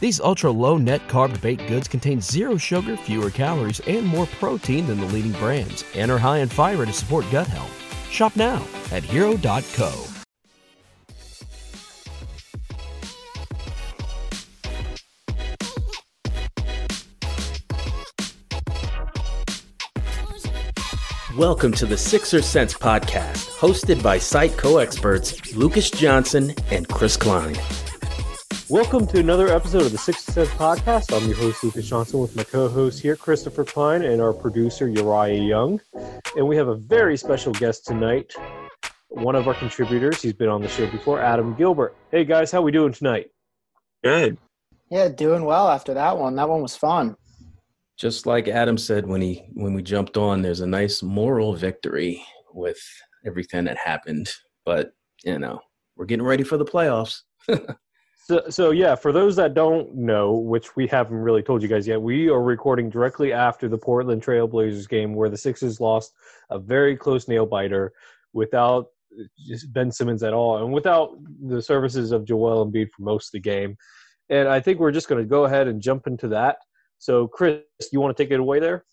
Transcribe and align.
These 0.00 0.20
ultra 0.20 0.50
low 0.50 0.78
net 0.78 1.06
carb 1.08 1.40
baked 1.40 1.66
goods 1.68 1.88
contain 1.88 2.20
zero 2.20 2.56
sugar, 2.56 2.96
fewer 2.96 3.30
calories, 3.30 3.80
and 3.80 4.06
more 4.06 4.26
protein 4.26 4.86
than 4.86 5.00
the 5.00 5.06
leading 5.06 5.32
brands, 5.32 5.84
and 5.94 6.10
are 6.10 6.18
high 6.18 6.38
in 6.38 6.48
fiber 6.48 6.86
to 6.86 6.92
support 6.92 7.24
gut 7.30 7.46
health. 7.46 8.10
Shop 8.10 8.34
now 8.36 8.66
at 8.92 9.02
hero.co. 9.02 10.06
Welcome 21.36 21.72
to 21.74 21.86
the 21.86 21.96
Sixer 21.96 22.42
Sense 22.42 22.74
podcast, 22.74 23.48
hosted 23.58 24.02
by 24.02 24.18
site 24.18 24.56
co 24.58 24.78
experts 24.78 25.54
Lucas 25.54 25.88
Johnson 25.90 26.52
and 26.70 26.88
Chris 26.88 27.16
Klein. 27.16 27.56
Welcome 28.70 29.08
to 29.08 29.18
another 29.18 29.48
episode 29.48 29.82
of 29.82 29.90
the 29.90 29.98
Sixer 29.98 30.30
Sense 30.30 30.48
Podcast. 30.50 31.12
I'm 31.12 31.26
your 31.26 31.36
host, 31.36 31.64
Lucas 31.64 31.88
Johnson, 31.88 32.20
with 32.20 32.36
my 32.36 32.44
co 32.44 32.68
host 32.68 33.00
here, 33.00 33.16
Christopher 33.16 33.64
Klein, 33.64 34.04
and 34.04 34.22
our 34.22 34.32
producer, 34.32 34.88
Uriah 34.88 35.42
Young. 35.42 35.80
And 36.36 36.46
we 36.46 36.54
have 36.54 36.68
a 36.68 36.76
very 36.76 37.16
special 37.16 37.52
guest 37.52 37.84
tonight, 37.84 38.32
one 39.08 39.34
of 39.34 39.48
our 39.48 39.54
contributors. 39.54 40.22
He's 40.22 40.34
been 40.34 40.48
on 40.48 40.62
the 40.62 40.68
show 40.68 40.86
before, 40.86 41.20
Adam 41.20 41.52
Gilbert. 41.56 41.96
Hey, 42.12 42.24
guys, 42.24 42.52
how 42.52 42.62
we 42.62 42.70
doing 42.70 42.92
tonight? 42.92 43.32
Good. 44.04 44.38
Yeah, 44.88 45.08
doing 45.08 45.44
well 45.44 45.68
after 45.68 45.92
that 45.94 46.16
one. 46.16 46.36
That 46.36 46.48
one 46.48 46.62
was 46.62 46.76
fun. 46.76 47.16
Just 47.98 48.24
like 48.24 48.46
Adam 48.46 48.78
said 48.78 49.04
when 49.04 49.20
he 49.20 49.48
when 49.54 49.74
we 49.74 49.82
jumped 49.82 50.16
on, 50.16 50.42
there's 50.42 50.60
a 50.60 50.66
nice 50.66 51.02
moral 51.02 51.56
victory 51.56 52.24
with 52.54 52.78
everything 53.26 53.64
that 53.64 53.78
happened. 53.78 54.30
But 54.64 54.92
you 55.24 55.40
know, 55.40 55.58
we're 55.96 56.06
getting 56.06 56.24
ready 56.24 56.44
for 56.44 56.56
the 56.56 56.64
playoffs. 56.64 57.22
So, 58.30 58.44
so 58.48 58.70
yeah, 58.70 58.94
for 58.94 59.10
those 59.10 59.34
that 59.36 59.54
don't 59.54 59.92
know, 59.92 60.34
which 60.34 60.76
we 60.76 60.86
haven't 60.86 61.16
really 61.16 61.42
told 61.42 61.62
you 61.62 61.68
guys 61.68 61.88
yet, 61.88 62.00
we 62.00 62.28
are 62.28 62.40
recording 62.40 62.88
directly 62.88 63.32
after 63.32 63.68
the 63.68 63.76
Portland 63.76 64.22
Trailblazers 64.22 64.88
game 64.88 65.16
where 65.16 65.28
the 65.28 65.36
Sixers 65.36 65.80
lost 65.80 66.12
a 66.48 66.56
very 66.56 66.96
close 66.96 67.26
nail 67.26 67.44
biter 67.44 67.92
without 68.32 68.86
just 69.48 69.72
Ben 69.72 69.90
Simmons 69.90 70.22
at 70.22 70.32
all, 70.32 70.58
and 70.58 70.72
without 70.72 71.18
the 71.44 71.60
services 71.60 72.12
of 72.12 72.24
Joel 72.24 72.64
Embiid 72.64 72.90
for 72.92 73.02
most 73.02 73.30
of 73.30 73.32
the 73.32 73.40
game. 73.40 73.76
And 74.28 74.46
I 74.46 74.60
think 74.60 74.78
we're 74.78 74.92
just 74.92 75.08
going 75.08 75.20
to 75.20 75.28
go 75.28 75.46
ahead 75.46 75.66
and 75.66 75.82
jump 75.82 76.06
into 76.06 76.28
that. 76.28 76.58
So, 76.98 77.26
Chris, 77.26 77.62
you 77.90 77.98
want 77.98 78.16
to 78.16 78.22
take 78.22 78.30
it 78.30 78.38
away 78.38 78.60
there? 78.60 78.84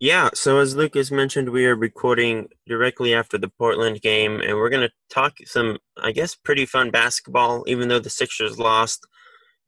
Yeah, 0.00 0.30
so 0.32 0.58
as 0.60 0.76
Lucas 0.76 1.10
mentioned, 1.10 1.48
we 1.48 1.66
are 1.66 1.74
recording 1.74 2.48
directly 2.68 3.14
after 3.14 3.36
the 3.36 3.48
Portland 3.48 4.00
game, 4.00 4.40
and 4.40 4.56
we're 4.56 4.68
going 4.68 4.88
to 4.88 4.94
talk 5.10 5.38
some, 5.44 5.78
I 6.00 6.12
guess, 6.12 6.36
pretty 6.36 6.66
fun 6.66 6.92
basketball, 6.92 7.64
even 7.66 7.88
though 7.88 7.98
the 7.98 8.08
Sixers 8.08 8.60
lost. 8.60 9.04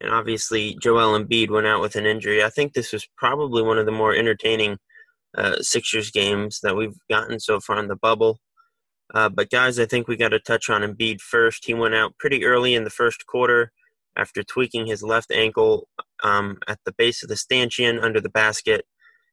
And 0.00 0.12
obviously, 0.12 0.76
Joel 0.80 1.18
Embiid 1.18 1.50
went 1.50 1.66
out 1.66 1.80
with 1.80 1.96
an 1.96 2.06
injury. 2.06 2.44
I 2.44 2.48
think 2.48 2.74
this 2.74 2.92
was 2.92 3.08
probably 3.16 3.62
one 3.62 3.76
of 3.76 3.86
the 3.86 3.92
more 3.92 4.14
entertaining 4.14 4.78
uh, 5.36 5.56
Sixers 5.62 6.12
games 6.12 6.60
that 6.62 6.76
we've 6.76 6.96
gotten 7.10 7.40
so 7.40 7.58
far 7.58 7.80
in 7.80 7.88
the 7.88 7.96
bubble. 7.96 8.38
Uh, 9.12 9.28
but, 9.28 9.50
guys, 9.50 9.80
I 9.80 9.84
think 9.84 10.06
we 10.06 10.16
got 10.16 10.28
to 10.28 10.38
touch 10.38 10.70
on 10.70 10.82
Embiid 10.82 11.20
first. 11.20 11.64
He 11.64 11.74
went 11.74 11.96
out 11.96 12.16
pretty 12.18 12.44
early 12.44 12.76
in 12.76 12.84
the 12.84 12.90
first 12.90 13.26
quarter 13.26 13.72
after 14.14 14.44
tweaking 14.44 14.86
his 14.86 15.02
left 15.02 15.32
ankle 15.32 15.88
um, 16.22 16.58
at 16.68 16.78
the 16.84 16.92
base 16.92 17.24
of 17.24 17.28
the 17.28 17.36
stanchion 17.36 17.98
under 17.98 18.20
the 18.20 18.28
basket 18.28 18.84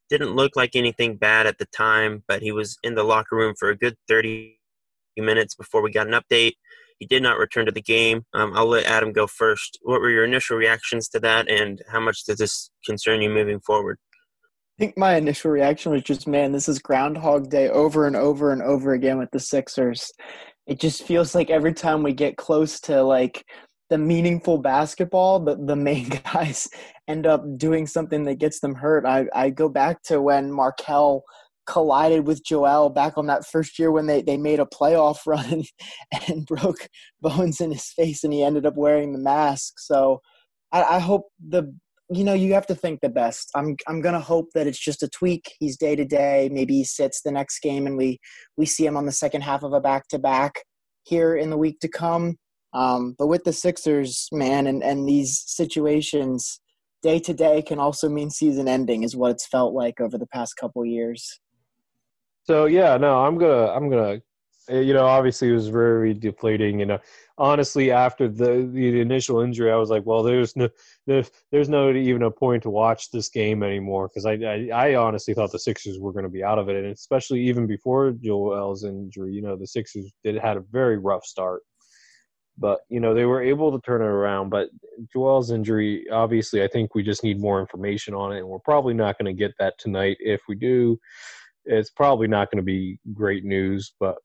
didn't 0.09 0.35
look 0.35 0.55
like 0.55 0.75
anything 0.75 1.17
bad 1.17 1.47
at 1.47 1.57
the 1.57 1.65
time, 1.67 2.23
but 2.27 2.41
he 2.41 2.51
was 2.51 2.77
in 2.83 2.95
the 2.95 3.03
locker 3.03 3.35
room 3.35 3.55
for 3.57 3.69
a 3.69 3.77
good 3.77 3.95
30 4.07 4.57
minutes 5.17 5.55
before 5.55 5.81
we 5.81 5.91
got 5.91 6.07
an 6.07 6.13
update. 6.13 6.53
He 6.99 7.05
did 7.05 7.21
not 7.21 7.37
return 7.37 7.65
to 7.67 7.71
the 7.71 7.81
game. 7.81 8.25
Um, 8.33 8.53
I'll 8.55 8.67
let 8.67 8.85
Adam 8.85 9.11
go 9.11 9.27
first. 9.27 9.77
What 9.83 10.01
were 10.01 10.09
your 10.09 10.25
initial 10.25 10.57
reactions 10.57 11.07
to 11.09 11.19
that, 11.19 11.49
and 11.49 11.81
how 11.91 11.99
much 11.99 12.25
does 12.25 12.37
this 12.37 12.71
concern 12.85 13.21
you 13.21 13.29
moving 13.29 13.59
forward? 13.59 13.97
I 14.79 14.83
think 14.83 14.97
my 14.97 15.15
initial 15.15 15.51
reaction 15.51 15.91
was 15.91 16.03
just, 16.03 16.27
man, 16.27 16.51
this 16.51 16.69
is 16.69 16.79
Groundhog 16.79 17.49
Day 17.49 17.69
over 17.69 18.05
and 18.05 18.15
over 18.15 18.51
and 18.51 18.61
over 18.61 18.93
again 18.93 19.17
with 19.17 19.29
the 19.31 19.39
Sixers. 19.39 20.11
It 20.67 20.79
just 20.79 21.03
feels 21.03 21.33
like 21.33 21.49
every 21.49 21.73
time 21.73 22.03
we 22.03 22.13
get 22.13 22.37
close 22.37 22.79
to 22.81 23.01
like 23.01 23.43
the 23.89 23.97
meaningful 23.97 24.57
basketball, 24.57 25.39
the, 25.39 25.55
the 25.55 25.75
main 25.75 26.09
guys 26.33 26.67
end 27.07 27.25
up 27.25 27.43
doing 27.57 27.87
something 27.87 28.23
that 28.25 28.39
gets 28.39 28.59
them 28.59 28.75
hurt. 28.75 29.05
I, 29.05 29.27
I 29.33 29.49
go 29.49 29.69
back 29.69 30.03
to 30.03 30.21
when 30.21 30.51
Markelle 30.51 31.23
collided 31.65 32.25
with 32.25 32.43
Joel 32.43 32.89
back 32.89 33.17
on 33.17 33.27
that 33.27 33.45
first 33.45 33.77
year 33.77 33.91
when 33.91 34.07
they, 34.07 34.21
they 34.21 34.37
made 34.37 34.59
a 34.59 34.65
playoff 34.65 35.19
run 35.25 35.63
and 36.27 36.45
broke 36.45 36.87
bones 37.21 37.61
in 37.61 37.71
his 37.71 37.87
face 37.87 38.23
and 38.23 38.33
he 38.33 38.43
ended 38.43 38.65
up 38.65 38.75
wearing 38.75 39.13
the 39.13 39.19
mask. 39.19 39.73
So 39.79 40.21
I, 40.71 40.83
I 40.83 40.99
hope 40.99 41.27
the 41.45 41.73
you 42.09 42.23
know 42.23 42.33
you 42.33 42.53
have 42.53 42.67
to 42.67 42.75
think 42.75 43.01
the 43.01 43.09
best. 43.09 43.51
I'm 43.53 43.75
I'm 43.85 43.99
gonna 43.99 44.21
hope 44.21 44.51
that 44.53 44.65
it's 44.65 44.79
just 44.79 45.03
a 45.03 45.09
tweak. 45.09 45.53
He's 45.59 45.75
day 45.75 45.93
to 45.95 46.05
day. 46.05 46.49
Maybe 46.51 46.75
he 46.75 46.83
sits 46.85 47.21
the 47.21 47.31
next 47.31 47.59
game 47.59 47.85
and 47.85 47.97
we 47.97 48.19
we 48.55 48.65
see 48.65 48.85
him 48.85 48.95
on 48.95 49.05
the 49.05 49.11
second 49.11 49.41
half 49.41 49.63
of 49.63 49.73
a 49.73 49.81
back 49.81 50.07
to 50.09 50.19
back 50.19 50.63
here 51.03 51.35
in 51.35 51.49
the 51.49 51.57
week 51.57 51.79
to 51.81 51.89
come. 51.89 52.37
Um, 52.77 53.15
but 53.17 53.25
with 53.25 53.43
the 53.43 53.53
Sixers, 53.53 54.29
man, 54.31 54.67
and, 54.67 54.83
and 54.83 55.09
these 55.09 55.43
situations, 55.47 56.59
day 57.01 57.17
to 57.17 57.33
day 57.33 57.63
can 57.63 57.79
also 57.79 58.07
mean 58.07 58.29
season 58.29 58.67
ending, 58.67 59.01
is 59.01 59.15
what 59.15 59.31
it's 59.31 59.47
felt 59.47 59.73
like 59.73 59.99
over 59.99 60.15
the 60.15 60.27
past 60.27 60.57
couple 60.57 60.85
years. 60.85 61.39
So 62.43 62.65
yeah, 62.65 62.95
no, 62.97 63.25
I'm 63.25 63.39
gonna 63.39 63.71
I'm 63.71 63.89
gonna 63.89 64.21
eh, 64.69 64.81
you 64.81 64.93
know 64.93 65.07
obviously 65.07 65.49
it 65.49 65.53
was 65.53 65.69
very 65.69 66.13
deflating. 66.13 66.79
You 66.79 66.85
know, 66.85 66.99
honestly, 67.39 67.89
after 67.89 68.27
the 68.27 68.69
the 68.71 69.01
initial 69.01 69.41
injury, 69.41 69.71
I 69.71 69.75
was 69.77 69.89
like, 69.89 70.05
well, 70.05 70.21
there's 70.21 70.55
no 70.55 70.69
there's 71.07 71.31
there's 71.51 71.69
no 71.69 71.91
even 71.91 72.21
a 72.21 72.29
point 72.29 72.61
to 72.63 72.69
watch 72.69 73.09
this 73.09 73.27
game 73.27 73.63
anymore 73.63 74.07
because 74.07 74.27
I, 74.27 74.33
I, 74.33 74.69
I 74.71 74.95
honestly 74.95 75.33
thought 75.33 75.51
the 75.51 75.57
Sixers 75.57 75.97
were 75.99 76.13
going 76.13 76.25
to 76.25 76.29
be 76.29 76.43
out 76.43 76.59
of 76.59 76.69
it, 76.69 76.75
and 76.75 76.93
especially 76.93 77.41
even 77.41 77.65
before 77.65 78.11
Joel's 78.11 78.83
injury, 78.83 79.33
you 79.33 79.41
know, 79.41 79.55
the 79.55 79.65
Sixers 79.65 80.13
did 80.23 80.35
had 80.37 80.57
a 80.57 80.63
very 80.71 80.99
rough 80.99 81.25
start 81.25 81.63
but 82.57 82.79
you 82.89 82.99
know 82.99 83.13
they 83.13 83.25
were 83.25 83.41
able 83.41 83.71
to 83.71 83.85
turn 83.85 84.01
it 84.01 84.05
around. 84.05 84.49
But 84.49 84.69
Joel's 85.13 85.51
injury, 85.51 86.05
obviously, 86.11 86.63
I 86.63 86.67
think 86.67 86.95
we 86.95 87.03
just 87.03 87.23
need 87.23 87.39
more 87.39 87.59
information 87.59 88.13
on 88.13 88.33
it, 88.33 88.39
and 88.39 88.47
we're 88.47 88.59
probably 88.59 88.93
not 88.93 89.17
going 89.17 89.33
to 89.33 89.37
get 89.37 89.53
that 89.59 89.77
tonight. 89.77 90.17
If 90.19 90.41
we 90.47 90.55
do, 90.55 90.99
it's 91.65 91.89
probably 91.89 92.27
not 92.27 92.51
going 92.51 92.57
to 92.57 92.63
be 92.63 92.99
great 93.13 93.43
news. 93.43 93.93
But 93.99 94.15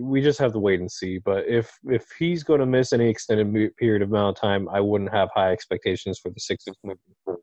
we 0.00 0.20
just 0.20 0.38
have 0.38 0.52
to 0.52 0.58
wait 0.58 0.80
and 0.80 0.90
see. 0.90 1.18
But 1.18 1.46
if 1.46 1.72
if 1.84 2.06
he's 2.18 2.42
going 2.42 2.60
to 2.60 2.66
miss 2.66 2.92
any 2.92 3.08
extended 3.08 3.76
period 3.76 4.02
of 4.02 4.10
amount 4.10 4.36
of 4.36 4.40
time, 4.40 4.68
I 4.68 4.80
wouldn't 4.80 5.12
have 5.12 5.28
high 5.34 5.52
expectations 5.52 6.18
for 6.18 6.30
the 6.30 6.40
Sixers 6.40 6.76
moving 6.84 6.98
forward. 7.24 7.42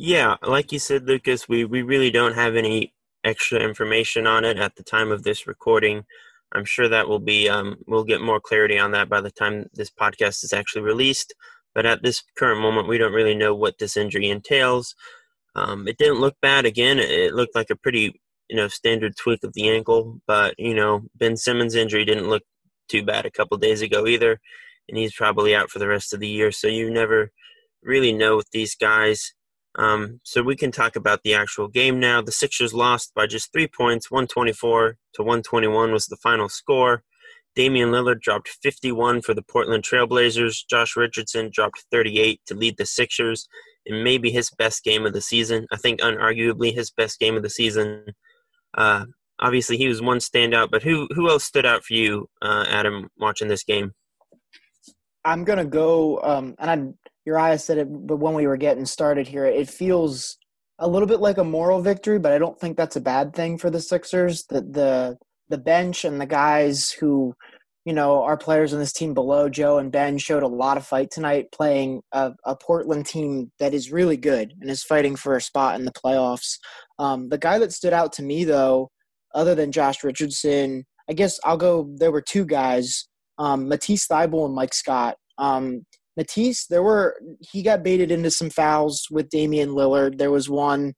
Yeah, 0.00 0.36
like 0.46 0.70
you 0.70 0.78
said, 0.78 1.08
Lucas, 1.08 1.48
we, 1.48 1.64
we 1.64 1.82
really 1.82 2.12
don't 2.12 2.36
have 2.36 2.54
any 2.54 2.94
extra 3.24 3.58
information 3.58 4.28
on 4.28 4.44
it 4.44 4.56
at 4.56 4.76
the 4.76 4.84
time 4.84 5.10
of 5.10 5.24
this 5.24 5.46
recording. 5.46 6.04
I'm 6.52 6.64
sure 6.64 6.88
that 6.88 7.08
will 7.08 7.18
be 7.18 7.48
um, 7.48 7.76
we'll 7.86 8.04
get 8.04 8.20
more 8.20 8.40
clarity 8.40 8.78
on 8.78 8.92
that 8.92 9.08
by 9.08 9.20
the 9.20 9.30
time 9.30 9.66
this 9.74 9.90
podcast 9.90 10.44
is 10.44 10.52
actually 10.52 10.82
released. 10.82 11.34
But 11.74 11.86
at 11.86 12.02
this 12.02 12.22
current 12.36 12.60
moment, 12.60 12.88
we 12.88 12.98
don't 12.98 13.12
really 13.12 13.34
know 13.34 13.54
what 13.54 13.78
this 13.78 13.96
injury 13.96 14.30
entails. 14.30 14.94
Um, 15.54 15.86
it 15.86 15.98
didn't 15.98 16.20
look 16.20 16.36
bad. 16.40 16.64
Again, 16.64 16.98
it 16.98 17.34
looked 17.34 17.54
like 17.54 17.70
a 17.70 17.76
pretty 17.76 18.20
you 18.48 18.56
know 18.56 18.68
standard 18.68 19.16
tweak 19.16 19.44
of 19.44 19.52
the 19.52 19.68
ankle. 19.68 20.20
But 20.26 20.54
you 20.58 20.74
know 20.74 21.02
Ben 21.14 21.36
Simmons' 21.36 21.74
injury 21.74 22.04
didn't 22.04 22.28
look 22.28 22.42
too 22.88 23.04
bad 23.04 23.26
a 23.26 23.30
couple 23.30 23.56
days 23.58 23.82
ago 23.82 24.06
either, 24.06 24.40
and 24.88 24.96
he's 24.98 25.14
probably 25.14 25.54
out 25.54 25.70
for 25.70 25.78
the 25.78 25.88
rest 25.88 26.14
of 26.14 26.20
the 26.20 26.28
year. 26.28 26.50
So 26.52 26.68
you 26.68 26.90
never 26.90 27.30
really 27.82 28.12
know 28.12 28.36
with 28.36 28.50
these 28.50 28.74
guys. 28.74 29.34
Um, 29.78 30.20
so 30.24 30.42
we 30.42 30.56
can 30.56 30.72
talk 30.72 30.96
about 30.96 31.22
the 31.22 31.34
actual 31.34 31.68
game 31.68 32.00
now. 32.00 32.20
The 32.20 32.32
Sixers 32.32 32.74
lost 32.74 33.14
by 33.14 33.26
just 33.26 33.52
three 33.52 33.68
points, 33.68 34.10
124 34.10 34.96
to 35.14 35.22
121 35.22 35.92
was 35.92 36.06
the 36.06 36.16
final 36.16 36.48
score. 36.48 37.04
Damian 37.54 37.90
Lillard 37.90 38.20
dropped 38.20 38.48
51 38.62 39.22
for 39.22 39.34
the 39.34 39.42
Portland 39.42 39.84
Trailblazers. 39.84 40.66
Josh 40.68 40.96
Richardson 40.96 41.50
dropped 41.52 41.84
38 41.90 42.40
to 42.46 42.54
lead 42.54 42.76
the 42.76 42.86
Sixers 42.86 43.48
in 43.86 44.02
maybe 44.04 44.30
his 44.30 44.50
best 44.50 44.84
game 44.84 45.06
of 45.06 45.12
the 45.12 45.20
season. 45.20 45.66
I 45.72 45.76
think 45.76 46.00
unarguably 46.00 46.74
his 46.74 46.90
best 46.90 47.18
game 47.18 47.36
of 47.36 47.42
the 47.42 47.50
season. 47.50 48.04
Uh, 48.76 49.06
obviously 49.38 49.76
he 49.76 49.88
was 49.88 50.02
one 50.02 50.18
standout, 50.18 50.70
but 50.70 50.82
who 50.82 51.08
who 51.14 51.28
else 51.28 51.44
stood 51.44 51.66
out 51.66 51.84
for 51.84 51.94
you, 51.94 52.28
uh, 52.42 52.64
Adam, 52.68 53.08
watching 53.16 53.48
this 53.48 53.64
game? 53.64 53.92
I'm 55.24 55.44
gonna 55.44 55.64
go, 55.64 56.20
um, 56.22 56.54
and 56.58 56.94
Uriah 57.28 57.58
said 57.58 57.78
it, 57.78 57.88
but 57.90 58.16
when 58.16 58.34
we 58.34 58.46
were 58.46 58.56
getting 58.56 58.86
started 58.86 59.28
here, 59.28 59.44
it 59.44 59.68
feels 59.68 60.38
a 60.78 60.88
little 60.88 61.08
bit 61.08 61.20
like 61.20 61.38
a 61.38 61.44
moral 61.44 61.82
victory, 61.82 62.18
but 62.18 62.32
I 62.32 62.38
don't 62.38 62.58
think 62.58 62.76
that's 62.76 62.96
a 62.96 63.00
bad 63.00 63.34
thing 63.34 63.58
for 63.58 63.68
the 63.70 63.80
Sixers. 63.80 64.44
The 64.48 64.62
the 64.62 65.18
the 65.50 65.58
bench 65.58 66.04
and 66.04 66.20
the 66.20 66.26
guys 66.26 66.90
who, 66.90 67.34
you 67.84 67.92
know, 67.92 68.22
our 68.22 68.36
players 68.36 68.72
on 68.72 68.80
this 68.80 68.92
team 68.92 69.12
below 69.14 69.48
Joe 69.48 69.78
and 69.78 69.92
Ben 69.92 70.18
showed 70.18 70.42
a 70.42 70.48
lot 70.48 70.76
of 70.76 70.86
fight 70.86 71.10
tonight, 71.10 71.52
playing 71.52 72.02
a, 72.12 72.32
a 72.44 72.56
Portland 72.56 73.06
team 73.06 73.50
that 73.58 73.74
is 73.74 73.92
really 73.92 74.16
good 74.16 74.54
and 74.60 74.70
is 74.70 74.82
fighting 74.82 75.16
for 75.16 75.36
a 75.36 75.40
spot 75.40 75.78
in 75.78 75.84
the 75.84 75.92
playoffs. 75.92 76.58
Um, 76.98 77.28
the 77.28 77.38
guy 77.38 77.58
that 77.58 77.72
stood 77.72 77.92
out 77.92 78.12
to 78.14 78.22
me 78.22 78.44
though, 78.44 78.90
other 79.34 79.54
than 79.54 79.72
Josh 79.72 80.02
Richardson, 80.02 80.84
I 81.10 81.12
guess 81.12 81.38
I'll 81.44 81.56
go. 81.56 81.90
There 81.96 82.12
were 82.12 82.22
two 82.22 82.44
guys, 82.44 83.08
um, 83.38 83.68
Matisse 83.68 84.06
Thybulle 84.06 84.46
and 84.46 84.54
Mike 84.54 84.74
Scott. 84.74 85.16
Um, 85.38 85.84
Matisse, 86.18 86.66
there 86.66 86.82
were 86.82 87.16
he 87.40 87.62
got 87.62 87.84
baited 87.84 88.10
into 88.10 88.30
some 88.30 88.50
fouls 88.50 89.06
with 89.08 89.30
Damian 89.30 89.70
Lillard. 89.70 90.18
There 90.18 90.32
was 90.32 90.50
one. 90.50 90.94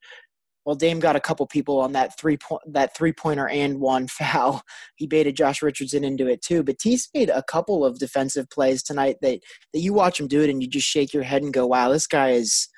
Well, 0.64 0.74
Dame 0.74 1.00
got 1.00 1.16
a 1.16 1.20
couple 1.20 1.46
people 1.46 1.78
on 1.80 1.92
that 1.92 2.18
three 2.18 2.38
point 2.38 2.62
that 2.72 2.96
three 2.96 3.12
pointer 3.12 3.46
and 3.48 3.80
one 3.80 4.06
foul. 4.08 4.62
He 4.96 5.06
baited 5.06 5.36
Josh 5.36 5.62
Richardson 5.62 6.04
into 6.04 6.26
it 6.26 6.40
too. 6.42 6.62
Matisse 6.62 7.08
made 7.14 7.28
a 7.28 7.42
couple 7.42 7.84
of 7.84 7.98
defensive 7.98 8.48
plays 8.48 8.82
tonight 8.82 9.16
that 9.20 9.40
that 9.74 9.80
you 9.80 9.92
watch 9.92 10.18
him 10.18 10.26
do 10.26 10.40
it 10.40 10.48
and 10.48 10.62
you 10.62 10.68
just 10.68 10.88
shake 10.88 11.12
your 11.12 11.22
head 11.22 11.42
and 11.42 11.52
go, 11.52 11.66
"Wow, 11.66 11.90
this 11.90 12.06
guy 12.06 12.30
is 12.30 12.68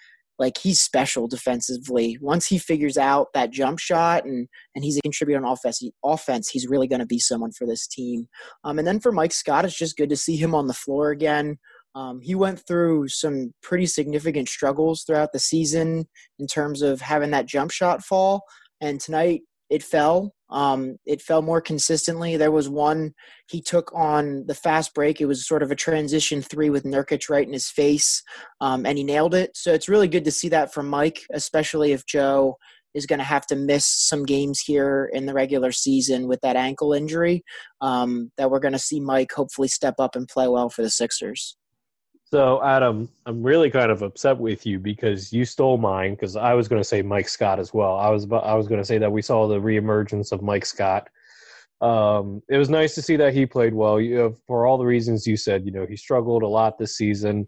like 0.40 0.58
he's 0.58 0.80
special 0.80 1.28
defensively. 1.28 2.18
Once 2.20 2.48
he 2.48 2.58
figures 2.58 2.98
out 2.98 3.28
that 3.34 3.52
jump 3.52 3.78
shot 3.78 4.24
and 4.24 4.48
and 4.74 4.84
he's 4.84 4.98
a 4.98 5.02
contributor 5.02 5.38
on 5.38 5.50
offense, 5.50 5.78
he, 5.78 5.92
offense 6.04 6.48
he's 6.48 6.66
really 6.66 6.88
going 6.88 6.98
to 6.98 7.06
be 7.06 7.20
someone 7.20 7.52
for 7.52 7.68
this 7.68 7.86
team. 7.86 8.26
Um, 8.64 8.80
and 8.80 8.88
then 8.88 8.98
for 8.98 9.12
Mike 9.12 9.32
Scott, 9.32 9.64
it's 9.64 9.78
just 9.78 9.96
good 9.96 10.08
to 10.08 10.16
see 10.16 10.36
him 10.36 10.56
on 10.56 10.66
the 10.66 10.74
floor 10.74 11.10
again. 11.10 11.58
Um, 11.94 12.20
he 12.20 12.34
went 12.34 12.66
through 12.66 13.08
some 13.08 13.52
pretty 13.62 13.86
significant 13.86 14.48
struggles 14.48 15.02
throughout 15.02 15.32
the 15.32 15.38
season 15.38 16.08
in 16.38 16.46
terms 16.46 16.82
of 16.82 17.00
having 17.00 17.30
that 17.30 17.46
jump 17.46 17.70
shot 17.70 18.02
fall. 18.02 18.42
And 18.80 19.00
tonight 19.00 19.42
it 19.72 19.82
fell. 19.82 20.34
Um, 20.50 20.96
it 21.06 21.22
fell 21.22 21.40
more 21.40 21.62
consistently. 21.62 22.36
There 22.36 22.50
was 22.50 22.68
one 22.68 23.14
he 23.48 23.62
took 23.62 23.90
on 23.94 24.44
the 24.46 24.54
fast 24.54 24.94
break. 24.94 25.20
It 25.20 25.26
was 25.26 25.48
sort 25.48 25.62
of 25.62 25.70
a 25.70 25.76
transition 25.76 26.42
three 26.42 26.68
with 26.68 26.84
Nurkic 26.84 27.30
right 27.30 27.46
in 27.46 27.54
his 27.54 27.70
face, 27.70 28.22
um, 28.60 28.84
and 28.84 28.98
he 28.98 29.04
nailed 29.04 29.34
it. 29.34 29.56
So 29.56 29.72
it's 29.72 29.88
really 29.88 30.08
good 30.08 30.26
to 30.26 30.30
see 30.30 30.50
that 30.50 30.74
from 30.74 30.88
Mike, 30.88 31.20
especially 31.32 31.92
if 31.92 32.04
Joe 32.04 32.58
is 32.92 33.06
going 33.06 33.20
to 33.20 33.24
have 33.24 33.46
to 33.46 33.56
miss 33.56 33.86
some 33.86 34.26
games 34.26 34.60
here 34.60 35.10
in 35.14 35.24
the 35.24 35.32
regular 35.32 35.72
season 35.72 36.28
with 36.28 36.42
that 36.42 36.56
ankle 36.56 36.92
injury. 36.92 37.42
Um, 37.80 38.30
that 38.36 38.50
we're 38.50 38.60
going 38.60 38.72
to 38.72 38.78
see 38.78 39.00
Mike 39.00 39.32
hopefully 39.32 39.68
step 39.68 39.94
up 39.98 40.16
and 40.16 40.28
play 40.28 40.48
well 40.48 40.68
for 40.68 40.82
the 40.82 40.90
Sixers. 40.90 41.56
So, 42.32 42.64
Adam, 42.64 43.10
I'm 43.26 43.42
really 43.42 43.68
kind 43.68 43.92
of 43.92 44.00
upset 44.00 44.38
with 44.38 44.64
you 44.64 44.78
because 44.78 45.34
you 45.34 45.44
stole 45.44 45.76
mine 45.76 46.12
because 46.12 46.34
I 46.34 46.54
was 46.54 46.66
going 46.66 46.80
to 46.80 46.88
say 46.88 47.02
Mike 47.02 47.28
Scott 47.28 47.60
as 47.60 47.74
well. 47.74 47.98
I 47.98 48.08
was 48.08 48.24
I 48.32 48.54
was 48.54 48.66
going 48.68 48.80
to 48.80 48.86
say 48.86 48.96
that 48.96 49.12
we 49.12 49.20
saw 49.20 49.46
the 49.46 49.60
reemergence 49.60 50.32
of 50.32 50.40
Mike 50.40 50.64
Scott. 50.64 51.10
Um, 51.82 52.40
it 52.48 52.56
was 52.56 52.70
nice 52.70 52.94
to 52.94 53.02
see 53.02 53.16
that 53.16 53.34
he 53.34 53.44
played 53.44 53.74
well. 53.74 54.00
You 54.00 54.34
for 54.46 54.64
all 54.64 54.78
the 54.78 54.86
reasons 54.86 55.26
you 55.26 55.36
said, 55.36 55.66
you 55.66 55.72
know, 55.72 55.84
he 55.84 55.94
struggled 55.94 56.42
a 56.42 56.48
lot 56.48 56.78
this 56.78 56.96
season. 56.96 57.46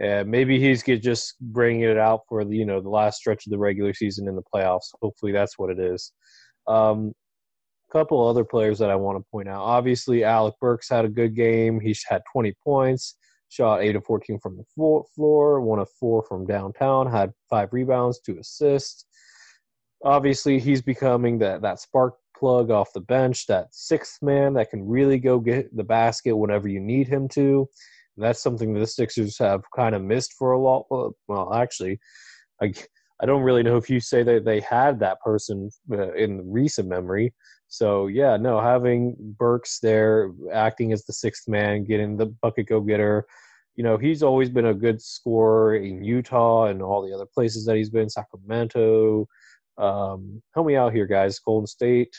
Uh, 0.00 0.22
maybe 0.24 0.60
he's 0.60 0.84
just 0.84 1.34
bringing 1.40 1.82
it 1.82 1.98
out 1.98 2.20
for 2.28 2.44
the 2.44 2.54
you 2.54 2.64
know 2.64 2.80
the 2.80 2.88
last 2.88 3.16
stretch 3.16 3.48
of 3.48 3.50
the 3.50 3.58
regular 3.58 3.92
season 3.92 4.28
in 4.28 4.36
the 4.36 4.44
playoffs. 4.54 4.92
Hopefully, 5.02 5.32
that's 5.32 5.58
what 5.58 5.70
it 5.70 5.80
is. 5.80 6.12
Um, 6.68 7.14
couple 7.90 8.24
other 8.24 8.44
players 8.44 8.78
that 8.78 8.90
I 8.90 8.94
want 8.94 9.18
to 9.18 9.28
point 9.32 9.48
out. 9.48 9.62
Obviously, 9.62 10.22
Alec 10.22 10.54
Burks 10.60 10.88
had 10.88 11.04
a 11.04 11.08
good 11.08 11.34
game. 11.34 11.80
He 11.80 11.96
had 12.08 12.22
20 12.32 12.54
points 12.62 13.16
shot 13.50 13.82
8 13.82 13.96
of 13.96 14.04
14 14.04 14.38
from 14.38 14.56
the 14.56 14.64
floor, 14.74 15.60
1 15.60 15.78
of 15.78 15.90
4 15.98 16.22
from 16.22 16.46
downtown, 16.46 17.10
had 17.10 17.32
5 17.50 17.72
rebounds, 17.72 18.20
2 18.20 18.38
assists. 18.38 19.04
Obviously, 20.04 20.58
he's 20.58 20.80
becoming 20.80 21.38
that, 21.40 21.60
that 21.60 21.80
spark 21.80 22.14
plug 22.40 22.70
off 22.70 22.92
the 22.94 23.00
bench, 23.00 23.46
that 23.46 23.66
sixth 23.70 24.22
man 24.22 24.54
that 24.54 24.70
can 24.70 24.88
really 24.88 25.18
go 25.18 25.38
get 25.38 25.76
the 25.76 25.84
basket 25.84 26.34
whenever 26.34 26.68
you 26.68 26.80
need 26.80 27.06
him 27.06 27.28
to. 27.28 27.68
And 28.16 28.24
that's 28.24 28.42
something 28.42 28.72
the 28.72 28.86
Sixers 28.86 29.36
have 29.38 29.62
kind 29.76 29.94
of 29.94 30.02
missed 30.02 30.32
for 30.38 30.52
a 30.52 30.58
lot. 30.58 30.86
Well, 31.28 31.52
actually, 31.52 32.00
I, 32.62 32.72
I 33.22 33.26
don't 33.26 33.42
really 33.42 33.62
know 33.62 33.76
if 33.76 33.90
you 33.90 34.00
say 34.00 34.22
that 34.22 34.44
they 34.44 34.60
had 34.60 34.98
that 35.00 35.20
person 35.20 35.70
uh, 35.92 36.12
in 36.12 36.50
recent 36.50 36.88
memory. 36.88 37.34
So 37.68 38.06
yeah, 38.06 38.36
no, 38.36 38.60
having 38.60 39.16
Burks 39.38 39.78
there 39.80 40.32
acting 40.52 40.92
as 40.92 41.04
the 41.04 41.12
sixth 41.12 41.46
man, 41.46 41.84
getting 41.84 42.16
the 42.16 42.26
bucket 42.26 42.66
go 42.66 42.80
getter, 42.80 43.26
you 43.76 43.84
know, 43.84 43.96
he's 43.96 44.22
always 44.22 44.50
been 44.50 44.66
a 44.66 44.74
good 44.74 45.00
scorer 45.00 45.76
in 45.76 46.04
Utah 46.04 46.66
and 46.66 46.82
all 46.82 47.00
the 47.00 47.14
other 47.14 47.26
places 47.32 47.64
that 47.64 47.76
he's 47.76 47.90
been, 47.90 48.10
Sacramento. 48.10 49.26
Um, 49.78 50.42
help 50.54 50.66
me 50.66 50.76
out 50.76 50.92
here, 50.92 51.06
guys. 51.06 51.38
Golden 51.38 51.66
State. 51.66 52.14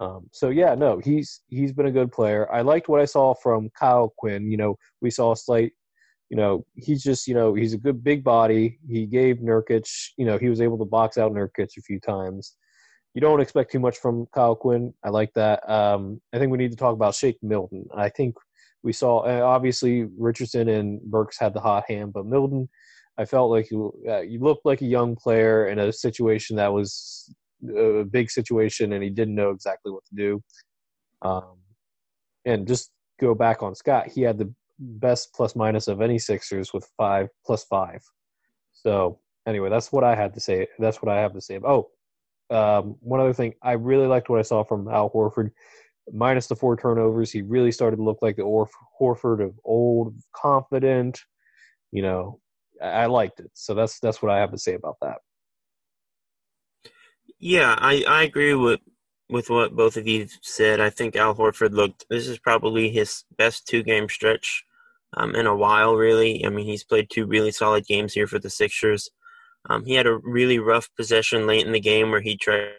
Um, 0.00 0.28
so 0.32 0.50
yeah, 0.50 0.74
no, 0.74 0.98
he's 0.98 1.40
he's 1.48 1.72
been 1.72 1.86
a 1.86 1.92
good 1.92 2.12
player. 2.12 2.52
I 2.52 2.62
liked 2.62 2.88
what 2.88 3.00
I 3.00 3.04
saw 3.04 3.34
from 3.34 3.70
Kyle 3.78 4.04
O'Quinn. 4.04 4.50
You 4.50 4.56
know, 4.56 4.76
we 5.00 5.10
saw 5.10 5.32
a 5.32 5.36
slight, 5.36 5.72
you 6.30 6.36
know, 6.36 6.64
he's 6.74 7.02
just 7.02 7.26
you 7.26 7.34
know 7.34 7.54
he's 7.54 7.74
a 7.74 7.78
good 7.78 8.02
big 8.02 8.24
body. 8.24 8.78
He 8.88 9.06
gave 9.06 9.36
Nurkic, 9.36 9.88
you 10.16 10.26
know, 10.26 10.38
he 10.38 10.48
was 10.48 10.60
able 10.60 10.78
to 10.78 10.84
box 10.84 11.18
out 11.18 11.32
Nurkic 11.32 11.76
a 11.76 11.82
few 11.82 12.00
times 12.00 12.56
you 13.16 13.22
don't 13.22 13.40
expect 13.40 13.72
too 13.72 13.80
much 13.80 13.96
from 13.96 14.26
Kyle 14.34 14.50
O'Quinn. 14.50 14.92
I 15.02 15.08
like 15.08 15.32
that. 15.36 15.66
Um, 15.68 16.20
I 16.34 16.38
think 16.38 16.52
we 16.52 16.58
need 16.58 16.72
to 16.72 16.76
talk 16.76 16.92
about 16.92 17.14
Shake 17.14 17.38
Milton. 17.42 17.86
I 17.96 18.10
think 18.10 18.36
we 18.82 18.92
saw 18.92 19.20
uh, 19.20 19.40
obviously 19.42 20.06
Richardson 20.18 20.68
and 20.68 21.00
Burks 21.00 21.38
had 21.38 21.54
the 21.54 21.60
hot 21.60 21.84
hand, 21.88 22.12
but 22.12 22.26
Milton, 22.26 22.68
I 23.16 23.24
felt 23.24 23.50
like 23.50 23.70
you 23.70 23.90
uh, 24.06 24.20
you 24.20 24.38
looked 24.40 24.66
like 24.66 24.82
a 24.82 24.86
young 24.86 25.16
player 25.16 25.68
in 25.68 25.78
a 25.78 25.94
situation 25.94 26.56
that 26.56 26.70
was 26.70 27.34
a 27.74 28.04
big 28.04 28.30
situation, 28.30 28.92
and 28.92 29.02
he 29.02 29.08
didn't 29.08 29.34
know 29.34 29.48
exactly 29.48 29.92
what 29.92 30.04
to 30.04 30.14
do. 30.14 30.42
Um, 31.22 31.56
and 32.44 32.68
just 32.68 32.90
go 33.18 33.34
back 33.34 33.62
on 33.62 33.74
Scott, 33.74 34.08
he 34.08 34.20
had 34.20 34.36
the 34.36 34.52
best 34.78 35.32
plus 35.34 35.56
minus 35.56 35.88
of 35.88 36.00
any 36.00 36.18
Sixers 36.18 36.72
with 36.72 36.88
five 36.96 37.28
plus 37.44 37.64
five. 37.64 38.02
So 38.72 39.20
anyway, 39.46 39.70
that's 39.70 39.92
what 39.92 40.04
I 40.04 40.14
had 40.14 40.34
to 40.34 40.40
say. 40.40 40.68
That's 40.78 41.02
what 41.02 41.10
I 41.10 41.20
have 41.20 41.32
to 41.34 41.40
say. 41.40 41.58
Oh, 41.64 41.88
um, 42.50 42.96
one 43.00 43.20
other 43.20 43.32
thing, 43.32 43.54
I 43.62 43.72
really 43.72 44.06
liked 44.06 44.28
what 44.28 44.38
I 44.38 44.42
saw 44.42 44.64
from 44.64 44.88
Al 44.88 45.10
Horford. 45.10 45.50
Minus 46.12 46.46
the 46.46 46.54
four 46.54 46.76
turnovers, 46.76 47.32
he 47.32 47.42
really 47.42 47.72
started 47.72 47.96
to 47.96 48.04
look 48.04 48.18
like 48.22 48.36
the 48.36 48.42
Orf- 48.42 48.70
Horford 49.00 49.42
of 49.42 49.58
old, 49.64 50.14
confident. 50.34 51.20
You 51.90 52.02
know, 52.02 52.40
I-, 52.80 52.86
I 52.86 53.06
liked 53.06 53.40
it. 53.40 53.50
So 53.54 53.74
that's 53.74 53.98
that's 53.98 54.22
what 54.22 54.30
I 54.30 54.38
have 54.38 54.52
to 54.52 54.58
say 54.58 54.74
about 54.74 54.96
that. 55.02 55.18
Yeah, 57.40 57.74
I, 57.78 58.04
I 58.06 58.22
agree 58.22 58.54
with 58.54 58.80
with 59.28 59.50
what 59.50 59.74
both 59.74 59.96
of 59.96 60.06
you 60.06 60.28
said. 60.42 60.78
I 60.78 60.90
think 60.90 61.16
Al 61.16 61.34
Horford 61.34 61.72
looked. 61.72 62.06
This 62.08 62.28
is 62.28 62.38
probably 62.38 62.90
his 62.90 63.24
best 63.36 63.66
two 63.66 63.82
game 63.82 64.08
stretch 64.08 64.64
um, 65.14 65.34
in 65.34 65.46
a 65.46 65.56
while. 65.56 65.96
Really, 65.96 66.44
I 66.44 66.50
mean, 66.50 66.66
he's 66.66 66.84
played 66.84 67.08
two 67.10 67.26
really 67.26 67.50
solid 67.50 67.86
games 67.86 68.12
here 68.12 68.26
for 68.26 68.38
the 68.38 68.50
Sixers. 68.50 69.10
Um, 69.68 69.84
he 69.84 69.94
had 69.94 70.06
a 70.06 70.18
really 70.18 70.58
rough 70.58 70.88
possession 70.96 71.46
late 71.46 71.66
in 71.66 71.72
the 71.72 71.80
game 71.80 72.10
where 72.10 72.20
he 72.20 72.36
tried 72.36 72.70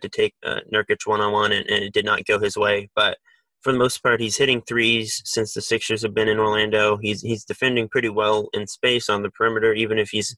to 0.00 0.08
take 0.08 0.34
uh, 0.44 0.60
Nurkic 0.72 1.06
one 1.06 1.20
on 1.20 1.32
one, 1.32 1.52
and 1.52 1.66
it 1.68 1.92
did 1.92 2.04
not 2.04 2.24
go 2.24 2.38
his 2.38 2.56
way. 2.56 2.90
But 2.94 3.18
for 3.62 3.72
the 3.72 3.78
most 3.78 4.02
part, 4.02 4.20
he's 4.20 4.36
hitting 4.36 4.62
threes 4.62 5.22
since 5.24 5.54
the 5.54 5.62
Sixers 5.62 6.02
have 6.02 6.14
been 6.14 6.28
in 6.28 6.38
Orlando. 6.38 6.96
He's 6.96 7.22
he's 7.22 7.44
defending 7.44 7.88
pretty 7.88 8.08
well 8.08 8.48
in 8.52 8.66
space 8.66 9.08
on 9.08 9.22
the 9.22 9.30
perimeter, 9.30 9.72
even 9.72 9.98
if 9.98 10.10
he's 10.10 10.36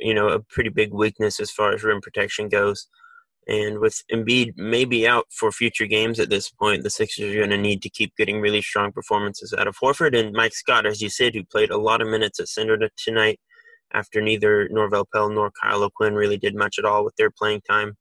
you 0.00 0.14
know 0.14 0.28
a 0.28 0.40
pretty 0.40 0.70
big 0.70 0.92
weakness 0.92 1.40
as 1.40 1.50
far 1.50 1.72
as 1.72 1.82
rim 1.82 2.00
protection 2.00 2.48
goes. 2.48 2.88
And 3.46 3.78
with 3.78 4.02
Embiid 4.10 4.54
maybe 4.56 5.06
out 5.06 5.26
for 5.30 5.52
future 5.52 5.86
games 5.86 6.18
at 6.18 6.30
this 6.30 6.50
point, 6.50 6.82
the 6.82 6.90
Sixers 6.90 7.34
are 7.34 7.38
going 7.38 7.50
to 7.50 7.58
need 7.58 7.82
to 7.82 7.90
keep 7.90 8.16
getting 8.16 8.40
really 8.40 8.62
strong 8.62 8.90
performances 8.90 9.52
out 9.56 9.66
of 9.66 9.76
Horford 9.76 10.18
and 10.18 10.32
Mike 10.32 10.54
Scott, 10.54 10.86
as 10.86 11.02
you 11.02 11.10
said, 11.10 11.34
who 11.34 11.44
played 11.44 11.70
a 11.70 11.76
lot 11.76 12.00
of 12.00 12.08
minutes 12.08 12.40
at 12.40 12.48
center 12.48 12.78
tonight 12.96 13.38
after 13.92 14.20
neither 14.20 14.68
Norvel 14.68 15.04
Pelle 15.12 15.28
nor 15.28 15.50
Kyle 15.62 15.82
O'Quinn 15.82 16.14
really 16.14 16.38
did 16.38 16.54
much 16.54 16.78
at 16.78 16.84
all 16.86 17.04
with 17.04 17.14
their 17.16 17.30
playing 17.30 17.60
time. 17.68 17.96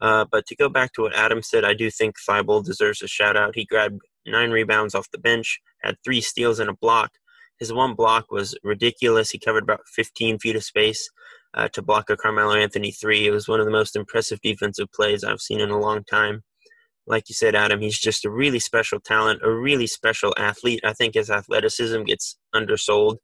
Uh, 0.00 0.24
but 0.30 0.46
to 0.46 0.56
go 0.56 0.68
back 0.68 0.92
to 0.92 1.02
what 1.02 1.14
Adam 1.14 1.42
said, 1.42 1.64
I 1.64 1.74
do 1.74 1.88
think 1.88 2.16
Thybulle 2.28 2.64
deserves 2.64 3.02
a 3.02 3.08
shout 3.08 3.36
out. 3.36 3.54
He 3.54 3.64
grabbed 3.64 4.00
nine 4.26 4.50
rebounds 4.50 4.96
off 4.96 5.10
the 5.12 5.18
bench, 5.18 5.60
had 5.82 5.94
three 6.04 6.20
steals 6.20 6.58
and 6.58 6.68
a 6.68 6.74
block. 6.74 7.12
His 7.60 7.72
one 7.72 7.94
block 7.94 8.32
was 8.32 8.58
ridiculous. 8.64 9.30
He 9.30 9.38
covered 9.38 9.62
about 9.62 9.86
15 9.86 10.40
feet 10.40 10.56
of 10.56 10.64
space 10.64 11.08
uh, 11.54 11.68
to 11.68 11.82
block 11.82 12.10
a 12.10 12.16
Carmelo 12.16 12.54
Anthony 12.54 12.92
three. 12.92 13.26
It 13.26 13.30
was 13.30 13.48
one 13.48 13.60
of 13.60 13.66
the 13.66 13.72
most 13.72 13.96
impressive 13.96 14.40
defensive 14.40 14.90
plays 14.92 15.24
I've 15.24 15.40
seen 15.40 15.60
in 15.60 15.70
a 15.70 15.80
long 15.80 16.04
time. 16.04 16.42
Like 17.06 17.28
you 17.28 17.34
said, 17.34 17.54
Adam, 17.54 17.80
he's 17.80 17.98
just 17.98 18.24
a 18.24 18.30
really 18.30 18.60
special 18.60 19.00
talent, 19.00 19.40
a 19.42 19.50
really 19.50 19.86
special 19.86 20.32
athlete. 20.38 20.80
I 20.84 20.92
think 20.92 21.14
his 21.14 21.30
athleticism 21.30 22.04
gets 22.04 22.36
undersold 22.54 23.18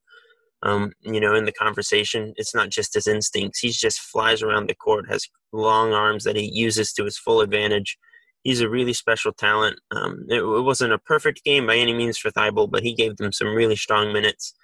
um, 0.63 0.93
you 1.03 1.21
know, 1.21 1.35
in 1.35 1.45
the 1.45 1.53
conversation. 1.53 2.33
It's 2.37 2.55
not 2.55 2.71
just 2.71 2.95
his 2.95 3.07
instincts. 3.07 3.61
He 3.61 3.71
just 3.71 4.01
flies 4.01 4.43
around 4.43 4.69
the 4.69 4.75
court, 4.75 5.09
has 5.09 5.27
long 5.53 5.93
arms 5.93 6.25
that 6.25 6.37
he 6.37 6.51
uses 6.53 6.93
to 6.95 7.05
his 7.05 7.19
full 7.19 7.41
advantage. 7.41 7.97
He's 8.43 8.61
a 8.61 8.69
really 8.69 8.93
special 8.93 9.33
talent. 9.33 9.79
Um, 9.91 10.25
it, 10.29 10.41
it, 10.41 10.63
wasn't 10.63 10.93
a 10.93 10.99
perfect 10.99 11.45
game 11.45 11.67
by 11.67 11.77
any 11.77 11.93
means 11.93 12.19
for 12.19 12.31
Thybulle, 12.31 12.71
but 12.71 12.83
he 12.83 12.95
gave 12.95 13.17
them 13.17 13.33
some 13.33 13.55
really 13.55 13.77
strong 13.77 14.13
minutes, 14.13 14.55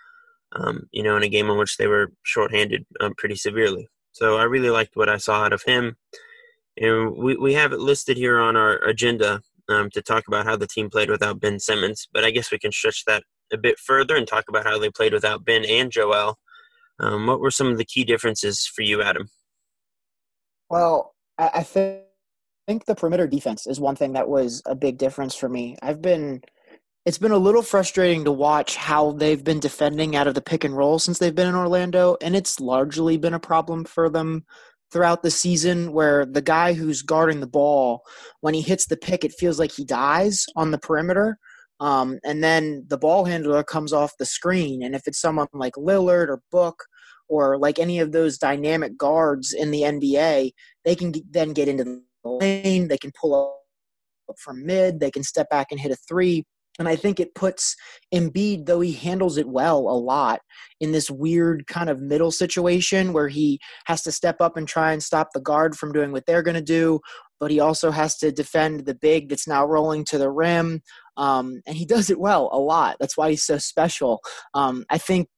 um, 0.55 0.89
you 0.93 1.03
know, 1.03 1.17
in 1.17 1.23
a 1.23 1.29
game 1.29 1.51
in 1.51 1.59
which 1.59 1.77
they 1.77 1.87
were 1.87 2.13
shorthanded 2.23 2.87
um, 3.01 3.15
pretty 3.17 3.37
severely. 3.37 3.89
So 4.13 4.37
I 4.37 4.45
really 4.45 4.71
liked 4.71 4.97
what 4.97 5.09
I 5.09 5.17
saw 5.17 5.45
out 5.45 5.53
of 5.53 5.63
him. 5.63 5.97
And 6.77 7.17
we, 7.17 7.37
we 7.37 7.55
have 7.55 7.73
it 7.73 7.81
listed 7.81 8.17
here 8.17 8.39
on 8.39 8.57
our 8.57 8.77
agenda 8.85 9.41
um, 9.69 9.91
to 9.91 10.03
talk 10.03 10.25
about 10.29 10.45
how 10.45 10.57
the 10.57 10.67
team 10.67 10.91
played 10.91 11.11
without 11.11 11.41
Ben 11.41 11.59
Simmons, 11.59 12.09
but 12.13 12.25
I 12.25 12.31
guess 12.31 12.51
we 12.51 12.59
can 12.59 12.73
stretch 12.73 13.05
that 13.07 13.25
a 13.53 13.57
bit 13.57 13.79
further 13.79 14.17
and 14.17 14.27
talk 14.27 14.45
about 14.49 14.65
how 14.65 14.79
they 14.79 14.91
played 14.91 15.13
without 15.13 15.45
Ben 15.45 15.65
and 15.65 15.91
Joel. 15.91 16.39
Um, 17.01 17.27
what 17.27 17.41
were 17.41 17.51
some 17.51 17.69
of 17.69 17.79
the 17.79 17.85
key 17.85 18.05
differences 18.05 18.67
for 18.67 18.83
you, 18.83 19.03
Adam? 19.03 19.29
Well, 20.71 21.15
I 21.39 21.63
think 21.63 22.03
think 22.67 22.87
the 22.87 22.95
perimeter 22.95 23.27
defense 23.27 23.67
is 23.67 23.81
one 23.81 23.97
thing 23.97 24.15
that 24.15 24.29
was 24.29 24.63
a 24.67 24.75
big 24.75 24.99
difference 24.99 25.35
for 25.35 25.49
me. 25.49 25.77
I've 25.83 26.01
been 26.01 26.43
it's 27.07 27.19
been 27.19 27.33
a 27.33 27.39
little 27.39 27.63
frustrating 27.63 28.25
to 28.25 28.33
watch 28.33 28.77
how 28.77 29.13
they've 29.13 29.45
been 29.45 29.61
defending 29.61 30.17
out 30.17 30.27
of 30.27 30.35
the 30.35 30.41
pick 30.41 30.65
and 30.65 30.77
roll 30.77 30.99
since 30.99 31.19
they've 31.19 31.35
been 31.35 31.49
in 31.49 31.55
Orlando, 31.55 32.17
and 32.21 32.35
it's 32.35 32.61
largely 32.61 33.19
been 33.19 33.35
a 33.35 33.41
problem 33.41 33.85
for 33.85 34.09
them 34.09 34.45
throughout 34.91 35.23
the 35.23 35.31
season 35.31 35.93
where 35.93 36.25
the 36.25 36.41
guy 36.41 36.73
who's 36.73 37.03
guarding 37.03 37.41
the 37.41 37.47
ball, 37.47 38.03
when 38.41 38.55
he 38.55 38.63
hits 38.63 38.87
the 38.87 38.97
pick, 38.97 39.25
it 39.25 39.35
feels 39.39 39.59
like 39.59 39.73
he 39.73 39.85
dies 39.85 40.47
on 40.57 40.71
the 40.71 40.79
perimeter. 40.79 41.37
Um, 41.81 42.21
and 42.25 42.43
then 42.43 42.85
the 42.87 42.97
ball 42.97 43.25
handler 43.25 43.65
comes 43.65 43.93
off 43.93 44.17
the 44.19 44.25
screen. 44.25 44.83
And 44.83 44.95
if 44.95 45.03
it's 45.07 45.21
someone 45.21 45.49
like 45.53 45.75
Lillard 45.75 46.29
or 46.29 46.41
Book 46.53 46.85
or 47.29 47.59
like 47.59 47.79
any 47.79 47.99
of 47.99 48.13
those 48.13 48.39
dynamic 48.39 48.97
guards 48.97 49.53
in 49.53 49.73
the 49.73 49.83
NBA, 49.83 50.53
they 50.85 50.95
can 50.95 51.13
then 51.29 51.53
get 51.53 51.69
into 51.69 51.85
the 51.85 52.01
lane, 52.25 52.89
they 52.89 52.99
can 52.99 53.11
pull 53.21 53.35
up 53.35 54.37
from 54.39 54.65
mid, 54.65 55.01
they 55.01 55.11
can 55.11 55.25
step 55.25 55.51
back 55.51 55.67
and 55.71 55.81
hit 55.81 55.91
a 55.91 55.97
three. 55.97 56.45
And 56.79 56.89
I 56.89 56.97
think 56.97 57.21
it 57.21 57.35
puts 57.35 57.77
Embiid, 58.13 58.67
though 58.67 58.81
he 58.81 58.93
handles 58.93 59.39
it 59.39 59.49
well 59.49 59.79
a 59.79 59.97
lot, 59.97 60.41
in 60.81 60.93
this 60.93 61.11
weird 61.11 61.67
kind 61.67 61.89
of 61.89 62.01
middle 62.01 62.33
situation 62.33 63.13
where 63.13 63.29
he 63.29 63.61
has 63.87 64.03
to 64.03 64.13
step 64.13 64.41
up 64.41 64.57
and 64.57 64.67
try 64.67 64.93
and 64.93 65.03
stop 65.03 65.29
the 65.33 65.41
guard 65.41 65.77
from 65.77 65.93
doing 65.93 66.11
what 66.11 66.27
they're 66.27 66.43
going 66.43 66.57
to 66.57 66.61
do, 66.63 66.99
but 67.39 67.51
he 67.51 67.61
also 67.61 67.91
has 67.91 68.17
to 68.19 68.33
defend 68.33 68.87
the 68.87 68.95
big 68.95 69.29
that's 69.29 69.47
now 69.47 69.65
rolling 69.65 70.05
to 70.07 70.19
the 70.19 70.31
rim. 70.31 70.83
Um, 71.17 71.63
and 71.67 71.77
he 71.77 71.85
does 71.85 72.11
it 72.11 72.19
well 72.19 72.51
a 72.53 72.59
lot. 72.59 72.97
That's 72.99 73.17
why 73.17 73.31
he's 73.31 73.45
so 73.45 73.59
special. 73.59 74.21
Um, 74.55 74.85
I 74.91 74.99
think 74.99 75.29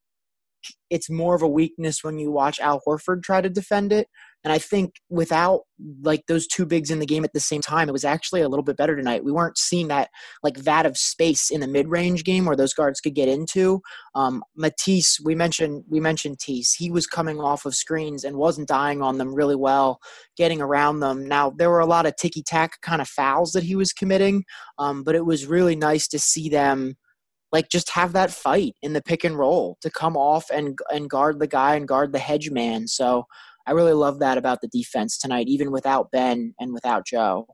it's 0.89 1.09
more 1.09 1.35
of 1.35 1.43
a 1.43 1.47
weakness 1.47 2.03
when 2.03 2.17
you 2.17 2.31
watch 2.31 2.59
Al 2.59 2.81
Horford 2.85 3.21
try 3.21 3.41
to 3.41 3.49
defend 3.49 3.93
it. 3.93 4.07
And 4.47 4.53
I 4.53 4.59
think 4.59 5.01
without 5.09 5.63
like 6.03 6.25
those 6.27 6.47
two 6.47 6.65
bigs 6.65 6.89
in 6.89 6.99
the 6.99 7.05
game 7.05 7.25
at 7.25 7.33
the 7.33 7.39
same 7.41 7.59
time, 7.59 7.89
it 7.89 7.91
was 7.91 8.05
actually 8.05 8.39
a 8.39 8.47
little 8.47 8.63
bit 8.63 8.77
better 8.77 8.95
tonight. 8.95 9.25
We 9.25 9.33
weren't 9.33 9.57
seeing 9.57 9.89
that 9.89 10.09
like 10.41 10.55
vat 10.55 10.85
of 10.85 10.97
space 10.97 11.49
in 11.49 11.59
the 11.59 11.67
mid 11.67 11.89
range 11.89 12.23
game 12.23 12.45
where 12.45 12.55
those 12.55 12.73
guards 12.73 13.01
could 13.01 13.13
get 13.13 13.27
into. 13.27 13.81
Um, 14.15 14.41
Matisse, 14.55 15.19
we 15.19 15.35
mentioned 15.35 15.83
we 15.89 15.99
mentioned 15.99 16.39
Tease. 16.39 16.71
He 16.71 16.89
was 16.89 17.05
coming 17.05 17.41
off 17.41 17.65
of 17.65 17.75
screens 17.75 18.23
and 18.23 18.37
wasn't 18.37 18.69
dying 18.69 19.01
on 19.01 19.17
them 19.17 19.35
really 19.35 19.57
well, 19.57 19.99
getting 20.37 20.61
around 20.61 21.01
them. 21.01 21.27
Now 21.27 21.49
there 21.49 21.69
were 21.69 21.81
a 21.81 21.85
lot 21.85 22.05
of 22.05 22.15
ticky 22.15 22.41
tack 22.41 22.79
kind 22.81 23.01
of 23.01 23.09
fouls 23.09 23.51
that 23.51 23.65
he 23.65 23.75
was 23.75 23.91
committing, 23.91 24.45
um, 24.79 25.03
but 25.03 25.13
it 25.13 25.25
was 25.25 25.45
really 25.45 25.75
nice 25.75 26.07
to 26.07 26.19
see 26.19 26.47
them 26.47 26.95
like 27.51 27.67
just 27.67 27.89
have 27.89 28.13
that 28.13 28.31
fight 28.31 28.75
in 28.81 28.93
the 28.93 29.01
pick 29.01 29.25
and 29.25 29.37
roll 29.37 29.77
to 29.81 29.91
come 29.91 30.15
off 30.15 30.49
and 30.53 30.79
and 30.89 31.09
guard 31.09 31.39
the 31.39 31.47
guy 31.47 31.75
and 31.75 31.85
guard 31.85 32.13
the 32.13 32.19
hedge 32.19 32.49
man. 32.49 32.87
So 32.87 33.25
I 33.67 33.73
really 33.73 33.93
love 33.93 34.19
that 34.19 34.37
about 34.37 34.61
the 34.61 34.69
defense 34.69 35.17
tonight, 35.17 35.47
even 35.47 35.71
without 35.71 36.09
Ben 36.11 36.53
and 36.59 36.73
without 36.73 37.05
Joe. 37.05 37.47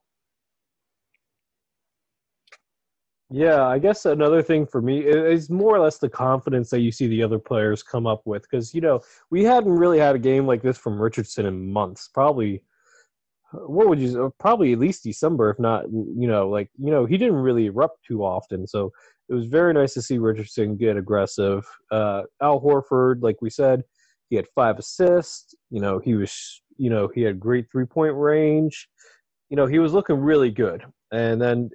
Yeah, 3.31 3.65
I 3.65 3.79
guess 3.79 4.05
another 4.05 4.43
thing 4.43 4.67
for 4.67 4.79
me 4.79 4.99
is 4.99 5.49
more 5.49 5.75
or 5.75 5.79
less 5.79 5.97
the 5.97 6.07
confidence 6.07 6.69
that 6.69 6.81
you 6.81 6.91
see 6.91 7.07
the 7.07 7.23
other 7.23 7.39
players 7.39 7.81
come 7.81 8.05
up 8.05 8.21
with. 8.25 8.43
Because, 8.43 8.75
you 8.75 8.81
know, 8.81 8.99
we 9.31 9.43
hadn't 9.43 9.71
really 9.71 9.97
had 9.97 10.15
a 10.15 10.19
game 10.19 10.45
like 10.45 10.61
this 10.61 10.77
from 10.77 11.01
Richardson 11.01 11.47
in 11.47 11.73
months. 11.73 12.07
Probably, 12.13 12.61
what 13.51 13.89
would 13.89 13.99
you, 13.99 14.31
probably 14.39 14.73
at 14.73 14.79
least 14.79 15.03
December, 15.03 15.49
if 15.49 15.57
not, 15.57 15.85
you 15.89 16.27
know, 16.27 16.47
like, 16.47 16.69
you 16.77 16.91
know, 16.91 17.07
he 17.07 17.17
didn't 17.17 17.37
really 17.37 17.65
erupt 17.65 18.05
too 18.05 18.23
often. 18.23 18.67
So 18.67 18.91
it 19.29 19.33
was 19.33 19.47
very 19.47 19.73
nice 19.73 19.95
to 19.95 20.01
see 20.03 20.19
Richardson 20.19 20.77
get 20.77 20.95
aggressive. 20.95 21.65
Uh, 21.89 22.23
Al 22.39 22.61
Horford, 22.61 23.23
like 23.23 23.41
we 23.41 23.49
said, 23.49 23.83
he 24.33 24.37
had 24.37 24.47
five 24.55 24.79
assists. 24.79 25.53
You 25.69 25.79
know, 25.79 25.99
he 25.99 26.15
was, 26.15 26.63
you 26.77 26.89
know, 26.89 27.07
he 27.13 27.21
had 27.21 27.39
great 27.39 27.67
three 27.71 27.85
point 27.85 28.15
range. 28.15 28.89
You 29.51 29.57
know, 29.57 29.67
he 29.67 29.77
was 29.77 29.93
looking 29.93 30.15
really 30.15 30.49
good. 30.49 30.83
And 31.11 31.39
then, 31.39 31.69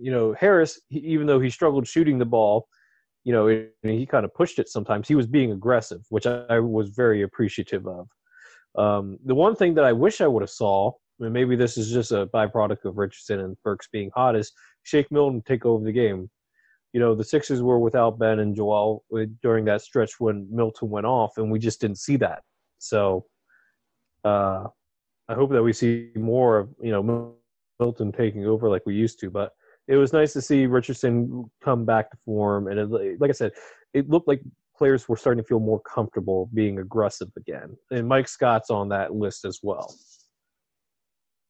you 0.00 0.12
know, 0.12 0.32
Harris, 0.38 0.80
he, 0.90 1.00
even 1.00 1.26
though 1.26 1.40
he 1.40 1.50
struggled 1.50 1.88
shooting 1.88 2.16
the 2.16 2.24
ball, 2.24 2.68
you 3.24 3.32
know, 3.32 3.48
it, 3.48 3.74
he 3.82 4.06
kind 4.06 4.24
of 4.24 4.32
pushed 4.32 4.60
it 4.60 4.68
sometimes. 4.68 5.08
He 5.08 5.16
was 5.16 5.26
being 5.26 5.50
aggressive, 5.50 6.02
which 6.08 6.24
I, 6.24 6.44
I 6.48 6.60
was 6.60 6.90
very 6.90 7.22
appreciative 7.22 7.84
of. 7.88 8.06
Um, 8.76 9.18
the 9.24 9.34
one 9.34 9.56
thing 9.56 9.74
that 9.74 9.84
I 9.84 9.92
wish 9.92 10.20
I 10.20 10.28
would 10.28 10.42
have 10.42 10.50
saw, 10.50 10.92
and 11.18 11.32
maybe 11.32 11.56
this 11.56 11.76
is 11.76 11.90
just 11.90 12.12
a 12.12 12.26
byproduct 12.26 12.84
of 12.84 12.96
Richardson 12.96 13.40
and 13.40 13.56
Burks 13.64 13.88
being 13.90 14.12
hot, 14.14 14.36
is 14.36 14.52
Shake 14.84 15.10
Milton 15.10 15.42
take 15.44 15.66
over 15.66 15.84
the 15.84 15.90
game 15.90 16.30
you 16.92 17.00
know, 17.00 17.14
the 17.14 17.24
Sixers 17.24 17.62
were 17.62 17.78
without 17.78 18.18
Ben 18.18 18.38
and 18.38 18.56
Joel 18.56 19.04
during 19.42 19.64
that 19.66 19.82
stretch 19.82 20.18
when 20.18 20.46
Milton 20.50 20.88
went 20.88 21.06
off, 21.06 21.36
and 21.36 21.50
we 21.50 21.58
just 21.58 21.80
didn't 21.80 21.98
see 21.98 22.16
that. 22.16 22.42
So 22.78 23.26
uh, 24.24 24.64
I 25.28 25.34
hope 25.34 25.50
that 25.50 25.62
we 25.62 25.72
see 25.72 26.10
more 26.14 26.58
of, 26.58 26.70
you 26.80 26.90
know, 26.90 27.34
Milton 27.78 28.12
taking 28.12 28.46
over 28.46 28.70
like 28.70 28.86
we 28.86 28.94
used 28.94 29.20
to. 29.20 29.30
But 29.30 29.52
it 29.86 29.96
was 29.96 30.12
nice 30.12 30.32
to 30.34 30.42
see 30.42 30.66
Richardson 30.66 31.50
come 31.62 31.84
back 31.84 32.10
to 32.10 32.16
form. 32.24 32.68
And 32.68 32.78
it, 32.78 33.20
like 33.20 33.30
I 33.30 33.32
said, 33.32 33.52
it 33.94 34.08
looked 34.08 34.28
like 34.28 34.42
players 34.76 35.08
were 35.08 35.16
starting 35.16 35.42
to 35.42 35.48
feel 35.48 35.60
more 35.60 35.80
comfortable 35.80 36.48
being 36.54 36.78
aggressive 36.78 37.28
again. 37.36 37.76
And 37.90 38.06
Mike 38.06 38.28
Scott's 38.28 38.70
on 38.70 38.88
that 38.90 39.14
list 39.14 39.44
as 39.44 39.60
well. 39.62 39.94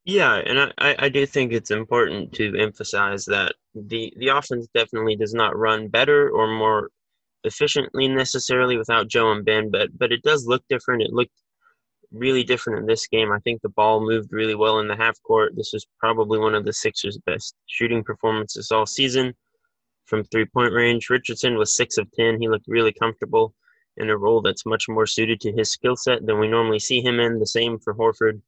Yeah, 0.09 0.37
and 0.37 0.73
I, 0.79 0.97
I 0.99 1.09
do 1.11 1.27
think 1.27 1.53
it's 1.53 1.71
important 1.71 2.33
to 2.37 2.59
emphasize 2.59 3.27
that 3.27 3.57
the, 3.75 4.11
the 4.17 4.29
offense 4.29 4.67
definitely 4.73 5.17
does 5.17 5.35
not 5.35 5.55
run 5.55 5.89
better 5.89 6.31
or 6.31 6.47
more 6.49 6.89
efficiently 7.45 8.09
necessarily 8.09 8.79
without 8.79 9.09
Joe 9.09 9.33
and 9.33 9.45
Ben, 9.45 9.71
but 9.71 9.91
but 9.99 10.11
it 10.11 10.23
does 10.23 10.47
look 10.47 10.63
different. 10.71 11.03
It 11.03 11.13
looked 11.13 11.35
really 12.11 12.43
different 12.43 12.79
in 12.79 12.87
this 12.87 13.07
game. 13.07 13.31
I 13.31 13.39
think 13.41 13.61
the 13.61 13.69
ball 13.69 14.01
moved 14.01 14.33
really 14.33 14.55
well 14.55 14.79
in 14.79 14.89
the 14.89 14.97
half 14.97 15.23
court. 15.23 15.53
This 15.55 15.73
was 15.75 15.87
probably 16.01 16.39
one 16.39 16.55
of 16.55 16.65
the 16.65 16.73
Sixers' 16.73 17.19
best 17.27 17.55
shooting 17.67 18.03
performances 18.03 18.73
all 18.73 18.87
season 18.87 19.35
from 20.07 20.25
three 20.25 20.47
point 20.47 20.73
range. 20.73 21.11
Richardson 21.11 21.59
was 21.59 21.77
six 21.77 21.99
of 21.99 22.11
ten. 22.13 22.41
He 22.41 22.49
looked 22.49 22.67
really 22.67 22.95
comfortable 22.95 23.53
in 23.99 24.09
a 24.09 24.17
role 24.17 24.41
that's 24.41 24.65
much 24.65 24.89
more 24.89 25.07
suited 25.07 25.39
to 25.43 25.53
his 25.53 25.71
skill 25.71 25.97
set 25.97 26.25
than 26.25 26.39
we 26.39 26.49
normally 26.49 26.79
see 26.79 27.03
him 27.03 27.21
in. 27.21 27.39
The 27.39 27.47
same 27.47 27.79
for 27.79 27.95
Horford 27.95 28.41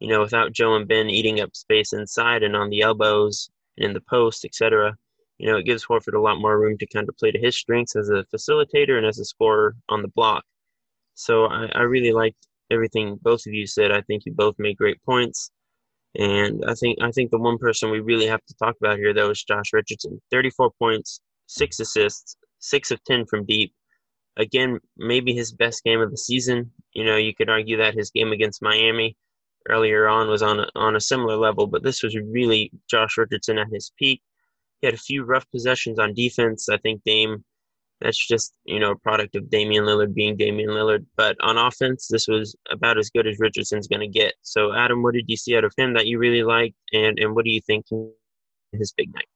you 0.00 0.08
know, 0.08 0.20
without 0.20 0.52
Joe 0.52 0.76
and 0.76 0.86
Ben 0.86 1.10
eating 1.10 1.40
up 1.40 1.54
space 1.56 1.92
inside 1.92 2.42
and 2.42 2.56
on 2.56 2.70
the 2.70 2.82
elbows 2.82 3.50
and 3.76 3.86
in 3.86 3.92
the 3.92 4.00
post, 4.00 4.44
etc. 4.44 4.96
You 5.38 5.50
know, 5.50 5.58
it 5.58 5.66
gives 5.66 5.86
Horford 5.86 6.14
a 6.14 6.20
lot 6.20 6.40
more 6.40 6.58
room 6.58 6.78
to 6.78 6.86
kind 6.86 7.08
of 7.08 7.16
play 7.16 7.30
to 7.30 7.38
his 7.38 7.56
strengths 7.56 7.96
as 7.96 8.10
a 8.10 8.24
facilitator 8.34 8.96
and 8.96 9.06
as 9.06 9.18
a 9.18 9.24
scorer 9.24 9.76
on 9.88 10.02
the 10.02 10.08
block. 10.08 10.44
So 11.14 11.46
I, 11.46 11.66
I 11.74 11.82
really 11.82 12.12
liked 12.12 12.46
everything 12.70 13.18
both 13.22 13.46
of 13.46 13.52
you 13.52 13.66
said. 13.66 13.90
I 13.90 14.02
think 14.02 14.24
you 14.26 14.32
both 14.32 14.54
made 14.58 14.76
great 14.76 15.02
points. 15.04 15.50
And 16.16 16.64
I 16.66 16.74
think 16.74 16.98
I 17.02 17.10
think 17.10 17.30
the 17.30 17.38
one 17.38 17.58
person 17.58 17.90
we 17.90 18.00
really 18.00 18.26
have 18.26 18.44
to 18.46 18.54
talk 18.56 18.76
about 18.80 18.98
here 18.98 19.12
though 19.12 19.30
is 19.30 19.44
Josh 19.44 19.72
Richardson. 19.72 20.20
34 20.30 20.70
points, 20.78 21.20
six 21.46 21.80
assists, 21.80 22.36
six 22.58 22.90
of 22.90 23.02
10 23.04 23.26
from 23.26 23.44
deep. 23.44 23.72
Again, 24.36 24.78
maybe 24.96 25.34
his 25.34 25.52
best 25.52 25.84
game 25.84 26.00
of 26.00 26.10
the 26.10 26.16
season. 26.16 26.72
You 26.94 27.04
know, 27.04 27.16
you 27.16 27.34
could 27.34 27.50
argue 27.50 27.76
that 27.78 27.94
his 27.94 28.10
game 28.10 28.32
against 28.32 28.62
Miami 28.62 29.16
earlier 29.68 30.08
on 30.08 30.28
was 30.28 30.42
on 30.42 30.60
a, 30.60 30.66
on 30.74 30.96
a 30.96 31.00
similar 31.00 31.36
level, 31.36 31.66
but 31.66 31.82
this 31.82 32.02
was 32.02 32.16
really 32.16 32.70
Josh 32.88 33.16
Richardson 33.16 33.58
at 33.58 33.68
his 33.72 33.92
peak. 33.98 34.22
He 34.80 34.86
had 34.86 34.94
a 34.94 34.98
few 34.98 35.24
rough 35.24 35.50
possessions 35.50 35.98
on 35.98 36.14
defense. 36.14 36.68
I 36.68 36.78
think 36.78 37.02
Dame, 37.04 37.44
that's 38.00 38.26
just 38.26 38.54
you 38.64 38.78
know 38.78 38.92
a 38.92 38.98
product 38.98 39.34
of 39.34 39.50
Damian 39.50 39.84
Lillard 39.84 40.14
being 40.14 40.36
Damian 40.36 40.70
Lillard. 40.70 41.04
But 41.16 41.36
on 41.40 41.58
offense, 41.58 42.08
this 42.08 42.28
was 42.28 42.54
about 42.70 42.98
as 42.98 43.10
good 43.10 43.26
as 43.26 43.40
Richardson's 43.40 43.88
going 43.88 44.00
to 44.00 44.08
get. 44.08 44.34
So 44.42 44.72
Adam, 44.72 45.02
what 45.02 45.14
did 45.14 45.24
you 45.28 45.36
see 45.36 45.56
out 45.56 45.64
of 45.64 45.72
him 45.76 45.94
that 45.94 46.06
you 46.06 46.18
really 46.18 46.42
liked, 46.42 46.76
and 46.92 47.18
and 47.18 47.34
what 47.34 47.44
do 47.44 47.50
you 47.50 47.60
think 47.60 47.86
his 48.72 48.92
big 48.92 49.12
night? 49.14 49.26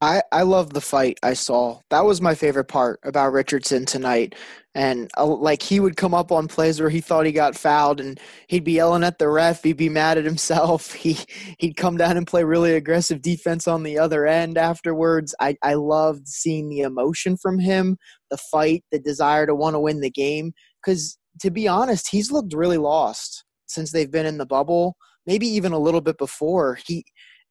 I, 0.00 0.22
I 0.30 0.42
love 0.42 0.72
the 0.72 0.80
fight 0.80 1.18
I 1.24 1.32
saw. 1.32 1.80
That 1.90 2.04
was 2.04 2.20
my 2.20 2.36
favorite 2.36 2.66
part 2.68 3.00
about 3.02 3.32
Richardson 3.32 3.84
tonight. 3.84 4.36
And 4.72 5.10
uh, 5.18 5.26
like 5.26 5.60
he 5.60 5.80
would 5.80 5.96
come 5.96 6.14
up 6.14 6.30
on 6.30 6.46
plays 6.46 6.80
where 6.80 6.88
he 6.90 7.00
thought 7.00 7.26
he 7.26 7.32
got 7.32 7.56
fouled 7.56 8.00
and 8.00 8.20
he'd 8.46 8.62
be 8.62 8.74
yelling 8.74 9.02
at 9.02 9.18
the 9.18 9.28
ref. 9.28 9.64
He'd 9.64 9.76
be 9.76 9.88
mad 9.88 10.16
at 10.16 10.24
himself. 10.24 10.94
He, 10.98 11.16
he'd 11.58 11.76
come 11.76 11.96
down 11.96 12.16
and 12.16 12.26
play 12.26 12.44
really 12.44 12.74
aggressive 12.74 13.22
defense 13.22 13.66
on 13.66 13.82
the 13.82 13.98
other 13.98 14.26
end 14.26 14.58
afterwards. 14.58 15.34
I, 15.40 15.56
I 15.62 15.74
loved 15.74 16.28
seeing 16.28 16.68
the 16.68 16.80
emotion 16.80 17.36
from 17.36 17.58
him, 17.58 17.96
the 18.30 18.36
fight, 18.36 18.84
the 18.92 18.98
desire 18.98 19.46
to 19.46 19.54
want 19.54 19.74
to 19.74 19.80
win 19.80 20.00
the 20.00 20.10
game. 20.10 20.52
Because 20.80 21.18
to 21.40 21.50
be 21.50 21.66
honest, 21.66 22.08
he's 22.08 22.30
looked 22.30 22.52
really 22.52 22.78
lost 22.78 23.44
since 23.66 23.90
they've 23.90 24.10
been 24.10 24.26
in 24.26 24.38
the 24.38 24.46
bubble, 24.46 24.96
maybe 25.26 25.46
even 25.46 25.72
a 25.72 25.78
little 25.78 26.00
bit 26.00 26.18
before. 26.18 26.78
He 26.86 27.04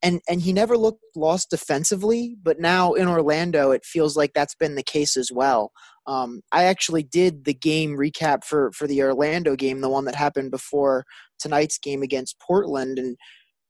and 0.04 0.22
and 0.30 0.42
he 0.42 0.54
never 0.54 0.78
looked 0.78 1.04
lost 1.16 1.50
defensively 1.50 2.36
but 2.42 2.60
now 2.60 2.94
in 2.94 3.08
orlando 3.08 3.72
it 3.72 3.86
feels 3.86 4.16
like 4.16 4.32
that's 4.34 4.56
been 4.56 4.76
the 4.76 4.84
case 4.84 5.18
as 5.18 5.32
well 5.32 5.72
um, 6.06 6.42
i 6.52 6.64
actually 6.64 7.04
did 7.04 7.46
the 7.46 7.54
game 7.54 7.98
recap 7.98 8.44
for 8.44 8.72
for 8.72 8.88
the 8.88 9.02
orlando 9.02 9.56
game 9.56 9.82
the 9.82 9.90
one 9.90 10.06
that 10.06 10.16
happened 10.16 10.52
before 10.52 11.04
tonight's 11.40 11.78
game 11.78 12.02
against 12.02 12.40
portland 12.40 12.98
and 13.00 13.18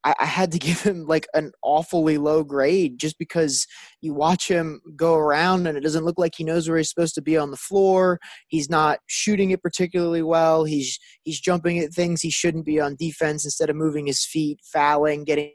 I, 0.03 0.13
I 0.19 0.25
had 0.25 0.51
to 0.53 0.60
give 0.67 0.81
him 0.81 1.05
like 1.05 1.27
an 1.34 1.51
awfully 1.63 2.17
low 2.17 2.43
grade 2.43 3.00
just 3.00 3.17
because 3.17 3.65
you 4.01 4.13
watch 4.13 4.48
him 4.48 4.79
go 4.96 5.15
around 5.15 5.67
and 5.67 5.77
it 5.77 5.81
doesn't 5.81 6.05
look 6.05 6.17
like 6.17 6.34
he 6.38 6.43
knows 6.43 6.67
where 6.69 6.77
he's 6.77 6.89
supposed 6.89 7.15
to 7.15 7.22
be 7.22 7.36
on 7.38 7.51
the 7.51 7.57
floor. 7.57 8.19
He's 8.48 8.69
not 8.69 9.00
shooting 9.07 9.51
it 9.51 9.62
particularly 9.62 10.22
well. 10.22 10.63
He's 10.63 11.00
he's 11.24 11.39
jumping 11.39 11.79
at 11.79 11.93
things 11.93 12.22
he 12.22 12.29
shouldn't 12.29 12.65
be 12.65 12.79
on 12.79 12.96
defense 12.98 13.43
instead 13.43 13.69
of 13.69 13.75
moving 13.75 14.07
his 14.07 14.24
feet, 14.24 14.60
fouling, 14.72 15.24
getting 15.25 15.51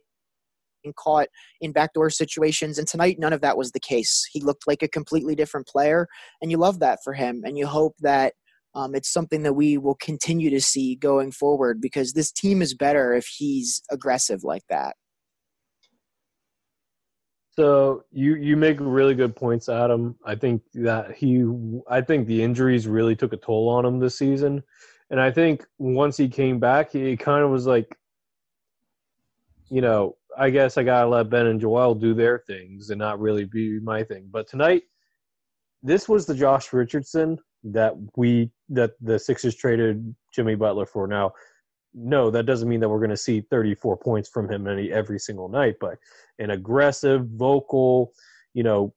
caught 0.97 1.29
in 1.61 1.73
backdoor 1.73 2.11
situations. 2.11 2.79
And 2.79 2.89
tonight, 2.89 3.19
none 3.19 3.33
of 3.33 3.41
that 3.43 3.57
was 3.57 3.73
the 3.73 3.81
case. 3.81 4.27
He 4.33 4.41
looked 4.41 4.67
like 4.67 4.83
a 4.83 4.89
completely 4.89 5.35
different 5.35 5.67
player, 5.67 6.09
and 6.41 6.51
you 6.51 6.57
love 6.57 6.81
that 6.81 6.99
for 7.05 7.13
him. 7.13 7.43
And 7.45 7.57
you 7.57 7.67
hope 7.67 7.95
that 8.01 8.35
um, 8.75 8.95
it's 8.95 9.13
something 9.13 9.43
that 9.43 9.53
we 9.53 9.79
will 9.79 9.97
continue 9.97 10.51
to 10.51 10.61
see 10.61 10.97
going 10.97 11.31
forward 11.31 11.81
because 11.81 12.13
this 12.13 12.33
team 12.33 12.63
is 12.63 12.75
better 12.75 13.13
if 13.13 13.27
he's 13.27 13.83
aggressive 13.91 14.45
like 14.45 14.63
that. 14.71 14.97
So 17.55 18.05
you 18.11 18.37
you 18.37 18.57
make 18.57 18.79
really 18.81 19.15
good 19.15 19.37
points, 19.37 19.69
Adam. 19.69 20.17
I 20.25 20.37
think 20.37 20.63
that 20.73 21.15
he 21.15 21.45
I 21.89 22.01
think 22.01 22.27
the 22.27 22.43
injuries 22.43 22.89
really 22.89 23.15
took 23.15 23.35
a 23.35 23.37
toll 23.37 23.69
on 23.69 23.85
him 23.85 23.99
this 23.99 24.17
season. 24.17 24.63
And 25.11 25.21
I 25.21 25.31
think 25.31 25.67
once 25.79 26.17
he 26.17 26.29
came 26.29 26.59
back, 26.59 26.93
he 26.93 27.15
kind 27.19 27.45
of 27.45 27.51
was 27.51 27.67
like, 27.67 27.95
you 29.69 29.83
know, 29.83 30.17
I 30.39 30.51
guess 30.51 30.79
I 30.79 30.83
gotta 30.83 31.09
let 31.09 31.31
Ben 31.31 31.47
and 31.47 31.61
Joel 31.61 31.95
do 31.95 32.15
their 32.15 32.39
things 32.47 32.91
and 32.91 32.99
not 32.99 33.21
really 33.21 33.45
be 33.45 33.79
my 33.81 34.03
thing. 34.03 34.29
But 34.31 34.49
tonight, 34.49 34.83
this 35.83 36.09
was 36.09 36.27
the 36.27 36.35
Josh 36.35 36.73
Richardson 36.73 37.39
that 37.65 37.95
we 38.17 38.51
that 38.69 38.93
the 39.01 39.19
Sixers 39.19 39.55
traded 39.57 40.15
Jimmy 40.33 40.55
Butler 40.55 40.87
for. 40.87 41.07
Now, 41.07 41.33
no, 41.95 42.31
that 42.31 42.47
doesn't 42.47 42.69
mean 42.69 42.81
that 42.81 42.89
we're 42.89 42.99
to 43.11 43.17
see 43.17 43.43
34 43.51 43.99
points 43.99 44.29
from 44.29 44.51
him 44.51 44.67
any 44.67 44.91
every 44.91 45.19
single 45.19 45.49
night, 45.49 45.77
but 45.81 45.99
an 46.39 46.51
aggressive, 46.51 47.27
vocal, 47.35 48.13
you 48.55 48.63
know, 48.63 48.95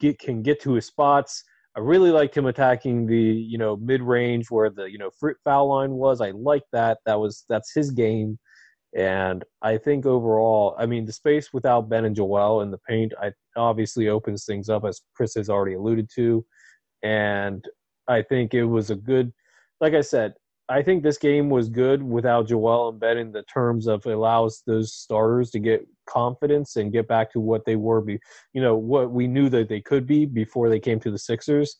get 0.00 0.18
can 0.18 0.42
get 0.42 0.60
to 0.62 0.74
his 0.74 0.86
spots. 0.86 1.42
I 1.76 1.80
really 1.80 2.10
liked 2.10 2.36
him 2.36 2.46
attacking 2.46 3.06
the 3.06 3.16
you 3.16 3.58
know 3.58 3.76
mid 3.76 4.02
range 4.02 4.50
where 4.50 4.70
the 4.70 4.84
you 4.84 4.98
know 4.98 5.10
foul 5.44 5.68
line 5.68 5.92
was. 5.92 6.20
I 6.20 6.30
like 6.30 6.64
that. 6.72 6.98
That 7.06 7.18
was 7.18 7.44
that's 7.48 7.72
his 7.74 7.90
game. 7.90 8.38
And 8.96 9.44
I 9.60 9.76
think 9.76 10.06
overall, 10.06 10.74
I 10.78 10.86
mean, 10.86 11.04
the 11.04 11.12
space 11.12 11.52
without 11.52 11.90
Ben 11.90 12.06
and 12.06 12.16
Joel 12.16 12.62
in 12.62 12.70
the 12.70 12.78
paint, 12.88 13.12
I 13.20 13.32
obviously 13.54 14.08
opens 14.08 14.46
things 14.46 14.70
up, 14.70 14.86
as 14.86 15.02
Chris 15.14 15.34
has 15.34 15.50
already 15.50 15.74
alluded 15.74 16.08
to. 16.14 16.44
And 17.02 17.62
I 18.08 18.22
think 18.22 18.54
it 18.54 18.64
was 18.64 18.88
a 18.88 18.96
good, 18.96 19.34
like 19.82 19.92
I 19.92 20.00
said, 20.00 20.32
I 20.70 20.82
think 20.82 21.02
this 21.02 21.18
game 21.18 21.50
was 21.50 21.68
good 21.68 22.02
without 22.02 22.48
Joel 22.48 22.88
and 22.88 22.98
Ben 22.98 23.18
in 23.18 23.32
the 23.32 23.42
terms 23.42 23.86
of 23.86 24.06
allows 24.06 24.62
those 24.66 24.94
starters 24.94 25.50
to 25.50 25.58
get 25.58 25.86
confidence 26.08 26.76
and 26.76 26.90
get 26.90 27.06
back 27.06 27.30
to 27.32 27.40
what 27.40 27.66
they 27.66 27.76
were, 27.76 28.00
be, 28.00 28.18
you 28.54 28.62
know, 28.62 28.76
what 28.76 29.10
we 29.10 29.28
knew 29.28 29.50
that 29.50 29.68
they 29.68 29.82
could 29.82 30.06
be 30.06 30.24
before 30.24 30.70
they 30.70 30.80
came 30.80 30.98
to 31.00 31.10
the 31.10 31.18
Sixers. 31.18 31.76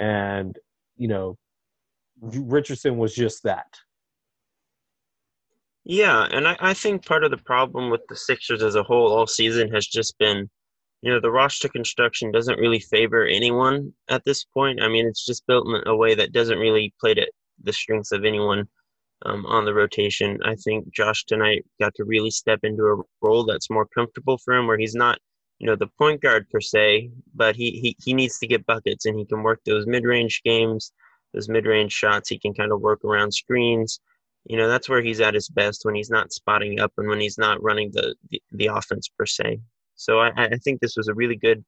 And, 0.00 0.58
you 0.96 1.06
know, 1.06 1.38
Richardson 2.20 2.98
was 2.98 3.14
just 3.14 3.44
that. 3.44 3.78
Yeah, 5.88 6.28
and 6.30 6.46
I, 6.46 6.56
I 6.60 6.74
think 6.74 7.06
part 7.06 7.24
of 7.24 7.30
the 7.30 7.38
problem 7.38 7.88
with 7.90 8.02
the 8.08 8.16
Sixers 8.16 8.62
as 8.62 8.74
a 8.74 8.82
whole 8.82 9.10
all 9.10 9.26
season 9.26 9.72
has 9.72 9.86
just 9.86 10.18
been, 10.18 10.50
you 11.00 11.10
know, 11.10 11.18
the 11.18 11.30
roster 11.30 11.68
construction 11.68 12.30
doesn't 12.30 12.58
really 12.58 12.78
favor 12.78 13.24
anyone 13.26 13.94
at 14.10 14.22
this 14.26 14.44
point. 14.44 14.82
I 14.82 14.88
mean, 14.88 15.06
it's 15.06 15.24
just 15.24 15.46
built 15.46 15.66
in 15.66 15.82
a 15.86 15.96
way 15.96 16.14
that 16.14 16.32
doesn't 16.32 16.58
really 16.58 16.92
play 17.00 17.14
to 17.14 17.26
the 17.64 17.72
strengths 17.72 18.12
of 18.12 18.26
anyone 18.26 18.68
um, 19.24 19.46
on 19.46 19.64
the 19.64 19.72
rotation. 19.72 20.38
I 20.44 20.56
think 20.56 20.92
Josh 20.92 21.24
tonight 21.24 21.64
got 21.80 21.94
to 21.94 22.04
really 22.04 22.30
step 22.30 22.60
into 22.64 22.84
a 22.84 23.02
role 23.26 23.44
that's 23.44 23.70
more 23.70 23.86
comfortable 23.86 24.36
for 24.36 24.52
him, 24.54 24.66
where 24.66 24.78
he's 24.78 24.94
not, 24.94 25.18
you 25.58 25.66
know, 25.66 25.76
the 25.76 25.88
point 25.98 26.20
guard 26.20 26.50
per 26.50 26.60
se, 26.60 27.10
but 27.34 27.56
he 27.56 27.70
he, 27.80 27.96
he 28.04 28.12
needs 28.12 28.38
to 28.40 28.46
get 28.46 28.66
buckets 28.66 29.06
and 29.06 29.18
he 29.18 29.24
can 29.24 29.42
work 29.42 29.60
those 29.64 29.86
mid 29.86 30.04
range 30.04 30.42
games, 30.44 30.92
those 31.32 31.48
mid 31.48 31.64
range 31.64 31.92
shots. 31.92 32.28
He 32.28 32.38
can 32.38 32.52
kind 32.52 32.72
of 32.72 32.82
work 32.82 33.06
around 33.06 33.32
screens 33.32 34.00
you 34.44 34.56
know 34.56 34.68
that's 34.68 34.88
where 34.88 35.02
he's 35.02 35.20
at 35.20 35.34
his 35.34 35.48
best 35.48 35.84
when 35.84 35.94
he's 35.94 36.10
not 36.10 36.32
spotting 36.32 36.80
up 36.80 36.92
and 36.96 37.08
when 37.08 37.20
he's 37.20 37.38
not 37.38 37.62
running 37.62 37.90
the 37.92 38.14
the, 38.30 38.42
the 38.52 38.66
offense 38.66 39.08
per 39.08 39.26
se 39.26 39.60
so 39.94 40.20
I, 40.20 40.32
I 40.36 40.56
think 40.58 40.80
this 40.80 40.96
was 40.96 41.08
a 41.08 41.14
really 41.14 41.36
good 41.36 41.64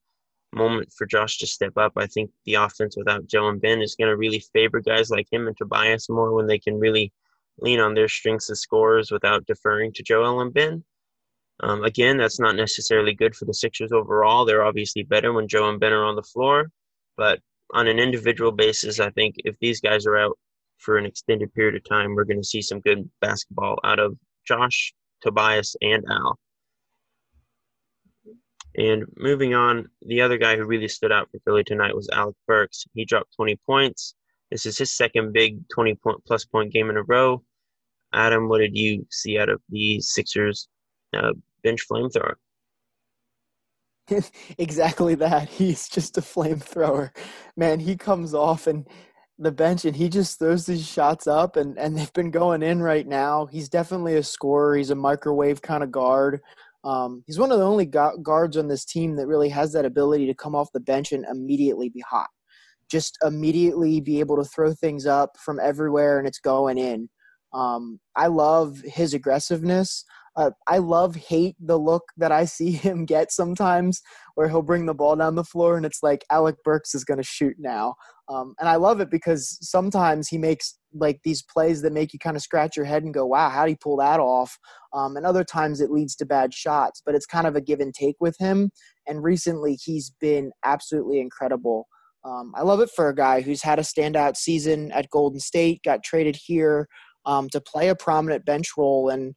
moment 0.52 0.92
for 0.96 1.06
Josh 1.06 1.38
to 1.38 1.46
step 1.46 1.76
up. 1.76 1.92
I 1.96 2.06
think 2.06 2.30
the 2.44 2.54
offense 2.54 2.96
without 2.96 3.26
Joe 3.26 3.48
and 3.48 3.60
Ben 3.60 3.82
is 3.82 3.96
going 3.96 4.08
to 4.08 4.16
really 4.16 4.42
favor 4.52 4.80
guys 4.80 5.10
like 5.10 5.26
him 5.30 5.46
and 5.46 5.56
Tobias 5.56 6.08
more 6.08 6.32
when 6.32 6.46
they 6.46 6.58
can 6.58 6.78
really 6.78 7.12
lean 7.58 7.80
on 7.80 7.94
their 7.94 8.08
strengths 8.08 8.50
as 8.50 8.60
scorers 8.60 9.10
without 9.10 9.46
deferring 9.46 9.92
to 9.94 10.02
Joel 10.02 10.40
and 10.40 10.52
Ben. 10.52 10.84
Um, 11.62 11.84
again, 11.84 12.16
that's 12.16 12.40
not 12.40 12.56
necessarily 12.56 13.14
good 13.14 13.34
for 13.34 13.44
the 13.44 13.54
Sixers 13.54 13.92
overall. 13.92 14.44
They're 14.44 14.64
obviously 14.64 15.02
better 15.02 15.32
when 15.32 15.46
Joe 15.46 15.68
and 15.68 15.78
Ben 15.78 15.92
are 15.92 16.04
on 16.04 16.16
the 16.16 16.22
floor, 16.22 16.70
but 17.16 17.40
on 17.74 17.86
an 17.86 17.98
individual 17.98 18.50
basis, 18.50 18.98
I 18.98 19.10
think 19.10 19.36
if 19.44 19.56
these 19.60 19.80
guys 19.80 20.06
are 20.06 20.16
out, 20.16 20.38
for 20.80 20.96
an 20.96 21.06
extended 21.06 21.52
period 21.54 21.76
of 21.76 21.88
time, 21.88 22.14
we're 22.14 22.24
going 22.24 22.40
to 22.40 22.46
see 22.46 22.62
some 22.62 22.80
good 22.80 23.08
basketball 23.20 23.78
out 23.84 23.98
of 23.98 24.16
Josh, 24.46 24.92
Tobias, 25.22 25.76
and 25.82 26.04
Al. 26.10 26.38
And 28.76 29.04
moving 29.16 29.54
on, 29.54 29.88
the 30.02 30.20
other 30.20 30.38
guy 30.38 30.56
who 30.56 30.64
really 30.64 30.88
stood 30.88 31.12
out 31.12 31.28
for 31.30 31.40
Philly 31.44 31.64
tonight 31.64 31.94
was 31.94 32.08
Alec 32.10 32.36
Burks. 32.46 32.84
He 32.94 33.04
dropped 33.04 33.34
20 33.36 33.56
points. 33.66 34.14
This 34.50 34.64
is 34.66 34.78
his 34.78 34.92
second 34.92 35.32
big 35.32 35.68
20 35.68 35.94
point 35.96 36.24
plus 36.26 36.44
point 36.44 36.72
game 36.72 36.90
in 36.90 36.96
a 36.96 37.02
row. 37.02 37.42
Adam, 38.12 38.48
what 38.48 38.58
did 38.58 38.76
you 38.76 39.06
see 39.10 39.38
out 39.38 39.48
of 39.48 39.60
the 39.68 40.00
Sixers 40.00 40.68
uh, 41.16 41.32
bench 41.62 41.86
flamethrower? 41.90 42.34
exactly 44.58 45.14
that. 45.16 45.48
He's 45.48 45.88
just 45.88 46.18
a 46.18 46.20
flamethrower. 46.20 47.14
Man, 47.56 47.80
he 47.80 47.96
comes 47.96 48.34
off 48.34 48.66
and 48.66 48.86
the 49.40 49.50
bench 49.50 49.86
and 49.86 49.96
he 49.96 50.08
just 50.08 50.38
throws 50.38 50.66
these 50.66 50.86
shots 50.86 51.26
up 51.26 51.56
and, 51.56 51.78
and 51.78 51.96
they've 51.96 52.12
been 52.12 52.30
going 52.30 52.62
in 52.62 52.82
right 52.82 53.06
now. 53.06 53.46
He's 53.46 53.68
definitely 53.68 54.16
a 54.16 54.22
scorer. 54.22 54.76
He's 54.76 54.90
a 54.90 54.94
microwave 54.94 55.62
kind 55.62 55.82
of 55.82 55.90
guard. 55.90 56.40
Um, 56.84 57.24
he's 57.26 57.38
one 57.38 57.50
of 57.50 57.58
the 57.58 57.64
only 57.64 57.86
guards 57.86 58.56
on 58.56 58.68
this 58.68 58.84
team 58.84 59.16
that 59.16 59.26
really 59.26 59.48
has 59.48 59.72
that 59.72 59.84
ability 59.84 60.26
to 60.26 60.34
come 60.34 60.54
off 60.54 60.72
the 60.72 60.80
bench 60.80 61.12
and 61.12 61.24
immediately 61.24 61.88
be 61.88 62.02
hot. 62.08 62.28
Just 62.90 63.18
immediately 63.24 64.00
be 64.00 64.20
able 64.20 64.36
to 64.36 64.44
throw 64.44 64.74
things 64.74 65.06
up 65.06 65.36
from 65.38 65.58
everywhere 65.58 66.18
and 66.18 66.28
it's 66.28 66.40
going 66.40 66.78
in. 66.78 67.08
Um, 67.52 67.98
I 68.16 68.26
love 68.26 68.80
his 68.84 69.14
aggressiveness. 69.14 70.04
Uh, 70.40 70.50
I 70.66 70.78
love 70.78 71.16
hate 71.16 71.54
the 71.60 71.78
look 71.78 72.04
that 72.16 72.32
I 72.32 72.46
see 72.46 72.70
him 72.86 73.04
get 73.04 73.30
sometimes, 73.30 74.00
where 74.34 74.48
he'll 74.48 74.62
bring 74.62 74.86
the 74.86 74.94
ball 74.94 75.14
down 75.16 75.34
the 75.34 75.44
floor 75.44 75.76
and 75.76 75.84
it's 75.84 76.02
like 76.02 76.24
Alec 76.30 76.56
Burks 76.64 76.94
is 76.94 77.04
going 77.04 77.18
to 77.18 77.24
shoot 77.24 77.56
now. 77.58 77.94
Um, 78.28 78.54
and 78.58 78.68
I 78.68 78.76
love 78.76 79.00
it 79.00 79.10
because 79.10 79.58
sometimes 79.60 80.28
he 80.28 80.38
makes 80.38 80.78
like 80.94 81.20
these 81.24 81.42
plays 81.42 81.82
that 81.82 81.92
make 81.92 82.12
you 82.12 82.18
kind 82.18 82.36
of 82.36 82.42
scratch 82.42 82.76
your 82.76 82.86
head 82.86 83.02
and 83.02 83.12
go, 83.12 83.26
"Wow, 83.26 83.50
how 83.50 83.64
did 83.66 83.72
he 83.72 83.76
pull 83.76 83.96
that 83.98 84.20
off?" 84.20 84.56
Um, 84.94 85.16
and 85.16 85.26
other 85.26 85.44
times 85.44 85.80
it 85.80 85.90
leads 85.90 86.16
to 86.16 86.26
bad 86.26 86.54
shots, 86.54 87.02
but 87.04 87.14
it's 87.14 87.26
kind 87.26 87.46
of 87.46 87.56
a 87.56 87.60
give 87.60 87.80
and 87.80 87.92
take 87.92 88.16
with 88.20 88.36
him. 88.38 88.70
And 89.06 89.22
recently, 89.22 89.74
he's 89.74 90.10
been 90.20 90.52
absolutely 90.64 91.20
incredible. 91.20 91.86
Um, 92.24 92.52
I 92.56 92.62
love 92.62 92.80
it 92.80 92.90
for 92.94 93.08
a 93.08 93.14
guy 93.14 93.40
who's 93.40 93.62
had 93.62 93.78
a 93.78 93.82
standout 93.82 94.36
season 94.36 94.92
at 94.92 95.10
Golden 95.10 95.40
State, 95.40 95.82
got 95.84 96.04
traded 96.04 96.36
here 96.36 96.86
um, 97.26 97.48
to 97.50 97.60
play 97.60 97.88
a 97.88 97.96
prominent 97.96 98.44
bench 98.44 98.68
role, 98.78 99.08
and 99.08 99.34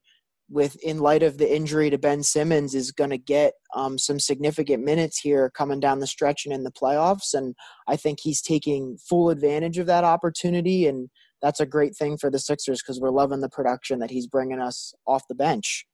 with 0.54 0.76
in 0.84 1.00
light 1.00 1.24
of 1.24 1.39
the 1.39 1.54
injury 1.54 1.89
to 1.89 1.98
Ben 1.98 2.22
Simmons 2.22 2.76
is 2.76 2.92
going 2.92 3.10
to 3.10 3.18
get 3.18 3.54
um, 3.76 3.98
some 3.98 4.20
significant 4.20 4.86
minutes 4.86 5.20
here 5.20 5.50
coming 5.50 5.80
down 5.80 6.00
the 6.00 6.08
stretch 6.08 6.46
and 6.46 6.54
in 6.54 6.63
the 6.63 6.72
playoffs 6.72 7.34
and 7.34 7.56
I 7.88 7.96
think 7.96 8.20
he's 8.22 8.42
taking 8.42 8.98
full 8.98 9.32
advantage 9.32 9.80
of 9.80 9.88
that 9.88 10.04
opportunity 10.04 10.86
and 10.86 11.10
that's 11.42 11.60
a 11.60 11.66
great 11.66 11.96
thing 11.96 12.18
for 12.18 12.30
the 12.30 12.39
Sixers 12.39 12.82
because 12.82 13.02
we're 13.02 13.10
loving 13.10 13.42
the 13.42 13.50
production 13.50 14.00
that 14.00 14.12
he's 14.12 14.28
bringing 14.28 14.60
us 14.60 14.94
off 15.06 15.28
the 15.28 15.36
bench. 15.36 15.86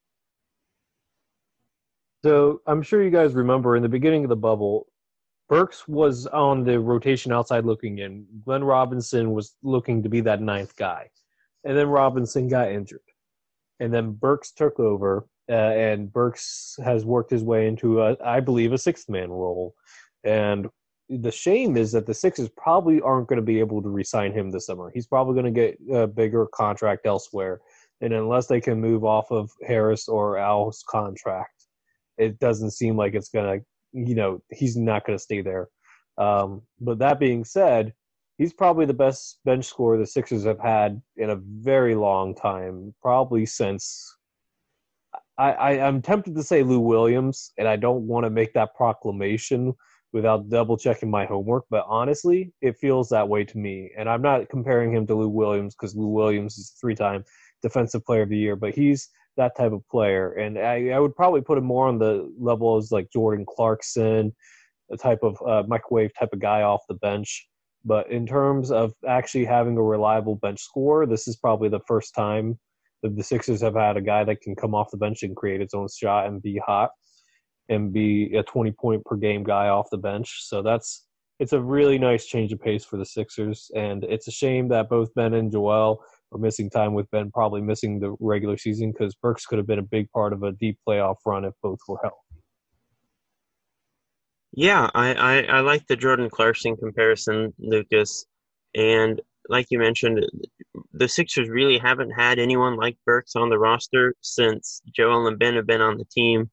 So 2.23 2.61
I'm 2.67 2.81
sure 2.81 3.01
you 3.01 3.09
guys 3.09 3.33
remember 3.33 3.77
in 3.77 3.81
the 3.81 3.89
beginning 3.89 4.23
of 4.23 4.29
the 4.29 4.35
bubble, 4.35 4.87
Burks 5.47 5.87
was 5.87 6.27
on 6.27 6.63
the 6.63 6.79
rotation 6.79 7.31
outside 7.31 7.65
looking 7.65 7.97
in. 7.97 8.27
Glenn 8.45 8.63
Robinson 8.63 9.31
was 9.31 9.55
looking 9.63 10.03
to 10.03 10.09
be 10.09 10.21
that 10.21 10.41
ninth 10.41 10.75
guy. 10.75 11.09
And 11.63 11.75
then 11.75 11.87
Robinson 11.87 12.47
got 12.47 12.71
injured. 12.71 13.01
And 13.79 13.93
then 13.93 14.11
Burks 14.11 14.51
took 14.51 14.79
over, 14.79 15.25
uh, 15.49 15.53
and 15.53 16.11
Burks 16.11 16.77
has 16.83 17.05
worked 17.05 17.31
his 17.31 17.43
way 17.43 17.67
into, 17.67 18.01
a, 18.01 18.17
I 18.23 18.39
believe, 18.39 18.73
a 18.73 18.77
sixth 18.77 19.09
man 19.09 19.29
role. 19.29 19.73
And 20.23 20.67
the 21.09 21.31
shame 21.31 21.75
is 21.75 21.91
that 21.93 22.05
the 22.05 22.13
Sixers 22.13 22.49
probably 22.55 23.01
aren't 23.01 23.27
going 23.27 23.39
to 23.39 23.45
be 23.45 23.59
able 23.59 23.81
to 23.81 23.89
re-sign 23.89 24.31
him 24.31 24.51
this 24.51 24.67
summer. 24.67 24.91
He's 24.93 25.07
probably 25.07 25.33
going 25.33 25.53
to 25.53 25.59
get 25.59 25.79
a 25.91 26.05
bigger 26.05 26.45
contract 26.53 27.05
elsewhere, 27.05 27.61
and 28.01 28.13
unless 28.13 28.47
they 28.47 28.61
can 28.61 28.79
move 28.79 29.03
off 29.03 29.31
of 29.31 29.49
Harris 29.65 30.07
or 30.07 30.37
Al's 30.37 30.83
contract, 30.87 31.65
it 32.17 32.39
doesn't 32.39 32.71
seem 32.71 32.95
like 32.95 33.15
it's 33.15 33.29
going 33.29 33.59
to. 33.59 33.65
You 33.91 34.13
know, 34.13 34.39
he's 34.51 34.77
not 34.77 35.03
going 35.03 35.17
to 35.17 35.23
stay 35.23 35.41
there. 35.41 35.67
Um, 36.19 36.61
but 36.79 36.99
that 36.99 37.19
being 37.19 37.43
said, 37.43 37.93
he's 38.39 38.53
probably 38.53 38.85
the 38.85 38.93
best 38.93 39.39
bench 39.45 39.65
scorer 39.65 39.97
the 39.97 40.07
Sixers 40.07 40.45
have 40.45 40.59
had 40.59 40.99
in 41.17 41.29
a 41.29 41.35
very 41.35 41.93
long 41.93 42.33
time, 42.33 42.95
probably 43.01 43.45
since. 43.45 44.15
I, 45.37 45.51
I, 45.51 45.87
I'm 45.87 46.01
tempted 46.01 46.35
to 46.35 46.43
say 46.43 46.63
Lou 46.63 46.79
Williams, 46.79 47.51
and 47.57 47.67
I 47.67 47.75
don't 47.75 48.07
want 48.07 48.23
to 48.23 48.29
make 48.29 48.53
that 48.53 48.73
proclamation 48.75 49.75
without 50.13 50.49
double 50.49 50.77
checking 50.77 51.11
my 51.11 51.25
homework, 51.25 51.65
but 51.69 51.85
honestly, 51.87 52.51
it 52.61 52.77
feels 52.77 53.09
that 53.09 53.27
way 53.27 53.43
to 53.43 53.57
me. 53.57 53.91
And 53.95 54.09
I'm 54.09 54.23
not 54.23 54.49
comparing 54.49 54.91
him 54.91 55.05
to 55.07 55.15
Lou 55.15 55.29
Williams 55.29 55.75
because 55.75 55.95
Lou 55.95 56.07
Williams 56.07 56.57
is 56.57 56.71
three 56.81 56.95
time 56.95 57.23
defensive 57.61 58.05
player 58.05 58.23
of 58.23 58.29
the 58.29 58.37
year, 58.37 58.55
but 58.55 58.73
he's 58.73 59.09
that 59.37 59.55
type 59.55 59.71
of 59.71 59.87
player. 59.89 60.31
And 60.33 60.57
I, 60.57 60.89
I 60.89 60.99
would 60.99 61.15
probably 61.15 61.41
put 61.41 61.57
him 61.57 61.65
more 61.65 61.87
on 61.87 61.99
the 61.99 62.33
level 62.39 62.77
as 62.77 62.91
like 62.91 63.11
Jordan 63.11 63.45
Clarkson, 63.47 64.33
a 64.91 64.97
type 64.97 65.19
of 65.23 65.37
uh, 65.45 65.63
microwave 65.67 66.13
type 66.17 66.33
of 66.33 66.39
guy 66.39 66.63
off 66.63 66.81
the 66.87 66.95
bench. 66.95 67.47
But 67.89 68.11
in 68.11 68.27
terms 68.27 68.69
of 68.69 68.93
actually 69.07 69.45
having 69.45 69.75
a 69.75 69.81
reliable 69.81 70.35
bench 70.35 70.61
score, 70.61 71.07
this 71.07 71.27
is 71.27 71.37
probably 71.37 71.69
the 71.69 71.79
first 71.87 72.13
time 72.13 72.59
that 73.01 73.15
the 73.15 73.23
Sixers 73.23 73.61
have 73.61 73.73
had 73.73 73.97
a 73.97 74.01
guy 74.01 74.23
that 74.25 74.41
can 74.41 74.55
come 74.55 74.75
off 74.75 74.91
the 74.91 74.97
bench 74.97 75.23
and 75.23 75.35
create 75.35 75.59
his 75.59 75.73
own 75.73 75.87
shot 75.91 76.27
and 76.27 76.39
be 76.39 76.61
hot 76.63 76.91
and 77.67 77.91
be 77.91 78.35
a 78.35 78.43
20 78.43 78.71
point 78.73 79.03
per 79.05 79.15
game 79.15 79.43
guy 79.43 79.69
off 79.69 79.89
the 79.89 79.97
bench. 79.97 80.47
So 80.47 80.61
that's 80.61 81.07
it's 81.39 81.53
a 81.53 81.59
really 81.59 81.97
nice 81.97 82.27
change 82.27 82.53
of 82.53 82.61
pace 82.61 82.85
for 82.85 82.97
the 82.97 83.05
Sixers, 83.05 83.71
and 83.75 84.03
it's 84.03 84.27
a 84.27 84.31
shame 84.31 84.67
that 84.67 84.87
both 84.87 85.11
Ben 85.15 85.33
and 85.33 85.51
Joel 85.51 86.03
are 86.31 86.37
missing 86.37 86.69
time. 86.69 86.93
With 86.93 87.09
Ben 87.09 87.31
probably 87.31 87.61
missing 87.61 87.99
the 87.99 88.15
regular 88.19 88.57
season 88.57 88.91
because 88.91 89.15
Burks 89.15 89.47
could 89.47 89.57
have 89.57 89.65
been 89.65 89.79
a 89.79 89.93
big 89.97 90.11
part 90.11 90.31
of 90.31 90.43
a 90.43 90.51
deep 90.51 90.77
playoff 90.87 91.15
run 91.25 91.43
if 91.43 91.55
both 91.63 91.79
were 91.87 91.97
healthy. 92.03 92.28
Yeah, 94.53 94.89
I, 94.95 95.13
I, 95.13 95.41
I 95.43 95.59
like 95.61 95.87
the 95.87 95.95
Jordan 95.95 96.29
Clarkson 96.29 96.77
comparison, 96.77 97.53
Lucas. 97.59 98.25
And 98.75 99.21
like 99.49 99.67
you 99.71 99.79
mentioned, 99.79 100.25
the 100.93 101.07
Sixers 101.07 101.49
really 101.49 101.77
haven't 101.77 102.11
had 102.11 102.39
anyone 102.39 102.77
like 102.77 102.97
Burks 103.05 103.35
on 103.35 103.49
the 103.49 103.59
roster 103.59 104.15
since 104.21 104.81
Joel 104.95 105.27
and 105.27 105.39
Ben 105.39 105.55
have 105.55 105.67
been 105.67 105.81
on 105.81 105.97
the 105.97 106.05
team 106.05 106.49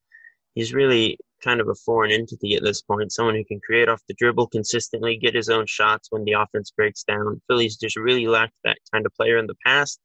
he's 0.56 0.74
really 0.74 1.18
kind 1.44 1.62
of 1.62 1.68
a 1.68 1.76
foreign 1.76 2.12
entity 2.12 2.56
at 2.56 2.64
this 2.64 2.82
point. 2.82 3.12
Someone 3.12 3.36
who 3.36 3.44
can 3.46 3.60
create 3.60 3.88
off 3.88 4.02
the 4.08 4.14
dribble 4.14 4.48
consistently, 4.48 5.16
get 5.18 5.36
his 5.36 5.50
own 5.50 5.66
shots 5.68 6.08
when 6.10 6.24
the 6.24 6.32
offense 6.32 6.72
breaks 6.72 7.04
down. 7.04 7.40
Philly's 7.48 7.78
just 7.78 7.96
really 7.96 8.28
lacked 8.28 8.56
that 8.64 8.78
kind 8.92 9.06
of 9.06 9.14
player 9.14 9.38
in 9.38 9.46
the 9.46 9.56
past. 9.64 10.00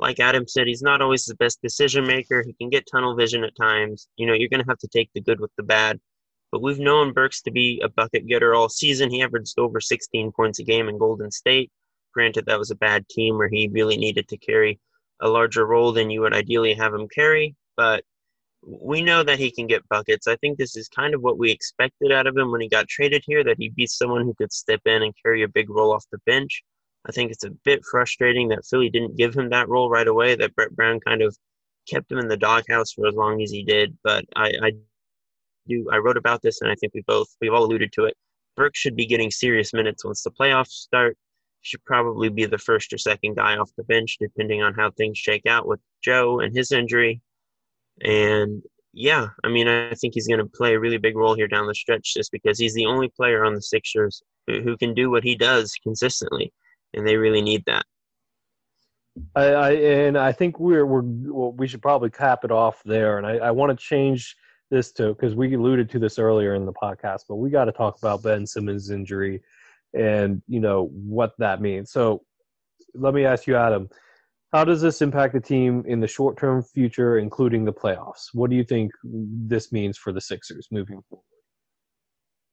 Like 0.00 0.20
Adam 0.20 0.48
said, 0.48 0.66
he's 0.68 0.82
not 0.82 1.02
always 1.02 1.24
the 1.26 1.36
best 1.36 1.60
decision 1.62 2.06
maker. 2.06 2.44
He 2.46 2.54
can 2.54 2.70
get 2.70 2.86
tunnel 2.90 3.16
vision 3.16 3.44
at 3.44 3.56
times. 3.56 4.08
You 4.16 4.26
know, 4.26 4.34
you're 4.34 4.50
going 4.50 4.62
to 4.62 4.70
have 4.70 4.78
to 4.80 4.88
take 4.88 5.10
the 5.14 5.22
good 5.22 5.40
with 5.40 5.52
the 5.56 5.64
bad. 5.64 6.00
But 6.50 6.62
we've 6.62 6.78
known 6.78 7.12
Burks 7.12 7.42
to 7.42 7.50
be 7.50 7.80
a 7.82 7.88
bucket 7.88 8.26
getter 8.26 8.54
all 8.54 8.68
season. 8.68 9.10
He 9.10 9.22
averaged 9.22 9.58
over 9.58 9.80
16 9.80 10.32
points 10.32 10.58
a 10.58 10.64
game 10.64 10.88
in 10.88 10.98
Golden 10.98 11.30
State. 11.30 11.70
Granted, 12.14 12.46
that 12.46 12.58
was 12.58 12.70
a 12.70 12.76
bad 12.76 13.08
team 13.08 13.36
where 13.36 13.48
he 13.48 13.68
really 13.68 13.96
needed 13.96 14.28
to 14.28 14.38
carry 14.38 14.78
a 15.20 15.28
larger 15.28 15.66
role 15.66 15.92
than 15.92 16.10
you 16.10 16.22
would 16.22 16.34
ideally 16.34 16.74
have 16.74 16.94
him 16.94 17.08
carry. 17.08 17.54
But 17.76 18.04
we 18.62 19.02
know 19.02 19.22
that 19.22 19.38
he 19.38 19.50
can 19.50 19.66
get 19.66 19.88
buckets. 19.88 20.26
I 20.26 20.36
think 20.36 20.58
this 20.58 20.76
is 20.76 20.88
kind 20.88 21.14
of 21.14 21.22
what 21.22 21.38
we 21.38 21.50
expected 21.50 22.12
out 22.12 22.26
of 22.26 22.36
him 22.36 22.50
when 22.50 22.60
he 22.60 22.68
got 22.68 22.88
traded 22.88 23.22
here, 23.26 23.44
that 23.44 23.58
he'd 23.58 23.74
be 23.74 23.86
someone 23.86 24.24
who 24.24 24.34
could 24.34 24.52
step 24.52 24.80
in 24.86 25.02
and 25.02 25.14
carry 25.22 25.42
a 25.42 25.48
big 25.48 25.70
role 25.70 25.92
off 25.92 26.06
the 26.10 26.18
bench. 26.26 26.62
I 27.06 27.12
think 27.12 27.30
it's 27.30 27.44
a 27.44 27.50
bit 27.64 27.84
frustrating 27.90 28.48
that 28.48 28.66
Philly 28.68 28.90
didn't 28.90 29.16
give 29.16 29.34
him 29.34 29.50
that 29.50 29.68
role 29.68 29.88
right 29.88 30.08
away, 30.08 30.34
that 30.34 30.54
Brett 30.54 30.74
Brown 30.74 31.00
kind 31.00 31.22
of 31.22 31.36
kept 31.88 32.10
him 32.10 32.18
in 32.18 32.28
the 32.28 32.36
doghouse 32.36 32.92
for 32.92 33.06
as 33.06 33.14
long 33.14 33.40
as 33.42 33.50
he 33.50 33.62
did. 33.62 33.96
But 34.02 34.24
I, 34.34 34.52
I 34.62 34.72
I 35.92 35.98
wrote 35.98 36.16
about 36.16 36.42
this 36.42 36.60
and 36.60 36.70
I 36.70 36.74
think 36.74 36.94
we 36.94 37.02
both 37.06 37.28
we've 37.40 37.52
all 37.52 37.64
alluded 37.64 37.92
to 37.94 38.04
it. 38.04 38.16
Burke 38.56 38.76
should 38.76 38.96
be 38.96 39.06
getting 39.06 39.30
serious 39.30 39.72
minutes 39.72 40.04
once 40.04 40.22
the 40.22 40.30
playoffs 40.30 40.70
start. 40.70 41.16
Should 41.62 41.84
probably 41.84 42.28
be 42.28 42.44
the 42.44 42.58
first 42.58 42.92
or 42.92 42.98
second 42.98 43.36
guy 43.36 43.56
off 43.56 43.70
the 43.76 43.84
bench, 43.84 44.16
depending 44.20 44.62
on 44.62 44.74
how 44.74 44.90
things 44.90 45.18
shake 45.18 45.46
out 45.46 45.66
with 45.66 45.80
Joe 46.02 46.40
and 46.40 46.54
his 46.54 46.72
injury. 46.72 47.20
And 48.02 48.62
yeah, 48.92 49.28
I 49.44 49.48
mean, 49.48 49.68
I 49.68 49.94
think 49.94 50.14
he's 50.14 50.26
going 50.26 50.40
to 50.40 50.46
play 50.46 50.74
a 50.74 50.80
really 50.80 50.98
big 50.98 51.16
role 51.16 51.34
here 51.34 51.48
down 51.48 51.66
the 51.66 51.74
stretch 51.74 52.14
just 52.14 52.32
because 52.32 52.58
he's 52.58 52.74
the 52.74 52.86
only 52.86 53.08
player 53.08 53.44
on 53.44 53.54
the 53.54 53.62
Sixers 53.62 54.22
who, 54.46 54.60
who 54.60 54.76
can 54.76 54.94
do 54.94 55.10
what 55.10 55.24
he 55.24 55.36
does 55.36 55.74
consistently, 55.82 56.52
and 56.94 57.06
they 57.06 57.16
really 57.16 57.42
need 57.42 57.64
that. 57.66 57.84
I, 59.34 59.44
I 59.44 59.70
and 59.72 60.16
I 60.16 60.32
think 60.32 60.58
we're 60.60 60.86
we're 60.86 61.02
well, 61.02 61.52
we 61.52 61.66
should 61.66 61.82
probably 61.82 62.10
cap 62.10 62.44
it 62.44 62.50
off 62.50 62.82
there, 62.84 63.18
and 63.18 63.26
I, 63.26 63.36
I 63.38 63.50
want 63.50 63.70
to 63.70 63.84
change 63.84 64.36
this 64.70 64.92
to 64.92 65.14
because 65.14 65.34
we 65.34 65.54
alluded 65.54 65.90
to 65.90 65.98
this 65.98 66.18
earlier 66.18 66.54
in 66.54 66.66
the 66.66 66.72
podcast, 66.72 67.22
but 67.28 67.36
we 67.36 67.50
got 67.50 67.66
to 67.66 67.72
talk 67.72 67.98
about 67.98 68.22
Ben 68.22 68.46
Simmons' 68.46 68.90
injury 68.90 69.42
and 69.94 70.42
you 70.48 70.60
know 70.60 70.90
what 70.92 71.32
that 71.38 71.60
means. 71.60 71.90
So 71.92 72.22
let 72.94 73.14
me 73.14 73.24
ask 73.24 73.46
you, 73.46 73.56
Adam 73.56 73.88
how 74.52 74.64
does 74.64 74.80
this 74.80 75.02
impact 75.02 75.34
the 75.34 75.40
team 75.40 75.84
in 75.86 76.00
the 76.00 76.06
short 76.06 76.38
term 76.38 76.62
future, 76.62 77.18
including 77.18 77.64
the 77.64 77.72
playoffs? 77.72 78.28
What 78.32 78.50
do 78.50 78.56
you 78.56 78.64
think 78.64 78.92
this 79.04 79.72
means 79.72 79.98
for 79.98 80.12
the 80.12 80.20
Sixers 80.20 80.68
moving 80.70 81.02
forward? 81.08 81.24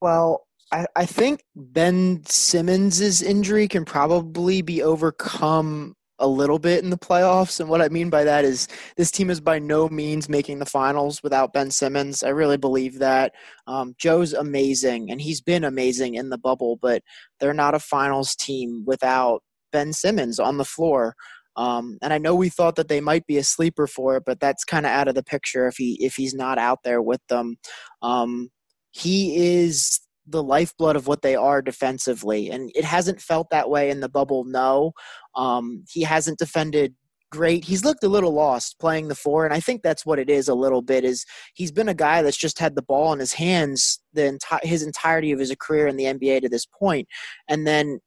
Well, 0.01 0.45
I, 0.71 0.88
I 0.95 1.06
think 1.06 1.43
Ben 1.56 2.23
Simmons' 2.25 3.21
injury 3.21 3.67
can 3.67 3.86
probably 3.86 4.62
be 4.62 4.84
overcome 4.84 5.95
a 6.19 6.28
little 6.28 6.60
bit 6.60 6.84
in 6.84 6.89
the 6.89 6.97
playoffs. 6.97 7.60
And 7.60 7.69
what 7.69 7.82
I 7.82 7.89
mean 7.89 8.10
by 8.10 8.23
that 8.23 8.45
is 8.45 8.67
this 8.95 9.12
team 9.12 9.30
is 9.30 9.41
by 9.41 9.60
no 9.60 9.89
means 9.89 10.30
making 10.30 10.60
the 10.60 10.65
finals 10.65 11.21
without 11.23 11.54
Ben 11.54 11.71
Simmons. 11.71 12.23
I 12.23 12.30
really 12.30 12.58
believe 12.58 12.99
that. 12.99 13.34
Um, 13.67 13.95
Joe's 13.97 14.34
amazing, 14.34 15.12
and 15.12 15.19
he's 15.21 15.41
been 15.41 15.63
amazing 15.63 16.15
in 16.15 16.30
the 16.30 16.38
bubble, 16.38 16.78
but 16.82 17.01
they're 17.39 17.54
not 17.54 17.75
a 17.75 17.80
finals 17.80 18.36
team 18.36 18.84
without 18.86 19.41
Ben 19.71 19.91
Simmons 19.93 20.39
on 20.39 20.58
the 20.58 20.65
floor. 20.65 21.15
Um, 21.58 21.97
and 22.01 22.12
I 22.12 22.17
know 22.17 22.36
we 22.36 22.49
thought 22.49 22.75
that 22.75 22.89
they 22.89 23.01
might 23.01 23.25
be 23.28 23.38
a 23.38 23.43
sleeper 23.43 23.88
for 23.88 24.17
it, 24.17 24.23
but 24.25 24.39
that's 24.39 24.63
kind 24.65 24.86
of 24.86 24.91
out 24.91 25.08
of 25.08 25.15
the 25.15 25.23
picture 25.23 25.67
if 25.67 25.78
he 25.78 25.97
if 26.04 26.15
he's 26.15 26.34
not 26.34 26.58
out 26.58 26.80
there 26.84 27.01
with 27.01 27.21
them. 27.28 27.58
Um, 28.01 28.49
he 28.91 29.36
is 29.36 29.99
the 30.28 30.44
lifeblood 30.44 30.96
of 30.96 31.08
what 31.08 31.22
they 31.22 31.36
are 31.36 31.62
defensively, 31.62 32.50
and 32.50 32.72
it 32.76 32.84
hasn't 32.84 33.22
felt 33.22 33.50
that 33.52 33.70
way 33.70 33.90
in 33.90 34.00
the 34.00 34.10
bubble. 34.10 34.44
No, 34.44 34.94
um, 35.36 35.84
he 35.90 36.04
hasn't 36.04 36.40
defended 36.40 36.96
great. 37.32 37.66
He's 37.66 37.84
looked 37.84 38.04
a 38.04 38.10
little 38.10 38.34
lost 38.34 38.80
playing 38.80 39.08
the 39.08 39.16
four, 39.16 39.46
and 39.46 39.54
I 39.54 39.60
think 39.60 39.82
that's 39.82 40.06
what 40.06 40.20
it 40.20 40.30
is 40.30 40.48
a 40.48 40.56
little 40.56 40.82
bit. 40.82 41.04
Is 41.04 41.26
he's 41.54 41.72
been 41.72 41.90
a 41.90 41.94
guy 41.94 42.22
that's 42.22 42.38
just 42.38 42.60
had 42.60 42.76
the 42.76 42.82
ball 42.82 43.14
in 43.14 43.20
his 43.20 43.34
hands 43.34 44.00
the 44.14 44.38
enti- 44.38 44.64
his 44.64 44.84
entirety 44.84 45.32
of 45.32 45.40
his 45.40 45.54
career 45.60 45.88
in 45.88 45.98
the 45.98 46.06
NBA 46.06 46.42
to 46.42 46.50
this 46.50 46.66
point, 46.66 47.08
and 47.48 47.68
then 47.68 48.00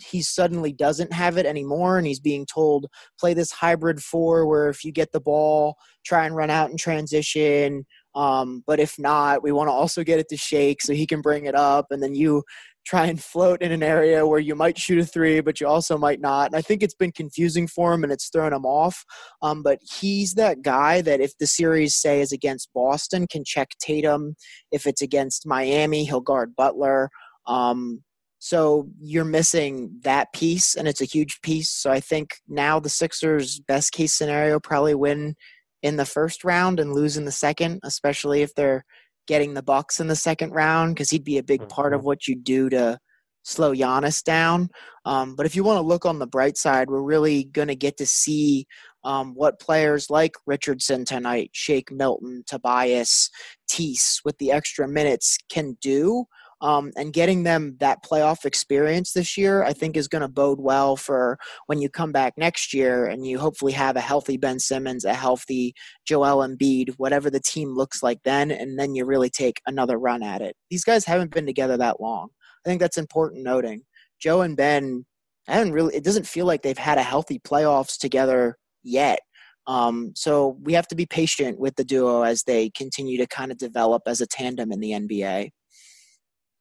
he 0.00 0.22
suddenly 0.22 0.72
doesn't 0.72 1.12
have 1.12 1.36
it 1.36 1.46
anymore 1.46 1.98
and 1.98 2.06
he's 2.06 2.20
being 2.20 2.46
told 2.46 2.86
play 3.18 3.34
this 3.34 3.52
hybrid 3.52 4.02
four 4.02 4.46
where 4.46 4.68
if 4.68 4.84
you 4.84 4.92
get 4.92 5.12
the 5.12 5.20
ball 5.20 5.76
try 6.04 6.24
and 6.24 6.34
run 6.34 6.50
out 6.50 6.70
and 6.70 6.78
transition 6.78 7.84
um, 8.14 8.62
but 8.66 8.80
if 8.80 8.98
not 8.98 9.42
we 9.42 9.52
want 9.52 9.68
to 9.68 9.72
also 9.72 10.02
get 10.02 10.18
it 10.18 10.28
to 10.28 10.36
shake 10.36 10.82
so 10.82 10.92
he 10.92 11.06
can 11.06 11.20
bring 11.20 11.44
it 11.44 11.54
up 11.54 11.86
and 11.90 12.02
then 12.02 12.14
you 12.14 12.42
try 12.86 13.06
and 13.06 13.22
float 13.22 13.62
in 13.62 13.72
an 13.72 13.82
area 13.82 14.26
where 14.26 14.38
you 14.38 14.54
might 14.54 14.78
shoot 14.78 14.98
a 14.98 15.04
three 15.04 15.40
but 15.40 15.60
you 15.60 15.66
also 15.66 15.98
might 15.98 16.20
not. 16.20 16.46
And 16.46 16.56
i 16.56 16.62
think 16.62 16.82
it's 16.82 16.94
been 16.94 17.12
confusing 17.12 17.66
for 17.66 17.92
him 17.92 18.02
and 18.02 18.12
it's 18.12 18.28
thrown 18.30 18.52
him 18.52 18.64
off. 18.64 19.04
Um, 19.42 19.62
but 19.62 19.78
he's 19.82 20.34
that 20.34 20.62
guy 20.62 21.02
that 21.02 21.20
if 21.20 21.36
the 21.38 21.46
series 21.46 21.94
say 21.94 22.20
is 22.20 22.32
against 22.32 22.70
boston 22.74 23.26
can 23.26 23.44
check 23.44 23.70
tatum. 23.80 24.34
If 24.72 24.86
it's 24.86 25.02
against 25.02 25.46
miami 25.46 26.04
he'll 26.04 26.20
guard 26.20 26.56
butler. 26.56 27.10
Um, 27.46 28.02
so 28.42 28.88
you're 28.98 29.26
missing 29.26 30.00
that 30.02 30.32
piece, 30.32 30.74
and 30.74 30.88
it's 30.88 31.02
a 31.02 31.06
huge 31.06 31.42
piece. 31.42 31.68
So 31.68 31.90
I 31.90 32.00
think 32.00 32.36
now 32.48 32.80
the 32.80 32.88
Sixers' 32.88 33.60
best 33.60 33.92
case 33.92 34.14
scenario 34.14 34.58
probably 34.58 34.94
win 34.94 35.34
in 35.82 35.96
the 35.96 36.04
first 36.04 36.44
round 36.44 36.80
and 36.80 36.92
lose 36.92 37.16
in 37.16 37.24
the 37.24 37.32
second, 37.32 37.80
especially 37.82 38.42
if 38.42 38.54
they're 38.54 38.84
getting 39.26 39.54
the 39.54 39.62
Bucks 39.62 40.00
in 40.00 40.08
the 40.08 40.16
second 40.16 40.50
round, 40.50 40.94
because 40.94 41.10
he'd 41.10 41.24
be 41.24 41.38
a 41.38 41.42
big 41.42 41.68
part 41.68 41.92
of 41.92 42.00
mm-hmm. 42.00 42.06
what 42.06 42.26
you 42.26 42.36
do 42.36 42.68
to 42.70 42.98
slow 43.42 43.74
Giannis 43.74 44.22
down. 44.22 44.68
Um, 45.04 45.34
but 45.34 45.46
if 45.46 45.56
you 45.56 45.64
want 45.64 45.78
to 45.78 45.86
look 45.86 46.04
on 46.04 46.18
the 46.18 46.26
bright 46.26 46.56
side, 46.56 46.90
we're 46.90 47.02
really 47.02 47.44
going 47.44 47.68
to 47.68 47.76
get 47.76 47.96
to 47.98 48.06
see 48.06 48.66
um, 49.04 49.34
what 49.34 49.60
players 49.60 50.10
like 50.10 50.34
Richardson 50.46 51.04
tonight, 51.04 51.50
Shake 51.52 51.90
Milton, 51.90 52.44
Tobias, 52.46 53.30
Tease 53.68 54.20
with 54.24 54.36
the 54.38 54.52
extra 54.52 54.86
minutes 54.86 55.38
can 55.48 55.76
do. 55.80 56.26
Um, 56.62 56.92
and 56.96 57.12
getting 57.12 57.42
them 57.42 57.76
that 57.80 58.04
playoff 58.04 58.44
experience 58.44 59.12
this 59.12 59.38
year, 59.38 59.62
I 59.62 59.72
think, 59.72 59.96
is 59.96 60.08
going 60.08 60.22
to 60.22 60.28
bode 60.28 60.60
well 60.60 60.94
for 60.94 61.38
when 61.66 61.80
you 61.80 61.88
come 61.88 62.12
back 62.12 62.34
next 62.36 62.74
year 62.74 63.06
and 63.06 63.26
you 63.26 63.38
hopefully 63.38 63.72
have 63.72 63.96
a 63.96 64.00
healthy 64.00 64.36
Ben 64.36 64.58
Simmons, 64.58 65.04
a 65.06 65.14
healthy 65.14 65.74
Joel 66.06 66.46
Embiid, 66.46 66.94
whatever 66.98 67.30
the 67.30 67.40
team 67.40 67.74
looks 67.74 68.02
like 68.02 68.18
then, 68.24 68.50
and 68.50 68.78
then 68.78 68.94
you 68.94 69.06
really 69.06 69.30
take 69.30 69.60
another 69.66 69.98
run 69.98 70.22
at 70.22 70.42
it. 70.42 70.54
These 70.68 70.84
guys 70.84 71.06
haven't 71.06 71.32
been 71.32 71.46
together 71.46 71.78
that 71.78 72.00
long. 72.00 72.28
I 72.64 72.68
think 72.68 72.80
that's 72.80 72.98
important 72.98 73.42
noting. 73.42 73.82
Joe 74.20 74.42
and 74.42 74.56
Ben 74.56 75.06
haven't 75.46 75.72
really. 75.72 75.94
It 75.96 76.04
doesn't 76.04 76.26
feel 76.26 76.46
like 76.46 76.62
they've 76.62 76.76
had 76.76 76.98
a 76.98 77.02
healthy 77.02 77.38
playoffs 77.38 77.98
together 77.98 78.56
yet. 78.82 79.20
Um, 79.66 80.12
so 80.14 80.58
we 80.62 80.72
have 80.72 80.88
to 80.88 80.94
be 80.94 81.06
patient 81.06 81.58
with 81.58 81.76
the 81.76 81.84
duo 81.84 82.22
as 82.22 82.42
they 82.42 82.70
continue 82.70 83.18
to 83.18 83.26
kind 83.26 83.52
of 83.52 83.58
develop 83.58 84.02
as 84.06 84.20
a 84.20 84.26
tandem 84.26 84.72
in 84.72 84.80
the 84.80 84.90
NBA. 84.90 85.50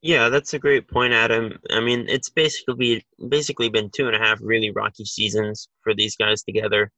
Yeah, 0.01 0.29
that's 0.29 0.53
a 0.53 0.59
great 0.59 0.87
point, 0.87 1.13
Adam. 1.13 1.59
I 1.69 1.81
mean, 1.81 2.05
it's 2.07 2.29
basically 2.29 3.05
basically 3.27 3.69
been 3.69 3.89
two 3.89 4.07
and 4.07 4.15
a 4.15 4.19
half 4.19 4.39
really 4.41 4.71
rocky 4.71 5.03
seasons 5.03 5.67
for 5.83 5.93
these 5.93 6.15
guys 6.15 6.41
together. 6.43 6.91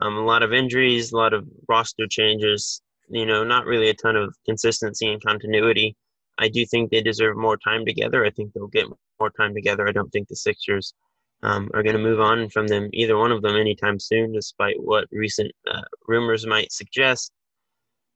Um, 0.00 0.16
a 0.18 0.24
lot 0.24 0.42
of 0.42 0.52
injuries, 0.52 1.12
a 1.12 1.16
lot 1.16 1.32
of 1.32 1.48
roster 1.68 2.06
changes. 2.06 2.82
You 3.08 3.26
know, 3.26 3.44
not 3.44 3.66
really 3.66 3.88
a 3.88 3.94
ton 3.94 4.16
of 4.16 4.34
consistency 4.44 5.10
and 5.10 5.22
continuity. 5.22 5.96
I 6.38 6.48
do 6.48 6.66
think 6.66 6.90
they 6.90 7.00
deserve 7.02 7.36
more 7.36 7.56
time 7.56 7.86
together. 7.86 8.24
I 8.24 8.30
think 8.30 8.52
they'll 8.52 8.66
get 8.66 8.88
more 9.20 9.30
time 9.30 9.54
together. 9.54 9.88
I 9.88 9.92
don't 9.92 10.10
think 10.10 10.28
the 10.28 10.36
Sixers 10.36 10.92
um, 11.42 11.70
are 11.74 11.82
going 11.82 11.96
to 11.96 12.02
move 12.02 12.20
on 12.20 12.48
from 12.50 12.66
them, 12.66 12.90
either 12.92 13.16
one 13.16 13.32
of 13.32 13.42
them, 13.42 13.56
anytime 13.56 13.98
soon, 14.00 14.32
despite 14.32 14.82
what 14.82 15.06
recent 15.12 15.52
uh, 15.70 15.82
rumors 16.08 16.46
might 16.46 16.72
suggest. 16.72 17.30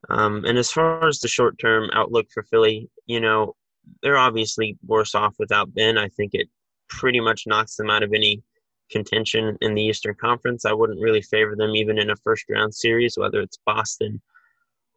Um, 0.09 0.45
and 0.45 0.59
as 0.59 0.71
far 0.71 1.07
as 1.07 1.21
the 1.21 1.29
short 1.29 1.59
term 1.59 1.91
outlook 1.93 2.27
for 2.33 2.43
Philly, 2.43 2.91
you 3.07 3.21
know, 3.21 3.55
they're 4.03 4.19
obviously 4.19 4.79
worse 4.87 5.15
off 5.15 5.35
without 5.39 5.75
Ben. 5.75 5.99
I 5.99 6.09
think 6.09 6.35
it 6.35 6.49
pretty 6.89 7.21
much 7.21 7.47
knocks 7.47 7.77
them 7.77 7.91
out 7.91 8.03
of 8.03 8.13
any 8.13 8.43
contention 8.91 9.57
in 9.61 9.75
the 9.75 9.83
Eastern 9.83 10.15
Conference. 10.15 10.65
I 10.65 10.73
wouldn't 10.73 11.01
really 11.01 11.23
favor 11.23 11.55
them 11.57 11.77
even 11.77 11.99
in 11.99 12.11
a 12.11 12.17
first 12.17 12.45
round 12.49 12.75
series, 12.75 13.17
whether 13.17 13.41
it's 13.41 13.59
Boston 13.67 14.21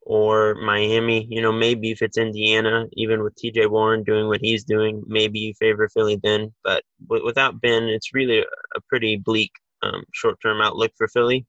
or 0.01 0.55
Miami. 0.55 1.27
You 1.29 1.41
know, 1.41 1.51
maybe 1.51 1.91
if 1.91 2.01
it's 2.01 2.17
Indiana, 2.17 2.85
even 2.93 3.23
with 3.23 3.35
TJ 3.35 3.69
Warren 3.69 4.03
doing 4.03 4.27
what 4.27 4.41
he's 4.41 4.63
doing, 4.63 5.03
maybe 5.07 5.39
you 5.39 5.53
favor 5.53 5.89
Philly 5.89 6.19
then. 6.21 6.53
But 6.63 6.83
without 7.07 7.61
Ben, 7.61 7.83
it's 7.83 8.13
really 8.13 8.39
a 8.39 8.81
pretty 8.87 9.17
bleak 9.17 9.51
um, 9.81 10.03
short 10.13 10.39
term 10.41 10.61
outlook 10.61 10.91
for 10.97 11.07
Philly. 11.07 11.45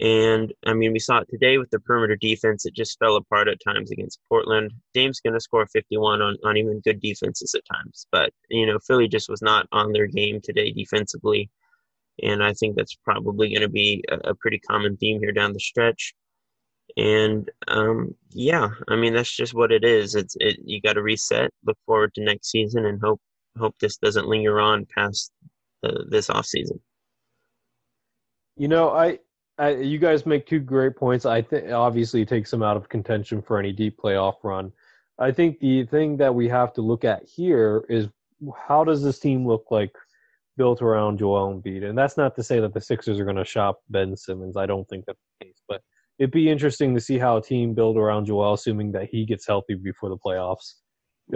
And 0.00 0.52
I 0.66 0.74
mean, 0.74 0.92
we 0.92 0.98
saw 0.98 1.18
it 1.18 1.28
today 1.30 1.58
with 1.58 1.70
the 1.70 1.78
perimeter 1.80 2.16
defense. 2.16 2.66
It 2.66 2.74
just 2.74 2.98
fell 2.98 3.16
apart 3.16 3.48
at 3.48 3.58
times 3.64 3.90
against 3.90 4.20
Portland. 4.28 4.72
Dame's 4.92 5.20
going 5.20 5.34
to 5.34 5.40
score 5.40 5.66
51 5.66 6.20
on, 6.20 6.36
on 6.44 6.56
even 6.56 6.80
good 6.80 7.00
defenses 7.00 7.54
at 7.54 7.62
times. 7.72 8.06
But, 8.10 8.32
you 8.48 8.66
know, 8.66 8.78
Philly 8.80 9.08
just 9.08 9.28
was 9.28 9.42
not 9.42 9.68
on 9.72 9.92
their 9.92 10.06
game 10.06 10.40
today 10.42 10.72
defensively. 10.72 11.50
And 12.22 12.42
I 12.42 12.52
think 12.54 12.76
that's 12.76 12.96
probably 13.04 13.50
going 13.50 13.62
to 13.62 13.68
be 13.68 14.04
a, 14.10 14.30
a 14.30 14.34
pretty 14.34 14.58
common 14.58 14.96
theme 14.96 15.20
here 15.20 15.32
down 15.32 15.52
the 15.52 15.60
stretch 15.60 16.14
and 16.96 17.50
um, 17.68 18.14
yeah, 18.30 18.68
I 18.88 18.96
mean 18.96 19.14
that's 19.14 19.34
just 19.34 19.54
what 19.54 19.72
it 19.72 19.84
is. 19.84 20.14
It's 20.14 20.36
it. 20.38 20.58
You 20.64 20.80
got 20.80 20.94
to 20.94 21.02
reset, 21.02 21.50
look 21.64 21.78
forward 21.86 22.14
to 22.14 22.24
next 22.24 22.50
season, 22.50 22.86
and 22.86 23.00
hope 23.00 23.20
hope 23.58 23.74
this 23.80 23.96
doesn't 23.96 24.28
linger 24.28 24.60
on 24.60 24.86
past 24.94 25.32
uh, 25.82 26.02
this 26.08 26.30
off 26.30 26.46
season. 26.46 26.80
You 28.56 28.68
know, 28.68 28.90
I, 28.90 29.18
I 29.58 29.70
you 29.76 29.98
guys 29.98 30.26
make 30.26 30.46
two 30.46 30.60
great 30.60 30.96
points. 30.96 31.24
I 31.26 31.42
think 31.42 31.70
obviously 31.70 32.24
takes 32.24 32.50
them 32.50 32.62
out 32.62 32.76
of 32.76 32.88
contention 32.88 33.40
for 33.42 33.58
any 33.58 33.72
deep 33.72 33.98
playoff 34.02 34.36
run. 34.42 34.72
I 35.18 35.30
think 35.30 35.60
the 35.60 35.84
thing 35.86 36.16
that 36.16 36.34
we 36.34 36.48
have 36.48 36.72
to 36.74 36.82
look 36.82 37.04
at 37.04 37.22
here 37.24 37.84
is 37.88 38.08
how 38.56 38.82
does 38.84 39.02
this 39.02 39.18
team 39.20 39.46
look 39.46 39.66
like 39.70 39.92
built 40.56 40.82
around 40.82 41.18
Joel 41.18 41.54
Embiid? 41.54 41.88
And 41.88 41.96
that's 41.96 42.16
not 42.16 42.34
to 42.36 42.42
say 42.42 42.58
that 42.60 42.74
the 42.74 42.80
Sixers 42.80 43.20
are 43.20 43.24
going 43.24 43.36
to 43.36 43.44
shop 43.44 43.80
Ben 43.90 44.16
Simmons. 44.16 44.56
I 44.56 44.66
don't 44.66 44.88
think 44.88 45.04
that's 45.06 45.20
the 45.38 45.46
case, 45.46 45.60
but 45.68 45.82
it'd 46.18 46.32
be 46.32 46.50
interesting 46.50 46.94
to 46.94 47.00
see 47.00 47.18
how 47.18 47.36
a 47.36 47.42
team 47.42 47.74
built 47.74 47.96
around 47.96 48.26
Joel, 48.26 48.54
assuming 48.54 48.90
that 48.92 49.08
he 49.10 49.24
gets 49.24 49.46
healthy 49.46 49.74
before 49.74 50.08
the 50.08 50.18
playoffs 50.18 50.74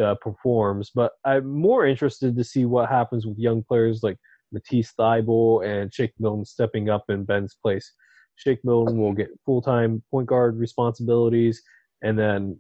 uh, 0.00 0.16
performs. 0.20 0.90
But 0.92 1.12
I'm 1.24 1.48
more 1.48 1.86
interested 1.86 2.36
to 2.36 2.44
see 2.44 2.64
what 2.64 2.88
happens 2.88 3.26
with 3.26 3.38
young 3.38 3.62
players 3.62 4.02
like 4.02 4.18
Matisse 4.52 4.92
Thybulle 4.98 5.64
and 5.66 5.92
Shake 5.92 6.12
Milton 6.18 6.44
stepping 6.44 6.90
up 6.90 7.04
in 7.08 7.24
Ben's 7.24 7.56
place. 7.62 7.92
Shake 8.38 8.64
Milton 8.64 8.98
will 8.98 9.12
get 9.12 9.28
full 9.44 9.60
time 9.60 10.02
point 10.10 10.28
guard 10.28 10.56
responsibilities, 10.56 11.60
and 12.02 12.18
then 12.18 12.56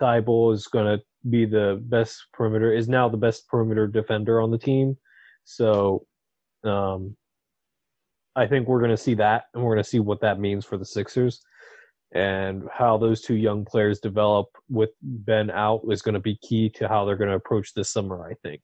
Thybulle 0.00 0.54
is 0.54 0.66
going 0.66 0.98
to 0.98 1.04
be 1.28 1.44
the 1.44 1.78
best 1.84 2.26
perimeter, 2.32 2.72
is 2.72 2.88
now 2.88 3.08
the 3.08 3.18
best 3.18 3.46
perimeter 3.46 3.86
defender 3.86 4.40
on 4.40 4.50
the 4.50 4.58
team. 4.58 4.96
So 5.44 6.06
um, 6.64 7.16
I 8.34 8.46
think 8.46 8.66
we're 8.66 8.80
going 8.80 8.90
to 8.90 8.96
see 8.96 9.14
that, 9.14 9.44
and 9.54 9.62
we're 9.62 9.74
going 9.74 9.84
to 9.84 9.88
see 9.88 10.00
what 10.00 10.22
that 10.22 10.40
means 10.40 10.64
for 10.64 10.78
the 10.78 10.86
Sixers 10.86 11.42
and 12.12 12.64
how 12.72 12.96
those 12.96 13.20
two 13.20 13.36
young 13.36 13.64
players 13.64 14.00
develop 14.00 14.48
with 14.68 14.90
Ben 15.02 15.50
out 15.50 15.82
is 15.90 16.02
going 16.02 16.14
to 16.14 16.20
be 16.20 16.36
key 16.36 16.70
to 16.70 16.88
how 16.88 17.04
they're 17.04 17.16
going 17.16 17.30
to 17.30 17.36
approach 17.36 17.74
this 17.74 17.90
summer. 17.90 18.26
I 18.28 18.34
think. 18.42 18.62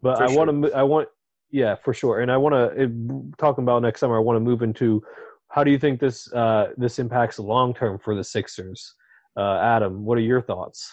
But 0.00 0.18
for 0.18 0.24
I 0.24 0.28
sure. 0.28 0.46
want 0.46 0.64
to. 0.64 0.72
I 0.72 0.82
want. 0.82 1.08
Yeah, 1.52 1.76
for 1.84 1.92
sure. 1.92 2.20
And 2.20 2.32
I 2.32 2.38
want 2.38 2.54
to 2.54 3.32
talking 3.38 3.62
about 3.62 3.82
next 3.82 4.00
summer. 4.00 4.16
I 4.16 4.20
want 4.20 4.36
to 4.36 4.40
move 4.40 4.62
into 4.62 5.02
how 5.48 5.62
do 5.62 5.70
you 5.70 5.78
think 5.78 6.00
this 6.00 6.32
uh, 6.32 6.68
this 6.78 6.98
impacts 6.98 7.38
long 7.38 7.74
term 7.74 7.98
for 7.98 8.16
the 8.16 8.24
Sixers? 8.24 8.94
Uh, 9.36 9.58
Adam, 9.58 10.04
what 10.04 10.16
are 10.18 10.22
your 10.22 10.40
thoughts? 10.40 10.90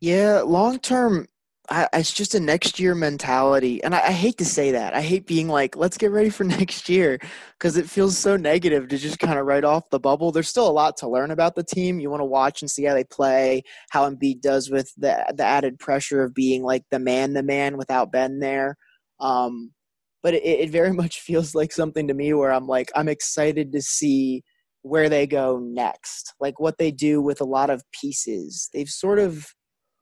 Yeah, 0.00 0.42
long 0.42 0.78
term, 0.78 1.26
it's 1.70 2.12
just 2.12 2.34
a 2.34 2.40
next 2.40 2.78
year 2.78 2.94
mentality. 2.94 3.82
And 3.82 3.94
I, 3.94 4.08
I, 4.08 4.12
hate 4.12 4.38
to 4.38 4.44
say 4.44 4.72
that. 4.72 4.94
I 4.94 5.00
hate 5.00 5.26
being 5.26 5.48
like, 5.48 5.76
let's 5.76 5.96
get 5.96 6.10
ready 6.10 6.30
for 6.30 6.44
next 6.44 6.88
year 6.88 7.18
because 7.58 7.76
it 7.76 7.88
feels 7.88 8.16
so 8.16 8.36
negative 8.36 8.88
to 8.88 8.98
just 8.98 9.18
kind 9.18 9.38
of 9.38 9.46
write 9.46 9.64
off 9.64 9.90
the 9.90 9.98
bubble. 9.98 10.32
There's 10.32 10.48
still 10.48 10.68
a 10.68 10.70
lot 10.70 10.96
to 10.98 11.08
learn 11.08 11.30
about 11.30 11.54
the 11.54 11.64
team. 11.64 11.98
You 11.98 12.10
want 12.10 12.20
to 12.20 12.26
watch 12.26 12.62
and 12.62 12.70
see 12.70 12.84
how 12.84 12.94
they 12.94 13.04
play, 13.04 13.62
how 13.90 14.08
Embiid 14.08 14.40
does 14.40 14.70
with 14.70 14.92
the, 14.96 15.24
the 15.34 15.44
added 15.44 15.78
pressure 15.78 16.22
of 16.22 16.34
being 16.34 16.62
like 16.62 16.84
the 16.90 16.98
man, 16.98 17.32
the 17.32 17.42
man 17.42 17.76
without 17.76 18.12
Ben 18.12 18.38
there. 18.40 18.76
Um, 19.20 19.72
but 20.22 20.34
it, 20.34 20.44
it 20.44 20.70
very 20.70 20.92
much 21.02 21.20
feels 21.20 21.54
like 21.54 21.72
something 21.72 22.08
to 22.08 22.14
me 22.14 22.32
where 22.34 22.52
I'm 22.52 22.66
like, 22.66 22.90
I'm 22.94 23.08
excited 23.08 23.72
to 23.72 23.82
see 23.82 24.42
where 24.82 25.08
they 25.08 25.26
go 25.26 25.58
next, 25.60 26.34
like 26.38 26.60
what 26.60 26.78
they 26.78 26.92
do 26.92 27.20
with 27.20 27.40
a 27.40 27.44
lot 27.44 27.70
of 27.70 27.82
pieces. 27.92 28.70
They've 28.72 28.88
sort 28.88 29.18
of 29.18 29.46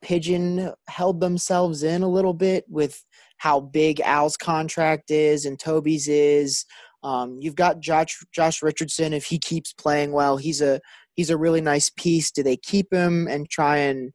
pigeon 0.02 0.72
held 0.88 1.20
themselves 1.20 1.82
in 1.82 2.02
a 2.02 2.08
little 2.08 2.34
bit 2.34 2.64
with 2.68 3.02
how 3.38 3.60
big 3.60 4.00
Al's 4.00 4.36
contract 4.36 5.10
is 5.10 5.46
and 5.46 5.58
Toby's 5.58 6.06
is. 6.06 6.66
Um, 7.02 7.38
you've 7.40 7.56
got 7.56 7.80
Josh 7.80 8.18
Josh 8.32 8.62
Richardson. 8.62 9.12
If 9.12 9.24
he 9.24 9.38
keeps 9.38 9.72
playing 9.72 10.12
well, 10.12 10.36
he's 10.36 10.60
a 10.60 10.80
he's 11.14 11.30
a 11.30 11.36
really 11.36 11.60
nice 11.60 11.90
piece. 11.90 12.30
Do 12.30 12.42
they 12.42 12.56
keep 12.56 12.92
him 12.92 13.26
and 13.26 13.48
try 13.48 13.78
and 13.78 14.12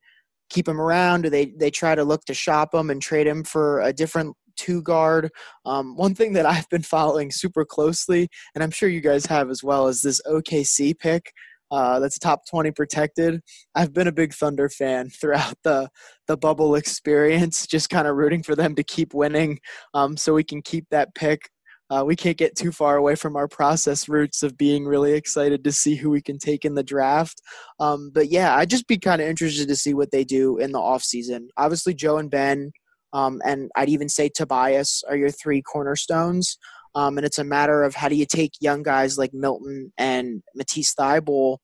keep 0.50 0.68
him 0.68 0.80
around? 0.80 1.24
Do 1.24 1.30
they 1.30 1.54
they 1.60 1.72
try 1.72 1.96
to 1.96 2.04
look 2.04 2.26
to 2.26 2.34
shop 2.34 2.74
him 2.74 2.90
and 2.90 3.02
trade 3.02 3.28
him 3.28 3.44
for 3.44 3.82
a 3.82 3.92
different 3.92 4.36
two 4.60 4.82
guard? 4.82 5.30
Um, 5.66 5.96
one 5.96 6.14
thing 6.14 6.34
that 6.34 6.46
I've 6.46 6.70
been 6.70 6.84
following 6.84 7.32
super 7.32 7.64
closely, 7.64 8.28
and 8.54 8.64
I'm 8.64 8.72
sure 8.72 8.90
you 8.90 9.02
guys 9.02 9.26
have 9.28 9.50
as 9.50 9.64
well, 9.64 9.88
is 9.88 10.02
this 10.02 10.22
OKC 10.28 10.98
pick 10.98 11.32
uh, 11.72 12.00
that's 12.00 12.18
top 12.18 12.48
20 12.48 12.72
protected. 12.72 13.42
I've 13.76 13.94
been 13.94 14.08
a 14.08 14.12
big 14.12 14.34
Thunder 14.34 14.70
fan 14.70 15.10
throughout 15.22 15.56
the 15.64 15.90
the 16.28 16.38
bubble 16.38 16.76
experience, 16.76 17.66
just 17.66 17.90
kind 17.90 18.08
of 18.08 18.16
rooting 18.16 18.44
for 18.44 18.56
them 18.56 18.76
to 18.76 18.84
keep 18.84 19.14
winning, 19.14 19.60
um, 19.94 20.18
so 20.18 20.34
we 20.34 20.44
can 20.44 20.62
keep 20.62 20.86
that 20.92 21.14
pick. 21.16 21.50
Uh, 21.92 22.04
we 22.06 22.16
can't 22.16 22.38
get 22.38 22.56
too 22.56 22.72
far 22.72 22.98
away 22.98 23.16
from 23.16 23.36
our 23.36 23.48
process 23.48 24.08
roots 24.08 24.44
of 24.44 24.56
being 24.56 24.86
really 24.86 25.14
excited 25.14 25.64
to 25.64 25.72
see 25.72 25.96
who 25.96 26.12
we 26.12 26.22
can 26.22 26.38
take 26.38 26.64
in 26.64 26.76
the 26.76 26.84
draft. 26.84 27.42
Um, 27.80 28.12
but 28.14 28.30
yeah, 28.30 28.56
I'd 28.56 28.70
just 28.70 28.88
be 28.88 29.00
kind 29.00 29.20
of 29.20 29.28
interested 29.28 29.68
to 29.68 29.76
see 29.76 29.96
what 29.96 30.12
they 30.12 30.24
do 30.24 30.58
in 30.58 30.72
the 30.72 30.78
offseason. 30.78 31.48
Obviously, 31.58 31.96
Joe 31.96 32.20
and 32.20 32.30
Ben, 32.30 32.72
um, 33.14 33.42
and 33.46 33.72
I'd 33.76 33.90
even 33.90 34.10
say 34.10 34.30
Tobias 34.30 35.04
are 35.10 35.16
your 35.16 35.32
three 35.32 35.62
cornerstones. 35.62 36.58
Um, 36.96 37.18
and 37.18 37.26
it's 37.26 37.38
a 37.38 37.44
matter 37.44 37.84
of 37.84 37.96
how 37.96 38.10
do 38.10 38.16
you 38.16 38.26
take 38.26 38.54
young 38.60 38.84
guys 38.84 39.18
like 39.18 39.34
Milton 39.34 39.94
and 39.98 40.42
Matisse 40.56 40.96
Thybulle 40.96 41.58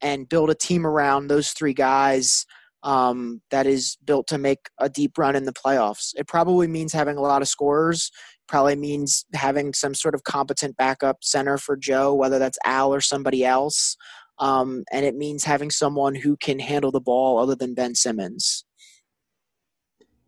and 0.00 0.28
build 0.28 0.50
a 0.50 0.54
team 0.54 0.86
around 0.86 1.28
those 1.28 1.50
three 1.50 1.74
guys 1.74 2.44
um, 2.82 3.40
that 3.50 3.66
is 3.66 3.96
built 4.04 4.26
to 4.28 4.38
make 4.38 4.68
a 4.78 4.88
deep 4.88 5.16
run 5.16 5.36
in 5.36 5.44
the 5.44 5.52
playoffs. 5.52 6.12
It 6.16 6.26
probably 6.26 6.66
means 6.66 6.92
having 6.92 7.16
a 7.16 7.22
lot 7.22 7.42
of 7.42 7.48
scorers. 7.48 8.10
Probably 8.48 8.74
means 8.74 9.24
having 9.34 9.72
some 9.72 9.94
sort 9.94 10.14
of 10.14 10.24
competent 10.24 10.76
backup 10.76 11.18
center 11.22 11.58
for 11.58 11.76
Joe, 11.76 12.12
whether 12.12 12.38
that's 12.38 12.58
Al 12.64 12.92
or 12.92 13.00
somebody 13.00 13.44
else. 13.44 13.96
Um, 14.38 14.82
and 14.92 15.06
it 15.06 15.14
means 15.14 15.44
having 15.44 15.70
someone 15.70 16.16
who 16.16 16.36
can 16.36 16.58
handle 16.58 16.90
the 16.90 17.00
ball 17.00 17.38
other 17.38 17.54
than 17.54 17.74
Ben 17.74 17.94
Simmons. 17.94 18.64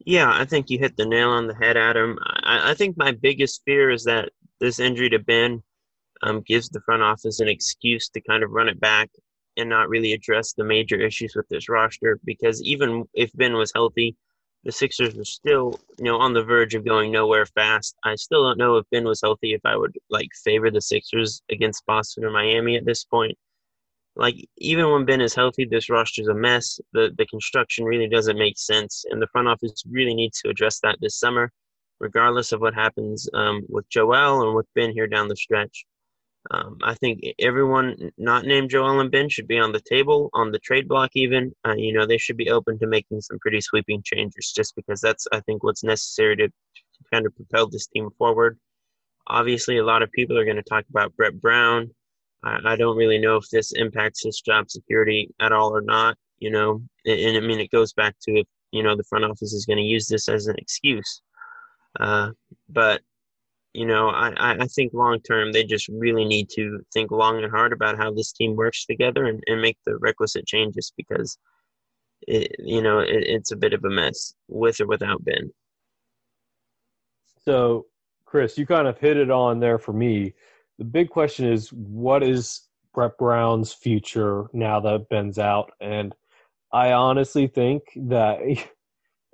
Yeah, 0.04 0.30
I 0.30 0.44
think 0.44 0.68
you 0.68 0.78
hit 0.78 0.96
the 0.96 1.06
nail 1.06 1.30
on 1.30 1.46
the 1.46 1.54
head, 1.54 1.76
Adam. 1.76 2.18
I, 2.22 2.70
I 2.70 2.74
think 2.74 2.96
my 2.96 3.12
biggest 3.12 3.62
fear 3.64 3.90
is 3.90 4.04
that 4.04 4.30
this 4.60 4.78
injury 4.78 5.08
to 5.10 5.18
Ben 5.18 5.62
um, 6.22 6.42
gives 6.42 6.68
the 6.68 6.80
front 6.80 7.02
office 7.02 7.40
an 7.40 7.48
excuse 7.48 8.08
to 8.10 8.20
kind 8.20 8.42
of 8.42 8.50
run 8.50 8.68
it 8.68 8.78
back 8.80 9.10
and 9.56 9.68
not 9.68 9.88
really 9.88 10.12
address 10.12 10.52
the 10.52 10.64
major 10.64 10.96
issues 10.96 11.34
with 11.34 11.48
this 11.48 11.68
roster 11.68 12.18
because 12.24 12.62
even 12.62 13.04
if 13.14 13.30
Ben 13.34 13.54
was 13.54 13.72
healthy, 13.74 14.16
the 14.64 14.72
Sixers 14.72 15.14
were 15.14 15.24
still, 15.24 15.78
you 15.98 16.04
know, 16.04 16.18
on 16.18 16.32
the 16.32 16.42
verge 16.42 16.74
of 16.74 16.84
going 16.84 17.12
nowhere 17.12 17.46
fast. 17.46 17.96
I 18.02 18.14
still 18.16 18.42
don't 18.42 18.58
know 18.58 18.76
if 18.76 18.86
Ben 18.90 19.04
was 19.04 19.20
healthy 19.22 19.52
if 19.52 19.60
I 19.64 19.76
would 19.76 19.96
like 20.10 20.30
favor 20.42 20.70
the 20.70 20.80
Sixers 20.80 21.42
against 21.50 21.84
Boston 21.86 22.24
or 22.24 22.30
Miami 22.30 22.76
at 22.76 22.86
this 22.86 23.04
point. 23.04 23.36
Like 24.16 24.36
even 24.58 24.90
when 24.90 25.04
Ben 25.04 25.20
is 25.20 25.34
healthy, 25.34 25.64
this 25.64 25.90
roster's 25.90 26.28
a 26.28 26.34
mess. 26.34 26.78
The 26.92 27.12
the 27.18 27.26
construction 27.26 27.84
really 27.84 28.08
doesn't 28.08 28.38
make 28.38 28.58
sense, 28.58 29.04
and 29.10 29.20
the 29.20 29.26
front 29.28 29.48
office 29.48 29.82
really 29.90 30.14
needs 30.14 30.40
to 30.40 30.50
address 30.50 30.78
that 30.80 30.98
this 31.00 31.18
summer, 31.18 31.50
regardless 31.98 32.52
of 32.52 32.60
what 32.60 32.74
happens 32.74 33.28
um, 33.34 33.62
with 33.68 33.88
Joel 33.88 34.46
and 34.46 34.54
with 34.54 34.66
Ben 34.74 34.92
here 34.92 35.08
down 35.08 35.28
the 35.28 35.36
stretch. 35.36 35.84
Um, 36.50 36.76
I 36.82 36.94
think 36.94 37.24
everyone 37.38 38.10
not 38.18 38.44
named 38.44 38.70
Joel 38.70 39.00
and 39.00 39.10
Ben 39.10 39.28
should 39.30 39.48
be 39.48 39.58
on 39.58 39.72
the 39.72 39.80
table, 39.80 40.28
on 40.34 40.52
the 40.52 40.58
trade 40.58 40.86
block, 40.86 41.10
even. 41.14 41.52
Uh, 41.66 41.74
you 41.74 41.92
know, 41.92 42.06
they 42.06 42.18
should 42.18 42.36
be 42.36 42.50
open 42.50 42.78
to 42.78 42.86
making 42.86 43.22
some 43.22 43.38
pretty 43.40 43.60
sweeping 43.62 44.02
changes 44.04 44.52
just 44.54 44.76
because 44.76 45.00
that's, 45.00 45.26
I 45.32 45.40
think, 45.40 45.64
what's 45.64 45.82
necessary 45.82 46.36
to, 46.36 46.48
to 46.48 47.04
kind 47.12 47.24
of 47.26 47.34
propel 47.34 47.68
this 47.68 47.86
team 47.86 48.10
forward. 48.18 48.58
Obviously, 49.26 49.78
a 49.78 49.84
lot 49.84 50.02
of 50.02 50.12
people 50.12 50.38
are 50.38 50.44
going 50.44 50.56
to 50.56 50.62
talk 50.62 50.84
about 50.90 51.16
Brett 51.16 51.40
Brown. 51.40 51.90
I, 52.44 52.72
I 52.72 52.76
don't 52.76 52.96
really 52.96 53.18
know 53.18 53.36
if 53.36 53.48
this 53.50 53.72
impacts 53.72 54.22
his 54.22 54.40
job 54.40 54.70
security 54.70 55.30
at 55.40 55.52
all 55.52 55.74
or 55.74 55.82
not, 55.82 56.16
you 56.38 56.50
know, 56.50 56.82
and, 57.06 57.20
and 57.20 57.36
I 57.36 57.40
mean, 57.40 57.60
it 57.60 57.70
goes 57.70 57.92
back 57.92 58.14
to 58.22 58.40
if, 58.40 58.46
you 58.70 58.82
know, 58.82 58.96
the 58.96 59.04
front 59.04 59.24
office 59.24 59.52
is 59.52 59.66
going 59.66 59.78
to 59.78 59.82
use 59.82 60.06
this 60.08 60.28
as 60.28 60.46
an 60.46 60.56
excuse. 60.58 61.22
Uh, 61.98 62.30
but 62.68 63.00
you 63.74 63.86
know, 63.86 64.08
I, 64.08 64.32
I 64.36 64.66
think 64.68 64.94
long 64.94 65.20
term 65.20 65.50
they 65.50 65.64
just 65.64 65.88
really 65.88 66.24
need 66.24 66.48
to 66.50 66.78
think 66.92 67.10
long 67.10 67.42
and 67.42 67.50
hard 67.50 67.72
about 67.72 67.96
how 67.98 68.12
this 68.12 68.30
team 68.30 68.54
works 68.54 68.86
together 68.86 69.24
and, 69.24 69.42
and 69.48 69.60
make 69.60 69.78
the 69.84 69.96
requisite 69.98 70.46
changes 70.46 70.92
because, 70.96 71.36
it, 72.28 72.54
you 72.60 72.80
know, 72.80 73.00
it, 73.00 73.24
it's 73.24 73.50
a 73.50 73.56
bit 73.56 73.72
of 73.72 73.84
a 73.84 73.90
mess 73.90 74.34
with 74.46 74.80
or 74.80 74.86
without 74.86 75.24
Ben. 75.24 75.50
So, 77.44 77.86
Chris, 78.26 78.56
you 78.56 78.64
kind 78.64 78.86
of 78.86 78.96
hit 78.98 79.16
it 79.16 79.32
on 79.32 79.58
there 79.58 79.80
for 79.80 79.92
me. 79.92 80.34
The 80.78 80.84
big 80.84 81.10
question 81.10 81.50
is 81.50 81.72
what 81.72 82.22
is 82.22 82.62
Brett 82.92 83.16
Brown's 83.18 83.72
future 83.72 84.46
now 84.52 84.80
that 84.80 85.08
Ben's 85.08 85.38
out? 85.38 85.70
And 85.80 86.14
I 86.72 86.92
honestly 86.92 87.46
think 87.46 87.82
that 87.96 88.40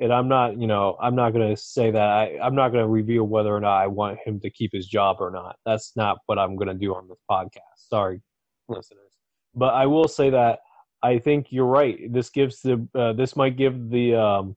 and 0.00 0.12
I'm 0.12 0.28
not, 0.28 0.58
you 0.58 0.66
know, 0.66 0.96
I'm 1.00 1.14
not 1.14 1.32
going 1.32 1.50
to 1.50 1.60
say 1.60 1.90
that. 1.90 2.08
I, 2.08 2.38
I'm 2.42 2.54
not 2.54 2.70
going 2.70 2.82
to 2.82 2.88
reveal 2.88 3.24
whether 3.24 3.54
or 3.54 3.60
not 3.60 3.76
I 3.76 3.86
want 3.86 4.18
him 4.24 4.40
to 4.40 4.50
keep 4.50 4.72
his 4.72 4.86
job 4.86 5.18
or 5.20 5.30
not. 5.30 5.56
That's 5.66 5.92
not 5.94 6.18
what 6.26 6.38
I'm 6.38 6.56
going 6.56 6.68
to 6.68 6.74
do 6.74 6.94
on 6.94 7.06
this 7.06 7.18
podcast. 7.30 7.76
Sorry, 7.76 8.22
listeners. 8.68 9.12
But 9.54 9.74
I 9.74 9.86
will 9.86 10.08
say 10.08 10.30
that 10.30 10.60
I 11.02 11.18
think 11.18 11.48
you're 11.50 11.66
right. 11.66 12.10
This 12.10 12.30
gives 12.30 12.62
the 12.62 12.88
uh, 12.94 13.12
this 13.12 13.36
might 13.36 13.58
give 13.58 13.90
the 13.90 14.14
um, 14.14 14.56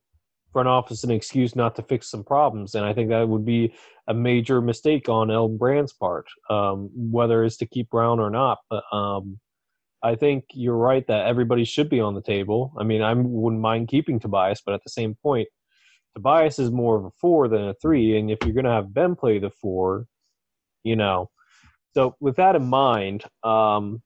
front 0.54 0.68
office 0.68 1.04
an 1.04 1.10
excuse 1.10 1.54
not 1.54 1.76
to 1.76 1.82
fix 1.82 2.10
some 2.10 2.24
problems, 2.24 2.74
and 2.74 2.86
I 2.86 2.94
think 2.94 3.10
that 3.10 3.28
would 3.28 3.44
be 3.44 3.74
a 4.08 4.14
major 4.14 4.62
mistake 4.62 5.10
on 5.10 5.30
Elton 5.30 5.58
Brand's 5.58 5.92
part, 5.92 6.26
um, 6.48 6.90
whether 6.94 7.44
it's 7.44 7.58
to 7.58 7.66
keep 7.66 7.90
Brown 7.90 8.20
or 8.20 8.30
not. 8.30 8.58
But 8.70 8.84
um, 8.90 9.38
I 10.02 10.14
think 10.14 10.44
you're 10.52 10.76
right 10.76 11.06
that 11.08 11.26
everybody 11.26 11.64
should 11.64 11.90
be 11.90 12.00
on 12.00 12.14
the 12.14 12.22
table. 12.22 12.72
I 12.78 12.84
mean, 12.84 13.02
I 13.02 13.12
wouldn't 13.14 13.60
mind 13.60 13.88
keeping 13.88 14.20
Tobias, 14.20 14.62
but 14.64 14.74
at 14.74 14.82
the 14.84 14.90
same 14.90 15.16
point, 15.22 15.48
Tobias 16.14 16.58
is 16.58 16.70
more 16.70 16.96
of 16.96 17.04
a 17.04 17.10
four 17.20 17.48
than 17.48 17.68
a 17.68 17.74
three. 17.74 18.16
And 18.18 18.30
if 18.30 18.38
you're 18.44 18.54
going 18.54 18.64
to 18.64 18.70
have 18.70 18.94
Ben 18.94 19.14
play 19.16 19.38
the 19.38 19.50
four, 19.50 20.06
you 20.84 20.96
know. 20.96 21.30
So 21.94 22.16
with 22.20 22.36
that 22.36 22.56
in 22.56 22.66
mind, 22.66 23.24
um, 23.42 24.02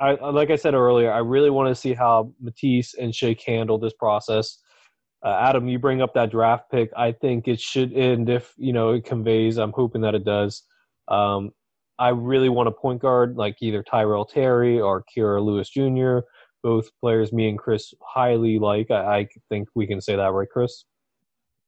I 0.00 0.12
like 0.12 0.50
I 0.50 0.56
said 0.56 0.74
earlier, 0.74 1.12
I 1.12 1.18
really 1.18 1.50
want 1.50 1.68
to 1.68 1.74
see 1.74 1.94
how 1.94 2.32
Matisse 2.40 2.94
and 2.94 3.14
Shake 3.14 3.42
handle 3.42 3.78
this 3.78 3.94
process. 3.94 4.58
Uh, 5.24 5.38
Adam, 5.40 5.66
you 5.68 5.78
bring 5.78 6.02
up 6.02 6.12
that 6.14 6.30
draft 6.30 6.70
pick. 6.70 6.90
I 6.96 7.12
think 7.12 7.48
it 7.48 7.58
should 7.58 7.94
end 7.94 8.28
if 8.28 8.52
you 8.58 8.72
know 8.72 8.90
it 8.90 9.04
conveys. 9.04 9.56
I'm 9.56 9.72
hoping 9.72 10.02
that 10.02 10.14
it 10.14 10.24
does. 10.24 10.62
Um, 11.08 11.50
I 11.98 12.10
really 12.10 12.48
want 12.48 12.68
a 12.68 12.72
point 12.72 13.00
guard 13.00 13.36
like 13.36 13.56
either 13.60 13.82
Tyrell 13.82 14.26
Terry 14.26 14.80
or 14.80 15.04
Kira 15.16 15.42
Lewis 15.42 15.70
Jr. 15.70 16.26
Both 16.62 16.90
players 17.00 17.32
me 17.32 17.48
and 17.48 17.58
Chris 17.58 17.94
highly 18.02 18.58
like. 18.58 18.90
I, 18.90 19.18
I 19.18 19.28
think 19.48 19.68
we 19.74 19.86
can 19.86 20.00
say 20.00 20.16
that, 20.16 20.32
right, 20.32 20.48
Chris? 20.50 20.84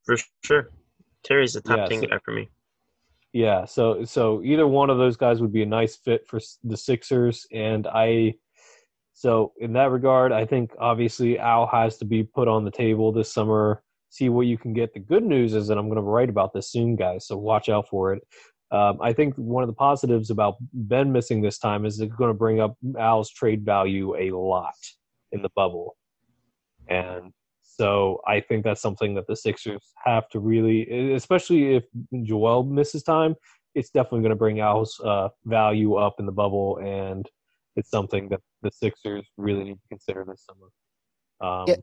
For 0.05 0.17
sure. 0.45 0.71
Terry's 1.23 1.55
the 1.55 1.61
top 1.61 1.79
yeah, 1.79 1.87
10 1.87 2.01
so, 2.01 2.07
guy 2.09 2.19
for 2.25 2.33
me. 2.33 2.49
Yeah, 3.33 3.65
so 3.67 4.05
so 4.05 4.43
either 4.43 4.67
one 4.67 4.89
of 4.89 4.99
those 4.99 5.17
guys 5.17 5.41
would 5.41 5.53
be 5.53 5.63
a 5.63 5.67
nice 5.67 5.97
fit 5.97 6.27
for 6.27 6.41
the 6.65 6.77
Sixers, 6.77 7.47
and 7.53 7.87
I. 7.87 8.35
So 9.17 9.55
in 9.59 9.73
that 9.73 9.91
regard, 9.91 10.31
I 10.31 10.45
think 10.45 10.73
obviously 10.79 11.39
Al 11.39 11.67
has 11.69 11.97
to 11.99 12.05
be 12.05 12.23
put 12.23 12.49
on 12.49 12.67
the 12.67 12.71
table 12.71 13.13
this 13.13 13.33
summer. 13.33 13.83
See 14.11 14.29
what 14.29 14.47
you 14.47 14.59
can 14.59 14.75
get. 14.75 14.93
The 14.93 15.01
good 15.01 15.25
news 15.25 15.55
is 15.55 15.69
that 15.69 15.79
I'm 15.79 15.87
going 15.87 15.97
to 15.97 16.03
write 16.03 16.29
about 16.29 16.53
this 16.53 16.71
soon, 16.71 16.97
guys. 16.97 17.27
So 17.27 17.39
watch 17.39 17.71
out 17.71 17.89
for 17.89 18.13
it. 18.13 18.23
Um, 18.71 18.99
I 19.01 19.15
think 19.15 19.35
one 19.37 19.63
of 19.63 19.69
the 19.69 19.75
positives 19.75 20.29
about 20.29 20.57
Ben 20.75 21.13
missing 21.13 21.41
this 21.41 21.57
time 21.57 21.87
is 21.87 21.99
it's 21.99 22.15
going 22.15 22.29
to 22.29 22.35
bring 22.35 22.61
up 22.61 22.77
Al's 22.99 23.31
trade 23.31 23.65
value 23.65 24.15
a 24.17 24.37
lot 24.37 24.75
in 25.33 25.41
the 25.41 25.51
bubble. 25.57 25.97
And 26.87 27.33
so 27.63 28.21
I 28.27 28.41
think 28.41 28.65
that's 28.65 28.83
something 28.83 29.15
that 29.15 29.27
the 29.27 29.37
Sixers 29.37 29.95
have 30.05 30.29
to 30.29 30.41
really, 30.41 31.15
especially 31.15 31.75
if 31.75 31.85
Joel 32.23 32.65
misses 32.65 33.03
time, 33.03 33.35
it's 33.75 33.89
definitely 33.89 34.21
going 34.21 34.31
to 34.31 34.37
bring 34.37 34.61
Al's 34.61 35.01
uh, 35.03 35.29
value 35.47 35.95
up 35.95 36.17
in 36.19 36.27
the 36.27 36.33
bubble. 36.33 36.77
And 36.85 37.27
it's 37.77 37.91
something 37.91 38.29
that 38.29 38.41
the 38.63 38.71
Sixers 38.71 39.27
really 39.37 39.65
need 39.65 39.75
to 39.75 39.89
consider 39.89 40.25
this 40.27 40.45
summer. 40.47 40.69
Um, 41.41 41.65
yeah. 41.69 41.77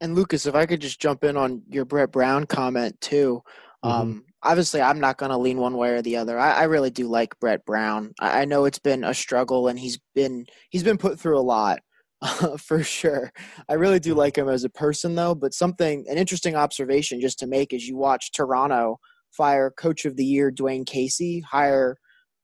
And 0.00 0.14
Lucas, 0.14 0.46
if 0.46 0.54
I 0.54 0.66
could 0.66 0.80
just 0.80 1.00
jump 1.00 1.24
in 1.24 1.36
on 1.36 1.62
your 1.68 1.84
Brett 1.84 2.12
Brown 2.12 2.44
comment 2.44 3.00
too. 3.00 3.42
Mm-hmm. 3.84 4.00
Um, 4.00 4.24
obviously, 4.42 4.80
I'm 4.80 5.00
not 5.00 5.18
going 5.18 5.30
to 5.30 5.38
lean 5.38 5.58
one 5.58 5.76
way 5.76 5.90
or 5.90 6.02
the 6.02 6.16
other. 6.16 6.38
I, 6.38 6.52
I 6.52 6.62
really 6.64 6.90
do 6.90 7.08
like 7.08 7.38
Brett 7.40 7.64
Brown. 7.64 8.12
I, 8.20 8.42
I, 8.42 8.44
know 8.44 8.64
it's 8.64 8.78
been 8.78 9.04
a 9.04 9.14
struggle, 9.14 9.68
and 9.68 9.78
he's 9.78 9.98
been 10.14 10.46
he's 10.70 10.82
been 10.82 10.98
put 10.98 11.18
through 11.18 11.38
a 11.38 11.40
lot. 11.40 11.80
Uh, 12.20 12.56
for 12.58 12.82
sure. 12.82 13.32
I 13.68 13.74
really 13.74 14.00
do 14.00 14.14
like 14.14 14.36
him 14.36 14.48
as 14.48 14.64
a 14.64 14.70
person, 14.70 15.14
though. 15.14 15.34
But 15.34 15.54
something, 15.54 16.04
an 16.08 16.18
interesting 16.18 16.56
observation 16.56 17.20
just 17.20 17.38
to 17.40 17.46
make 17.46 17.72
is 17.72 17.86
you 17.86 17.96
watch 17.96 18.32
Toronto 18.32 18.98
fire 19.30 19.70
Coach 19.70 20.04
of 20.04 20.16
the 20.16 20.24
Year 20.24 20.50
Dwane 20.50 20.86
Casey, 20.86 21.40
hire 21.40 21.96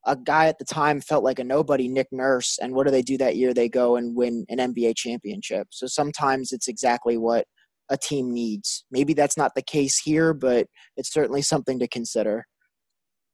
a 0.06 0.16
guy 0.16 0.46
at 0.46 0.58
the 0.58 0.64
time 0.64 1.00
felt 1.00 1.24
like 1.24 1.38
a 1.38 1.44
nobody, 1.44 1.88
Nick 1.88 2.08
Nurse, 2.12 2.58
and 2.60 2.74
what 2.74 2.86
do 2.86 2.90
they 2.90 3.02
do 3.02 3.16
that 3.18 3.36
year? 3.36 3.54
They 3.54 3.68
go 3.68 3.96
and 3.96 4.14
win 4.14 4.44
an 4.48 4.58
NBA 4.58 4.96
championship. 4.96 5.68
So 5.70 5.86
sometimes 5.86 6.52
it's 6.52 6.68
exactly 6.68 7.16
what 7.16 7.46
a 7.90 7.96
team 7.96 8.32
needs. 8.32 8.84
Maybe 8.90 9.14
that's 9.14 9.36
not 9.36 9.54
the 9.54 9.62
case 9.62 10.00
here, 10.00 10.34
but 10.34 10.66
it's 10.96 11.12
certainly 11.12 11.42
something 11.42 11.78
to 11.78 11.88
consider. 11.88 12.46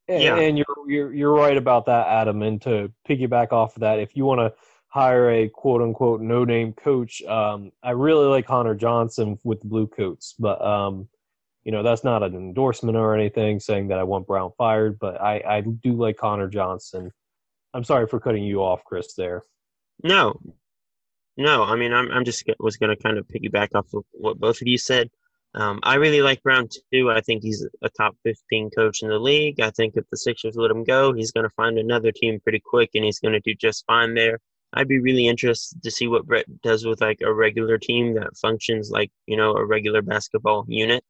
And, 0.07 0.23
yeah. 0.23 0.35
and 0.37 0.57
you're, 0.57 0.89
you're 0.89 1.13
you're 1.13 1.33
right 1.33 1.55
about 1.55 1.85
that, 1.85 2.07
Adam. 2.07 2.41
And 2.41 2.61
to 2.63 2.91
piggyback 3.07 3.51
off 3.51 3.75
of 3.75 3.81
that, 3.81 3.99
if 3.99 4.15
you 4.15 4.25
want 4.25 4.39
to 4.39 4.53
hire 4.87 5.29
a 5.31 5.47
quote 5.47 5.81
unquote 5.81 6.21
no 6.21 6.43
name 6.43 6.73
coach, 6.73 7.21
um, 7.23 7.71
I 7.83 7.91
really 7.91 8.25
like 8.25 8.45
Connor 8.45 8.75
Johnson 8.75 9.37
with 9.43 9.61
the 9.61 9.67
Blue 9.67 9.87
Coats, 9.87 10.35
but 10.37 10.61
um, 10.65 11.07
you 11.63 11.71
know 11.71 11.83
that's 11.83 12.03
not 12.03 12.23
an 12.23 12.35
endorsement 12.35 12.97
or 12.97 13.15
anything 13.15 13.59
saying 13.59 13.89
that 13.89 13.99
I 13.99 14.03
want 14.03 14.27
Brown 14.27 14.51
fired, 14.57 14.99
but 14.99 15.21
I 15.21 15.41
I 15.45 15.61
do 15.61 15.93
like 15.93 16.17
Connor 16.17 16.47
Johnson. 16.47 17.11
I'm 17.73 17.83
sorry 17.83 18.07
for 18.07 18.19
cutting 18.19 18.43
you 18.43 18.61
off, 18.61 18.83
Chris. 18.83 19.13
There. 19.13 19.43
No, 20.03 20.39
no, 21.37 21.63
I 21.63 21.75
mean, 21.75 21.93
I'm, 21.93 22.11
I'm 22.11 22.25
just 22.25 22.43
was 22.59 22.77
going 22.77 22.95
to 22.95 23.01
kind 23.01 23.17
of 23.17 23.27
piggyback 23.27 23.69
off 23.75 23.93
of 23.93 24.03
what 24.11 24.39
both 24.39 24.61
of 24.61 24.67
you 24.67 24.77
said. 24.77 25.09
Um, 25.53 25.79
I 25.83 25.95
really 25.95 26.21
like 26.21 26.43
Brown 26.43 26.67
too. 26.93 27.11
I 27.11 27.21
think 27.21 27.43
he's 27.43 27.67
a 27.81 27.89
top 27.89 28.15
15 28.23 28.69
coach 28.71 29.01
in 29.01 29.09
the 29.09 29.19
league. 29.19 29.59
I 29.59 29.71
think 29.71 29.95
if 29.95 30.05
the 30.09 30.17
Sixers 30.17 30.55
let 30.55 30.71
him 30.71 30.83
go, 30.83 31.13
he's 31.13 31.31
going 31.31 31.43
to 31.43 31.55
find 31.55 31.77
another 31.77 32.11
team 32.11 32.39
pretty 32.39 32.61
quick 32.63 32.91
and 32.95 33.03
he's 33.03 33.19
going 33.19 33.33
to 33.33 33.39
do 33.41 33.53
just 33.55 33.85
fine 33.85 34.13
there. 34.13 34.39
I'd 34.73 34.87
be 34.87 34.99
really 34.99 35.27
interested 35.27 35.83
to 35.83 35.91
see 35.91 36.07
what 36.07 36.25
Brett 36.25 36.45
does 36.61 36.85
with 36.85 37.01
like 37.01 37.19
a 37.21 37.33
regular 37.33 37.77
team 37.77 38.13
that 38.15 38.37
functions 38.37 38.89
like, 38.89 39.11
you 39.25 39.35
know, 39.35 39.55
a 39.55 39.65
regular 39.65 40.01
basketball 40.01 40.65
unit. 40.69 41.03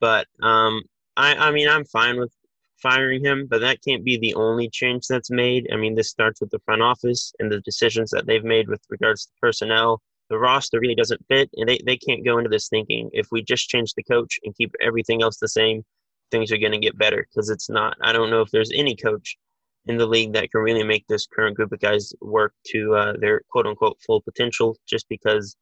But 0.00 0.26
um, 0.42 0.82
I, 1.16 1.34
I 1.34 1.50
mean, 1.50 1.68
I'm 1.68 1.84
fine 1.84 2.18
with 2.18 2.32
firing 2.80 3.24
him, 3.24 3.46
but 3.48 3.60
that 3.60 3.82
can't 3.86 4.04
be 4.04 4.16
the 4.16 4.34
only 4.34 4.68
change 4.68 5.06
that's 5.06 5.30
made. 5.30 5.68
I 5.72 5.76
mean, 5.76 5.94
this 5.94 6.08
starts 6.08 6.40
with 6.40 6.50
the 6.50 6.60
front 6.60 6.82
office 6.82 7.32
and 7.38 7.52
the 7.52 7.60
decisions 7.60 8.10
that 8.10 8.26
they've 8.26 8.44
made 8.44 8.68
with 8.68 8.80
regards 8.88 9.26
to 9.26 9.32
personnel. 9.40 10.00
The 10.30 10.38
roster 10.38 10.80
really 10.80 10.94
doesn't 10.94 11.26
fit, 11.28 11.50
and 11.56 11.68
they, 11.68 11.80
they 11.84 11.96
can't 11.96 12.24
go 12.24 12.38
into 12.38 12.48
this 12.48 12.68
thinking 12.68 13.10
if 13.12 13.26
we 13.32 13.42
just 13.42 13.68
change 13.68 13.94
the 13.94 14.02
coach 14.04 14.38
and 14.44 14.56
keep 14.56 14.74
everything 14.80 15.22
else 15.22 15.38
the 15.38 15.48
same, 15.48 15.84
things 16.30 16.52
are 16.52 16.58
going 16.58 16.72
to 16.72 16.78
get 16.78 16.96
better 16.96 17.26
because 17.28 17.50
it's 17.50 17.68
not. 17.68 17.96
I 18.00 18.12
don't 18.12 18.30
know 18.30 18.40
if 18.40 18.50
there's 18.50 18.70
any 18.72 18.94
coach 18.94 19.36
in 19.86 19.96
the 19.96 20.06
league 20.06 20.32
that 20.34 20.50
can 20.50 20.60
really 20.60 20.84
make 20.84 21.06
this 21.08 21.26
current 21.26 21.56
group 21.56 21.72
of 21.72 21.80
guys 21.80 22.12
work 22.20 22.54
to 22.66 22.94
uh, 22.94 23.14
their 23.18 23.42
quote 23.50 23.66
unquote 23.66 23.98
full 24.06 24.20
potential 24.20 24.76
just 24.86 25.08
because, 25.08 25.56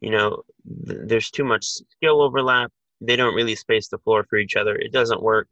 you 0.00 0.10
know, 0.10 0.42
th- 0.86 1.00
there's 1.04 1.30
too 1.30 1.44
much 1.44 1.64
skill 1.66 2.22
overlap. 2.22 2.70
They 3.06 3.16
don't 3.16 3.34
really 3.34 3.54
space 3.54 3.88
the 3.88 3.98
floor 3.98 4.24
for 4.28 4.36
each 4.38 4.56
other. 4.56 4.74
It 4.74 4.92
doesn't 4.92 5.22
work 5.22 5.48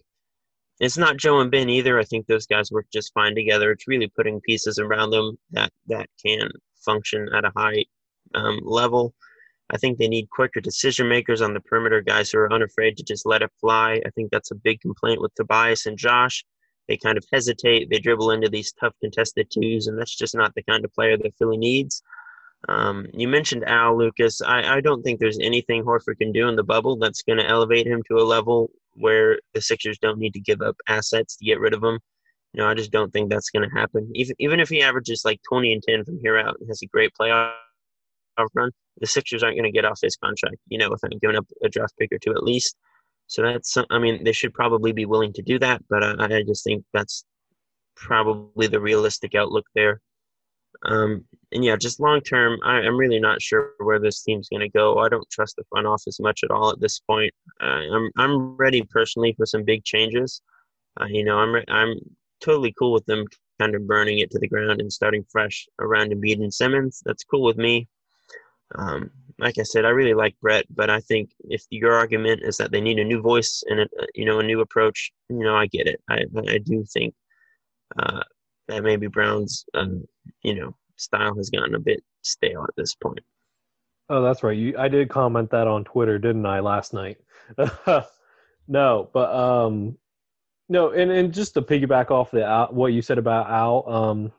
it's 0.80 0.96
not 0.96 1.18
Joe 1.18 1.40
and 1.40 1.50
Ben 1.50 1.68
either. 1.68 1.98
I 1.98 2.04
think 2.04 2.26
those 2.26 2.46
guys 2.46 2.72
work 2.72 2.86
just 2.90 3.12
fine 3.12 3.34
together. 3.34 3.70
It's 3.70 3.86
really 3.86 4.08
putting 4.08 4.40
pieces 4.40 4.78
around 4.78 5.10
them 5.10 5.38
that 5.50 5.70
that 5.88 6.08
can 6.24 6.50
function 6.84 7.28
at 7.34 7.44
a 7.44 7.52
high 7.54 7.84
um, 8.34 8.60
level. 8.64 9.14
I 9.68 9.76
think 9.76 9.98
they 9.98 10.08
need 10.08 10.30
quicker 10.30 10.60
decision 10.60 11.06
makers 11.06 11.42
on 11.42 11.52
the 11.52 11.60
perimeter, 11.60 12.00
guys 12.00 12.30
who 12.30 12.38
are 12.38 12.52
unafraid 12.52 12.96
to 12.96 13.04
just 13.04 13.26
let 13.26 13.42
it 13.42 13.52
fly. 13.60 14.00
I 14.04 14.10
think 14.10 14.30
that's 14.30 14.50
a 14.50 14.56
big 14.56 14.80
complaint 14.80 15.20
with 15.20 15.34
Tobias 15.34 15.86
and 15.86 15.98
Josh. 15.98 16.44
They 16.88 16.96
kind 16.96 17.18
of 17.18 17.24
hesitate. 17.30 17.88
They 17.90 17.98
dribble 17.98 18.30
into 18.30 18.48
these 18.48 18.72
tough 18.72 18.94
contested 19.00 19.48
twos, 19.50 19.86
and 19.86 19.98
that's 19.98 20.16
just 20.16 20.34
not 20.34 20.54
the 20.54 20.62
kind 20.62 20.84
of 20.84 20.92
player 20.94 21.16
that 21.18 21.36
Philly 21.38 21.58
needs. 21.58 22.02
Um, 22.68 23.06
you 23.14 23.28
mentioned 23.28 23.64
Al 23.64 23.96
Lucas. 23.96 24.42
I, 24.42 24.76
I 24.76 24.80
don't 24.80 25.02
think 25.02 25.18
there's 25.18 25.38
anything 25.38 25.82
Horford 25.82 26.18
can 26.18 26.32
do 26.32 26.48
in 26.48 26.56
the 26.56 26.62
bubble 26.62 26.96
that's 26.96 27.22
going 27.22 27.38
to 27.38 27.46
elevate 27.46 27.86
him 27.86 28.02
to 28.08 28.16
a 28.16 28.24
level 28.24 28.70
where 28.94 29.38
the 29.54 29.62
Sixers 29.62 29.98
don't 29.98 30.18
need 30.18 30.34
to 30.34 30.40
give 30.40 30.60
up 30.60 30.76
assets 30.86 31.36
to 31.36 31.44
get 31.44 31.60
rid 31.60 31.74
of 31.74 31.82
him. 31.82 31.98
You 32.52 32.60
know, 32.62 32.68
I 32.68 32.74
just 32.74 32.90
don't 32.90 33.12
think 33.12 33.30
that's 33.30 33.50
going 33.50 33.68
to 33.68 33.74
happen. 33.74 34.10
Even 34.14 34.34
even 34.38 34.60
if 34.60 34.68
he 34.68 34.82
averages 34.82 35.22
like 35.24 35.40
20 35.48 35.72
and 35.72 35.82
10 35.82 36.04
from 36.04 36.18
here 36.20 36.36
out 36.36 36.56
and 36.60 36.68
has 36.68 36.82
a 36.82 36.86
great 36.86 37.12
playoff 37.18 37.52
run, 38.54 38.70
the 38.98 39.06
Sixers 39.06 39.42
aren't 39.42 39.56
going 39.56 39.64
to 39.64 39.76
get 39.76 39.84
off 39.84 40.00
his 40.02 40.16
contract. 40.16 40.56
You 40.68 40.78
know, 40.78 40.90
without 40.90 41.12
giving 41.20 41.36
up 41.36 41.46
a 41.62 41.68
draft 41.68 41.94
pick 41.98 42.12
or 42.12 42.18
two 42.18 42.32
at 42.32 42.42
least. 42.42 42.76
So 43.30 43.42
that's, 43.42 43.76
I 43.90 44.00
mean, 44.00 44.24
they 44.24 44.32
should 44.32 44.52
probably 44.52 44.90
be 44.90 45.04
willing 45.06 45.32
to 45.34 45.42
do 45.42 45.56
that, 45.60 45.82
but 45.88 46.02
I, 46.02 46.38
I 46.38 46.42
just 46.42 46.64
think 46.64 46.84
that's 46.92 47.24
probably 47.94 48.66
the 48.66 48.80
realistic 48.80 49.36
outlook 49.36 49.66
there. 49.76 50.00
Um, 50.84 51.24
and 51.52 51.64
yeah, 51.64 51.76
just 51.76 52.00
long 52.00 52.20
term, 52.20 52.58
I'm 52.62 52.96
really 52.96 53.20
not 53.20 53.42
sure 53.42 53.72
where 53.78 53.98
this 53.98 54.22
team's 54.22 54.48
going 54.48 54.60
to 54.60 54.68
go. 54.68 54.98
I 54.98 55.08
don't 55.08 55.28
trust 55.30 55.56
the 55.56 55.64
front 55.68 55.86
office 55.86 56.20
much 56.20 56.42
at 56.44 56.50
all 56.50 56.70
at 56.70 56.80
this 56.80 57.00
point. 57.00 57.32
Uh, 57.60 57.82
I'm 57.92 58.10
I'm 58.16 58.56
ready 58.56 58.82
personally 58.82 59.34
for 59.36 59.46
some 59.46 59.64
big 59.64 59.84
changes. 59.84 60.42
Uh, 61.00 61.06
you 61.06 61.24
know, 61.24 61.38
I'm 61.38 61.62
I'm 61.68 61.98
totally 62.40 62.74
cool 62.78 62.92
with 62.92 63.04
them 63.06 63.26
kind 63.60 63.74
of 63.74 63.86
burning 63.86 64.20
it 64.20 64.30
to 64.30 64.38
the 64.38 64.48
ground 64.48 64.80
and 64.80 64.92
starting 64.92 65.24
fresh 65.30 65.68
around 65.80 66.12
Embiid 66.12 66.42
and 66.42 66.54
Simmons. 66.54 67.02
That's 67.04 67.24
cool 67.24 67.42
with 67.42 67.58
me. 67.58 67.88
Um, 68.76 69.10
like 69.38 69.58
I 69.58 69.62
said, 69.62 69.84
I 69.84 69.88
really 69.88 70.14
like 70.14 70.36
Brett, 70.40 70.64
but 70.70 70.90
I 70.90 71.00
think 71.00 71.30
if 71.40 71.64
your 71.70 71.94
argument 71.94 72.42
is 72.44 72.56
that 72.58 72.70
they 72.70 72.80
need 72.80 72.98
a 72.98 73.04
new 73.04 73.20
voice 73.20 73.64
and 73.68 73.80
a, 73.80 73.88
you 74.14 74.24
know 74.24 74.38
a 74.38 74.44
new 74.44 74.60
approach, 74.60 75.10
you 75.28 75.38
know 75.38 75.56
I 75.56 75.66
get 75.66 75.86
it. 75.88 76.00
I 76.08 76.24
I 76.48 76.58
do 76.58 76.84
think 76.84 77.14
uh, 77.98 78.22
that 78.70 78.82
maybe 78.82 79.06
Brown's 79.06 79.64
um, 79.74 80.04
you 80.42 80.54
know 80.54 80.74
style 80.96 81.34
has 81.36 81.50
gotten 81.50 81.74
a 81.74 81.80
bit 81.80 82.02
stale 82.22 82.64
at 82.64 82.74
this 82.76 82.94
point. 82.94 83.20
Oh, 84.08 84.22
that's 84.22 84.42
right. 84.42 84.56
You, 84.56 84.74
I 84.76 84.88
did 84.88 85.08
comment 85.08 85.50
that 85.50 85.68
on 85.68 85.84
Twitter, 85.84 86.18
didn't 86.18 86.44
I, 86.44 86.60
last 86.60 86.92
night? 86.92 87.18
no, 88.68 89.08
but 89.12 89.34
um, 89.34 89.96
no, 90.68 90.90
and 90.90 91.10
and 91.10 91.32
just 91.32 91.54
to 91.54 91.62
piggyback 91.62 92.10
off 92.10 92.30
the 92.30 92.68
what 92.70 92.92
you 92.92 93.02
said 93.02 93.18
about 93.18 93.48
Al, 93.48 93.88
um, 93.88 94.32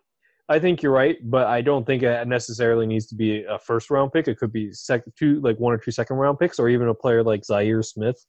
I 0.49 0.59
think 0.59 0.83
you're 0.83 0.91
right, 0.91 1.17
but 1.23 1.47
I 1.47 1.61
don't 1.61 1.85
think 1.85 2.03
it 2.03 2.27
necessarily 2.27 2.85
needs 2.85 3.07
to 3.07 3.15
be 3.15 3.45
a 3.45 3.57
first 3.57 3.89
round 3.89 4.11
pick. 4.11 4.27
It 4.27 4.37
could 4.37 4.51
be 4.51 4.73
second, 4.73 5.13
two, 5.17 5.39
like 5.39 5.57
one 5.57 5.73
or 5.73 5.77
two 5.77 5.91
second 5.91 6.17
round 6.17 6.39
picks, 6.39 6.59
or 6.59 6.67
even 6.67 6.89
a 6.89 6.93
player 6.93 7.23
like 7.23 7.43
Zhaire 7.43 7.85
Smith. 7.85 8.25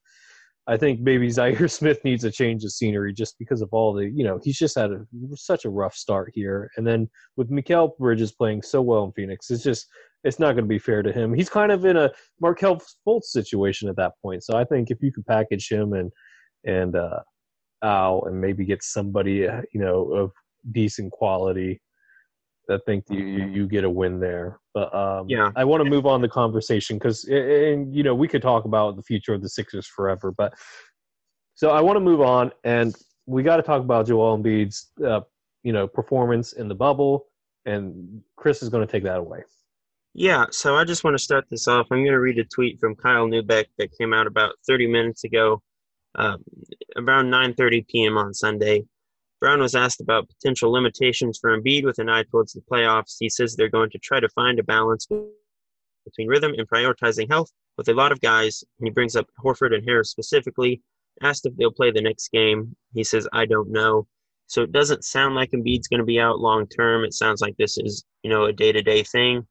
I 0.66 0.76
think 0.76 1.00
maybe 1.00 1.28
Zhaire 1.30 1.70
Smith 1.70 2.02
needs 2.04 2.24
a 2.24 2.30
change 2.30 2.64
of 2.64 2.72
scenery 2.72 3.12
just 3.12 3.38
because 3.38 3.62
of 3.62 3.68
all 3.72 3.92
the, 3.92 4.08
you 4.08 4.24
know, 4.24 4.40
he's 4.42 4.58
just 4.58 4.78
had 4.78 4.90
a, 4.90 5.04
such 5.34 5.64
a 5.64 5.70
rough 5.70 5.94
start 5.94 6.30
here. 6.34 6.70
And 6.76 6.86
then 6.86 7.08
with 7.36 7.50
Mikal 7.50 7.96
Bridges 7.98 8.32
playing 8.32 8.62
so 8.62 8.80
well 8.82 9.04
in 9.04 9.12
Phoenix, 9.12 9.50
it's 9.50 9.64
just, 9.64 9.86
it's 10.24 10.38
not 10.38 10.52
going 10.52 10.64
to 10.64 10.68
be 10.68 10.78
fair 10.78 11.02
to 11.02 11.12
him. 11.12 11.34
He's 11.34 11.48
kind 11.48 11.72
of 11.72 11.84
in 11.84 11.96
a 11.96 12.10
Markelle 12.40 12.80
Fultz 13.06 13.24
situation 13.24 13.88
at 13.88 13.96
that 13.96 14.12
point. 14.22 14.44
So 14.44 14.56
I 14.56 14.64
think 14.64 14.90
if 14.90 15.02
you 15.02 15.12
could 15.12 15.26
package 15.26 15.68
him 15.68 15.94
and, 15.94 16.12
and, 16.64 16.94
uh, 16.94 17.20
Al 17.82 18.24
and 18.26 18.40
maybe 18.40 18.64
get 18.64 18.82
somebody, 18.82 19.48
uh, 19.48 19.62
you 19.72 19.80
know, 19.80 20.12
of 20.12 20.30
decent 20.70 21.10
quality, 21.10 21.80
I 22.70 22.78
think 22.86 23.04
you 23.08 23.24
you 23.24 23.66
get 23.66 23.84
a 23.84 23.90
win 23.90 24.20
there. 24.20 24.60
But 24.74 24.94
um, 24.94 25.28
yeah, 25.28 25.50
I 25.56 25.64
want 25.64 25.82
to 25.82 25.90
move 25.90 26.06
on 26.06 26.20
the 26.22 26.28
conversation 26.28 26.96
because 26.98 27.24
and 27.24 27.94
you 27.94 28.02
know 28.02 28.14
we 28.14 28.28
could 28.28 28.42
talk 28.42 28.64
about 28.64 28.96
the 28.96 29.02
future 29.02 29.34
of 29.34 29.42
the 29.42 29.48
Sixers 29.48 29.86
forever, 29.86 30.32
but 30.32 30.54
so 31.54 31.70
I 31.70 31.80
want 31.80 31.96
to 31.96 32.00
move 32.00 32.20
on 32.20 32.52
and 32.64 32.94
we 33.26 33.42
got 33.42 33.56
to 33.56 33.62
talk 33.62 33.80
about 33.80 34.06
Joel 34.06 34.38
Embiid's 34.38 34.90
uh, 35.04 35.20
you 35.62 35.72
know 35.72 35.86
performance 35.86 36.52
in 36.54 36.68
the 36.68 36.74
bubble, 36.74 37.26
and 37.66 38.22
Chris 38.36 38.62
is 38.62 38.68
going 38.68 38.86
to 38.86 38.90
take 38.90 39.04
that 39.04 39.18
away. 39.18 39.42
Yeah, 40.14 40.46
so 40.50 40.76
I 40.76 40.84
just 40.84 41.04
want 41.04 41.14
to 41.14 41.22
start 41.22 41.46
this 41.48 41.68
off. 41.68 41.86
I'm 41.90 41.98
going 41.98 42.12
to 42.12 42.20
read 42.20 42.38
a 42.38 42.44
tweet 42.44 42.78
from 42.78 42.94
Kyle 42.94 43.26
Neubeck 43.26 43.66
that 43.78 43.96
came 43.96 44.12
out 44.12 44.26
about 44.26 44.52
30 44.66 44.86
minutes 44.86 45.24
ago, 45.24 45.62
um, 46.16 46.42
around 46.96 47.30
9:30 47.30 47.86
p.m. 47.88 48.18
on 48.18 48.34
Sunday. 48.34 48.84
Brown 49.43 49.59
was 49.59 49.74
asked 49.74 50.01
about 50.01 50.28
potential 50.28 50.70
limitations 50.70 51.36
for 51.40 51.59
Embiid 51.59 51.82
with 51.82 51.99
an 51.99 52.09
eye 52.09 52.22
towards 52.30 52.53
the 52.53 52.61
playoffs. 52.61 53.16
He 53.18 53.28
says 53.28 53.57
they're 53.57 53.68
going 53.68 53.90
to 53.90 53.99
try 53.99 54.20
to 54.20 54.28
find 54.28 54.61
a 54.61 54.62
balance 54.62 55.09
between 56.05 56.28
rhythm 56.28 56.55
and 56.57 56.70
prioritizing 56.70 57.28
health 57.28 57.51
with 57.76 57.88
a 57.88 57.93
lot 57.93 58.12
of 58.12 58.20
guys. 58.20 58.62
And 58.78 58.86
he 58.86 58.93
brings 58.93 59.16
up 59.16 59.26
Horford 59.45 59.74
and 59.74 59.84
Harris 59.84 60.12
specifically. 60.12 60.80
Asked 61.22 61.47
if 61.47 61.57
they'll 61.57 61.72
play 61.72 61.90
the 61.90 62.01
next 62.01 62.30
game. 62.30 62.76
He 62.95 63.03
says, 63.03 63.26
I 63.32 63.47
don't 63.47 63.72
know. 63.72 64.07
So 64.47 64.62
it 64.62 64.70
doesn't 64.70 65.05
sound 65.05 65.34
like 65.34 65.51
Embiid's 65.51 65.88
going 65.88 65.99
to 65.99 66.07
be 66.07 66.20
out 66.20 66.38
long 66.38 66.68
term. 66.68 67.03
It 67.03 67.12
sounds 67.12 67.40
like 67.40 67.57
this 67.57 67.78
is, 67.78 68.05
you 68.22 68.30
know, 68.30 68.45
a 68.45 68.53
day 68.53 68.70
to 68.70 68.80
day 68.80 69.03
thing. 69.03 69.45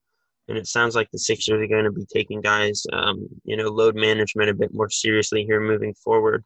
And 0.48 0.58
it 0.58 0.68
sounds 0.68 0.96
like 0.96 1.12
the 1.12 1.20
Sixers 1.20 1.62
are 1.62 1.68
going 1.68 1.84
to 1.84 1.92
be 1.92 2.06
taking 2.06 2.40
guys, 2.40 2.86
um, 2.94 3.28
you 3.44 3.58
know, 3.58 3.68
load 3.68 3.98
management 3.98 4.50
a 4.50 4.54
bit 4.54 4.74
more 4.74 4.90
seriously 4.90 5.44
here 5.44 5.60
moving 5.60 5.94
forward. 5.96 6.46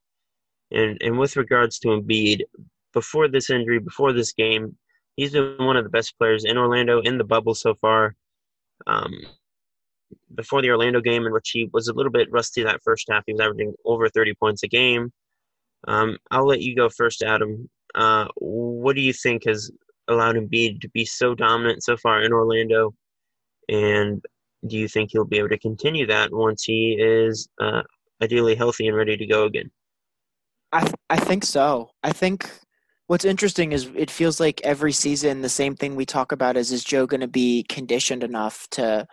And 0.72 0.98
and 1.00 1.20
with 1.20 1.38
regards 1.38 1.78
to 1.80 1.90
Embiid, 1.90 2.42
before 2.96 3.28
this 3.28 3.52
injury, 3.52 3.78
before 3.78 4.14
this 4.14 4.32
game, 4.32 4.76
he's 5.16 5.34
been 5.34 5.58
one 5.60 5.78
of 5.78 5.84
the 5.84 5.90
best 5.90 6.18
players 6.18 6.46
in 6.46 6.58
Orlando 6.58 7.02
in 7.02 7.20
the 7.20 7.24
bubble 7.24 7.54
so 7.54 7.76
far. 7.76 8.16
Um, 8.88 9.14
before 10.34 10.62
the 10.62 10.70
Orlando 10.70 11.02
game, 11.02 11.26
in 11.26 11.34
which 11.34 11.52
he 11.52 11.70
was 11.74 11.88
a 11.88 11.94
little 11.94 12.12
bit 12.12 12.32
rusty 12.32 12.64
that 12.64 12.82
first 12.84 13.08
half, 13.12 13.24
he 13.28 13.34
was 13.34 13.42
averaging 13.42 13.76
over 13.86 14.10
30 14.10 14.34
points 14.36 14.64
a 14.64 14.68
game. 14.68 15.12
Um, 15.88 16.18
I'll 16.32 16.48
let 16.48 16.62
you 16.62 16.76
go 16.76 16.90
first, 16.90 17.22
Adam. 17.22 17.70
Uh, 17.94 18.28
what 18.38 18.96
do 18.96 19.02
you 19.02 19.14
think 19.14 19.46
has 19.46 19.70
allowed 20.08 20.36
Embiid 20.36 20.82
to 20.82 20.90
be 20.90 21.06
so 21.06 21.36
dominant 21.36 21.84
so 21.84 21.98
far 21.98 22.24
in 22.24 22.34
Orlando? 22.34 22.96
And 23.70 24.24
do 24.66 24.78
you 24.78 24.88
think 24.88 25.12
he'll 25.12 25.26
be 25.26 25.38
able 25.38 25.50
to 25.50 25.60
continue 25.60 26.08
that 26.08 26.32
once 26.32 26.64
he 26.64 26.98
is 27.00 27.48
uh, 27.60 27.84
ideally 28.22 28.56
healthy 28.56 28.88
and 28.88 28.96
ready 28.96 29.18
to 29.18 29.26
go 29.26 29.46
again? 29.46 29.70
I 30.72 30.82
th- 30.82 30.96
I 31.10 31.18
think 31.18 31.46
so. 31.46 31.90
I 32.04 32.12
think 32.12 32.50
What's 33.08 33.26
interesting 33.26 33.72
is 33.72 33.90
it 33.96 34.10
feels 34.10 34.40
like 34.40 34.62
every 34.64 34.92
season 34.92 35.42
the 35.42 35.50
same 35.50 35.76
thing 35.76 35.96
we 35.96 36.06
talk 36.06 36.32
about 36.32 36.58
is 36.58 36.72
is 36.72 36.84
Joe 36.84 37.06
going 37.06 37.22
to 37.22 37.28
be 37.28 37.64
conditioned 37.70 38.24
enough 38.24 38.68
to 38.72 39.06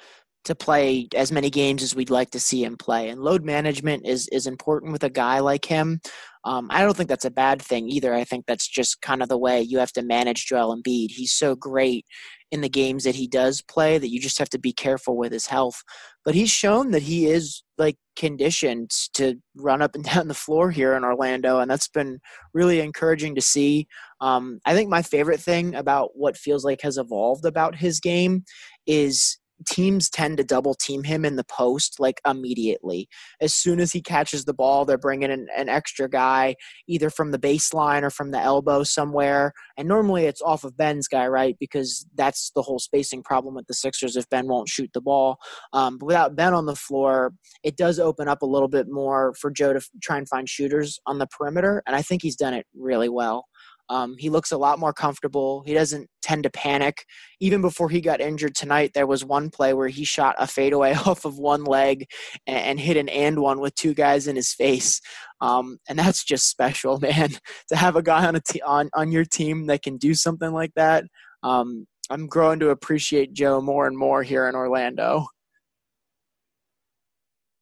to 0.44 0.54
play 0.54 1.08
as 1.14 1.30
many 1.30 1.50
games 1.50 1.82
as 1.82 1.94
we'd 1.94 2.10
like 2.10 2.30
to 2.30 2.40
see 2.40 2.64
him 2.64 2.76
play. 2.76 3.10
And 3.10 3.20
load 3.20 3.44
management 3.44 4.06
is 4.06 4.28
is 4.28 4.46
important 4.46 4.92
with 4.92 5.04
a 5.04 5.10
guy 5.10 5.40
like 5.40 5.66
him. 5.66 6.00
Um, 6.44 6.68
I 6.70 6.82
don't 6.82 6.96
think 6.96 7.08
that's 7.08 7.24
a 7.24 7.30
bad 7.30 7.62
thing 7.62 7.88
either. 7.88 8.14
I 8.14 8.24
think 8.24 8.46
that's 8.46 8.66
just 8.66 9.00
kind 9.02 9.22
of 9.22 9.28
the 9.28 9.38
way 9.38 9.60
you 9.62 9.78
have 9.78 9.92
to 9.92 10.02
manage 10.02 10.46
Joel 10.46 10.76
Embiid. 10.76 11.10
He's 11.10 11.32
so 11.32 11.54
great 11.54 12.04
in 12.50 12.62
the 12.62 12.68
games 12.68 13.04
that 13.04 13.14
he 13.14 13.28
does 13.28 13.62
play 13.62 13.98
that 13.98 14.10
you 14.10 14.20
just 14.20 14.38
have 14.38 14.50
to 14.50 14.58
be 14.58 14.72
careful 14.72 15.16
with 15.16 15.32
his 15.32 15.46
health. 15.46 15.82
But 16.24 16.34
he's 16.34 16.50
shown 16.50 16.90
that 16.90 17.02
he 17.02 17.26
is 17.26 17.62
like 17.82 17.96
conditioned 18.16 18.90
to 19.14 19.34
run 19.56 19.82
up 19.82 19.94
and 19.94 20.04
down 20.12 20.28
the 20.28 20.34
floor 20.34 20.70
here 20.70 20.94
in 20.94 21.04
Orlando, 21.04 21.58
and 21.58 21.70
that's 21.70 21.88
been 21.88 22.20
really 22.54 22.80
encouraging 22.80 23.34
to 23.34 23.40
see. 23.40 23.86
Um, 24.20 24.60
I 24.64 24.74
think 24.74 24.88
my 24.88 25.02
favorite 25.02 25.40
thing 25.40 25.74
about 25.74 26.10
what 26.14 26.36
feels 26.36 26.64
like 26.64 26.80
has 26.82 26.96
evolved 26.96 27.44
about 27.44 27.74
his 27.76 28.00
game 28.00 28.44
is 28.86 29.38
teams 29.66 30.08
tend 30.08 30.36
to 30.38 30.44
double 30.44 30.74
team 30.74 31.04
him 31.04 31.24
in 31.24 31.36
the 31.36 31.44
post 31.44 31.98
like 31.98 32.20
immediately. 32.26 33.08
As 33.40 33.54
soon 33.54 33.80
as 33.80 33.92
he 33.92 34.00
catches 34.00 34.44
the 34.44 34.54
ball, 34.54 34.84
they're 34.84 34.98
bringing 34.98 35.30
in 35.30 35.46
an 35.56 35.68
extra 35.68 36.08
guy 36.08 36.56
either 36.86 37.10
from 37.10 37.30
the 37.30 37.38
baseline 37.38 38.02
or 38.02 38.10
from 38.10 38.30
the 38.30 38.38
elbow 38.38 38.82
somewhere. 38.82 39.52
And 39.76 39.88
normally 39.88 40.24
it's 40.24 40.42
off 40.42 40.64
of 40.64 40.76
Ben's 40.76 41.08
guy, 41.08 41.26
right? 41.26 41.56
Because 41.58 42.06
that's 42.14 42.50
the 42.54 42.62
whole 42.62 42.78
spacing 42.78 43.22
problem 43.22 43.54
with 43.54 43.66
the 43.66 43.74
Sixers 43.74 44.16
if 44.16 44.28
Ben 44.28 44.48
won't 44.48 44.68
shoot 44.68 44.90
the 44.92 45.00
ball. 45.00 45.38
Um, 45.72 45.98
but 45.98 46.06
without 46.06 46.36
Ben 46.36 46.54
on 46.54 46.66
the 46.66 46.76
floor, 46.76 47.32
it 47.62 47.76
does 47.76 47.98
open 47.98 48.28
up 48.28 48.42
a 48.42 48.46
little 48.46 48.68
bit 48.68 48.86
more 48.88 49.34
for 49.34 49.50
Joe 49.50 49.72
to 49.72 49.78
f- 49.78 49.88
try 50.02 50.18
and 50.18 50.28
find 50.28 50.48
shooters 50.48 51.00
on 51.06 51.18
the 51.18 51.26
perimeter. 51.26 51.82
And 51.86 51.96
I 51.96 52.02
think 52.02 52.22
he's 52.22 52.36
done 52.36 52.54
it 52.54 52.66
really 52.74 53.08
well. 53.08 53.46
Um, 53.92 54.16
he 54.16 54.30
looks 54.30 54.52
a 54.52 54.56
lot 54.56 54.78
more 54.78 54.94
comfortable. 54.94 55.62
He 55.66 55.74
doesn't 55.74 56.08
tend 56.22 56.44
to 56.44 56.50
panic. 56.50 57.04
Even 57.40 57.60
before 57.60 57.90
he 57.90 58.00
got 58.00 58.22
injured 58.22 58.54
tonight, 58.54 58.92
there 58.94 59.06
was 59.06 59.22
one 59.22 59.50
play 59.50 59.74
where 59.74 59.88
he 59.88 60.02
shot 60.02 60.34
a 60.38 60.46
fadeaway 60.46 60.94
off 61.06 61.26
of 61.26 61.36
one 61.36 61.64
leg 61.64 62.06
and, 62.46 62.56
and 62.56 62.80
hit 62.80 62.96
an 62.96 63.10
and 63.10 63.40
one 63.40 63.60
with 63.60 63.74
two 63.74 63.92
guys 63.92 64.26
in 64.26 64.34
his 64.34 64.54
face. 64.54 65.02
Um, 65.42 65.76
and 65.90 65.98
that's 65.98 66.24
just 66.24 66.48
special, 66.48 66.98
man. 67.02 67.32
to 67.68 67.76
have 67.76 67.94
a 67.94 68.02
guy 68.02 68.26
on 68.26 68.34
a 68.34 68.40
t- 68.40 68.62
on 68.62 68.88
on 68.94 69.12
your 69.12 69.26
team 69.26 69.66
that 69.66 69.82
can 69.82 69.98
do 69.98 70.14
something 70.14 70.52
like 70.52 70.72
that. 70.74 71.04
Um, 71.42 71.86
I'm 72.08 72.28
growing 72.28 72.60
to 72.60 72.70
appreciate 72.70 73.34
Joe 73.34 73.60
more 73.60 73.86
and 73.86 73.98
more 73.98 74.22
here 74.22 74.48
in 74.48 74.54
Orlando. 74.54 75.26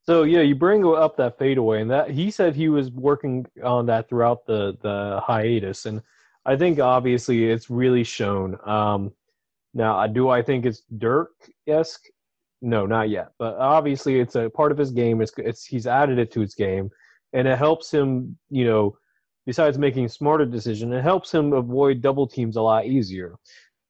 So 0.05 0.23
yeah, 0.23 0.43
you 0.43 0.55
bring 0.55 0.87
up 0.87 1.17
that 1.17 1.39
fadeaway, 1.41 1.83
and 1.83 1.91
that 1.91 2.11
he 2.13 2.31
said 2.31 2.55
he 2.55 2.69
was 2.69 2.93
working 2.93 3.47
on 3.65 3.87
that 3.87 4.09
throughout 4.09 4.47
the 4.47 4.77
the 4.81 5.21
hiatus, 5.25 5.87
and 5.87 6.01
I 6.47 6.57
think 6.57 6.79
obviously 6.79 7.51
it's 7.51 7.71
really 7.71 8.05
shown. 8.05 8.59
Um, 8.67 9.13
now, 9.75 10.07
do 10.07 10.29
I 10.29 10.43
think 10.43 10.67
it's 10.67 10.83
Dirk 10.99 11.31
esque? 11.67 12.05
No, 12.63 12.87
not 12.87 13.09
yet. 13.09 13.29
But 13.39 13.57
obviously, 13.57 14.21
it's 14.21 14.35
a 14.35 14.51
part 14.51 14.73
of 14.73 14.79
his 14.79 14.91
game. 14.91 15.21
It's, 15.21 15.33
it's 15.39 15.65
he's 15.65 15.87
added 15.87 16.19
it 16.19 16.33
to 16.33 16.41
his 16.41 16.55
game, 16.55 16.91
and 17.33 17.47
it 17.47 17.59
helps 17.59 17.93
him. 17.93 18.37
You 18.51 18.65
know, 18.65 18.99
besides 19.47 19.79
making 19.79 20.09
smarter 20.09 20.45
decisions, 20.45 20.93
it 20.93 21.03
helps 21.03 21.33
him 21.33 21.53
avoid 21.53 22.03
double 22.03 22.27
teams 22.27 22.57
a 22.57 22.63
lot 22.63 22.87
easier. 22.87 23.37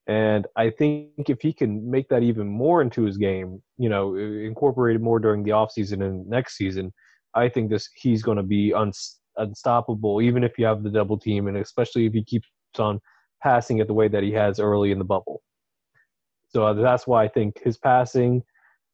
And 0.06 0.46
I 0.56 0.70
think 0.70 1.28
if 1.28 1.40
he 1.40 1.52
can 1.52 1.88
make 1.88 2.08
that 2.08 2.22
even 2.22 2.48
more 2.48 2.82
into 2.82 3.04
his 3.04 3.16
game, 3.16 3.62
you 3.78 3.88
know, 3.88 4.16
incorporate 4.16 4.96
it 4.96 5.02
more 5.02 5.20
during 5.20 5.44
the 5.44 5.50
offseason 5.52 6.04
and 6.04 6.26
next 6.26 6.56
season, 6.56 6.92
I 7.34 7.48
think 7.48 7.70
this 7.70 7.88
he's 7.94 8.22
going 8.22 8.36
to 8.36 8.42
be 8.42 8.74
un, 8.74 8.92
unstoppable, 9.36 10.20
even 10.22 10.44
if 10.44 10.58
you 10.58 10.64
have 10.64 10.82
the 10.82 10.90
double 10.90 11.18
team, 11.18 11.48
and 11.48 11.56
especially 11.56 12.06
if 12.06 12.12
he 12.12 12.24
keeps 12.24 12.48
on 12.78 13.00
passing 13.42 13.78
it 13.78 13.86
the 13.86 13.94
way 13.94 14.08
that 14.08 14.22
he 14.22 14.32
has 14.32 14.60
early 14.60 14.90
in 14.90 14.98
the 14.98 15.04
bubble. 15.04 15.42
So 16.48 16.66
uh, 16.66 16.72
that's 16.74 17.06
why 17.06 17.24
I 17.24 17.28
think 17.28 17.60
his 17.62 17.78
passing, 17.78 18.42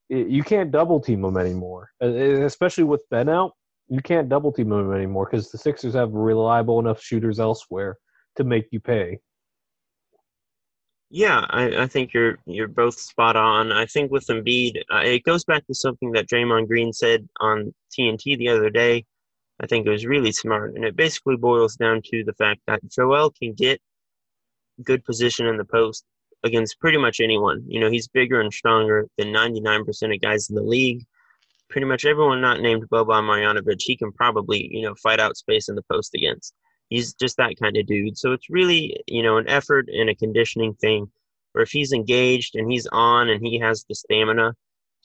you 0.09 0.43
can't 0.43 0.71
double 0.71 0.99
team 0.99 1.23
him 1.23 1.37
anymore, 1.37 1.89
uh, 2.01 2.07
especially 2.07 2.83
with 2.83 3.03
Ben 3.09 3.29
out. 3.29 3.53
You 3.89 4.01
can't 4.01 4.29
double 4.29 4.51
team 4.51 4.71
him 4.71 4.93
anymore 4.93 5.27
because 5.29 5.49
the 5.51 5.57
Sixers 5.57 5.93
have 5.93 6.11
reliable 6.11 6.79
enough 6.79 7.01
shooters 7.01 7.39
elsewhere 7.39 7.97
to 8.35 8.43
make 8.43 8.67
you 8.71 8.79
pay. 8.79 9.19
Yeah, 11.09 11.45
I, 11.49 11.83
I 11.83 11.87
think 11.87 12.13
you're 12.13 12.37
you're 12.45 12.67
both 12.67 12.99
spot 12.99 13.37
on. 13.37 13.71
I 13.71 13.85
think 13.85 14.11
with 14.11 14.27
Embiid, 14.27 14.81
uh, 14.93 15.03
it 15.05 15.23
goes 15.23 15.45
back 15.45 15.65
to 15.67 15.73
something 15.73 16.11
that 16.11 16.27
Draymond 16.27 16.67
Green 16.67 16.91
said 16.91 17.27
on 17.39 17.73
TNT 17.97 18.37
the 18.37 18.49
other 18.49 18.69
day. 18.69 19.05
I 19.59 19.67
think 19.67 19.85
it 19.85 19.91
was 19.91 20.05
really 20.05 20.31
smart, 20.31 20.75
and 20.75 20.85
it 20.85 20.95
basically 20.95 21.35
boils 21.35 21.75
down 21.75 22.01
to 22.05 22.23
the 22.23 22.33
fact 22.33 22.61
that 22.67 22.81
Joel 22.89 23.31
can 23.31 23.53
get 23.53 23.81
good 24.83 25.03
position 25.03 25.47
in 25.47 25.57
the 25.57 25.65
post 25.65 26.05
against 26.43 26.79
pretty 26.79 26.97
much 26.97 27.19
anyone. 27.19 27.63
You 27.67 27.79
know, 27.79 27.89
he's 27.89 28.07
bigger 28.07 28.39
and 28.39 28.53
stronger 28.53 29.07
than 29.17 29.33
99% 29.33 30.13
of 30.13 30.21
guys 30.21 30.49
in 30.49 30.55
the 30.55 30.61
league. 30.61 31.03
Pretty 31.69 31.87
much 31.87 32.05
everyone 32.05 32.39
not 32.39 32.61
named 32.61 32.87
Boban 32.89 33.23
Marjanovic, 33.23 33.79
he 33.79 33.97
can 33.97 34.11
probably, 34.11 34.69
you 34.71 34.83
know, 34.83 34.95
fight 34.95 35.19
out 35.19 35.35
space 35.35 35.67
in 35.67 35.75
the 35.75 35.83
post 35.91 36.13
against 36.13 36.53
he's 36.89 37.13
just 37.13 37.37
that 37.37 37.55
kind 37.61 37.77
of 37.77 37.85
dude. 37.85 38.17
So 38.17 38.31
it's 38.31 38.49
really, 38.49 39.01
you 39.07 39.23
know, 39.23 39.37
an 39.37 39.47
effort 39.47 39.89
and 39.89 40.09
a 40.09 40.15
conditioning 40.15 40.73
thing. 40.75 41.07
Where 41.53 41.63
if 41.63 41.71
he's 41.71 41.91
engaged 41.91 42.55
and 42.55 42.71
he's 42.71 42.87
on 42.91 43.29
and 43.29 43.45
he 43.45 43.57
has 43.59 43.83
the 43.87 43.95
stamina 43.95 44.53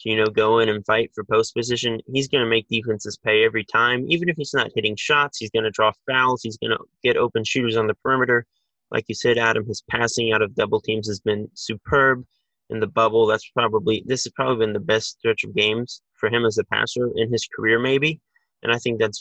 to, 0.00 0.10
you 0.10 0.16
know, 0.16 0.26
go 0.26 0.58
in 0.58 0.68
and 0.68 0.84
fight 0.84 1.10
for 1.14 1.24
post 1.24 1.54
position, 1.54 2.00
he's 2.12 2.28
going 2.28 2.42
to 2.42 2.50
make 2.50 2.68
defenses 2.68 3.18
pay 3.24 3.44
every 3.44 3.64
time. 3.64 4.04
Even 4.08 4.28
if 4.28 4.36
he's 4.36 4.54
not 4.54 4.70
hitting 4.74 4.96
shots, 4.96 5.38
he's 5.38 5.50
going 5.50 5.64
to 5.64 5.70
draw 5.70 5.92
fouls. 6.08 6.42
He's 6.42 6.58
going 6.58 6.70
to 6.70 6.78
get 7.02 7.16
open 7.16 7.44
shooters 7.44 7.76
on 7.76 7.86
the 7.86 7.94
perimeter. 7.94 8.46
Like 8.90 9.04
you 9.08 9.14
said, 9.14 9.38
Adam, 9.38 9.66
his 9.66 9.82
passing 9.90 10.32
out 10.32 10.42
of 10.42 10.54
double 10.54 10.80
teams 10.80 11.08
has 11.08 11.20
been 11.20 11.48
superb 11.54 12.24
in 12.70 12.80
the 12.80 12.86
bubble. 12.86 13.26
That's 13.26 13.48
probably 13.50 14.02
this 14.06 14.24
has 14.24 14.32
probably 14.32 14.66
been 14.66 14.74
the 14.74 14.80
best 14.80 15.18
stretch 15.18 15.44
of 15.44 15.54
games 15.54 16.02
for 16.14 16.28
him 16.28 16.44
as 16.44 16.58
a 16.58 16.64
passer 16.64 17.10
in 17.16 17.32
his 17.32 17.48
career, 17.54 17.78
maybe. 17.78 18.20
And 18.62 18.72
I 18.72 18.78
think 18.78 19.00
that's 19.00 19.20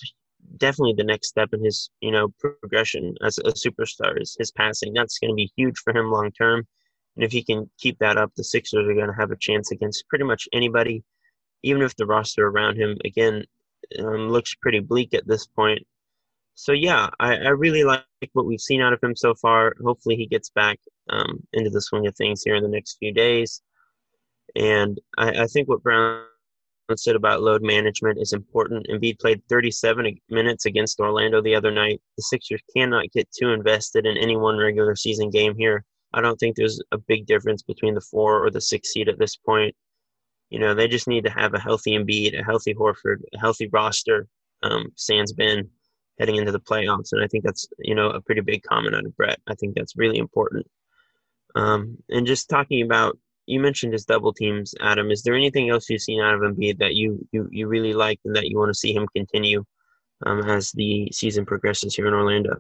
definitely 0.58 0.94
the 0.98 1.04
next 1.04 1.28
step 1.28 1.50
in 1.54 1.64
his 1.64 1.90
you 2.02 2.12
know 2.12 2.34
progression 2.40 3.16
as 3.24 3.38
a 3.40 3.52
superstar 3.52 4.20
is 4.20 4.36
his 4.40 4.52
passing. 4.52 4.94
That's 4.94 5.20
going 5.20 5.32
to 5.32 5.36
be 5.36 5.52
huge 5.56 5.78
for 5.84 5.96
him 5.96 6.12
long 6.12 6.32
term. 6.32 6.68
And 7.16 7.26
if 7.26 7.32
he 7.32 7.44
can 7.44 7.70
keep 7.78 8.00
that 8.00 8.18
up, 8.18 8.32
the 8.36 8.44
Sixers 8.44 8.88
are 8.88 8.94
going 8.94 9.08
to 9.08 9.20
have 9.20 9.32
a 9.32 9.38
chance 9.38 9.72
against 9.72 10.08
pretty 10.08 10.24
much 10.24 10.48
anybody, 10.54 11.04
even 11.64 11.82
if 11.82 11.96
the 11.96 12.06
roster 12.06 12.48
around 12.48 12.78
him 12.78 12.98
again 13.04 13.44
um, 14.00 14.30
looks 14.30 14.56
pretty 14.56 14.80
bleak 14.80 15.14
at 15.14 15.28
this 15.28 15.46
point. 15.46 15.86
So 16.56 16.72
yeah, 16.74 17.10
I, 17.20 17.36
I, 17.36 17.50
really 17.50 17.84
like 17.84 18.04
what 18.34 18.46
we've 18.46 18.62
seen 18.62 18.82
out 18.82 18.94
of 18.94 19.02
him 19.02 19.16
so 19.16 19.34
far. 19.34 19.74
Hopefully, 19.84 20.16
he 20.16 20.28
gets 20.28 20.50
back 20.50 20.80
um, 21.10 21.42
into 21.54 21.70
the 21.70 21.82
swing 21.82 22.08
of 22.08 22.16
things 22.16 22.44
here 22.44 22.56
in 22.56 22.64
the 22.64 22.70
next 22.70 22.98
few 23.00 23.12
days. 23.14 23.62
And 24.56 25.00
I, 25.18 25.44
I 25.44 25.48
think 25.48 25.68
what 25.68 25.82
Brown 25.82 26.26
said 26.96 27.16
about 27.16 27.42
load 27.42 27.64
management 27.64 28.20
is 28.20 28.34
important. 28.34 28.88
Embiid 28.90 29.20
played 29.20 29.42
37 29.50 30.20
minutes 30.30 30.66
against 30.66 31.00
Orlando 31.00 31.42
the 31.42 31.56
other 31.56 31.72
night. 31.72 32.02
The 32.18 32.24
Sixers 32.24 32.62
cannot 32.76 33.12
get 33.12 33.30
too 33.32 33.50
invested 33.50 34.06
in 34.06 34.18
any 34.18 34.36
one 34.36 34.58
regular 34.58 34.96
season 34.96 35.30
game 35.30 35.56
here. 35.58 35.86
I 36.14 36.22
don't 36.22 36.38
think 36.38 36.56
there's 36.56 36.82
a 36.92 36.98
big 36.98 37.26
difference 37.26 37.62
between 37.62 37.94
the 37.94 38.02
four 38.02 38.44
or 38.44 38.52
the 38.52 38.62
six 38.62 38.90
seed 38.90 39.10
at 39.10 39.20
this 39.20 39.36
point. 39.36 39.76
You 40.50 40.60
know, 40.60 40.74
they 40.74 40.88
just 40.88 41.08
need 41.08 41.24
to 41.24 41.32
have 41.32 41.54
a 41.54 41.60
healthy 41.60 41.92
Embiid, 41.92 42.38
a 42.38 42.44
healthy 42.44 42.74
Horford, 42.74 43.22
a 43.34 43.40
healthy 43.40 43.70
roster, 43.72 44.28
um, 44.64 44.92
sans 44.96 45.32
Ben 45.32 45.70
heading 46.20 46.36
into 46.36 46.52
the 46.52 46.60
playoffs. 46.60 47.14
And 47.14 47.24
I 47.24 47.28
think 47.28 47.44
that's, 47.44 47.68
you 47.80 47.96
know, 47.96 48.10
a 48.10 48.22
pretty 48.22 48.42
big 48.42 48.64
comment 48.64 48.96
of 48.96 49.16
Brett. 49.16 49.40
I 49.48 49.56
think 49.56 49.76
that's 49.76 49.96
really 49.96 50.18
important. 50.18 50.68
Um, 51.56 51.98
and 52.10 52.28
just 52.28 52.50
talking 52.50 52.84
about 52.84 53.18
you 53.48 53.60
mentioned 53.60 53.94
his 53.94 54.06
double 54.06 54.34
teams, 54.34 54.74
Adam. 54.80 55.12
Is 55.12 55.24
there 55.24 55.36
anything 55.36 55.70
else 55.70 55.90
you've 55.90 56.02
seen 56.02 56.22
out 56.22 56.36
of 56.36 56.42
Embiid 56.42 56.78
that 56.80 56.96
you 56.96 57.28
you, 57.32 57.48
you 57.52 57.68
really 57.68 57.94
like 57.94 58.20
and 58.24 58.36
that 58.36 58.48
you 58.48 58.58
want 58.58 58.70
to 58.70 58.80
see 58.80 58.94
him 58.94 59.08
continue 59.16 59.66
um, 60.26 60.42
as 60.50 60.72
the 60.72 61.10
season 61.12 61.46
progresses 61.46 61.96
here 61.96 62.08
in 62.08 62.14
Orlando? 62.14 62.58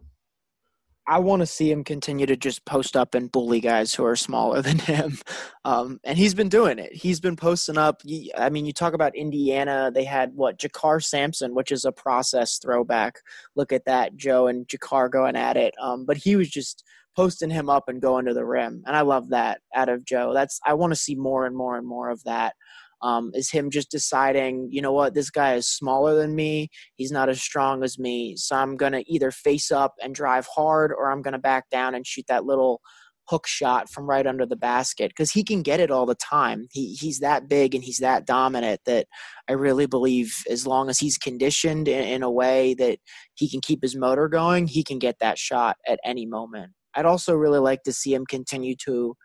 I 1.12 1.20
want 1.20 1.42
to 1.42 1.46
see 1.46 1.70
him 1.70 1.84
continue 1.84 2.26
to 2.26 2.38
just 2.38 2.64
post 2.64 2.96
up 2.96 3.16
and 3.16 3.30
bully 3.30 3.60
guys 3.60 3.94
who 3.94 4.06
are 4.06 4.16
smaller 4.16 4.62
than 4.62 4.80
him. 4.94 5.18
Um, 5.66 6.00
and 6.06 6.18
he's 6.18 6.34
been 6.34 6.48
doing 6.48 6.80
it. 6.80 6.94
He's 6.94 7.20
been 7.20 7.36
posting 7.36 7.78
up. 7.78 8.02
I 8.38 8.50
mean, 8.50 8.66
you 8.66 8.72
talk 8.72 8.94
about 8.94 9.16
Indiana. 9.16 9.92
They 9.94 10.06
had 10.06 10.34
what? 10.34 10.58
JaKarr 10.58 11.04
Sampson, 11.04 11.54
which 11.54 11.72
is 11.74 11.84
a 11.84 11.92
process 11.92 12.60
throwback. 12.60 13.20
Look 13.56 13.74
at 13.74 13.86
that, 13.86 14.16
Joe 14.16 14.48
and 14.48 14.66
JaKarr 14.68 15.12
going 15.12 15.36
at 15.36 15.58
it. 15.58 15.74
Um, 15.82 16.06
but 16.06 16.18
he 16.18 16.38
was 16.38 16.50
just– 16.50 16.86
posting 17.16 17.50
him 17.50 17.70
up 17.70 17.88
and 17.88 18.02
going 18.02 18.26
to 18.26 18.34
the 18.34 18.46
rim. 18.46 18.84
And 18.86 18.96
I 18.96 19.02
love 19.02 19.30
that 19.30 19.62
out 19.76 19.90
of 19.90 20.06
Joe. 20.06 20.34
That's 20.34 20.60
I 20.66 20.74
want 20.74 20.92
to 20.92 21.00
see 21.00 21.16
more 21.16 21.46
and 21.46 21.56
more 21.56 21.78
and 21.78 21.88
more 21.88 22.10
of 22.10 22.24
that. 22.24 22.56
Um, 23.02 23.32
is 23.34 23.50
him 23.52 23.70
just 23.70 23.90
deciding, 23.90 24.70
you 24.72 24.82
know 24.82 24.92
what, 24.92 25.14
this 25.14 25.30
guy 25.30 25.56
is 25.56 25.68
smaller 25.68 26.16
than 26.16 26.36
me. 26.36 26.70
He's 26.96 27.12
not 27.12 27.30
as 27.30 27.42
strong 27.42 27.84
as 27.84 27.98
me. 27.98 28.36
So 28.38 28.56
I'm 28.56 28.78
going 28.78 28.92
to 28.92 29.04
either 29.12 29.32
face 29.32 29.72
up 29.72 29.96
and 30.02 30.14
drive 30.14 30.48
hard 30.54 30.92
or 30.92 31.12
I'm 31.12 31.22
going 31.22 31.34
to 31.34 31.40
back 31.40 31.70
down 31.70 31.96
and 31.96 32.06
shoot 32.06 32.26
that 32.28 32.46
little 32.46 32.82
hook 33.32 33.48
shot 33.48 33.90
from 33.90 34.10
right 34.10 34.28
under 34.28 34.46
the 34.46 34.56
basket 34.56 35.10
because 35.10 35.32
he 35.32 35.44
can 35.44 35.62
get 35.62 35.80
it 35.80 35.90
all 35.90 36.06
the 36.06 36.16
time. 36.16 36.68
He, 36.72 36.94
he's 36.94 37.20
that 37.20 37.48
big 37.48 37.74
and 37.74 37.84
he's 37.84 38.00
that 38.00 38.26
dominant 38.26 38.82
that 38.86 39.08
I 39.48 39.54
really 39.54 39.86
believe 39.86 40.36
as 40.50 40.68
long 40.68 40.90
as 40.90 41.00
he's 41.00 41.18
conditioned 41.18 41.88
in, 41.88 42.04
in 42.04 42.24
a 42.24 42.32
way 42.32 42.74
that 42.76 43.00
he 43.36 43.50
can 43.50 43.62
keep 43.62 43.82
his 43.82 43.96
motor 43.96 44.28
going, 44.28 44.68
he 44.68 44.84
can 44.84 45.00
get 45.00 45.20
that 45.20 45.38
shot 45.38 45.78
at 45.88 46.00
any 46.04 46.26
moment. 46.26 46.74
I'd 46.94 47.06
also 47.06 47.34
really 47.34 47.60
like 47.60 47.84
to 47.84 47.94
see 47.94 48.14
him 48.14 48.26
continue 48.26 48.76
to 48.84 49.16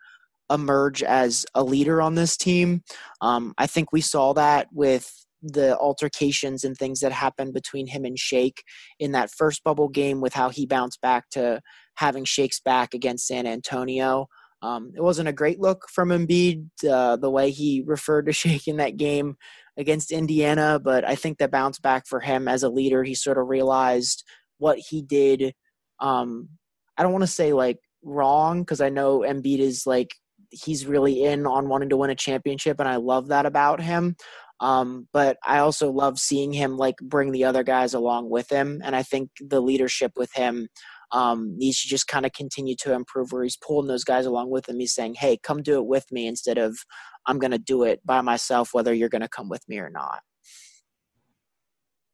emerge 0.51 1.03
as 1.03 1.45
a 1.53 1.63
leader 1.63 2.01
on 2.01 2.15
this 2.15 2.37
team. 2.37 2.83
Um, 3.21 3.53
I 3.57 3.67
think 3.67 3.91
we 3.91 4.01
saw 4.01 4.33
that 4.33 4.67
with 4.71 5.11
the 5.41 5.77
altercations 5.77 6.63
and 6.63 6.75
things 6.75 6.99
that 7.01 7.11
happened 7.11 7.53
between 7.53 7.87
him 7.87 8.05
and 8.05 8.17
Shake 8.17 8.63
in 8.99 9.11
that 9.11 9.31
first 9.31 9.63
bubble 9.63 9.87
game 9.87 10.19
with 10.19 10.33
how 10.33 10.49
he 10.49 10.65
bounced 10.65 10.99
back 11.01 11.29
to 11.31 11.61
having 11.95 12.25
Shake's 12.25 12.59
back 12.59 12.93
against 12.93 13.27
San 13.27 13.45
Antonio. 13.45 14.27
Um, 14.63 14.91
it 14.95 15.01
wasn't 15.01 15.29
a 15.29 15.33
great 15.33 15.59
look 15.59 15.85
from 15.93 16.09
Embiid, 16.09 16.67
uh, 16.89 17.17
the 17.17 17.29
way 17.29 17.51
he 17.51 17.83
referred 17.85 18.25
to 18.25 18.33
Shake 18.33 18.67
in 18.67 18.77
that 18.77 18.97
game 18.97 19.35
against 19.77 20.11
Indiana, 20.11 20.79
but 20.83 21.07
I 21.07 21.13
think 21.13 21.37
the 21.37 21.47
bounce 21.47 21.77
back 21.77 22.07
for 22.07 22.19
him 22.19 22.47
as 22.47 22.63
a 22.63 22.69
leader, 22.69 23.03
he 23.03 23.13
sort 23.13 23.37
of 23.37 23.47
realized 23.47 24.23
what 24.57 24.79
he 24.79 25.03
did 25.03 25.53
um, 25.99 26.49
I 26.97 27.03
don't 27.03 27.11
want 27.11 27.23
to 27.23 27.27
say 27.27 27.53
like 27.53 27.79
wrong 28.03 28.61
because 28.61 28.81
I 28.81 28.89
know 28.89 29.19
Embiid 29.19 29.59
is 29.59 29.85
like 29.85 30.15
he's 30.49 30.85
really 30.85 31.23
in 31.23 31.45
on 31.45 31.69
wanting 31.69 31.89
to 31.89 31.97
win 31.97 32.09
a 32.09 32.15
championship, 32.15 32.79
and 32.79 32.87
I 32.87 32.97
love 32.97 33.27
that 33.27 33.45
about 33.45 33.81
him. 33.81 34.15
Um, 34.59 35.07
but 35.13 35.37
I 35.45 35.59
also 35.59 35.91
love 35.91 36.17
seeing 36.17 36.51
him 36.51 36.77
like 36.77 36.95
bring 36.97 37.31
the 37.31 37.43
other 37.43 37.63
guys 37.63 37.93
along 37.93 38.29
with 38.29 38.49
him, 38.49 38.81
and 38.83 38.95
I 38.95 39.03
think 39.03 39.29
the 39.39 39.61
leadership 39.61 40.13
with 40.15 40.33
him 40.33 40.67
um, 41.11 41.55
needs 41.57 41.81
to 41.81 41.87
just 41.87 42.07
kind 42.07 42.25
of 42.25 42.33
continue 42.33 42.75
to 42.79 42.93
improve, 42.93 43.31
where 43.31 43.43
he's 43.43 43.57
pulling 43.57 43.87
those 43.87 44.03
guys 44.03 44.25
along 44.25 44.49
with 44.49 44.67
him. 44.67 44.79
He's 44.79 44.93
saying, 44.93 45.15
"Hey, 45.15 45.37
come 45.41 45.61
do 45.61 45.77
it 45.77 45.85
with 45.85 46.05
me," 46.11 46.27
instead 46.27 46.57
of 46.57 46.77
"I'm 47.25 47.39
going 47.39 47.51
to 47.51 47.57
do 47.59 47.83
it 47.83 48.01
by 48.05 48.21
myself, 48.21 48.69
whether 48.73 48.93
you're 48.93 49.09
going 49.09 49.21
to 49.21 49.29
come 49.29 49.49
with 49.49 49.67
me 49.67 49.79
or 49.79 49.89
not." 49.89 50.21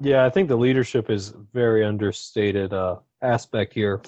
Yeah, 0.01 0.25
I 0.25 0.29
think 0.29 0.49
the 0.49 0.57
leadership 0.57 1.09
is 1.09 1.33
very 1.53 1.85
understated 1.85 2.73
uh, 2.73 2.97
aspect 3.21 3.73
here. 3.73 4.01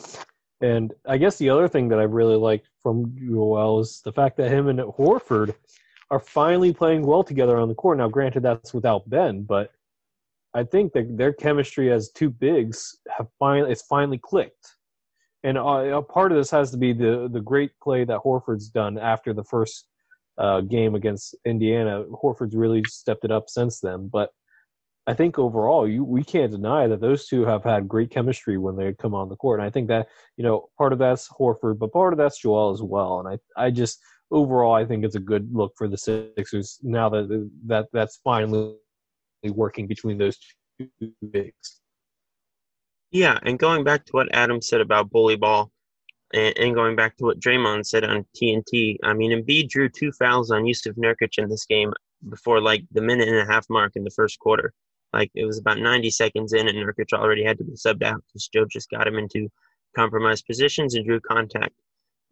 And 0.62 0.94
I 1.06 1.18
guess 1.18 1.38
the 1.38 1.50
other 1.50 1.68
thing 1.68 1.90
that 1.90 2.00
I 2.00 2.04
really 2.04 2.36
liked 2.36 2.70
from 2.82 3.16
Joel 3.20 3.82
is 3.82 4.02
the 4.04 4.14
fact 4.14 4.38
that 4.38 4.52
him 4.52 4.68
and 4.68 4.80
Horford 4.80 5.54
are 6.12 6.20
finally 6.20 6.74
playing 6.74 7.06
well 7.06 7.24
together 7.24 7.58
on 7.58 7.68
the 7.68 7.76
court. 7.76 7.98
Now, 7.98 8.08
granted, 8.08 8.44
that's 8.44 8.74
without 8.74 9.10
Ben, 9.10 9.44
but 9.44 9.72
I 10.54 10.64
think 10.64 10.94
that 10.94 11.18
their 11.18 11.34
chemistry 11.34 11.92
as 11.92 12.10
two 12.12 12.30
bigs 12.30 12.98
have 13.18 13.28
finally 13.38 13.72
it's 13.72 13.82
finally 13.82 14.18
clicked. 14.18 14.76
And 15.44 15.58
a 15.58 16.02
part 16.02 16.32
of 16.32 16.38
this 16.38 16.50
has 16.52 16.72
to 16.72 16.78
be 16.78 16.94
the 16.94 17.30
the 17.32 17.42
great 17.42 17.72
play 17.84 18.06
that 18.06 18.22
Horford's 18.22 18.70
done 18.70 18.98
after 18.98 19.34
the 19.34 19.44
first 19.44 19.88
uh, 20.38 20.62
game 20.62 20.96
against 20.96 21.36
Indiana. 21.46 22.06
Horford's 22.06 22.56
really 22.56 22.84
stepped 22.88 23.26
it 23.26 23.32
up 23.32 23.50
since 23.50 23.80
then. 23.80 24.08
But 24.08 24.32
I 25.08 25.14
think 25.14 25.38
overall, 25.38 25.88
you 25.88 26.04
we 26.04 26.24
can't 26.24 26.52
deny 26.52 26.88
that 26.88 27.00
those 27.00 27.28
two 27.28 27.46
have 27.46 27.64
had 27.64 27.88
great 27.88 28.10
chemistry 28.10 28.58
when 28.58 28.76
they 28.76 28.94
come 28.94 29.14
on 29.14 29.30
the 29.30 29.36
court. 29.36 29.60
And 29.60 29.68
I 29.68 29.70
think 29.70 29.88
that 29.90 30.08
you 30.36 30.44
know 30.44 30.70
part 30.78 30.94
of 30.94 31.00
that's 31.00 31.30
Horford, 31.30 31.78
but 31.78 31.94
part 31.94 32.14
of 32.14 32.18
that's 32.18 32.40
Joel 32.40 32.72
as 32.72 32.82
well. 32.82 33.20
And 33.20 33.28
I 33.58 33.66
I 33.66 33.70
just 33.70 34.00
overall 34.32 34.74
I 34.74 34.86
think 34.86 35.06
it's 35.06 35.16
a 35.16 35.20
good 35.20 35.54
look 35.54 35.74
for 35.78 35.88
the 35.88 35.98
Sixers 35.98 36.80
now 36.82 37.10
that 37.10 37.50
that 37.68 37.88
that's 37.94 38.20
finally 38.24 38.78
working 39.44 39.86
between 39.86 40.18
those 40.18 40.40
two 40.80 41.12
bigs. 41.32 41.82
Yeah, 43.12 43.38
and 43.44 43.60
going 43.60 43.84
back 43.84 44.06
to 44.06 44.12
what 44.12 44.34
Adam 44.34 44.62
said 44.62 44.82
about 44.82 45.12
bully 45.12 45.36
ball, 45.36 45.72
and, 46.34 46.74
going 46.74 46.96
back 46.96 47.16
to 47.18 47.26
what 47.26 47.40
Draymond 47.40 47.86
said 47.86 48.04
on 48.04 48.26
TNT, 48.36 48.98
I 49.04 49.14
mean, 49.14 49.32
Embiid 49.32 49.70
drew 49.70 49.88
two 49.88 50.12
fouls 50.12 50.52
on 50.52 50.64
Jusuf 50.64 50.98
Nurkic 50.98 51.38
in 51.38 51.48
this 51.48 51.66
game 51.66 51.94
before 52.30 52.60
like 52.60 52.84
the 52.92 53.02
minute 53.02 53.30
and 53.30 53.38
a 53.38 53.46
half 53.46 53.70
mark 53.70 53.94
in 53.96 54.04
the 54.04 54.10
first 54.10 54.40
quarter. 54.40 54.74
Like 55.16 55.32
it 55.34 55.46
was 55.46 55.58
about 55.58 55.80
90 55.80 56.10
seconds 56.12 56.52
in, 56.52 56.68
and 56.68 56.78
Nurkic 56.78 57.14
already 57.14 57.44
had 57.46 57.58
to 57.60 57.64
be 57.64 57.72
subbed 57.72 58.04
out 58.04 58.22
because 58.28 58.50
Joe 58.50 58.66
just 58.66 58.90
got 58.90 59.08
him 59.08 59.18
into 59.18 59.50
compromised 59.96 60.46
positions 60.46 60.94
and 60.94 61.06
drew 61.06 61.22
contact. 61.22 61.74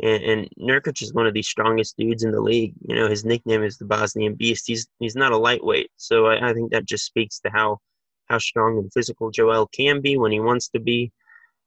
And, 0.02 0.24
and 0.24 0.50
Nurkic 0.60 1.02
is 1.02 1.14
one 1.14 1.26
of 1.26 1.34
the 1.34 1.42
strongest 1.42 1.96
dudes 1.98 2.24
in 2.24 2.32
the 2.32 2.42
league. 2.42 2.74
You 2.86 2.96
know, 2.96 3.08
his 3.08 3.24
nickname 3.24 3.64
is 3.64 3.78
the 3.78 3.86
Bosnian 3.86 4.36
Beast. 4.36 4.66
He's 4.68 4.86
he's 5.00 5.16
not 5.16 5.32
a 5.32 5.38
lightweight, 5.38 5.92
so 5.96 6.26
I, 6.26 6.50
I 6.50 6.54
think 6.54 6.72
that 6.72 6.86
just 6.86 7.06
speaks 7.06 7.40
to 7.40 7.50
how 7.52 7.80
how 8.26 8.38
strong 8.38 8.78
and 8.80 8.92
physical 8.92 9.32
Joel 9.32 9.68
can 9.68 10.02
be 10.02 10.18
when 10.18 10.34
he 10.34 10.42
wants 10.42 10.68
to 10.70 10.80
be. 10.80 11.12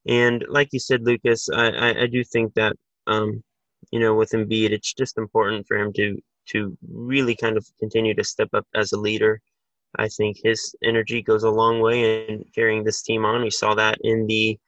And 0.06 0.44
like 0.48 0.68
you 0.72 0.80
said, 0.80 1.02
Lucas, 1.02 1.48
I, 1.48 1.68
I, 1.70 2.02
I 2.02 2.06
do 2.06 2.22
think 2.24 2.52
that 2.54 2.76
um, 3.06 3.42
you 3.90 4.00
know 4.00 4.14
with 4.14 4.32
Embiid, 4.32 4.70
it's 4.70 4.92
just 4.92 5.16
important 5.16 5.66
for 5.66 5.78
him 5.78 5.94
to 5.94 6.18
to 6.50 6.76
really 6.88 7.34
kind 7.34 7.56
of 7.56 7.66
continue 7.80 8.14
to 8.14 8.24
step 8.24 8.50
up 8.52 8.66
as 8.74 8.92
a 8.92 9.00
leader. 9.00 9.40
I 9.99 10.09
think 10.09 10.38
his 10.42 10.74
energy 10.82 11.22
goes 11.22 11.42
a 11.42 11.51
long 11.51 11.80
way 11.80 12.28
in 12.28 12.44
carrying 12.55 12.84
this 12.84 13.03
team 13.03 13.24
on. 13.24 13.42
We 13.42 13.51
saw 13.51 13.74
that 13.74 13.99
in 14.03 14.26
the 14.26 14.59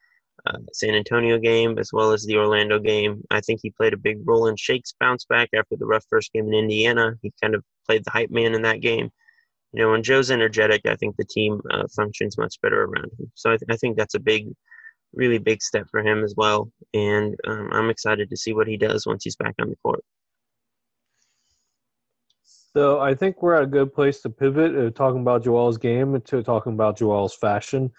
uh, 0.45 0.57
San 0.73 0.95
Antonio 0.95 1.37
game 1.37 1.77
as 1.77 1.91
well 1.93 2.11
as 2.11 2.25
the 2.25 2.37
Orlando 2.37 2.79
game. 2.79 3.23
I 3.29 3.41
think 3.41 3.59
he 3.61 3.69
played 3.71 3.93
a 3.93 3.97
big 3.97 4.19
role 4.25 4.47
in 4.47 4.55
Shake's 4.55 4.93
bounce 4.99 5.25
back 5.25 5.49
after 5.53 5.75
the 5.75 5.85
rough 5.85 6.05
first 6.09 6.31
game 6.33 6.47
in 6.47 6.53
Indiana. 6.53 7.15
He 7.21 7.33
kind 7.41 7.55
of 7.55 7.63
played 7.85 8.05
the 8.05 8.11
hype 8.11 8.31
man 8.31 8.55
in 8.55 8.61
that 8.63 8.81
game. 8.81 9.11
You 9.73 9.83
know, 9.83 9.91
when 9.91 10.03
Joe's 10.03 10.31
energetic, 10.31 10.85
I 10.85 10.95
think 10.95 11.15
the 11.15 11.25
team 11.25 11.61
uh, 11.71 11.83
functions 11.95 12.37
much 12.37 12.59
better 12.61 12.85
around 12.85 13.11
him. 13.19 13.31
So 13.35 13.51
I, 13.51 13.57
th- 13.57 13.69
I, 13.69 13.77
think 13.77 13.97
that's 13.97 14.15
a 14.15 14.19
big, 14.19 14.47
really 15.13 15.37
big 15.37 15.61
step 15.61 15.87
for 15.91 16.01
him 16.01 16.23
as 16.23 16.33
well. 16.35 16.71
And 16.93 17.35
um, 17.45 17.69
I'm 17.71 17.89
excited 17.91 18.29
to 18.29 18.37
see 18.37 18.53
what 18.53 18.67
he 18.67 18.77
does 18.77 19.05
once 19.05 19.23
he's 19.23 19.35
back 19.35 19.55
on 19.61 19.69
the 19.69 19.75
court. 19.83 20.03
So 22.73 22.99
I 22.99 23.15
think 23.15 23.41
we're 23.41 23.55
at 23.55 23.63
a 23.63 23.67
good 23.67 23.93
place 23.93 24.21
to 24.21 24.29
pivot, 24.29 24.75
uh, 24.75 24.91
talking 24.91 25.21
about 25.21 25.43
Joel's 25.43 25.77
game 25.77 26.21
to 26.21 26.43
talking 26.43 26.73
about 26.73 26.97
Joel's 26.97 27.33
fashion. 27.33 27.91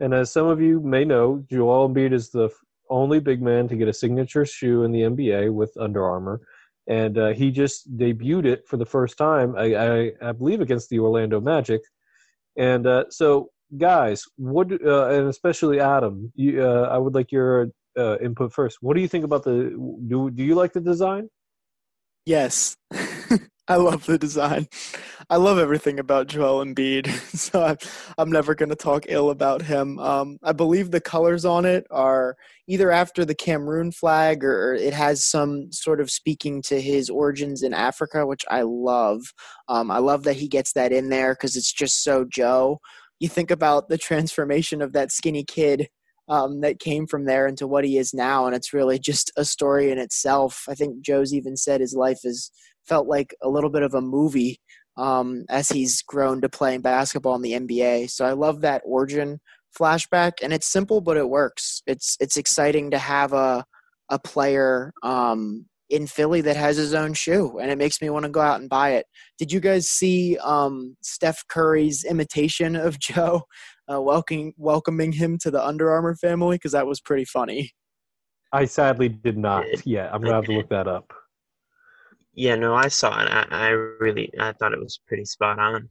And 0.00 0.12
as 0.12 0.30
some 0.30 0.46
of 0.46 0.60
you 0.60 0.80
may 0.80 1.04
know, 1.04 1.44
Joel 1.50 1.88
Embiid 1.88 2.12
is 2.12 2.30
the 2.30 2.50
only 2.90 3.20
big 3.20 3.42
man 3.42 3.68
to 3.68 3.76
get 3.76 3.88
a 3.88 3.92
signature 3.92 4.44
shoe 4.44 4.84
in 4.84 4.92
the 4.92 5.02
NBA 5.02 5.52
with 5.52 5.72
Under 5.78 6.04
Armour, 6.04 6.40
and 6.86 7.18
uh, 7.18 7.28
he 7.28 7.50
just 7.50 7.96
debuted 7.96 8.46
it 8.46 8.66
for 8.66 8.76
the 8.76 8.86
first 8.86 9.18
time, 9.18 9.54
I, 9.56 9.74
I, 9.74 10.12
I 10.22 10.32
believe, 10.32 10.60
against 10.60 10.88
the 10.88 11.00
Orlando 11.00 11.40
Magic. 11.40 11.82
And 12.56 12.86
uh, 12.86 13.04
so, 13.10 13.50
guys, 13.76 14.24
what 14.36 14.70
uh, 14.72 15.08
and 15.08 15.28
especially 15.28 15.80
Adam, 15.80 16.32
you, 16.34 16.62
uh, 16.62 16.88
I 16.90 16.98
would 16.98 17.14
like 17.14 17.30
your 17.30 17.68
uh, 17.96 18.18
input 18.18 18.52
first. 18.52 18.78
What 18.80 18.94
do 18.94 19.02
you 19.02 19.08
think 19.08 19.24
about 19.24 19.44
the? 19.44 19.70
Do 20.06 20.30
do 20.30 20.42
you 20.42 20.54
like 20.54 20.72
the 20.72 20.80
design? 20.80 21.28
Yes. 22.24 22.76
I 23.68 23.76
love 23.76 24.06
the 24.06 24.18
design. 24.18 24.66
I 25.28 25.36
love 25.36 25.58
everything 25.58 25.98
about 25.98 26.26
Joel 26.26 26.64
Embiid, 26.64 27.06
so 27.36 27.62
I'm, 27.62 27.76
I'm 28.16 28.32
never 28.32 28.54
going 28.54 28.70
to 28.70 28.76
talk 28.76 29.04
ill 29.08 29.28
about 29.28 29.60
him. 29.60 29.98
Um, 29.98 30.38
I 30.42 30.52
believe 30.52 30.90
the 30.90 31.02
colors 31.02 31.44
on 31.44 31.66
it 31.66 31.86
are 31.90 32.36
either 32.66 32.90
after 32.90 33.26
the 33.26 33.34
Cameroon 33.34 33.92
flag 33.92 34.42
or 34.42 34.74
it 34.74 34.94
has 34.94 35.24
some 35.24 35.70
sort 35.70 36.00
of 36.00 36.10
speaking 36.10 36.62
to 36.62 36.80
his 36.80 37.10
origins 37.10 37.62
in 37.62 37.74
Africa, 37.74 38.26
which 38.26 38.44
I 38.50 38.62
love. 38.62 39.20
Um, 39.68 39.90
I 39.90 39.98
love 39.98 40.24
that 40.24 40.36
he 40.36 40.48
gets 40.48 40.72
that 40.72 40.92
in 40.92 41.10
there 41.10 41.34
because 41.34 41.56
it's 41.56 41.72
just 41.72 42.02
so 42.02 42.24
Joe. 42.24 42.80
You 43.20 43.28
think 43.28 43.50
about 43.50 43.88
the 43.88 43.98
transformation 43.98 44.80
of 44.80 44.92
that 44.92 45.12
skinny 45.12 45.44
kid 45.44 45.88
um, 46.28 46.60
that 46.60 46.78
came 46.78 47.06
from 47.06 47.24
there 47.24 47.46
into 47.46 47.66
what 47.66 47.84
he 47.84 47.98
is 47.98 48.12
now, 48.14 48.46
and 48.46 48.54
it's 48.54 48.72
really 48.72 48.98
just 48.98 49.32
a 49.36 49.44
story 49.44 49.90
in 49.90 49.98
itself. 49.98 50.64
I 50.68 50.74
think 50.74 51.00
Joe's 51.00 51.34
even 51.34 51.56
said 51.56 51.80
his 51.80 51.94
life 51.94 52.20
is 52.24 52.50
felt 52.88 53.06
like 53.06 53.34
a 53.42 53.48
little 53.48 53.70
bit 53.70 53.82
of 53.82 53.94
a 53.94 54.00
movie 54.00 54.60
um, 54.96 55.44
as 55.48 55.68
he's 55.68 56.02
grown 56.02 56.40
to 56.40 56.48
playing 56.48 56.80
basketball 56.80 57.36
in 57.36 57.42
the 57.42 57.52
NBA. 57.52 58.10
So 58.10 58.24
I 58.24 58.32
love 58.32 58.62
that 58.62 58.82
origin 58.84 59.40
flashback, 59.78 60.32
and 60.42 60.52
it's 60.52 60.66
simple 60.66 61.00
but 61.00 61.16
it 61.16 61.28
works. 61.28 61.82
It's 61.86 62.16
it's 62.20 62.36
exciting 62.36 62.90
to 62.90 62.98
have 62.98 63.32
a 63.32 63.64
a 64.10 64.18
player 64.18 64.92
um, 65.02 65.66
in 65.90 66.06
Philly 66.06 66.40
that 66.42 66.56
has 66.56 66.76
his 66.76 66.94
own 66.94 67.14
shoe, 67.14 67.58
and 67.58 67.70
it 67.70 67.78
makes 67.78 68.00
me 68.02 68.10
want 68.10 68.24
to 68.24 68.30
go 68.30 68.40
out 68.40 68.60
and 68.60 68.68
buy 68.68 68.90
it. 68.90 69.06
Did 69.38 69.52
you 69.52 69.60
guys 69.60 69.88
see 69.88 70.36
um, 70.38 70.96
Steph 71.02 71.44
Curry's 71.48 72.04
imitation 72.04 72.76
of 72.76 72.98
Joe, 73.00 73.42
uh, 73.92 74.00
welcoming 74.00 74.52
welcoming 74.56 75.12
him 75.12 75.38
to 75.38 75.50
the 75.50 75.64
Under 75.64 75.90
Armour 75.90 76.16
family? 76.16 76.56
Because 76.56 76.72
that 76.72 76.86
was 76.86 77.00
pretty 77.00 77.24
funny. 77.24 77.70
I 78.52 78.64
sadly 78.64 79.08
did 79.08 79.36
not. 79.36 79.64
Yeah, 79.84 80.10
I'm 80.12 80.22
gonna 80.22 80.34
have 80.34 80.44
to 80.46 80.52
look 80.52 80.70
that 80.70 80.88
up. 80.88 81.12
Yeah, 82.38 82.54
no, 82.54 82.72
I 82.72 82.86
saw 82.86 83.20
it. 83.20 83.28
I, 83.28 83.46
I 83.50 83.68
really, 83.70 84.30
I 84.38 84.52
thought 84.52 84.72
it 84.72 84.78
was 84.78 85.00
pretty 85.08 85.24
spot 85.24 85.58
on. 85.58 85.90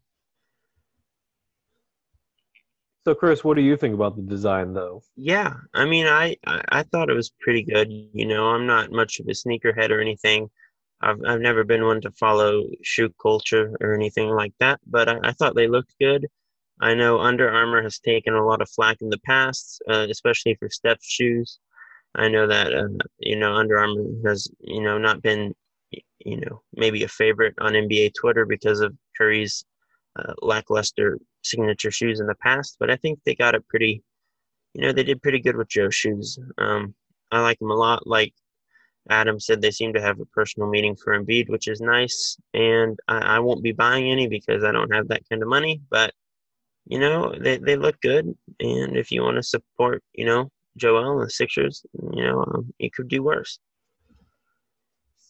So, 3.03 3.13
Chris, 3.13 3.43
what 3.43 3.57
do 3.57 3.61
you 3.61 3.75
think 3.75 3.93
about 3.93 4.15
the 4.15 4.21
design, 4.21 4.73
though? 4.73 5.03
Yeah, 5.17 5.55
I 5.73 5.83
mean, 5.83 6.07
I, 6.07 6.37
I, 6.45 6.61
I 6.69 6.83
thought 6.83 7.09
it 7.09 7.15
was 7.15 7.33
pretty 7.41 7.63
good. 7.63 7.91
You 7.91 8.25
know, 8.25 8.47
I'm 8.47 8.65
not 8.65 8.93
much 8.93 9.19
of 9.19 9.27
a 9.27 9.31
sneakerhead 9.31 9.89
or 9.89 9.99
anything. 9.99 10.49
I've, 11.01 11.19
I've 11.27 11.41
never 11.41 11.65
been 11.65 11.83
one 11.83 11.99
to 11.99 12.11
follow 12.11 12.63
shoe 12.81 13.13
culture 13.21 13.75
or 13.81 13.93
anything 13.93 14.29
like 14.29 14.53
that, 14.61 14.79
but 14.87 15.09
I, 15.09 15.19
I 15.23 15.31
thought 15.33 15.53
they 15.53 15.67
looked 15.67 15.95
good. 15.99 16.27
I 16.79 16.93
know 16.93 17.19
Under 17.19 17.49
Armour 17.49 17.83
has 17.83 17.99
taken 17.99 18.35
a 18.35 18.45
lot 18.45 18.61
of 18.61 18.69
flack 18.69 19.01
in 19.01 19.09
the 19.09 19.19
past, 19.25 19.81
uh, 19.89 20.07
especially 20.09 20.55
for 20.55 20.69
Steph's 20.69 21.07
shoes. 21.07 21.59
I 22.15 22.29
know 22.29 22.47
that 22.47 22.73
uh, 22.73 22.87
you 23.19 23.35
know 23.35 23.53
Under 23.53 23.77
Armour 23.77 24.05
has 24.25 24.47
you 24.61 24.81
know 24.81 24.97
not 24.97 25.21
been 25.21 25.53
you 25.91 26.41
know, 26.41 26.61
maybe 26.73 27.03
a 27.03 27.07
favorite 27.07 27.55
on 27.59 27.73
NBA 27.73 28.13
Twitter 28.13 28.45
because 28.45 28.79
of 28.79 28.95
Curry's 29.17 29.65
uh, 30.17 30.33
lackluster 30.41 31.19
signature 31.43 31.91
shoes 31.91 32.19
in 32.19 32.27
the 32.27 32.35
past. 32.35 32.77
But 32.79 32.91
I 32.91 32.95
think 32.97 33.19
they 33.25 33.35
got 33.35 33.55
it 33.55 33.67
pretty, 33.67 34.03
you 34.73 34.81
know, 34.81 34.91
they 34.91 35.03
did 35.03 35.21
pretty 35.21 35.39
good 35.39 35.55
with 35.55 35.69
Joe's 35.69 35.95
shoes. 35.95 36.37
Um, 36.57 36.93
I 37.31 37.41
like 37.41 37.59
them 37.59 37.71
a 37.71 37.75
lot. 37.75 38.07
Like 38.07 38.33
Adam 39.09 39.39
said, 39.39 39.61
they 39.61 39.71
seem 39.71 39.93
to 39.93 40.01
have 40.01 40.19
a 40.19 40.25
personal 40.25 40.69
meaning 40.69 40.95
for 40.95 41.17
Embiid, 41.17 41.49
which 41.49 41.67
is 41.67 41.81
nice. 41.81 42.37
And 42.53 42.97
I, 43.07 43.17
I 43.17 43.39
won't 43.39 43.63
be 43.63 43.71
buying 43.71 44.11
any 44.11 44.27
because 44.27 44.63
I 44.63 44.71
don't 44.71 44.93
have 44.93 45.07
that 45.09 45.27
kind 45.29 45.41
of 45.41 45.49
money. 45.49 45.81
But 45.89 46.13
you 46.87 46.99
know, 46.99 47.33
they, 47.37 47.57
they 47.57 47.75
look 47.75 47.99
good. 48.01 48.33
And 48.59 48.95
if 48.97 49.11
you 49.11 49.21
want 49.21 49.35
to 49.35 49.43
support, 49.43 50.03
you 50.13 50.25
know, 50.25 50.49
Joel 50.77 51.19
and 51.19 51.27
the 51.27 51.29
Sixers, 51.29 51.85
you 52.13 52.23
know, 52.23 52.43
um, 52.47 52.73
it 52.79 52.93
could 52.93 53.09
do 53.09 53.23
worse. 53.23 53.59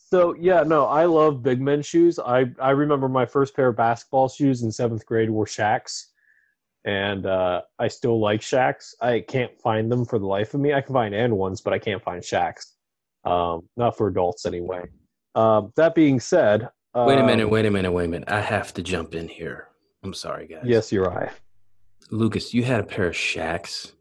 So 0.10 0.36
yeah, 0.40 0.64
no, 0.64 0.86
I 0.86 1.04
love 1.04 1.44
big 1.44 1.60
men 1.60 1.82
shoes. 1.82 2.18
I 2.18 2.46
I 2.62 2.70
remember 2.70 3.10
my 3.10 3.26
first 3.26 3.54
pair 3.54 3.68
of 3.68 3.76
basketball 3.76 4.30
shoes 4.30 4.64
in 4.64 4.72
seventh 4.72 5.06
grade 5.06 5.30
were 5.30 5.46
Shaqs, 5.46 6.06
and 6.86 7.26
uh, 7.26 7.64
I 7.78 7.90
still 7.90 8.18
like 8.18 8.40
Shaqs. 8.40 8.94
I 9.02 9.20
can't 9.20 9.52
find 9.60 9.92
them 9.92 10.06
for 10.06 10.18
the 10.18 10.26
life 10.26 10.54
of 10.54 10.62
me. 10.62 10.74
I 10.74 10.80
can 10.80 10.94
find 10.94 11.14
and 11.14 11.38
ones, 11.38 11.60
but 11.60 11.74
I 11.74 11.80
can't 11.80 12.02
find 12.02 12.24
Shaqs. 12.24 12.68
Um, 13.26 13.68
not 13.76 13.98
for 13.98 14.08
adults 14.08 14.46
anyway. 14.46 14.86
Um, 15.36 15.74
that 15.76 15.94
being 15.94 16.22
said, 16.22 16.70
wait 16.96 17.20
a 17.20 17.24
minute, 17.24 17.44
um, 17.44 17.50
wait 17.50 17.66
a 17.66 17.72
minute, 17.72 17.92
wait 17.92 18.06
a 18.06 18.08
minute. 18.08 18.30
I 18.32 18.40
have 18.40 18.74
to 18.76 18.82
jump 18.82 19.14
in 19.14 19.28
here. 19.28 19.68
I'm 20.04 20.14
sorry, 20.14 20.48
guys. 20.48 20.64
Yes, 20.64 20.90
you're 20.90 21.10
right. 21.10 21.32
Lucas, 22.12 22.54
you 22.54 22.64
had 22.64 22.80
a 22.80 22.84
pair 22.84 23.08
of 23.08 23.14
Shaqs. 23.14 23.92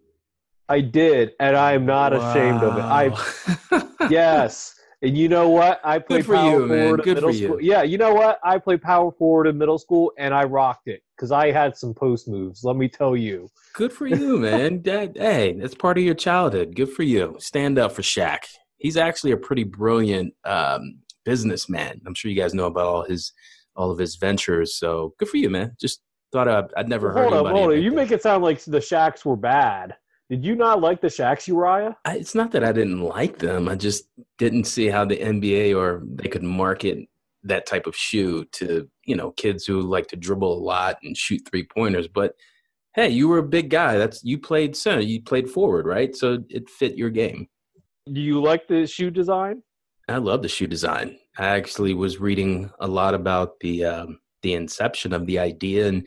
I 0.69 0.83
did, 0.83 1.33
and 1.41 1.57
I 1.57 1.73
am 1.73 1.85
not 1.85 2.13
wow. 2.13 2.31
ashamed 2.31 2.63
of 2.63 2.79
it. 2.79 2.83
I 2.83 4.09
yes. 4.09 4.76
And 5.03 5.17
you 5.17 5.29
know 5.29 5.51
what? 5.51 5.81
I 5.85 5.99
played 5.99 6.19
Good 6.19 6.27
for 6.27 6.37
power 6.37 6.61
you, 6.61 6.69
forward 6.69 7.03
Good 7.03 7.15
middle 7.17 7.33
school. 7.33 7.61
You. 7.61 7.73
Yeah, 7.73 7.83
you 7.83 7.99
know 7.99 8.15
what? 8.15 8.39
I 8.43 8.59
played 8.59 8.81
power 8.81 9.13
forward 9.13 9.47
in 9.47 9.59
middle 9.59 9.79
school, 9.79 10.11
and 10.17 10.33
I 10.33 10.45
rocked 10.45 10.89
it 10.89 11.03
because 11.15 11.33
I 11.33 11.51
had 11.51 11.77
some 11.77 11.93
post 11.93 12.29
moves. 12.29 12.65
Let 12.65 12.77
me 12.77 12.89
tell 12.89 13.15
you. 13.15 13.49
Good 13.75 13.93
for 13.93 14.07
you, 14.07 14.39
man. 14.39 14.83
that, 14.85 15.17
hey, 15.17 15.53
that's 15.53 15.75
part 15.75 15.99
of 15.99 16.05
your 16.05 16.15
childhood. 16.15 16.75
Good 16.75 16.91
for 16.91 17.03
you. 17.03 17.37
Stand 17.39 17.79
up 17.79 17.93
for 17.93 18.03
Shaq. 18.03 18.39
He's 18.79 18.97
actually 18.97 19.33
a 19.33 19.37
pretty 19.37 19.65
brilliant 19.65 20.35
um, 20.45 21.01
businessman. 21.25 22.01
I'm 22.07 22.15
sure 22.15 22.31
you 22.31 22.41
guys 22.41 22.55
know 22.55 22.67
about 22.67 22.87
all 22.87 23.03
his 23.05 23.33
all 23.75 23.91
of 23.91 23.99
his 23.99 24.17
ventures. 24.17 24.79
So 24.79 25.15
good 25.19 25.29
for 25.29 25.37
you, 25.37 25.51
man. 25.51 25.77
Just 25.79 26.01
thought 26.33 26.49
I'd, 26.49 26.73
I'd 26.77 26.89
never 26.89 27.13
heard. 27.13 27.31
Hold 27.31 27.47
up, 27.47 27.53
hold 27.53 27.73
up. 27.73 27.79
You 27.79 27.93
make 27.93 28.11
it 28.11 28.23
sound 28.23 28.43
like 28.43 28.63
the 28.65 28.79
Shaqs 28.79 29.25
were 29.25 29.37
bad. 29.37 29.95
Did 30.29 30.45
you 30.45 30.57
not 30.57 30.81
like 30.81 31.01
the 31.01 31.09
Shaqs, 31.09 31.47
Uriah? 31.47 31.97
I, 32.05 32.17
it's 32.17 32.35
not 32.35 32.51
that 32.53 32.65
I 32.65 32.73
didn't 32.73 33.01
like 33.01 33.39
them. 33.39 33.69
I 33.69 33.77
just 33.77 34.09
didn't 34.39 34.65
see 34.65 34.89
how 34.89 35.05
the 35.05 35.17
NBA 35.17 35.77
or 35.77 36.03
they 36.05 36.29
could 36.29 36.43
market 36.43 36.99
that 37.45 37.65
type 37.65 37.87
of 37.87 37.95
shoe 37.95 38.45
to 38.53 38.89
you 39.05 39.15
know 39.15 39.31
kids 39.33 39.65
who 39.65 39.81
like 39.83 40.09
to 40.09 40.17
dribble 40.17 40.53
a 40.53 40.65
lot 40.65 40.99
and 41.03 41.17
shoot 41.17 41.43
three 41.49 41.65
pointers. 41.65 42.09
But 42.09 42.35
hey, 42.95 43.09
you 43.11 43.29
were 43.29 43.39
a 43.39 43.43
big 43.43 43.71
guy. 43.71 43.99
That's 43.99 44.25
you 44.25 44.39
played 44.39 44.77
center, 44.77 45.01
you 45.01 45.23
played 45.23 45.49
forward, 45.49 45.87
right? 45.87 46.15
So 46.17 46.43
it 46.49 46.69
fit 46.69 46.97
your 46.97 47.11
game. 47.11 47.47
Do 48.13 48.21
you 48.21 48.41
like 48.41 48.67
the 48.67 48.87
shoe 48.87 49.11
design? 49.11 49.63
I 50.09 50.19
love 50.19 50.43
the 50.43 50.49
shoe 50.49 50.67
design. 50.67 51.19
I 51.39 51.47
actually 51.49 51.95
was 51.95 52.21
reading 52.21 52.71
a 52.81 52.87
lot 52.87 53.15
about 53.15 53.61
the 53.61 53.85
um, 53.85 54.21
the 54.43 54.55
inception 54.55 55.13
of 55.13 55.27
the 55.27 55.39
idea, 55.39 55.89
and 55.89 56.07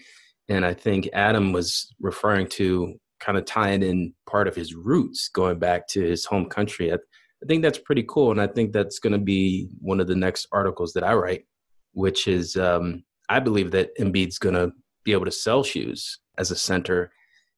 and 0.49 0.65
I 0.65 0.73
think 0.73 1.09
Adam 1.13 1.53
was 1.53 1.93
referring 1.99 2.47
to 2.49 2.99
kind 3.19 3.37
of 3.37 3.45
tying 3.45 3.83
in 3.83 4.13
part 4.29 4.47
of 4.47 4.55
his 4.55 4.73
roots, 4.73 5.29
going 5.29 5.59
back 5.59 5.87
to 5.89 6.01
his 6.01 6.25
home 6.25 6.45
country. 6.45 6.91
I, 6.91 6.95
I 6.95 7.45
think 7.47 7.61
that's 7.61 7.77
pretty 7.77 8.03
cool, 8.07 8.31
and 8.31 8.41
I 8.41 8.47
think 8.47 8.73
that's 8.73 8.99
going 8.99 9.13
to 9.13 9.19
be 9.19 9.69
one 9.79 9.99
of 9.99 10.07
the 10.07 10.15
next 10.15 10.47
articles 10.51 10.93
that 10.93 11.03
I 11.03 11.13
write, 11.13 11.45
which 11.93 12.27
is 12.27 12.55
um, 12.55 13.03
I 13.29 13.39
believe 13.39 13.71
that 13.71 13.97
Embiid's 13.97 14.39
going 14.39 14.55
to 14.55 14.71
be 15.03 15.11
able 15.11 15.25
to 15.25 15.31
sell 15.31 15.63
shoes 15.63 16.19
as 16.37 16.51
a 16.51 16.55
center, 16.55 17.11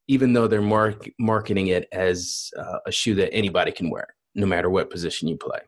even 0.07 0.33
though 0.33 0.47
they're 0.47 0.61
mark- 0.61 1.09
marketing 1.19 1.67
it 1.67 1.87
as 1.91 2.51
uh, 2.57 2.79
a 2.85 2.91
shoe 2.91 3.15
that 3.15 3.33
anybody 3.33 3.71
can 3.71 3.89
wear, 3.89 4.07
no 4.35 4.45
matter 4.45 4.69
what 4.69 4.89
position 4.89 5.27
you 5.27 5.37
play. 5.37 5.59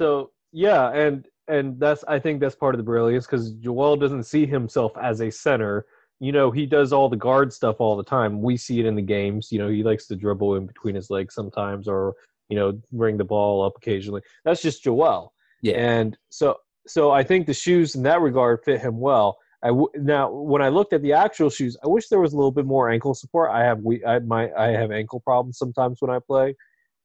So 0.00 0.30
yeah, 0.52 0.90
and 0.90 1.26
and 1.48 1.78
that's 1.78 2.04
I 2.08 2.18
think 2.18 2.40
that's 2.40 2.54
part 2.54 2.74
of 2.74 2.78
the 2.78 2.84
brilliance 2.84 3.26
because 3.26 3.52
Joel 3.52 3.96
doesn't 3.96 4.24
see 4.24 4.46
himself 4.46 4.92
as 5.00 5.20
a 5.20 5.30
center. 5.30 5.86
You 6.20 6.32
know, 6.32 6.50
he 6.50 6.64
does 6.66 6.92
all 6.92 7.08
the 7.08 7.16
guard 7.16 7.52
stuff 7.52 7.76
all 7.80 7.96
the 7.96 8.04
time. 8.04 8.40
We 8.40 8.56
see 8.56 8.80
it 8.80 8.86
in 8.86 8.94
the 8.94 9.02
games. 9.02 9.48
You 9.50 9.58
know, 9.58 9.68
he 9.68 9.82
likes 9.82 10.06
to 10.06 10.16
dribble 10.16 10.56
in 10.56 10.66
between 10.66 10.94
his 10.94 11.10
legs 11.10 11.34
sometimes, 11.34 11.88
or 11.88 12.14
you 12.48 12.56
know, 12.56 12.80
bring 12.92 13.16
the 13.16 13.24
ball 13.24 13.64
up 13.64 13.74
occasionally. 13.76 14.22
That's 14.44 14.62
just 14.62 14.84
Joel. 14.84 15.32
Yeah. 15.62 15.74
And 15.74 16.16
so 16.30 16.58
so 16.86 17.10
I 17.10 17.22
think 17.22 17.46
the 17.46 17.54
shoes 17.54 17.94
in 17.94 18.02
that 18.04 18.20
regard 18.20 18.60
fit 18.64 18.80
him 18.80 19.00
well. 19.00 19.38
I 19.62 19.68
w- 19.68 19.88
now 19.96 20.30
when 20.30 20.60
I 20.60 20.68
looked 20.68 20.92
at 20.92 21.02
the 21.02 21.14
actual 21.14 21.48
shoes, 21.48 21.76
I 21.82 21.88
wish 21.88 22.08
there 22.08 22.20
was 22.20 22.34
a 22.34 22.36
little 22.36 22.52
bit 22.52 22.66
more 22.66 22.90
ankle 22.90 23.14
support. 23.14 23.50
I 23.50 23.64
have 23.64 23.80
we 23.80 24.04
I 24.04 24.18
my 24.20 24.50
I 24.52 24.68
have 24.68 24.92
ankle 24.92 25.20
problems 25.20 25.58
sometimes 25.58 25.98
when 26.00 26.10
I 26.10 26.18
play, 26.18 26.54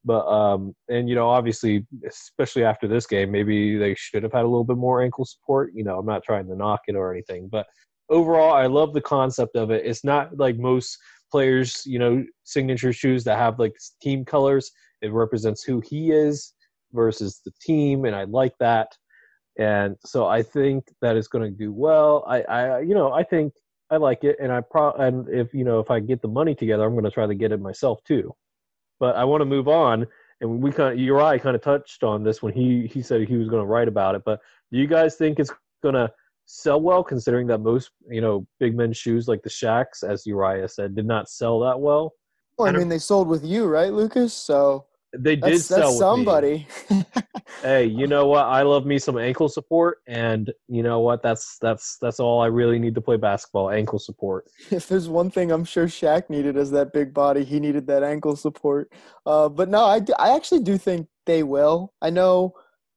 but 0.04 0.26
um 0.26 0.74
and 0.88 1.08
you 1.08 1.14
know 1.14 1.28
obviously 1.28 1.86
especially 2.06 2.64
after 2.64 2.86
this 2.86 3.06
game 3.06 3.30
maybe 3.30 3.78
they 3.78 3.94
should 3.94 4.22
have 4.22 4.32
had 4.32 4.44
a 4.44 4.48
little 4.48 4.64
bit 4.64 4.76
more 4.76 5.02
ankle 5.02 5.24
support. 5.24 5.72
You 5.74 5.84
know 5.84 5.98
I'm 5.98 6.06
not 6.06 6.22
trying 6.22 6.46
to 6.48 6.56
knock 6.56 6.82
it 6.86 6.96
or 6.96 7.12
anything, 7.12 7.48
but 7.48 7.66
overall 8.10 8.52
I 8.52 8.66
love 8.66 8.92
the 8.92 9.00
concept 9.00 9.56
of 9.56 9.70
it. 9.70 9.86
It's 9.86 10.04
not 10.04 10.36
like 10.36 10.58
most 10.58 10.98
players 11.30 11.82
you 11.86 11.98
know 11.98 12.24
signature 12.44 12.92
shoes 12.92 13.24
that 13.24 13.38
have 13.38 13.58
like 13.58 13.74
team 14.02 14.24
colors. 14.24 14.70
It 15.00 15.12
represents 15.12 15.62
who 15.62 15.80
he 15.80 16.10
is 16.10 16.52
versus 16.92 17.40
the 17.44 17.52
team, 17.62 18.04
and 18.04 18.14
I 18.14 18.24
like 18.24 18.52
that 18.60 18.88
and 19.58 19.96
so 20.04 20.26
I 20.26 20.42
think 20.42 20.84
that 21.02 21.16
is 21.16 21.28
going 21.28 21.44
to 21.44 21.56
do 21.56 21.70
well. 21.72 22.24
I, 22.26 22.40
I, 22.42 22.80
you 22.80 22.94
know, 22.94 23.12
I 23.12 23.22
think 23.22 23.52
I 23.90 23.98
like 23.98 24.24
it, 24.24 24.36
and 24.40 24.50
I 24.50 24.62
pro 24.62 24.92
and 24.92 25.28
if 25.28 25.52
you 25.52 25.64
know 25.64 25.80
if 25.80 25.90
I 25.90 26.00
get 26.00 26.22
the 26.22 26.28
money 26.28 26.54
together, 26.54 26.84
I'm 26.84 26.92
going 26.92 27.04
to 27.04 27.10
try 27.10 27.26
to 27.26 27.34
get 27.34 27.52
it 27.52 27.60
myself 27.60 28.02
too. 28.04 28.34
But 28.98 29.16
I 29.16 29.24
want 29.24 29.42
to 29.42 29.46
move 29.46 29.68
on, 29.68 30.06
and 30.40 30.62
we 30.62 30.70
kind 30.72 30.94
of 30.94 30.98
Uri 30.98 31.38
kind 31.40 31.56
of 31.56 31.62
touched 31.62 32.04
on 32.04 32.22
this 32.22 32.42
when 32.42 32.54
he 32.54 32.86
he 32.86 33.02
said 33.02 33.28
he 33.28 33.36
was 33.36 33.48
going 33.48 33.62
to 33.62 33.66
write 33.66 33.88
about 33.88 34.14
it. 34.14 34.22
But 34.24 34.40
do 34.72 34.78
you 34.78 34.86
guys 34.86 35.16
think 35.16 35.38
it's 35.38 35.52
going 35.82 35.94
to 35.94 36.10
sell 36.50 36.80
well, 36.80 37.04
considering 37.04 37.46
that 37.46 37.58
most 37.58 37.90
you 38.08 38.20
know 38.20 38.46
big 38.58 38.76
men's 38.76 38.96
shoes 38.96 39.28
like 39.28 39.42
the 39.42 39.50
Shaqs, 39.50 40.02
as 40.02 40.26
Uriah 40.26 40.68
said, 40.68 40.94
did 40.94 41.06
not 41.06 41.28
sell 41.28 41.60
that 41.60 41.78
well? 41.78 42.14
Well, 42.58 42.68
I, 42.68 42.72
I 42.72 42.78
mean, 42.78 42.88
they 42.88 42.98
sold 42.98 43.28
with 43.28 43.44
you, 43.44 43.66
right, 43.66 43.92
Lucas? 43.92 44.34
So 44.34 44.86
they 45.16 45.36
did 45.36 45.54
that's, 45.54 45.64
sell 45.64 45.80
that's 45.80 45.98
somebody. 45.98 46.66
hey, 47.62 47.84
you 47.84 48.06
know 48.06 48.26
what? 48.26 48.46
I 48.46 48.62
love 48.62 48.84
me 48.84 48.98
some 48.98 49.18
ankle 49.18 49.48
support, 49.48 49.98
and 50.06 50.52
you 50.68 50.82
know 50.82 51.00
what? 51.00 51.22
That's 51.22 51.58
that's 51.58 51.98
that's 52.00 52.20
all 52.20 52.40
I 52.40 52.46
really 52.46 52.78
need 52.78 52.94
to 52.96 53.00
play 53.00 53.16
basketball. 53.16 53.70
Ankle 53.70 53.98
support. 53.98 54.46
If 54.70 54.88
there's 54.88 55.08
one 55.08 55.30
thing 55.30 55.50
I'm 55.50 55.64
sure 55.64 55.86
Shaq 55.86 56.30
needed 56.30 56.56
as 56.56 56.70
that 56.72 56.92
big 56.92 57.14
body, 57.14 57.44
he 57.44 57.60
needed 57.60 57.86
that 57.86 58.02
ankle 58.02 58.36
support. 58.36 58.92
Uh, 59.24 59.48
but 59.48 59.68
no, 59.68 59.84
I 59.84 60.00
I 60.18 60.34
actually 60.34 60.62
do 60.62 60.76
think 60.78 61.06
they 61.26 61.42
will. 61.42 61.92
I 62.02 62.10
know 62.10 62.54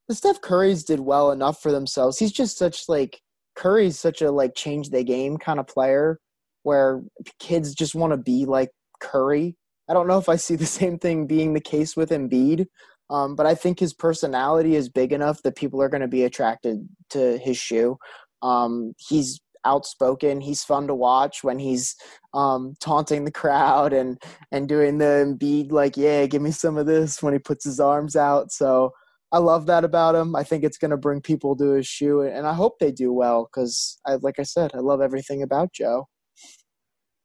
the 0.08 0.16
Steph 0.16 0.42
Curry's 0.42 0.84
did 0.84 1.00
well 1.00 1.32
enough 1.32 1.62
for 1.62 1.72
themselves. 1.72 2.20
He's 2.20 2.32
just 2.32 2.58
such 2.58 2.90
like 2.90 3.22
Curry's 3.56 4.00
such 4.00 4.22
a 4.22 4.32
like 4.32 4.56
change 4.56 4.90
the 4.90 5.04
game 5.04 5.38
kind 5.38 5.60
of 5.60 5.68
player, 5.68 6.20
where 6.64 7.02
kids 7.40 7.74
just 7.74 7.96
want 7.96 8.12
to 8.12 8.18
be 8.18 8.46
like 8.46 8.70
Curry 9.00 9.56
I 9.90 9.94
don't 9.94 10.08
know 10.08 10.18
if 10.18 10.30
I 10.30 10.36
see 10.36 10.56
the 10.56 10.66
same 10.66 10.98
thing 10.98 11.28
being 11.28 11.54
the 11.54 11.62
case 11.62 11.96
with 11.96 12.10
Embiid, 12.10 12.68
um, 13.10 13.36
but 13.36 13.46
I 13.46 13.56
think 13.56 13.80
his 13.80 13.94
personality 13.94 14.76
is 14.76 14.90
big 14.90 15.12
enough 15.12 15.42
that 15.44 15.56
people 15.56 15.82
are 15.82 15.90
going 15.90 16.02
to 16.02 16.08
be 16.08 16.24
attracted 16.24 16.88
to 17.12 17.38
his 17.38 17.58
shoe. 17.58 17.98
Um, 18.42 18.94
he's 18.98 19.40
outspoken. 19.66 20.42
He's 20.42 20.64
fun 20.64 20.88
to 20.88 20.96
watch 20.96 21.44
when 21.44 21.58
he's 21.58 21.96
um, 22.34 22.74
taunting 22.82 23.24
the 23.24 23.32
crowd 23.32 23.94
and 23.94 24.22
and 24.52 24.68
doing 24.68 24.98
the 24.98 25.06
Embiid 25.06 25.72
like, 25.72 25.96
yeah, 25.96 26.26
give 26.26 26.42
me 26.42 26.52
some 26.52 26.78
of 26.78 26.86
this 26.86 27.22
when 27.22 27.34
he 27.34 27.40
puts 27.40 27.64
his 27.64 27.80
arms 27.80 28.16
out. 28.16 28.52
So 28.52 28.92
I 29.34 29.40
love 29.40 29.66
that 29.66 29.84
about 29.84 30.14
him. 30.14 30.36
I 30.36 30.44
think 30.44 30.64
it's 30.64 30.78
going 30.78 30.92
to 30.92 30.98
bring 30.98 31.20
people 31.20 31.56
to 31.56 31.72
his 31.72 31.88
shoe, 31.88 32.22
and 32.22 32.46
I 32.46 32.54
hope 32.54 32.78
they 32.80 32.92
do 32.92 33.12
well 33.12 33.50
because, 33.52 34.00
I, 34.06 34.16
like 34.16 34.40
I 34.40 34.44
said, 34.44 34.72
I 34.76 34.78
love 34.78 35.02
everything 35.02 35.42
about 35.42 35.74
Joe. 35.74 36.08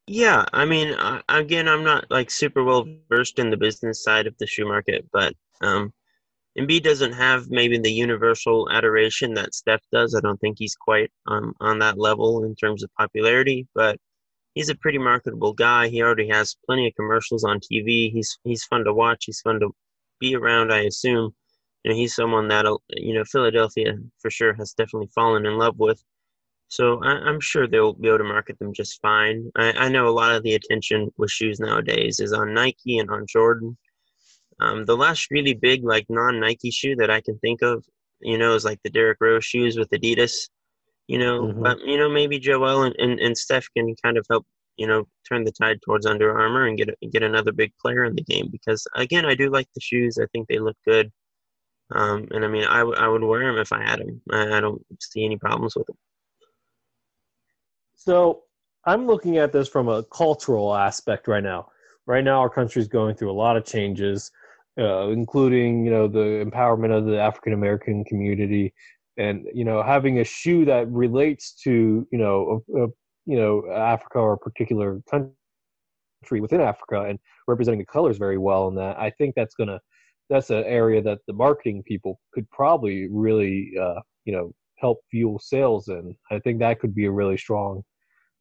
Yeah, 0.07 0.47
I 0.55 0.65
mean, 0.65 0.95
uh, 0.95 1.21
again, 1.29 1.69
I'm 1.69 1.85
not 1.85 2.11
like 2.11 2.31
super 2.31 2.65
well 2.65 2.87
versed 3.11 3.39
in 3.39 3.51
the 3.51 3.59
business 3.59 4.03
side 4.03 4.27
of 4.27 4.35
the 4.39 4.47
shoe 4.47 4.67
market, 4.67 5.07
but 5.13 5.35
um, 5.61 5.93
Embiid 6.59 6.83
doesn't 6.83 7.13
have 7.13 7.51
maybe 7.51 7.79
the 7.79 7.93
universal 7.93 8.71
adoration 8.71 9.35
that 9.35 9.55
Steph 9.55 9.83
does. 9.93 10.15
I 10.15 10.21
don't 10.21 10.41
think 10.41 10.57
he's 10.59 10.75
quite 10.75 11.13
um, 11.27 11.53
on 11.61 11.79
that 11.81 11.99
level 11.99 12.43
in 12.45 12.55
terms 12.57 12.83
of 12.83 12.91
popularity, 12.99 13.69
but 13.75 13.99
he's 14.55 14.71
a 14.71 14.75
pretty 14.75 14.99
marketable 14.99 15.53
guy. 15.53 15.89
He 15.89 16.03
already 16.03 16.29
has 16.29 16.57
plenty 16.67 16.89
of 16.89 16.95
commercials 16.97 17.45
on 17.45 17.61
TV. 17.61 18.11
He's 18.11 18.39
he's 18.45 18.65
fun 18.65 18.85
to 18.85 18.95
watch. 18.95 19.25
He's 19.27 19.43
fun 19.43 19.61
to 19.61 19.71
be 20.21 20.35
around. 20.35 20.73
I 20.73 20.81
assume, 20.81 21.35
you 21.89 21.95
know, 21.95 21.99
he's 21.99 22.15
someone 22.15 22.49
that 22.49 22.67
you 22.91 23.15
know 23.15 23.25
Philadelphia 23.25 23.95
for 24.21 24.31
sure 24.31 24.55
has 24.55 24.75
definitely 24.75 25.09
fallen 25.15 25.47
in 25.47 25.57
love 25.57 25.79
with. 25.79 26.03
So 26.69 27.03
I, 27.03 27.29
am 27.29 27.41
sure 27.41 27.67
they'll 27.67 27.95
be 27.95 28.09
able 28.09 28.19
to 28.19 28.25
market 28.25 28.59
them 28.59 28.75
just 28.75 29.01
fine. 29.01 29.51
I, 29.57 29.73
I, 29.73 29.89
know 29.89 30.07
a 30.07 30.11
lot 30.11 30.35
of 30.35 30.43
the 30.43 30.55
attention 30.55 31.11
with 31.17 31.31
shoes 31.31 31.59
nowadays 31.61 32.21
is 32.21 32.35
on 32.35 32.53
Nike 32.53 32.99
and 32.99 33.11
on 33.11 33.25
Jordan. 33.27 33.79
Um, 34.61 34.85
the 34.85 34.97
last 34.97 35.31
really 35.31 35.55
big 35.55 35.83
like 35.83 36.05
non-Nike 36.11 36.71
shoe 36.71 36.95
that 36.97 37.11
I 37.11 37.23
can 37.23 37.39
think 37.39 37.63
of, 37.63 37.87
you 38.21 38.37
know, 38.37 38.55
is 38.55 38.67
like 38.67 38.81
the 38.85 38.91
Derrick 38.91 39.17
Rose 39.19 39.47
shoes 39.47 39.79
with 39.79 39.89
Adidas. 39.91 40.51
You 41.07 41.19
know, 41.19 41.45
mm-hmm. 41.45 41.63
but 41.63 41.79
you 41.87 41.97
know 41.97 42.11
maybe 42.11 42.39
Joel 42.39 42.83
and, 42.83 42.95
and, 42.99 43.19
and 43.19 43.39
Steph 43.39 43.67
can 43.75 43.95
kind 44.05 44.19
of 44.19 44.27
help 44.29 44.45
you 44.77 44.87
know 44.87 45.09
turn 45.27 45.45
the 45.45 45.53
tide 45.53 45.81
towards 45.83 46.05
Under 46.05 46.39
Armour 46.39 46.67
and 46.67 46.77
get 46.77 46.91
get 47.11 47.23
another 47.23 47.51
big 47.51 47.73
player 47.81 48.05
in 48.05 48.15
the 48.15 48.25
game 48.25 48.51
because 48.53 48.87
again 48.95 49.25
I 49.25 49.35
do 49.35 49.49
like 49.49 49.69
the 49.75 49.81
shoes. 49.81 50.19
I 50.21 50.27
think 50.33 50.49
they 50.49 50.59
look 50.59 50.77
good. 50.85 51.11
Um, 51.91 52.29
and 52.33 52.45
I 52.45 52.49
mean, 52.49 52.65
I, 52.65 52.81
w- 52.81 52.99
I 52.99 53.09
would 53.09 53.23
wear 53.23 53.51
them 53.51 53.61
if 53.61 53.73
I 53.73 53.83
had 53.83 54.01
them. 54.01 54.21
I, 54.31 54.59
I 54.59 54.61
don't 54.61 54.85
see 55.01 55.25
any 55.25 55.37
problems 55.37 55.75
with 55.75 55.87
them. 55.87 55.97
So 57.95 58.43
I'm 58.85 59.07
looking 59.07 59.39
at 59.39 59.53
this 59.53 59.69
from 59.69 59.89
a 59.89 60.03
cultural 60.05 60.75
aspect 60.75 61.29
right 61.29 61.43
now. 61.43 61.69
Right 62.07 62.25
now, 62.25 62.41
our 62.41 62.49
country 62.49 62.81
is 62.81 62.89
going 62.89 63.17
through 63.17 63.31
a 63.31 63.33
lot 63.33 63.57
of 63.57 63.65
changes, 63.65 64.31
uh, 64.81 65.09
including 65.09 65.85
you 65.85 65.91
know 65.91 66.09
the 66.09 66.43
empowerment 66.45 66.97
of 66.97 67.05
the 67.05 67.21
African 67.21 67.53
American 67.53 68.05
community, 68.05 68.73
and 69.19 69.47
you 69.53 69.65
know 69.65 69.83
having 69.83 70.21
a 70.21 70.25
shoe 70.25 70.65
that 70.65 70.89
relates 70.91 71.53
to 71.65 72.07
you 72.11 72.19
know 72.19 72.63
a, 72.75 72.85
a, 72.85 72.87
you 73.27 73.37
know 73.37 73.71
Africa 73.71 74.19
or 74.21 74.35
a 74.35 74.39
particular 74.39 75.03
country 75.11 75.35
within 76.41 76.63
Africa 76.63 77.03
and 77.03 77.19
representing 77.47 77.81
the 77.81 77.87
colors 77.87 78.17
very 78.17 78.39
well 78.39 78.69
in 78.69 78.75
that. 78.77 78.99
I 78.99 79.11
think 79.11 79.35
that's 79.35 79.55
gonna 79.55 79.81
that's 80.29 80.51
an 80.51 80.65
area 80.65 81.03
that 81.03 81.19
the 81.27 81.33
marketing 81.33 81.83
people 81.85 82.21
could 82.33 82.49
probably 82.51 83.09
really 83.11 83.73
uh, 83.81 84.01
you 84.25 84.33
know 84.33 84.53
help 84.77 84.99
fuel 85.11 85.39
sales 85.39 85.89
in. 85.89 86.15
I 86.31 86.39
think 86.41 86.59
that 86.59 86.81
could 86.81 86.95
be 86.95 87.07
a 87.07 87.11
really 87.11 87.37
strong 87.37 87.83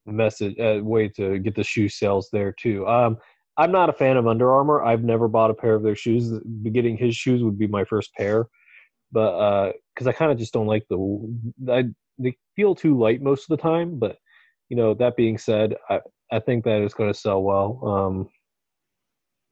message 0.05 0.57
uh, 0.59 0.79
way 0.83 1.09
to 1.09 1.39
get 1.39 1.55
the 1.55 1.63
shoe 1.63 1.89
sales 1.89 2.29
there 2.31 2.53
too. 2.53 2.87
Um, 2.87 3.17
I'm 3.57 3.71
not 3.71 3.89
a 3.89 3.93
fan 3.93 4.17
of 4.17 4.27
Under 4.27 4.53
Armour. 4.53 4.83
I've 4.83 5.03
never 5.03 5.27
bought 5.27 5.49
a 5.49 5.55
pair 5.55 5.73
of 5.73 5.83
their 5.83 5.95
shoes. 5.95 6.31
Getting 6.71 6.95
his 6.95 7.15
shoes 7.15 7.43
would 7.43 7.57
be 7.57 7.67
my 7.67 7.83
first 7.85 8.13
pair, 8.13 8.47
but 9.11 9.71
because 9.95 10.07
uh, 10.07 10.09
I 10.09 10.13
kind 10.13 10.31
of 10.31 10.37
just 10.37 10.53
don't 10.53 10.67
like 10.67 10.85
the 10.89 11.37
I, 11.69 11.85
they 12.19 12.37
feel 12.55 12.75
too 12.75 12.97
light 12.97 13.21
most 13.21 13.49
of 13.49 13.57
the 13.57 13.61
time. 13.61 13.97
But 13.97 14.17
you 14.69 14.77
know, 14.77 14.93
that 14.95 15.15
being 15.15 15.37
said, 15.37 15.75
I 15.89 16.01
I 16.31 16.39
think 16.39 16.65
that 16.65 16.81
it's 16.81 16.93
going 16.93 17.11
to 17.11 17.19
sell 17.19 17.41
well. 17.41 17.81
Um, 17.83 18.29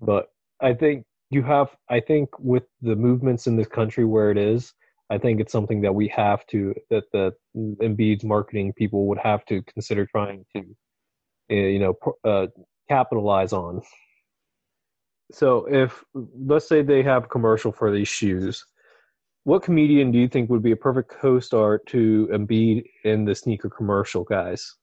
but 0.02 0.28
I 0.62 0.74
think 0.74 1.06
you 1.36 1.44
have 1.44 1.70
I 1.90 2.00
think 2.00 2.30
with 2.40 2.64
the 2.82 2.96
movements 2.96 3.46
in 3.46 3.58
this 3.58 3.68
country 3.68 4.06
where 4.06 4.32
it 4.32 4.38
is, 4.38 4.74
I 5.10 5.18
think 5.18 5.40
it's 5.40 5.52
something 5.52 5.82
that 5.82 5.94
we 5.94 6.08
have 6.08 6.48
to 6.48 6.74
that 6.90 7.04
the 7.12 7.34
Embiid's 7.56 8.24
marketing 8.24 8.74
people 8.74 9.06
would 9.08 9.20
have 9.20 9.46
to 9.46 9.62
consider 9.64 10.06
trying 10.06 10.46
to, 10.56 10.64
eh, 11.52 11.68
you 11.76 11.80
know, 11.80 11.94
uh, 12.24 12.48
capitalize 12.90 13.54
on. 13.54 13.82
So 15.32 15.66
if 15.66 16.04
let's 16.14 16.68
say 16.68 16.82
they 16.82 17.04
have 17.04 17.30
commercial 17.30 17.72
for 17.72 17.92
these 17.92 18.08
shoes, 18.08 18.66
what 19.44 19.64
comedian 19.64 20.12
do 20.12 20.18
you 20.18 20.28
think 20.28 20.50
would 20.50 20.64
be 20.64 20.72
a 20.72 20.78
perfect 20.78 21.12
co-star 21.12 21.80
to 21.88 22.30
Embiid 22.32 22.86
in 23.04 23.26
the 23.26 23.36
sneaker 23.36 23.70
commercial, 23.70 24.24
guys? 24.24 24.74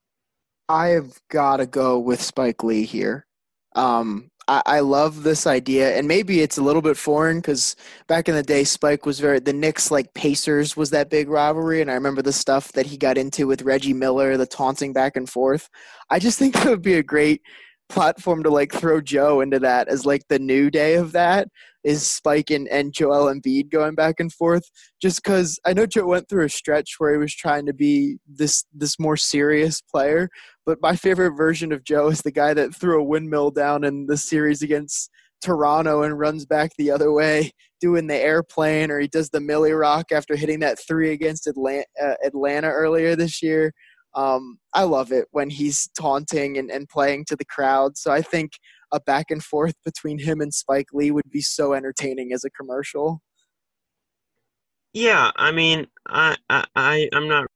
I 0.69 0.89
have 0.89 1.19
got 1.31 1.57
to 1.57 1.67
go 1.67 1.99
with 1.99 2.23
Spike 2.23 2.63
Lee 2.63 2.85
here. 2.85 3.27
Um, 3.75 4.31
I, 4.53 4.63
I 4.67 4.81
love 4.81 5.23
this 5.23 5.47
idea, 5.47 5.97
and 5.97 6.07
maybe 6.07 6.43
it's 6.43 6.59
a 6.59 6.63
little 6.63 6.83
bit 6.83 6.99
foreign 6.99 7.39
because 7.39 7.75
back 8.07 8.29
in 8.29 8.35
the 8.35 8.43
day, 8.43 8.65
Spike 8.65 9.07
was 9.07 9.19
very 9.19 9.41
the 9.41 9.53
Knicks 9.53 9.91
like 9.91 10.13
Pacers 10.13 10.77
was 10.77 10.91
that 10.91 11.09
big 11.09 11.31
rivalry, 11.31 11.81
and 11.81 11.91
I 11.91 11.95
remember 11.95 12.21
the 12.21 12.35
stuff 12.35 12.73
that 12.73 12.85
he 12.85 12.99
got 12.99 13.17
into 13.17 13.47
with 13.47 13.63
Reggie 13.63 13.95
Miller, 13.95 14.37
the 14.37 14.47
taunting 14.47 14.93
back 14.93 15.17
and 15.17 15.29
forth. 15.29 15.71
I 16.11 16.19
just 16.19 16.39
think 16.41 16.55
that 16.55 16.67
would 16.67 16.83
be 16.83 16.95
a 16.95 17.03
great 17.03 17.41
platform 17.93 18.43
to 18.43 18.51
like 18.51 18.73
throw 18.73 19.01
Joe 19.01 19.41
into 19.41 19.59
that 19.61 19.89
as 19.89 20.07
like 20.07 20.23
the 20.29 20.39
new 20.39 20.71
day 20.71 20.95
of 20.95 21.13
that 21.13 21.49
is 21.85 22.07
Spike 22.07 22.51
and, 22.51 22.67
and 22.69 22.93
Joel 22.93 23.33
Embiid 23.33 23.71
going 23.71 23.95
back 23.95 24.19
and 24.19 24.33
forth. 24.33 24.65
Just 25.01 25.23
because 25.23 25.61
I 25.67 25.75
know 25.75 25.87
Joe 25.87 26.07
went 26.07 26.29
through 26.29 26.47
a 26.47 26.49
stretch 26.49 26.95
where 26.99 27.13
he 27.13 27.19
was 27.19 27.35
trying 27.35 27.67
to 27.67 27.75
be 27.75 28.19
this 28.27 28.65
this 28.73 28.99
more 28.99 29.17
serious 29.17 29.81
player, 29.83 30.29
but 30.65 30.79
my 30.81 30.97
favorite 30.97 31.37
version 31.37 31.73
of 31.73 31.85
Joe 31.85 32.09
is 32.09 32.23
the 32.23 32.33
guy 32.33 32.55
that 32.55 32.75
threw 32.75 33.01
a 33.01 33.05
windmill 33.05 33.51
down 33.51 33.85
in 33.85 34.07
the 34.07 34.17
series 34.17 34.63
against 34.63 35.11
Toronto 35.43 36.03
and 36.03 36.19
runs 36.19 36.47
back 36.47 36.71
the 36.79 36.91
other 36.91 37.13
way 37.13 37.51
doing 37.81 38.07
the 38.07 38.17
airplane, 38.17 38.93
or 38.93 39.01
he 39.01 39.09
does 39.09 39.29
the 39.31 39.41
Milly 39.41 39.73
Rock 39.73 40.13
after 40.13 40.37
hitting 40.37 40.61
that 40.61 40.79
three 40.79 41.11
against 41.11 41.49
Atlanta, 41.49 41.85
uh, 42.01 42.15
Atlanta 42.25 42.69
earlier 42.69 43.17
this 43.17 43.43
year. 43.43 43.73
Um, 44.15 44.59
I 44.75 44.85
love 44.85 45.13
it 45.13 45.27
when 45.31 45.51
he's 45.51 45.89
taunting 45.99 46.59
and, 46.59 46.71
and 46.71 46.89
playing 46.89 47.25
to 47.27 47.37
the 47.37 47.45
crowd. 47.45 47.97
So 47.97 48.11
I 48.11 48.23
think 48.23 48.53
a 48.93 49.01
back 49.01 49.31
and 49.31 49.43
forth 49.43 49.75
between 49.85 50.19
him 50.19 50.41
and 50.41 50.53
Spike 50.53 50.89
Lee 50.93 51.11
would 51.11 51.31
be 51.31 51.41
so 51.41 51.73
entertaining 51.73 52.33
as 52.33 52.45
a 52.45 52.51
commercial. 52.51 53.23
Yeah, 54.93 55.31
I 55.37 55.53
mean, 55.53 55.87
I 56.07 56.37
I, 56.51 56.67
I 56.77 57.09
I'm 57.15 57.27
not 57.27 57.47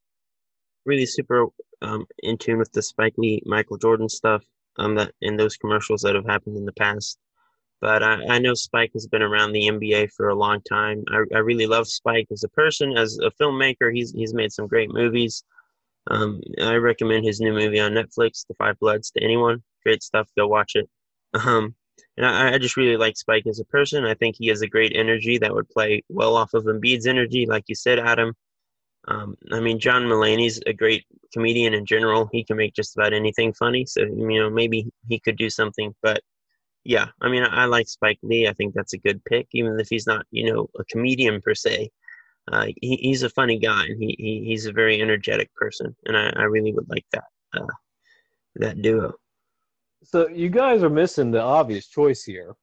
really 0.87 1.05
super 1.05 1.47
um, 1.83 2.07
in 2.21 2.39
tune 2.39 2.59
with 2.59 2.73
the 2.73 2.83
Spike 2.83 3.15
Lee, 3.19 3.43
Michael 3.45 3.77
Jordan 3.77 4.09
stuff 4.09 4.43
um, 4.79 4.95
that 4.95 5.13
in 5.21 5.37
those 5.37 5.57
commercials 5.57 6.01
that 6.03 6.15
have 6.15 6.27
happened 6.27 6.57
in 6.57 6.65
the 6.65 6.73
past. 6.73 7.19
But 7.83 8.03
I, 8.03 8.25
I 8.29 8.39
know 8.39 8.55
Spike 8.55 8.93
has 8.95 9.07
been 9.07 9.23
around 9.23 9.53
the 9.53 9.69
NBA 9.69 10.13
for 10.13 10.31
a 10.31 10.35
long 10.35 10.63
time. 10.63 11.05
I, 11.09 11.25
I 11.35 11.39
really 11.39 11.67
love 11.67 11.87
Spike 11.87 12.27
as 12.33 12.43
a 12.43 12.49
person, 12.49 12.97
as 12.97 13.19
a 13.19 13.31
filmmaker. 13.43 13.95
He's 13.95 14.13
he's 14.13 14.33
made 14.33 14.53
some 14.53 14.67
great 14.67 14.91
movies. 14.91 15.45
Um, 16.09 16.41
I 16.63 16.75
recommend 16.75 17.25
his 17.25 17.41
new 17.41 17.53
movie 17.53 17.81
on 17.81 17.93
Netflix, 17.93 18.47
The 18.47 18.55
Five 18.55 18.79
Bloods, 18.79 19.11
to 19.13 19.23
anyone. 19.23 19.63
Great 19.85 20.03
stuff. 20.03 20.29
Go 20.37 20.47
watch 20.47 20.77
it. 20.77 20.89
Um, 21.35 21.75
and 22.17 22.27
I, 22.27 22.55
I, 22.55 22.59
just 22.59 22.77
really 22.77 22.97
like 22.97 23.17
Spike 23.17 23.47
as 23.47 23.61
a 23.61 23.65
person. 23.65 24.05
I 24.05 24.15
think 24.15 24.37
he 24.39 24.47
has 24.49 24.63
a 24.63 24.69
great 24.69 24.93
energy 24.95 25.39
that 25.39 25.55
would 25.55 25.69
play 25.69 26.03
well 26.09 26.37
off 26.37 26.55
of 26.55 26.65
Embiid's 26.65 27.07
energy, 27.07 27.47
like 27.47 27.65
you 27.67 27.75
said, 27.75 27.99
Adam. 27.99 28.35
Um, 29.09 29.37
I 29.53 29.61
mean, 29.61 29.79
John 29.79 30.05
Mulaney's 30.05 30.61
a 30.67 30.73
great 30.73 31.05
comedian 31.33 31.75
in 31.75 31.87
general. 31.87 32.29
He 32.33 32.45
can 32.45 32.57
make 32.57 32.75
just 32.75 32.97
about 32.97 33.13
anything 33.13 33.53
funny. 33.53 33.87
So 33.87 34.03
you 34.03 34.41
know, 34.41 34.51
maybe 34.51 34.91
he 35.09 35.19
could 35.19 35.37
do 35.37 35.51
something. 35.51 35.95
But 36.03 36.23
yeah, 36.85 37.09
I 37.21 37.29
mean, 37.29 37.43
I, 37.43 37.63
I 37.63 37.65
like 37.67 37.89
Spike 37.89 38.19
Lee. 38.23 38.49
I 38.49 38.53
think 38.53 38.75
that's 38.75 38.95
a 38.95 38.99
good 38.99 39.25
pick, 39.25 39.49
even 39.53 39.79
if 39.79 39.89
he's 39.89 40.07
not, 40.07 40.27
you 40.31 40.53
know, 40.53 40.69
a 40.79 40.85
comedian 40.85 41.41
per 41.41 41.55
se. 41.55 41.91
Uh, 42.51 42.67
he, 42.81 42.97
he's 42.97 43.23
a 43.23 43.31
funny 43.31 43.59
guy, 43.59 43.87
and 43.87 44.01
he, 44.01 44.15
he 44.19 44.45
he's 44.47 44.67
a 44.67 44.73
very 44.73 45.01
energetic 45.01 45.53
person, 45.55 45.97
and 46.05 46.17
I, 46.17 46.33
I 46.37 46.43
really 46.45 46.73
would 46.73 46.89
like 46.89 47.07
that 47.13 47.25
uh, 47.55 47.67
that 48.57 48.83
duo. 48.83 49.15
So 50.05 50.29
you 50.29 50.49
guys 50.49 50.83
are 50.83 50.91
missing 50.91 51.31
the 51.33 51.43
obvious 51.43 51.89
choice 51.89 52.23
here. 52.23 52.55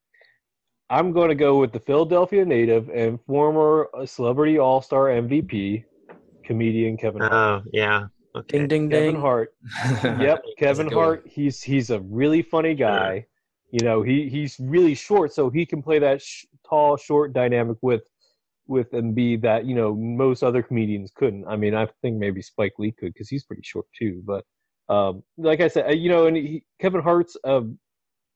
I'm 0.89 1.11
going 1.11 1.29
to 1.29 1.35
go 1.35 1.57
with 1.57 1.73
the 1.73 1.79
Philadelphia 1.79 2.45
native 2.45 2.89
and 2.89 3.19
former 3.25 3.89
celebrity 4.05 4.57
All 4.57 4.81
Star 4.81 5.05
MVP, 5.07 5.83
comedian 6.45 6.97
Kevin 6.97 7.21
Hart. 7.21 7.33
Oh 7.33 7.69
yeah. 7.73 8.05
Okay. 8.35 8.59
Ding 8.59 8.67
ding 8.67 8.89
Kevin 8.89 9.13
ding. 9.13 9.21
Hart. 9.21 9.53
Yep, 10.03 10.43
Kevin 10.57 10.87
good 10.87 10.95
one. 10.95 11.03
Hart. 11.05 11.23
He's 11.25 11.61
he's 11.61 11.89
a 11.89 11.99
really 11.99 12.41
funny 12.41 12.73
guy. 12.73 13.25
You 13.71 13.83
know, 13.83 14.01
he 14.01 14.29
he's 14.29 14.57
really 14.59 14.95
short, 14.95 15.33
so 15.33 15.49
he 15.49 15.65
can 15.65 15.81
play 15.81 15.99
that 15.99 16.21
sh- 16.21 16.45
tall, 16.67 16.95
short 16.95 17.33
dynamic 17.33 17.77
with 17.81 18.03
with 18.67 18.91
Embiid 18.91 19.41
that 19.41 19.65
you 19.65 19.75
know 19.75 19.95
most 19.95 20.43
other 20.43 20.63
comedians 20.63 21.11
couldn't. 21.15 21.45
I 21.47 21.55
mean, 21.55 21.75
I 21.75 21.87
think 22.01 22.17
maybe 22.17 22.41
Spike 22.41 22.73
Lee 22.77 22.91
could 22.91 23.13
because 23.13 23.29
he's 23.29 23.43
pretty 23.43 23.63
short 23.63 23.85
too. 23.97 24.23
But 24.25 24.45
um, 24.89 25.23
like 25.37 25.61
I 25.61 25.67
said, 25.67 25.87
uh, 25.87 25.93
you 25.93 26.09
know, 26.09 26.27
and 26.27 26.37
he, 26.37 26.63
Kevin 26.79 27.01
Hart's 27.01 27.37
a, 27.43 27.63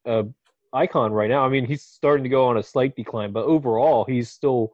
a 0.05 0.25
icon 0.73 1.11
right 1.11 1.30
now. 1.30 1.45
I 1.45 1.49
mean, 1.49 1.65
he's 1.65 1.84
starting 1.84 2.23
to 2.23 2.30
go 2.30 2.45
on 2.45 2.57
a 2.57 2.63
slight 2.63 2.95
decline, 2.95 3.32
but 3.32 3.45
overall, 3.45 4.05
he's 4.05 4.30
still 4.30 4.71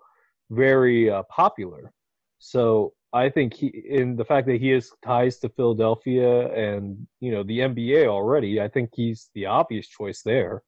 very 0.52 1.10
uh, 1.10 1.24
popular. 1.30 1.92
So 2.40 2.94
I 3.14 3.30
think 3.30 3.54
he, 3.54 3.68
in 3.68 4.16
the 4.16 4.26
fact 4.26 4.48
that 4.48 4.60
he 4.60 4.70
has 4.70 4.92
ties 5.06 5.38
to 5.40 5.50
Philadelphia 5.50 6.52
and 6.54 7.08
you 7.20 7.32
know 7.32 7.44
the 7.44 7.60
NBA 7.60 8.08
already, 8.08 8.62
I 8.62 8.68
think 8.68 8.90
he's 8.94 9.30
the 9.34 9.46
obvious 9.46 9.88
choice 9.88 10.22
there. 10.24 10.64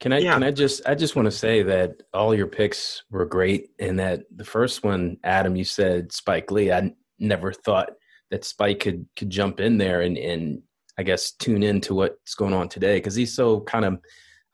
Can 0.00 0.12
I 0.12 0.18
Yeah. 0.18 0.34
can 0.34 0.42
I 0.44 0.50
just 0.50 0.86
I 0.86 0.94
just 0.94 1.16
want 1.16 1.26
to 1.26 1.32
say 1.32 1.62
that 1.64 2.02
all 2.14 2.34
your 2.34 2.46
picks 2.46 3.02
were 3.10 3.24
great 3.26 3.70
and 3.78 3.98
that 3.98 4.22
the 4.34 4.44
first 4.44 4.84
one, 4.84 5.16
Adam, 5.24 5.56
you 5.56 5.64
said 5.64 6.12
Spike 6.12 6.50
Lee. 6.50 6.70
I 6.70 6.78
n- 6.78 6.96
never 7.18 7.52
thought 7.52 7.90
that 8.30 8.44
Spike 8.44 8.80
could 8.80 9.06
could 9.16 9.30
jump 9.30 9.58
in 9.60 9.78
there 9.78 10.02
and 10.02 10.16
and 10.16 10.62
I 10.98 11.02
guess 11.02 11.32
tune 11.32 11.62
into 11.62 11.94
what's 11.94 12.34
going 12.34 12.52
on 12.54 12.68
today 12.68 12.96
because 12.98 13.14
he's 13.14 13.34
so 13.34 13.60
kind 13.60 13.84
of 13.84 13.98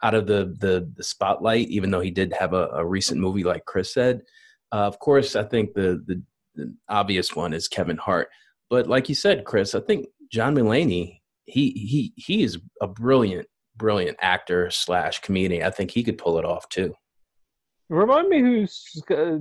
out 0.02 0.14
of 0.14 0.26
the 0.26 0.54
the, 0.60 0.90
the 0.96 1.04
spotlight, 1.04 1.68
even 1.68 1.90
though 1.90 2.00
he 2.00 2.10
did 2.10 2.32
have 2.38 2.52
a, 2.54 2.68
a 2.74 2.84
recent 2.84 3.20
movie 3.20 3.44
like 3.44 3.64
Chris 3.66 3.92
said. 3.92 4.22
Uh, 4.72 4.86
of 4.86 4.98
course, 4.98 5.36
I 5.36 5.44
think 5.44 5.74
the, 5.74 6.02
the 6.06 6.22
the 6.54 6.74
obvious 6.88 7.34
one 7.36 7.52
is 7.52 7.68
Kevin 7.68 7.96
Hart, 7.96 8.28
but 8.70 8.86
like 8.86 9.08
you 9.08 9.14
said, 9.14 9.44
Chris, 9.44 9.74
I 9.74 9.80
think 9.80 10.06
John 10.32 10.54
Mulaney. 10.54 11.20
He 11.46 11.70
he 11.72 12.14
he 12.16 12.42
is 12.42 12.58
a 12.80 12.86
brilliant 12.88 13.46
brilliant 13.76 14.18
actor 14.20 14.70
slash 14.70 15.20
comedian. 15.20 15.66
I 15.66 15.70
think 15.70 15.90
he 15.90 16.02
could 16.02 16.18
pull 16.18 16.38
it 16.38 16.44
off 16.44 16.68
too. 16.68 16.94
Remind 17.88 18.28
me 18.28 18.40
who 18.40 18.66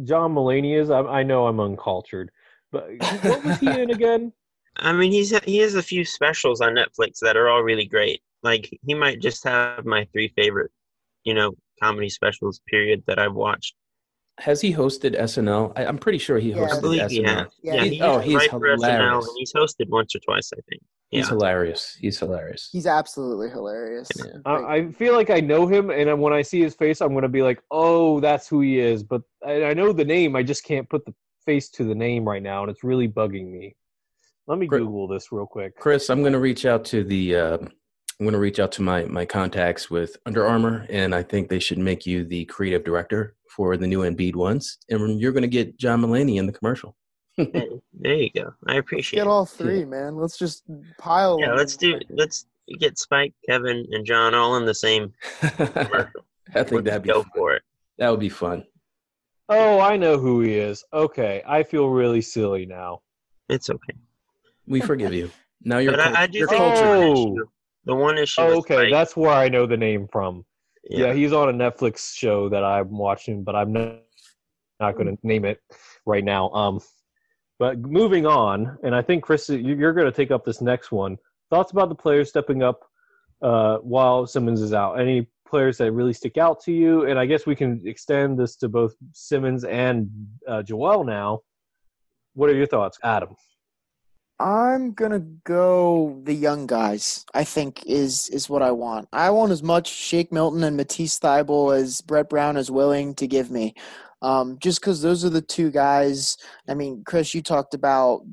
John 0.03 0.35
Mulaney 0.35 0.79
is. 0.79 0.89
I, 0.89 0.99
I 0.99 1.23
know 1.23 1.47
I'm 1.47 1.59
uncultured, 1.59 2.29
but 2.71 2.87
what 3.21 3.43
was 3.43 3.59
he 3.59 3.69
in 3.69 3.91
again? 3.91 4.33
I 4.75 4.91
mean, 4.91 5.11
he's 5.11 5.37
he 5.43 5.57
has 5.59 5.75
a 5.75 5.83
few 5.83 6.03
specials 6.03 6.59
on 6.59 6.75
Netflix 6.75 7.19
that 7.21 7.37
are 7.37 7.47
all 7.47 7.61
really 7.61 7.85
great. 7.85 8.21
Like 8.41 8.69
he 8.85 8.93
might 8.93 9.21
just 9.21 9.43
have 9.43 9.85
my 9.85 10.05
three 10.11 10.29
favorite, 10.35 10.71
you 11.23 11.33
know, 11.33 11.53
comedy 11.81 12.09
specials. 12.09 12.59
Period 12.67 13.03
that 13.07 13.19
I've 13.19 13.35
watched. 13.35 13.75
Has 14.39 14.61
he 14.61 14.73
hosted 14.73 15.15
SNL? 15.19 15.73
I, 15.75 15.85
I'm 15.85 15.97
pretty 15.99 16.17
sure 16.17 16.39
he 16.39 16.51
Yeah. 16.53 16.67
I 16.71 16.79
believe 16.79 17.01
SNL. 17.01 17.09
he 17.09 17.23
has. 17.23 17.47
Yeah, 17.61 17.73
Yeah, 17.75 17.83
he- 17.83 17.89
he 17.95 18.01
oh, 18.01 18.19
he's 18.19 18.35
write 18.35 18.49
for 18.49 18.59
SNL, 18.59 18.73
hilarious. 18.75 19.27
and 19.27 19.35
he's 19.37 19.53
hosted 19.53 19.89
once 19.89 20.15
or 20.15 20.19
twice, 20.19 20.51
I 20.53 20.59
think. 20.69 20.81
Yeah. 21.11 21.19
He's 21.19 21.29
hilarious. 21.29 21.95
He's 22.01 22.17
hilarious. 22.19 22.69
He's 22.71 22.87
absolutely 22.87 23.49
hilarious. 23.51 24.09
Yeah. 24.17 24.25
I, 24.45 24.55
I 24.75 24.91
feel 24.93 25.13
like 25.13 25.29
I 25.29 25.39
know 25.39 25.67
him, 25.67 25.91
and 25.91 26.19
when 26.19 26.33
I 26.33 26.41
see 26.41 26.61
his 26.61 26.73
face, 26.73 27.01
I'm 27.01 27.13
gonna 27.13 27.29
be 27.29 27.43
like, 27.43 27.61
"Oh, 27.69 28.19
that's 28.19 28.47
who 28.47 28.61
he 28.61 28.79
is." 28.79 29.03
But 29.03 29.21
I, 29.45 29.65
I 29.65 29.73
know 29.75 29.93
the 29.93 30.03
name. 30.05 30.35
I 30.35 30.41
just 30.41 30.63
can't 30.63 30.89
put 30.89 31.05
the 31.05 31.13
face 31.45 31.69
to 31.71 31.83
the 31.83 31.93
name 31.93 32.25
right 32.27 32.41
now, 32.41 32.63
and 32.63 32.71
it's 32.71 32.83
really 32.83 33.07
bugging 33.07 33.51
me. 33.51 33.75
Let 34.47 34.57
me 34.57 34.65
Great. 34.65 34.79
Google 34.79 35.07
this 35.07 35.31
real 35.31 35.45
quick. 35.45 35.75
Chris, 35.77 36.09
I'm 36.09 36.21
going 36.21 36.33
to 36.33 36.39
reach 36.39 36.65
out 36.65 36.83
to 36.85 37.03
the. 37.03 37.35
Uh, 37.35 37.57
I'm 37.59 38.25
going 38.25 38.33
to 38.33 38.39
reach 38.39 38.59
out 38.59 38.71
to 38.73 38.81
my 38.81 39.03
my 39.05 39.25
contacts 39.25 39.91
with 39.91 40.17
Under 40.25 40.47
Armour, 40.47 40.87
and 40.89 41.13
I 41.13 41.21
think 41.21 41.47
they 41.49 41.59
should 41.59 41.77
make 41.77 42.07
you 42.07 42.23
the 42.25 42.45
creative 42.45 42.83
director 42.83 43.35
for 43.55 43.77
the 43.77 43.87
new 43.87 43.99
Embiid 43.99 44.35
ones, 44.35 44.77
and 44.89 45.19
you're 45.19 45.31
going 45.31 45.41
to 45.43 45.47
get 45.47 45.77
John 45.77 46.01
Mulaney 46.01 46.37
in 46.37 46.45
the 46.45 46.53
commercial. 46.53 46.95
There 47.37 48.15
you 48.15 48.29
go. 48.35 48.53
I 48.67 48.75
appreciate 48.75 49.19
Get 49.19 49.27
all 49.27 49.45
three, 49.45 49.85
man. 49.85 50.15
Let's 50.17 50.37
just 50.37 50.63
pile. 50.99 51.39
Yeah, 51.39 51.53
let's 51.53 51.75
do. 51.77 51.99
Let's 52.09 52.45
get 52.79 52.97
Spike, 52.99 53.33
Kevin, 53.47 53.85
and 53.91 54.05
John 54.05 54.33
all 54.35 54.57
in 54.57 54.65
the 54.65 54.73
same 54.75 55.11
commercial. 55.41 56.25
I 56.55 56.63
think 56.63 56.71
Let's 56.71 56.85
that'd 56.85 57.03
be 57.03 57.09
go 57.09 57.23
fun. 57.23 57.31
for 57.35 57.53
it. 57.55 57.63
that 57.97 58.09
would 58.09 58.19
be 58.19 58.29
fun. 58.29 58.63
Oh, 59.49 59.79
I 59.79 59.97
know 59.97 60.17
who 60.19 60.41
he 60.41 60.55
is. 60.57 60.83
Okay, 60.93 61.41
I 61.47 61.63
feel 61.63 61.89
really 61.89 62.21
silly 62.21 62.65
now. 62.65 63.01
It's 63.49 63.69
okay. 63.69 63.97
We 64.67 64.79
forgive 64.81 65.13
you. 65.13 65.31
Now 65.63 65.79
you're 65.79 65.93
But 65.93 66.03
cult- 66.03 66.15
I, 66.17 66.23
I 66.23 66.27
do 66.27 66.37
you're 66.39 66.47
think 66.47 66.59
cultured. 66.61 66.85
the 66.85 66.85
one 66.85 67.07
Oh. 67.07 67.13
issue, 67.33 67.45
the 67.85 67.95
one 67.95 68.17
issue. 68.17 68.41
Oh, 68.41 68.57
okay, 68.59 68.75
Spike- 68.75 68.91
that's 68.91 69.17
where 69.17 69.31
I 69.31 69.49
know 69.49 69.65
the 69.65 69.77
name 69.77 70.07
from. 70.11 70.45
Yeah. 70.89 71.07
yeah. 71.07 71.13
he's 71.13 71.33
on 71.33 71.49
a 71.49 71.53
Netflix 71.53 72.13
show 72.15 72.49
that 72.49 72.63
I'm 72.63 72.97
watching, 72.97 73.43
but 73.43 73.55
I'm 73.55 73.71
not 73.73 73.99
not 74.79 74.95
going 74.95 75.07
to 75.15 75.17
name 75.25 75.45
it 75.45 75.61
right 76.05 76.23
now. 76.23 76.49
Um, 76.49 76.81
but 77.59 77.79
moving 77.79 78.25
on, 78.25 78.77
and 78.83 78.93
I 78.93 79.01
think 79.01 79.23
Chris, 79.23 79.47
you- 79.47 79.75
you're 79.75 79.93
going 79.93 80.07
to 80.07 80.11
take 80.11 80.31
up 80.31 80.43
this 80.43 80.59
next 80.61 80.91
one. 80.91 81.17
Thoughts 81.49 81.71
about 81.71 81.89
the 81.89 81.95
players 81.95 82.29
stepping 82.29 82.63
up 82.63 82.81
uh, 83.41 83.77
while 83.77 84.25
Simmons 84.25 84.61
is 84.61 84.73
out? 84.73 84.99
Any 84.99 85.27
players 85.47 85.77
that 85.77 85.91
really 85.91 86.13
stick 86.13 86.37
out 86.37 86.59
to 86.63 86.71
you? 86.71 87.05
And 87.05 87.19
I 87.19 87.25
guess 87.25 87.45
we 87.45 87.55
can 87.55 87.81
extend 87.85 88.37
this 88.39 88.55
to 88.57 88.67
both 88.67 88.95
Simmons 89.13 89.63
and 89.63 90.09
uh, 90.47 90.63
Joel 90.63 91.03
now. 91.03 91.41
What 92.33 92.49
are 92.49 92.55
your 92.55 92.65
thoughts, 92.67 92.97
Adam? 93.03 93.35
I'm 94.39 94.93
gonna 94.93 95.19
go 95.19 96.19
the 96.23 96.33
young 96.33 96.67
guys. 96.67 97.25
I 97.33 97.43
think 97.43 97.83
is 97.85 98.29
is 98.29 98.49
what 98.49 98.61
I 98.61 98.71
want. 98.71 99.07
I 99.13 99.29
want 99.29 99.51
as 99.51 99.63
much 99.63 99.87
Shake 99.87 100.31
Milton 100.31 100.63
and 100.63 100.75
Matisse 100.75 101.19
Thybulle 101.19 101.77
as 101.77 102.01
Brett 102.01 102.29
Brown 102.29 102.57
is 102.57 102.71
willing 102.71 103.15
to 103.15 103.27
give 103.27 103.51
me. 103.51 103.75
Um, 104.21 104.57
just 104.59 104.79
because 104.81 105.01
those 105.01 105.23
are 105.25 105.29
the 105.29 105.41
two 105.41 105.69
guys. 105.69 106.37
I 106.67 106.73
mean, 106.73 107.03
Chris, 107.05 107.33
you 107.33 107.41
talked 107.41 107.73
about 107.73 108.23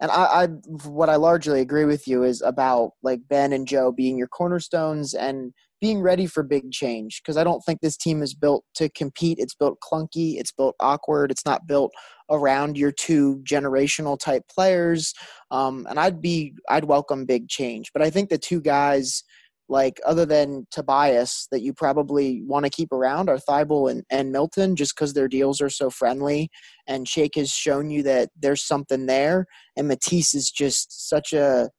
and 0.00 0.10
I, 0.10 0.44
I 0.44 0.46
what 0.88 1.10
I 1.10 1.16
largely 1.16 1.60
agree 1.60 1.84
with 1.84 2.08
you 2.08 2.24
is 2.24 2.40
about 2.42 2.92
like 3.02 3.20
Ben 3.28 3.52
and 3.52 3.68
Joe 3.68 3.92
being 3.92 4.16
your 4.16 4.28
cornerstones 4.28 5.14
and 5.14 5.52
being 5.80 6.00
ready 6.00 6.26
for 6.26 6.42
big 6.42 6.70
change 6.70 7.20
because 7.22 7.36
I 7.36 7.44
don't 7.44 7.60
think 7.62 7.80
this 7.80 7.96
team 7.96 8.22
is 8.22 8.34
built 8.34 8.64
to 8.74 8.88
compete. 8.90 9.38
It's 9.38 9.54
built 9.54 9.78
clunky, 9.80 10.36
it's 10.38 10.52
built 10.52 10.76
awkward, 10.80 11.30
it's 11.30 11.46
not 11.46 11.66
built 11.66 11.92
around 12.30 12.76
your 12.76 12.92
two 12.92 13.40
generational 13.44 14.18
type 14.18 14.42
players. 14.54 15.14
Um, 15.50 15.86
and 15.88 15.98
I'd 15.98 16.20
be 16.20 16.54
I'd 16.68 16.84
welcome 16.84 17.24
big 17.24 17.48
change, 17.48 17.90
but 17.92 18.02
I 18.02 18.10
think 18.10 18.28
the 18.28 18.38
two 18.38 18.60
guys 18.60 19.24
like 19.68 20.00
other 20.04 20.26
than 20.26 20.66
Tobias 20.72 21.46
that 21.52 21.62
you 21.62 21.72
probably 21.72 22.42
want 22.44 22.64
to 22.64 22.70
keep 22.70 22.92
around 22.92 23.28
are 23.28 23.38
Thybulle 23.38 23.90
and, 23.90 24.02
and 24.10 24.32
Milton 24.32 24.74
just 24.74 24.96
because 24.96 25.14
their 25.14 25.28
deals 25.28 25.60
are 25.60 25.70
so 25.70 25.90
friendly 25.90 26.50
and 26.88 27.08
Shake 27.08 27.36
has 27.36 27.50
shown 27.50 27.88
you 27.88 28.02
that 28.02 28.30
there's 28.36 28.64
something 28.64 29.06
there 29.06 29.46
and 29.76 29.86
Matisse 29.86 30.34
is 30.34 30.50
just 30.50 31.08
such 31.08 31.32
a 31.32 31.70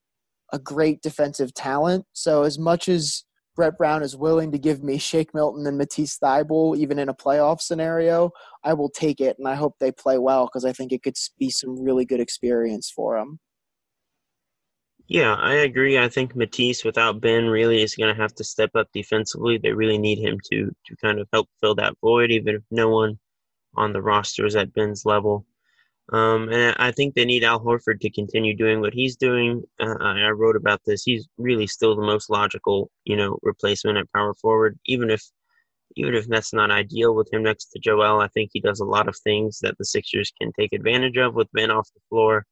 a 0.53 0.59
great 0.59 1.01
defensive 1.01 1.53
talent. 1.53 2.05
So 2.13 2.43
as 2.43 2.59
much 2.59 2.89
as 2.89 3.23
Brett 3.55 3.77
Brown 3.77 4.01
is 4.01 4.15
willing 4.15 4.51
to 4.51 4.57
give 4.57 4.83
me 4.83 4.97
Shake 4.97 5.33
Milton 5.33 5.67
and 5.67 5.77
Matisse 5.77 6.17
Thybulle 6.17 6.77
even 6.77 6.99
in 6.99 7.09
a 7.09 7.13
playoff 7.13 7.61
scenario, 7.61 8.31
I 8.63 8.73
will 8.73 8.89
take 8.89 9.19
it 9.19 9.37
and 9.37 9.47
I 9.47 9.55
hope 9.55 9.75
they 9.79 9.91
play 9.91 10.17
well 10.17 10.45
because 10.45 10.65
I 10.65 10.71
think 10.71 10.91
it 10.91 11.03
could 11.03 11.15
be 11.37 11.49
some 11.49 11.83
really 11.83 12.05
good 12.05 12.19
experience 12.19 12.89
for 12.89 13.17
them. 13.17 13.39
Yeah, 15.07 15.35
I 15.35 15.55
agree. 15.55 15.99
I 15.99 16.07
think 16.07 16.37
Matisse 16.37 16.85
without 16.85 17.19
Ben 17.19 17.47
really 17.47 17.81
is 17.81 17.95
going 17.95 18.15
to 18.15 18.21
have 18.21 18.33
to 18.35 18.45
step 18.45 18.69
up 18.75 18.87
defensively. 18.93 19.57
They 19.57 19.73
really 19.73 19.97
need 19.97 20.19
him 20.19 20.39
to 20.49 20.71
to 20.85 20.95
kind 21.01 21.19
of 21.19 21.27
help 21.33 21.49
fill 21.59 21.75
that 21.75 21.95
void, 21.99 22.31
even 22.31 22.55
if 22.55 22.61
no 22.71 22.87
one 22.87 23.19
on 23.75 23.91
the 23.91 24.01
roster 24.01 24.45
is 24.45 24.55
at 24.55 24.73
Ben's 24.73 25.05
level. 25.05 25.45
Um, 26.11 26.49
and 26.49 26.75
I 26.77 26.91
think 26.91 27.15
they 27.15 27.25
need 27.25 27.43
Al 27.43 27.61
Horford 27.61 28.01
to 28.01 28.09
continue 28.09 28.55
doing 28.55 28.81
what 28.81 28.93
he's 28.93 29.15
doing. 29.15 29.63
Uh, 29.79 29.95
I 29.99 30.29
wrote 30.29 30.57
about 30.57 30.81
this. 30.85 31.03
He's 31.03 31.27
really 31.37 31.67
still 31.67 31.95
the 31.95 32.01
most 32.01 32.29
logical, 32.29 32.91
you 33.05 33.15
know, 33.15 33.37
replacement 33.43 33.97
at 33.97 34.11
power 34.13 34.33
forward. 34.33 34.77
Even 34.85 35.09
if, 35.09 35.23
even 35.95 36.13
if 36.13 36.27
that's 36.27 36.53
not 36.53 36.69
ideal 36.69 37.15
with 37.15 37.31
him 37.31 37.43
next 37.43 37.67
to 37.67 37.79
Joel, 37.79 38.19
I 38.19 38.27
think 38.29 38.49
he 38.51 38.59
does 38.59 38.81
a 38.81 38.85
lot 38.85 39.07
of 39.07 39.15
things 39.23 39.59
that 39.61 39.77
the 39.77 39.85
Sixers 39.85 40.33
can 40.41 40.51
take 40.59 40.73
advantage 40.73 41.17
of 41.17 41.33
with 41.33 41.51
Ben 41.53 41.71
off 41.71 41.89
the 41.93 42.01
floor 42.09 42.45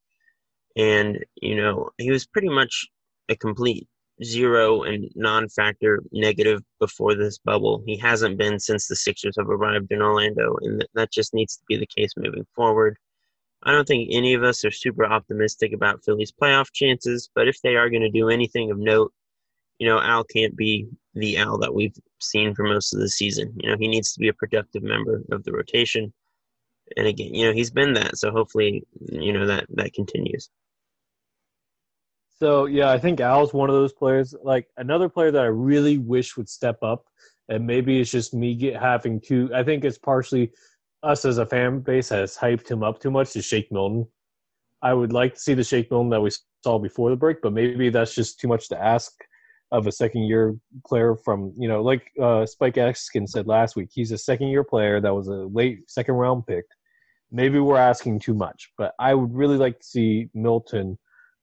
and 0.76 1.24
you 1.36 1.56
know 1.56 1.90
he 1.98 2.12
was 2.12 2.26
pretty 2.26 2.50
much 2.50 2.88
a 3.30 3.36
complete 3.36 3.88
zero 4.24 4.84
and 4.84 5.10
non-factor 5.16 6.04
negative 6.12 6.62
before 6.80 7.16
this 7.16 7.38
bubble. 7.38 7.82
He 7.86 7.96
hasn't 7.98 8.38
been 8.38 8.60
since 8.60 8.88
the 8.88 8.96
Sixers 8.96 9.36
have 9.38 9.50
arrived 9.50 9.92
in 9.92 10.02
Orlando, 10.02 10.58
and 10.62 10.86
that 10.94 11.12
just 11.12 11.34
needs 11.34 11.56
to 11.58 11.64
be 11.68 11.78
the 11.78 11.88
case 11.88 12.12
moving 12.18 12.46
forward. 12.56 12.98
I 13.64 13.72
don't 13.72 13.88
think 13.88 14.10
any 14.12 14.34
of 14.34 14.44
us 14.44 14.64
are 14.64 14.72
super 14.72 15.06
optimistic 15.06 15.74
about 15.74 16.04
Philly's 16.04 16.32
playoff 16.32 16.72
chances, 16.74 17.30
but 17.36 17.48
if 17.48 17.62
they 17.62 17.76
are 17.76 17.90
going 17.90 18.02
to 18.02 18.10
do 18.10 18.30
anything 18.30 18.72
of 18.72 18.78
note, 18.78 19.12
you 19.80 19.88
know, 19.88 20.00
Al 20.00 20.24
can't 20.24 20.56
be 20.56 20.88
the 21.14 21.38
Al 21.38 21.58
that 21.58 21.74
we've 21.74 21.96
seen 22.20 22.54
for 22.54 22.64
most 22.64 22.94
of 22.94 23.00
the 23.00 23.10
season. 23.10 23.54
You 23.58 23.70
know, 23.72 23.78
he 23.78 23.88
needs 23.88 24.14
to 24.14 24.20
be 24.20 24.30
a 24.30 24.34
productive 24.34 24.84
member 24.84 25.24
of 25.32 25.44
the 25.44 25.52
rotation. 25.52 26.14
And 26.98 27.08
again, 27.08 27.34
you 27.34 27.46
know, 27.46 27.54
he's 27.54 27.72
been 27.72 27.94
that, 27.94 28.18
so 28.18 28.32
hopefully, 28.32 28.84
you 29.12 29.34
know, 29.34 29.46
that 29.46 29.66
that 29.70 29.94
continues. 29.94 30.50
So 32.40 32.66
yeah, 32.66 32.90
I 32.90 32.98
think 32.98 33.20
Al's 33.20 33.54
one 33.54 33.70
of 33.70 33.76
those 33.76 33.94
players. 33.94 34.34
Like 34.42 34.68
another 34.78 35.10
player 35.10 35.32
that 35.32 35.44
I 35.44 35.48
really 35.48 35.98
wish 35.98 36.38
would 36.38 36.50
step 36.50 36.82
up, 36.82 37.06
and 37.50 37.68
maybe 37.68 38.00
it's 38.00 38.10
just 38.10 38.34
me 38.34 38.56
get 38.56 38.82
having 38.82 39.20
to. 39.22 39.52
I 39.54 39.64
think 39.64 39.84
it's 39.84 39.98
partially 39.98 40.52
us 41.04 41.26
as 41.26 41.38
a 41.38 41.46
fan 41.46 41.80
base 41.80 42.10
has 42.10 42.36
hyped 42.36 42.70
him 42.70 42.84
up 42.84 43.00
too 43.00 43.12
much 43.12 43.32
to 43.34 43.42
Shake 43.42 43.72
Milton. 43.72 44.08
I 44.82 44.94
would 44.94 45.14
like 45.14 45.34
to 45.36 45.40
see 45.40 45.54
the 45.54 45.64
Shake 45.64 45.92
Milton 45.92 46.10
that 46.10 46.22
we 46.22 46.32
saw 46.64 46.80
before 46.80 47.10
the 47.10 47.16
break, 47.16 47.42
but 47.42 47.54
maybe 47.54 47.90
that's 47.90 48.16
just 48.16 48.40
too 48.40 48.48
much 48.48 48.70
to 48.70 48.82
ask 48.82 49.14
of 49.72 49.86
a 49.86 49.92
second 49.92 50.24
year 50.24 50.56
player 50.86 51.16
from 51.16 51.54
you 51.58 51.68
know 51.68 51.82
like 51.82 52.12
uh, 52.22 52.46
Spike 52.46 52.76
Eskin 52.76 53.28
said 53.28 53.48
last 53.48 53.76
week. 53.76 53.90
He's 53.92 54.12
a 54.12 54.18
second 54.18 54.48
year 54.48 54.64
player 54.64 55.00
that 55.00 55.14
was 55.14 55.28
a 55.28 55.48
late 55.54 55.90
second 55.90 56.16
round 56.16 56.48
pick. 56.48 56.66
Maybe 57.32 57.60
we're 57.60 57.78
asking 57.78 58.20
too 58.20 58.34
much, 58.34 58.72
but 58.78 58.96
I 58.98 59.14
would 59.14 59.34
really 59.34 59.58
like 59.58 59.80
to 59.80 59.86
see 59.86 60.30
Milton 60.34 60.98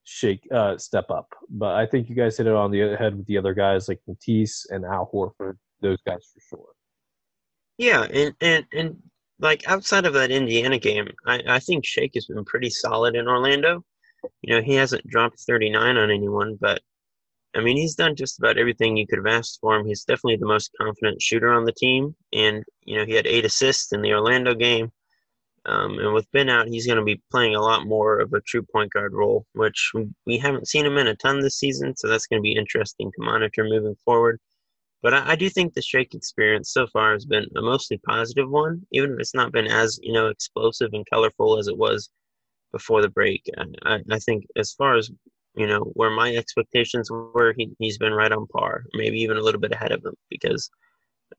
shake 0.05 0.47
uh, 0.53 0.77
step 0.79 1.11
up. 1.11 1.29
But 1.49 1.77
I 1.77 1.87
think 1.87 2.09
you 2.09 2.17
guys 2.17 2.37
hit 2.37 2.47
it 2.47 2.53
on 2.53 2.73
the 2.73 2.97
head 2.97 3.17
with 3.17 3.27
the 3.27 3.39
other 3.39 3.55
guys 3.55 3.89
like 3.89 4.01
Matisse 4.09 4.67
and 4.71 4.85
Al 4.85 5.09
Horford. 5.13 5.59
Those 5.81 5.99
guys 6.07 6.27
for 6.33 6.41
sure. 6.41 6.69
Yeah, 7.79 8.05
and 8.05 8.35
and 8.41 8.65
and 8.73 8.97
like 9.39 9.69
outside 9.69 10.07
of 10.07 10.15
that 10.15 10.31
Indiana 10.31 10.79
game, 10.79 11.09
I 11.27 11.43
I 11.47 11.59
think 11.61 11.85
Shake 11.85 12.15
has 12.15 12.27
been 12.27 12.45
pretty 12.45 12.71
solid 12.71 13.17
in 13.17 13.29
Orlando. 13.29 13.85
You 14.43 14.57
know, 14.57 14.63
he 14.63 14.75
hasn't 14.75 15.07
dropped 15.07 15.41
39 15.41 15.97
on 15.97 16.11
anyone, 16.11 16.57
but 16.61 16.81
I 17.55 17.61
mean, 17.61 17.77
he's 17.77 17.95
done 17.95 18.17
just 18.17 18.39
about 18.39 18.59
everything 18.59 18.97
you 18.97 19.07
could 19.07 19.19
have 19.19 19.27
asked 19.27 19.59
for 19.61 19.77
him. 19.77 19.87
He's 19.87 20.05
definitely 20.05 20.37
the 20.37 20.47
most 20.47 20.71
confident 20.81 21.23
shooter 21.23 21.53
on 21.53 21.65
the 21.65 21.73
team, 21.73 22.15
and 22.33 22.65
you 22.85 22.99
know, 22.99 23.07
he 23.07 23.13
had 23.15 23.27
eight 23.27 23.45
assists 23.45 23.93
in 23.93 24.03
the 24.03 24.13
Orlando 24.13 24.55
game. 24.55 24.93
Um, 25.67 25.99
and 25.99 26.15
with 26.15 26.31
Ben 26.31 26.49
out, 26.49 26.69
he's 26.69 26.87
going 26.87 26.99
to 26.99 27.05
be 27.05 27.21
playing 27.31 27.57
a 27.57 27.61
lot 27.61 27.87
more 27.87 28.21
of 28.21 28.33
a 28.33 28.41
true 28.41 28.63
point 28.63 28.93
guard 28.93 29.13
role, 29.13 29.47
which 29.55 29.91
we 30.25 30.39
haven't 30.39 30.69
seen 30.69 30.87
him 30.87 30.97
in 30.97 31.09
a 31.09 31.17
ton 31.17 31.41
this 31.41 31.59
season. 31.59 31.97
So 31.97 32.09
that's 32.09 32.27
going 32.27 32.41
to 32.41 32.43
be 32.43 32.55
interesting 32.55 33.11
to 33.11 33.25
monitor 33.25 33.65
moving 33.65 33.97
forward. 34.05 34.39
But 35.07 35.15
I, 35.15 35.31
I 35.31 35.37
do 35.37 35.49
think 35.49 35.73
the 35.73 35.83
Shake 35.83 36.15
experience 36.15 36.73
so 36.73 36.89
far 36.89 37.13
has 37.13 37.25
been 37.25 37.47
a 37.55 37.63
mostly 37.63 37.97
positive 37.99 38.51
one, 38.51 38.85
even 38.91 39.13
if 39.13 39.21
it's 39.21 39.37
not 39.37 39.53
been 39.53 39.69
as 39.69 40.01
you 40.03 40.13
know 40.13 40.27
explosive 40.27 40.91
and 40.95 41.07
colorful 41.09 41.61
as 41.61 41.69
it 41.69 41.79
was 41.79 42.11
before 42.73 43.03
the 43.03 43.09
break. 43.09 43.49
I, 43.85 44.01
I 44.11 44.19
think 44.19 44.47
as 44.57 44.73
far 44.73 44.97
as 44.97 45.09
you 45.55 45.69
know 45.69 45.93
where 45.95 46.11
my 46.11 46.35
expectations 46.35 47.09
were, 47.09 47.55
he, 47.57 47.71
he's 47.79 47.99
been 47.99 48.15
right 48.15 48.33
on 48.33 48.49
par, 48.49 48.83
maybe 48.95 49.21
even 49.21 49.37
a 49.37 49.41
little 49.41 49.61
bit 49.61 49.71
ahead 49.71 49.93
of 49.93 50.03
them 50.03 50.17
because 50.29 50.69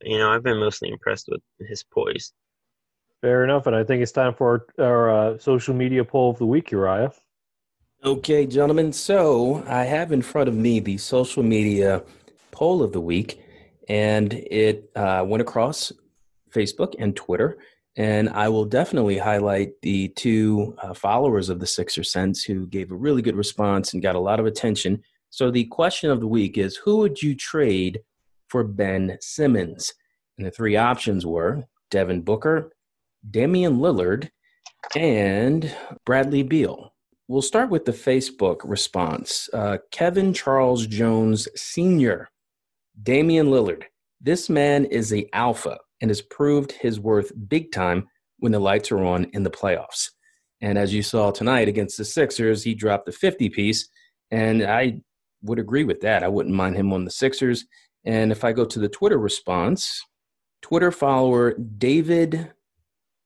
you 0.00 0.16
know 0.16 0.30
I've 0.30 0.42
been 0.42 0.60
mostly 0.60 0.88
impressed 0.88 1.28
with 1.28 1.42
his 1.60 1.84
poise. 1.92 2.32
Fair 3.20 3.44
enough, 3.44 3.66
and 3.66 3.76
I 3.76 3.84
think 3.84 4.02
it's 4.02 4.12
time 4.12 4.32
for 4.32 4.64
our, 4.78 4.86
our 4.86 5.10
uh, 5.10 5.38
social 5.38 5.74
media 5.74 6.06
poll 6.06 6.30
of 6.30 6.38
the 6.38 6.46
week, 6.46 6.70
Uriah. 6.70 7.12
Okay, 8.02 8.46
gentlemen. 8.46 8.94
So 8.94 9.62
I 9.66 9.84
have 9.84 10.10
in 10.10 10.22
front 10.22 10.48
of 10.48 10.54
me 10.54 10.80
the 10.80 10.96
social 10.96 11.42
media 11.42 12.02
poll 12.50 12.82
of 12.82 12.92
the 12.92 13.00
week, 13.00 13.42
and 13.88 14.32
it 14.32 14.90
uh, 14.94 15.24
went 15.26 15.40
across 15.40 15.92
Facebook 16.50 16.94
and 16.98 17.16
Twitter. 17.16 17.58
And 17.96 18.28
I 18.28 18.48
will 18.48 18.64
definitely 18.64 19.18
highlight 19.18 19.70
the 19.82 20.08
two 20.08 20.76
uh, 20.80 20.94
followers 20.94 21.48
of 21.48 21.58
the 21.58 21.66
Sixer 21.66 22.04
Sense 22.04 22.44
who 22.44 22.66
gave 22.66 22.92
a 22.92 22.96
really 22.96 23.22
good 23.22 23.34
response 23.34 23.92
and 23.92 24.02
got 24.02 24.14
a 24.14 24.20
lot 24.20 24.38
of 24.38 24.46
attention. 24.46 25.02
So 25.30 25.50
the 25.50 25.64
question 25.64 26.10
of 26.10 26.20
the 26.20 26.28
week 26.28 26.58
is 26.58 26.76
Who 26.76 26.98
would 26.98 27.20
you 27.20 27.34
trade 27.34 28.00
for 28.48 28.62
Ben 28.62 29.18
Simmons? 29.20 29.92
And 30.36 30.46
the 30.46 30.50
three 30.50 30.76
options 30.76 31.26
were 31.26 31.64
Devin 31.90 32.20
Booker, 32.22 32.72
Damian 33.28 33.78
Lillard, 33.78 34.30
and 34.94 35.74
Bradley 36.04 36.42
Beal. 36.42 36.94
We'll 37.26 37.42
start 37.42 37.68
with 37.68 37.84
the 37.84 37.92
Facebook 37.92 38.60
response. 38.64 39.50
Uh, 39.52 39.78
Kevin 39.90 40.32
Charles 40.32 40.86
Jones 40.86 41.48
Sr., 41.56 42.30
Damian 43.02 43.48
Lillard. 43.48 43.84
This 44.20 44.48
man 44.48 44.84
is 44.86 45.10
the 45.10 45.28
alpha 45.32 45.78
and 46.00 46.10
has 46.10 46.22
proved 46.22 46.72
his 46.72 46.98
worth 47.00 47.32
big 47.48 47.72
time 47.72 48.06
when 48.38 48.52
the 48.52 48.58
lights 48.58 48.90
are 48.92 49.02
on 49.04 49.24
in 49.32 49.42
the 49.42 49.50
playoffs. 49.50 50.10
And 50.60 50.76
as 50.76 50.92
you 50.92 51.02
saw 51.02 51.30
tonight 51.30 51.68
against 51.68 51.96
the 51.98 52.04
Sixers, 52.04 52.62
he 52.62 52.74
dropped 52.74 53.06
the 53.06 53.12
50 53.12 53.48
piece. 53.50 53.88
And 54.30 54.62
I 54.64 55.00
would 55.42 55.58
agree 55.58 55.84
with 55.84 56.00
that. 56.00 56.22
I 56.22 56.28
wouldn't 56.28 56.54
mind 56.54 56.76
him 56.76 56.92
on 56.92 57.04
the 57.04 57.10
Sixers. 57.10 57.64
And 58.04 58.32
if 58.32 58.44
I 58.44 58.52
go 58.52 58.64
to 58.64 58.78
the 58.78 58.88
Twitter 58.88 59.18
response, 59.18 60.02
Twitter 60.62 60.90
follower 60.90 61.54
David 61.54 62.52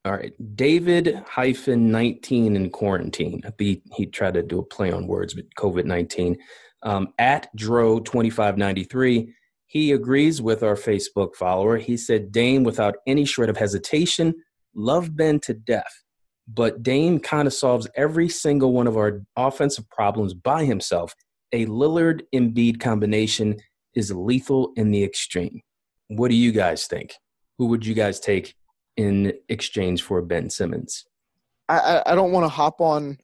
all 0.04 0.12
right, 0.12 0.34
David 0.56 1.22
hyphen 1.28 1.92
nineteen 1.92 2.56
in 2.56 2.70
quarantine. 2.70 3.40
He 3.56 3.82
he 3.94 4.06
tried 4.06 4.34
to 4.34 4.42
do 4.42 4.58
a 4.58 4.64
play 4.64 4.90
on 4.90 5.06
words, 5.06 5.34
but 5.34 5.44
COVID 5.56 5.84
nineteen. 5.84 6.38
Um, 6.82 7.14
at 7.20 7.54
Dro 7.54 8.00
twenty 8.00 8.30
five 8.30 8.58
ninety 8.58 8.82
three. 8.82 9.32
He 9.72 9.92
agrees 9.92 10.42
with 10.42 10.62
our 10.62 10.74
Facebook 10.74 11.34
follower. 11.34 11.78
He 11.78 11.96
said 11.96 12.30
Dame, 12.30 12.62
without 12.62 12.96
any 13.06 13.24
shred 13.24 13.48
of 13.48 13.56
hesitation, 13.56 14.34
love 14.74 15.16
Ben 15.16 15.40
to 15.40 15.54
death, 15.54 16.04
but 16.46 16.82
Dame 16.82 17.18
kind 17.18 17.46
of 17.46 17.54
solves 17.54 17.88
every 17.96 18.28
single 18.28 18.72
one 18.72 18.86
of 18.86 18.98
our 18.98 19.22
offensive 19.36 19.88
problems 19.88 20.34
by 20.34 20.64
himself. 20.64 21.14
A 21.52 21.64
Lillard 21.66 22.22
Embiid 22.34 22.80
combination 22.80 23.56
is 23.94 24.12
lethal 24.12 24.72
in 24.76 24.90
the 24.90 25.02
extreme. 25.02 25.62
What 26.08 26.28
do 26.28 26.36
you 26.36 26.52
guys 26.52 26.86
think? 26.86 27.14
Who 27.58 27.66
would 27.66 27.86
you 27.86 27.94
guys 27.94 28.20
take 28.20 28.54
in 28.96 29.32
exchange 29.48 30.02
for 30.02 30.22
Ben 30.22 30.50
Simmons. 30.50 31.04
I, 31.68 32.02
I 32.04 32.14
don't 32.14 32.32
want 32.32 32.44
to 32.44 32.48
hop 32.48 32.80
on 32.80 33.18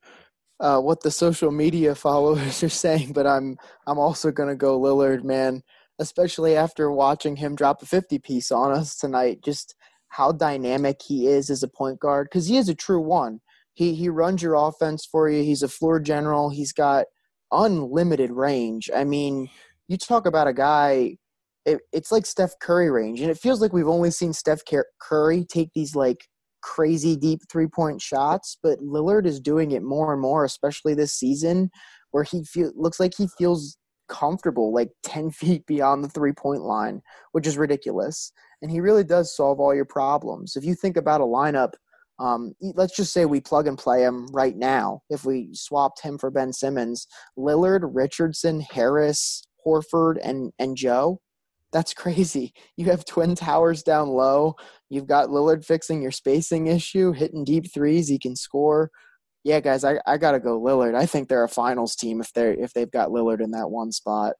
uh, 0.61 0.80
what 0.80 1.03
the 1.03 1.11
social 1.11 1.51
media 1.51 1.94
followers 2.07 2.62
are 2.62 2.68
saying, 2.68 3.12
but 3.12 3.26
I'm 3.26 3.59
I'm 3.86 3.99
also 3.99 4.30
gonna 4.30 4.57
go 4.57 4.80
Lillard, 4.80 5.24
man. 5.24 5.62
Especially 5.99 6.57
after 6.57 6.90
watching 6.90 7.36
him 7.36 7.57
drop 7.57 7.82
a 7.82 7.86
50 7.86 8.18
piece 8.20 8.53
on 8.53 8.72
us 8.72 8.96
tonight, 8.96 9.40
just 9.42 9.74
how 10.09 10.32
dynamic 10.32 11.01
he 11.05 11.26
is 11.26 11.51
as 11.51 11.62
a 11.62 11.68
point 11.68 11.99
guard, 12.01 12.28
because 12.30 12.46
he 12.46 12.57
is 12.57 12.68
a 12.68 12.74
true 12.74 13.01
one. 13.01 13.40
He 13.74 13.94
he 13.94 14.09
runs 14.09 14.42
your 14.42 14.55
offense 14.55 15.07
for 15.07 15.28
you. 15.28 15.42
He's 15.42 15.62
a 15.62 15.68
floor 15.68 16.01
general. 16.01 16.51
He's 16.51 16.72
got 16.72 17.07
unlimited 17.53 18.30
range. 18.30 18.90
I 18.94 19.05
mean, 19.05 19.49
you 19.88 19.96
talk 19.96 20.26
about 20.26 20.49
a 20.49 20.53
guy. 20.53 21.16
It, 21.64 21.80
it's 21.92 22.11
like 22.12 22.26
Steph 22.26 22.59
Curry 22.61 22.90
range, 22.90 23.20
and 23.20 23.30
it 23.30 23.38
feels 23.38 23.61
like 23.61 23.72
we've 23.72 23.88
only 23.88 24.11
seen 24.11 24.32
Steph 24.32 24.62
Curry 25.01 25.44
take 25.44 25.70
these 25.74 25.94
like 25.94 26.26
crazy 26.61 27.16
deep 27.16 27.40
three 27.51 27.66
point 27.66 28.03
shots, 28.03 28.59
but 28.62 28.80
Lillard 28.80 29.26
is 29.26 29.40
doing 29.40 29.70
it 29.70 29.82
more 29.82 30.12
and 30.12 30.20
more, 30.20 30.44
especially 30.44 30.94
this 30.94 31.14
season, 31.14 31.70
where 32.11 32.24
he 32.24 32.44
feel 32.44 32.72
looks 32.74 33.01
like 33.01 33.12
he 33.16 33.28
feels 33.38 33.78
comfortable 34.09 34.72
like 34.72 34.90
10 35.04 35.30
feet 35.30 35.66
beyond 35.66 36.04
the 36.04 36.09
three 36.09 36.32
point 36.32 36.62
line, 36.62 37.02
which 37.32 37.46
is 37.46 37.56
ridiculous. 37.56 38.32
And 38.61 38.70
he 38.70 38.80
really 38.80 39.04
does 39.04 39.36
solve 39.36 39.61
all 39.61 39.74
your 39.74 39.84
problems. 39.84 40.56
If 40.56 40.64
you 40.64 40.74
think 40.74 40.96
about 40.96 41.20
a 41.20 41.24
lineup 41.24 41.74
um, 42.20 42.54
let's 42.61 42.96
just 42.96 43.12
say 43.12 43.24
we 43.24 43.40
plug 43.40 43.66
and 43.66 43.78
play 43.78 44.02
him 44.02 44.26
right 44.32 44.56
now. 44.56 45.02
If 45.09 45.24
we 45.24 45.50
swapped 45.52 46.02
him 46.02 46.18
for 46.18 46.30
Ben 46.30 46.52
Simmons, 46.52 47.06
Lillard, 47.38 47.88
Richardson, 47.92 48.61
Harris, 48.61 49.44
Horford, 49.64 50.18
and 50.22 50.52
and 50.59 50.76
Joe, 50.76 51.20
that's 51.72 51.94
crazy. 51.94 52.52
You 52.76 52.86
have 52.86 53.04
twin 53.04 53.34
towers 53.34 53.82
down 53.82 54.09
low. 54.09 54.54
You've 54.88 55.06
got 55.06 55.28
Lillard 55.28 55.64
fixing 55.64 56.00
your 56.00 56.12
spacing 56.12 56.68
issue, 56.68 57.12
hitting 57.12 57.44
deep 57.44 57.72
threes. 57.72 58.09
He 58.09 58.18
can 58.18 58.36
score. 58.36 58.90
Yeah, 59.49 59.61
guys, 59.61 59.84
I, 59.84 59.99
I 60.07 60.18
gotta 60.18 60.40
go 60.40 60.61
Lillard. 60.61 60.94
I 60.94 61.07
think 61.07 61.28
they're 61.28 61.44
a 61.44 61.49
finals 61.49 61.96
team 61.96 62.20
if 62.20 62.32
they're 62.32 62.53
if 62.53 62.72
they've 62.72 62.90
got 62.90 63.09
Lillard 63.09 63.40
in 63.40 63.53
that 63.53 63.70
one 63.70 63.92
spot. 63.92 64.34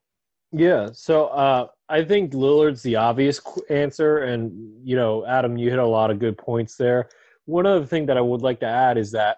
Yeah, 0.51 0.89
so 0.93 1.27
uh, 1.27 1.67
I 1.89 2.03
think 2.03 2.33
Lillard's 2.33 2.81
the 2.81 2.95
obvious 2.95 3.41
answer, 3.69 4.19
and 4.19 4.51
you 4.83 4.95
know, 4.95 5.25
Adam, 5.25 5.57
you 5.57 5.69
hit 5.69 5.79
a 5.79 5.85
lot 5.85 6.11
of 6.11 6.19
good 6.19 6.37
points 6.37 6.75
there 6.75 7.09
one 7.49 7.65
other 7.65 7.85
thing 7.85 8.05
that 8.05 8.17
I 8.17 8.21
would 8.21 8.43
like 8.43 8.59
to 8.59 8.67
add 8.67 8.97
is 8.97 9.11
that 9.11 9.37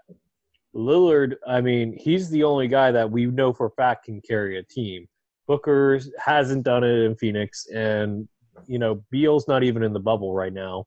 Lillard, 0.76 1.36
I 1.48 1.62
mean, 1.62 1.98
he's 1.98 2.30
the 2.30 2.44
only 2.44 2.68
guy 2.68 2.92
that 2.92 3.10
we 3.10 3.26
know 3.26 3.54
for 3.54 3.70
fact 3.72 4.06
can 4.06 4.22
carry 4.22 4.58
a 4.58 4.64
team. 4.64 5.08
Booker 5.48 6.00
hasn't 6.18 6.64
done 6.64 6.84
it 6.84 7.06
in 7.06 7.16
Phoenix, 7.16 7.68
and 7.68 8.28
you 8.68 8.80
know, 8.80 9.02
Beal's 9.12 9.48
not 9.48 9.64
even 9.64 9.82
in 9.82 9.94
the 9.94 10.00
bubble 10.00 10.34
right 10.34 10.54
now. 10.54 10.86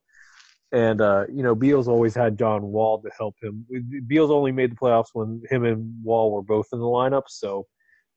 And 0.75 1.01
uh, 1.01 1.27
you 1.33 1.43
know, 1.43 1.55
Beal's 1.55 1.89
always 1.89 2.15
had 2.15 2.39
John 2.39 2.63
Wall 2.63 3.01
to 3.01 3.11
help 3.17 3.37
him. 3.41 3.65
Beal's 4.07 4.31
only 4.31 4.53
made 4.53 4.73
the 4.73 4.77
playoffs 4.77 5.11
when 5.13 5.41
him 5.49 5.65
and 5.65 6.03
Wall 6.03 6.33
were 6.33 6.43
both 6.43 6.67
in 6.73 6.81
the 6.81 6.85
lineup. 6.85 7.25
So, 7.29 7.67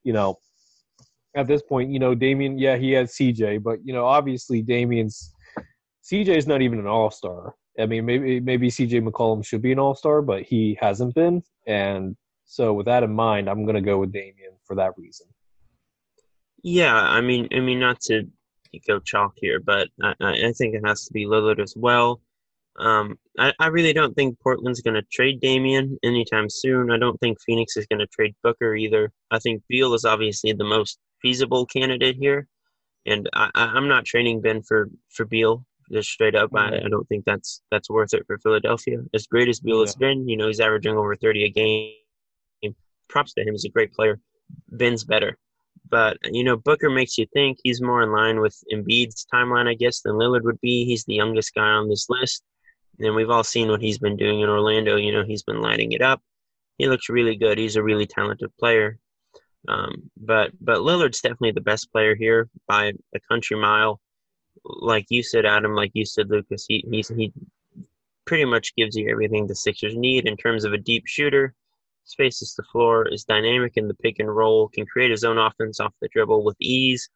you 0.03 0.12
know, 0.12 0.38
at 1.36 1.47
this 1.47 1.62
point, 1.62 1.91
you 1.91 1.99
know, 1.99 2.16
Damian, 2.16 2.58
yeah, 2.58 2.78
he 2.78 2.91
has 2.93 3.14
CJ, 3.14 3.62
but 3.62 3.80
you 3.86 3.93
know, 3.93 4.05
obviously 4.05 4.64
Damian's 4.64 5.32
CJ 6.03 6.36
is 6.36 6.47
not 6.47 6.64
even 6.64 6.80
an 6.80 6.88
all 6.88 7.12
star. 7.12 7.53
I 7.80 7.86
mean, 7.86 8.05
maybe 8.05 8.39
maybe 8.39 8.70
CJ 8.70 9.08
McCollum 9.08 9.45
should 9.45 9.62
be 9.62 9.72
an 9.72 9.80
All 9.80 9.95
Star, 9.95 10.22
but 10.22 10.43
he 10.43 10.78
hasn't 10.82 11.14
been. 11.14 11.43
And 11.68 12.16
so, 12.45 12.74
with 12.74 12.88
that 12.88 13.03
in 13.03 13.14
mind, 13.14 13.49
I'm 13.49 13.64
going 13.64 13.76
to 13.76 13.82
go 13.82 13.99
with 13.99 14.12
Damian 14.12 14.53
for 14.64 14.76
that 14.76 14.93
reason. 14.97 15.28
Yeah, 16.64 16.95
I 16.95 17.22
mean, 17.22 17.47
I 17.53 17.60
mean, 17.60 17.80
not 17.80 18.01
to 18.01 18.28
go 18.88 18.99
chalk 18.99 19.34
here, 19.38 19.60
but 19.60 19.89
I, 20.01 20.14
I 20.20 20.51
think 20.53 20.76
it 20.76 20.86
has 20.86 21.05
to 21.05 21.14
be 21.14 21.26
Lillard 21.26 21.62
as 21.62 21.76
well. 21.76 22.22
Um, 22.78 23.17
I, 23.39 23.53
I 23.59 23.67
really 23.67 23.93
don't 23.93 24.13
think 24.13 24.39
Portland's 24.39 24.82
going 24.82 24.93
to 24.93 25.01
trade 25.11 25.39
Damian 25.41 25.97
anytime 26.03 26.49
soon. 26.49 26.91
I 26.91 26.97
don't 26.97 27.19
think 27.19 27.41
Phoenix 27.41 27.75
is 27.75 27.88
going 27.88 27.99
to 27.99 28.07
trade 28.07 28.36
Booker 28.43 28.75
either. 28.75 29.11
I 29.32 29.39
think 29.39 29.63
Beal 29.67 29.93
is 29.93 30.05
obviously 30.05 30.53
the 30.53 30.63
most 30.63 30.99
feasible 31.21 31.65
candidate 31.65 32.17
here, 32.19 32.47
and 33.05 33.30
I, 33.34 33.49
I'm 33.55 33.88
not 33.88 34.05
trading 34.05 34.41
Ben 34.41 34.61
for 34.61 34.89
for 35.09 35.25
Beal 35.25 35.65
just 35.91 36.09
straight 36.09 36.36
up. 36.36 36.51
I, 36.55 36.67
I 36.67 36.89
don't 36.89 37.07
think 37.07 37.25
that's 37.25 37.61
that's 37.71 37.89
worth 37.89 38.13
it 38.13 38.25
for 38.28 38.38
Philadelphia. 38.39 38.99
As 39.13 39.28
great 39.28 39.49
as 39.49 39.59
Beal 39.59 39.78
yeah. 39.78 39.84
has 39.84 39.95
been, 39.95 40.28
you 40.28 40.38
know, 40.38 40.47
he's 40.47 40.59
averaging 40.59 40.95
over 40.95 41.15
30 41.15 41.45
a 41.45 41.49
game. 41.49 41.93
Props 43.09 43.34
to 43.34 43.41
him. 43.41 43.53
He's 43.53 43.65
a 43.65 43.69
great 43.69 43.93
player. 43.93 44.19
Ben's 44.69 45.03
better. 45.03 45.38
But, 45.89 46.17
you 46.23 46.43
know, 46.43 46.57
Booker 46.57 46.89
makes 46.89 47.17
you 47.17 47.25
think 47.34 47.59
he's 47.63 47.82
more 47.82 48.03
in 48.03 48.11
line 48.11 48.41
with 48.41 48.57
Embiid's 48.73 49.25
timeline, 49.34 49.69
I 49.69 49.73
guess, 49.73 50.01
than 50.01 50.15
Lillard 50.15 50.43
would 50.43 50.59
be. 50.59 50.84
He's 50.84 51.05
the 51.05 51.13
youngest 51.13 51.53
guy 51.53 51.69
on 51.69 51.88
this 51.88 52.07
list. 52.09 52.43
And 53.00 53.16
we've 53.16 53.30
all 53.30 53.43
seen 53.43 53.70
what 53.70 53.82
he's 53.82 54.00
been 54.00 54.18
doing 54.18 54.41
in 54.41 54.50
Orlando. 54.50 54.95
You 54.95 55.12
know, 55.12 55.24
he's 55.24 55.43
been 55.43 55.62
lighting 55.62 55.91
it 55.91 56.02
up. 56.02 56.22
He 56.78 56.88
looks 56.88 57.10
really 57.10 57.36
good. 57.36 57.58
He's 57.58 57.76
a 57.76 57.84
really 57.84 58.08
talented 58.08 58.52
player. 58.60 59.00
Um, 59.68 60.10
but 60.16 60.52
but 60.62 60.80
Lillard's 60.80 61.22
definitely 61.22 61.52
the 61.52 61.62
best 61.62 61.91
player 61.91 62.16
here 62.16 62.50
by 62.68 62.93
a 63.14 63.20
country 63.30 63.58
mile 63.58 64.00
like 64.64 65.06
you 65.10 65.24
said, 65.24 65.45
Adam, 65.45 65.74
like 65.74 65.91
you 65.93 66.06
said, 66.06 66.30
Lucas, 66.30 66.66
he 66.68 66.84
he's, 66.89 67.10
he 67.10 67.34
pretty 68.26 68.45
much 68.45 68.76
gives 68.76 68.95
you 68.95 69.10
everything 69.10 69.48
the 69.48 69.56
Sixers 69.56 69.95
need 69.95 70.28
in 70.28 70.38
terms 70.38 70.66
of 70.66 70.74
a 70.74 70.78
deep 70.78 71.04
shooter, 71.08 71.54
spaces 72.04 72.54
the 72.56 72.64
floor, 72.64 73.08
is 73.08 73.24
dynamic 73.24 73.74
in 73.76 73.88
the 73.88 73.93
pick 73.95 74.20
and 74.20 74.34
roll, 74.34 74.68
can 74.70 74.86
create 74.86 75.12
his 75.12 75.24
own 75.24 75.38
offense 75.38 75.80
off 75.80 75.93
the 76.02 76.10
dribble 76.10 76.43
with 76.43 76.58
ease. 76.60 77.10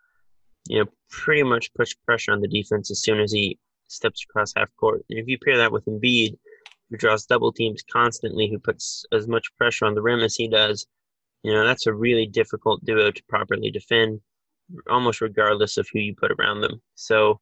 You 0.68 0.80
know, 0.80 0.92
pretty 1.10 1.44
much 1.44 1.74
push 1.74 1.96
pressure 2.06 2.32
on 2.32 2.42
the 2.42 2.48
defense 2.48 2.92
as 2.92 3.02
soon 3.02 3.20
as 3.20 3.32
he 3.32 3.58
steps 3.92 4.26
across 4.28 4.54
half 4.56 4.70
court. 4.78 5.04
And 5.10 5.20
if 5.20 5.28
you 5.28 5.38
pair 5.38 5.58
that 5.58 5.72
with 5.72 5.86
Embiid, 5.86 6.38
who 6.90 6.98
draws 6.98 7.26
double 7.26 7.52
teams 7.52 7.84
constantly, 7.92 8.50
who 8.50 8.60
puts 8.60 9.06
as 9.12 9.28
much 9.28 9.56
pressure 9.58 9.86
on 9.86 9.96
the 9.96 10.02
rim 10.02 10.20
as 10.20 10.36
he 10.36 10.48
does, 10.48 10.88
you 11.44 11.54
know, 11.54 11.66
that's 11.66 11.88
a 11.88 11.94
really 11.94 12.28
difficult 12.28 12.84
duo 12.86 13.12
to 13.12 13.24
properly 13.30 13.72
defend 13.72 14.22
almost 14.90 15.22
regardless 15.22 15.78
of 15.78 15.88
who 15.92 16.00
you 16.00 16.16
put 16.16 16.32
around 16.32 16.62
them. 16.62 16.82
So 16.96 17.40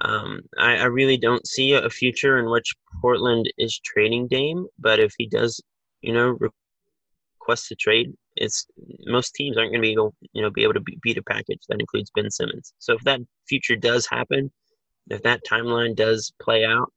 um, 0.00 0.42
I, 0.58 0.76
I, 0.76 0.84
really 0.84 1.16
don't 1.16 1.46
see 1.46 1.72
a 1.72 1.90
future 1.90 2.38
in 2.38 2.50
which 2.50 2.74
Portland 3.00 3.52
is 3.58 3.80
trading 3.80 4.28
Dame. 4.28 4.66
But 4.78 5.00
if 5.00 5.12
he 5.18 5.26
does, 5.26 5.60
you 6.02 6.12
know, 6.12 6.38
request 7.40 7.72
a 7.72 7.74
trade, 7.74 8.12
it's 8.36 8.66
most 9.06 9.34
teams 9.34 9.56
aren't 9.56 9.72
going 9.72 9.82
to 9.82 9.86
be 9.86 9.92
able, 9.92 10.14
you 10.32 10.42
know, 10.42 10.50
be 10.50 10.62
able 10.62 10.74
to 10.74 10.84
beat 11.02 11.18
a 11.18 11.22
package 11.22 11.60
that 11.68 11.80
includes 11.80 12.12
Ben 12.14 12.30
Simmons. 12.30 12.72
So 12.78 12.94
if 12.94 13.02
that 13.02 13.20
future 13.48 13.74
does 13.74 14.06
happen, 14.06 14.52
if 15.10 15.22
that 15.22 15.44
timeline 15.44 15.94
does 15.94 16.32
play 16.40 16.64
out, 16.64 16.92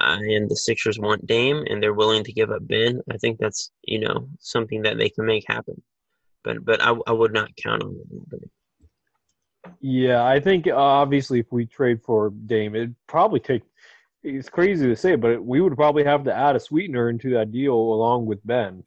uh, 0.00 0.18
and 0.20 0.50
the 0.50 0.56
Sixers 0.56 0.98
want 0.98 1.26
Dame 1.26 1.64
and 1.68 1.82
they're 1.82 1.92
willing 1.92 2.24
to 2.24 2.32
give 2.32 2.50
up 2.50 2.66
Ben, 2.66 3.00
I 3.10 3.18
think 3.18 3.38
that's 3.38 3.70
you 3.82 4.00
know 4.00 4.28
something 4.40 4.82
that 4.82 4.98
they 4.98 5.10
can 5.10 5.26
make 5.26 5.44
happen. 5.46 5.82
But 6.42 6.64
but 6.64 6.82
I, 6.82 6.94
I 7.06 7.12
would 7.12 7.32
not 7.32 7.54
count 7.56 7.82
on 7.82 7.96
it. 8.32 8.50
Yeah, 9.80 10.24
I 10.24 10.40
think 10.40 10.66
uh, 10.66 10.74
obviously 10.74 11.40
if 11.40 11.46
we 11.50 11.66
trade 11.66 12.02
for 12.02 12.30
Dame, 12.30 12.74
it'd 12.74 12.94
probably 13.06 13.40
take. 13.40 13.62
It's 14.24 14.48
crazy 14.48 14.86
to 14.86 14.96
say, 14.96 15.16
but 15.16 15.44
we 15.44 15.60
would 15.60 15.76
probably 15.76 16.04
have 16.04 16.24
to 16.24 16.34
add 16.34 16.54
a 16.54 16.60
sweetener 16.60 17.10
into 17.10 17.30
that 17.30 17.50
deal 17.50 17.74
along 17.74 18.26
with 18.26 18.44
Ben. 18.46 18.84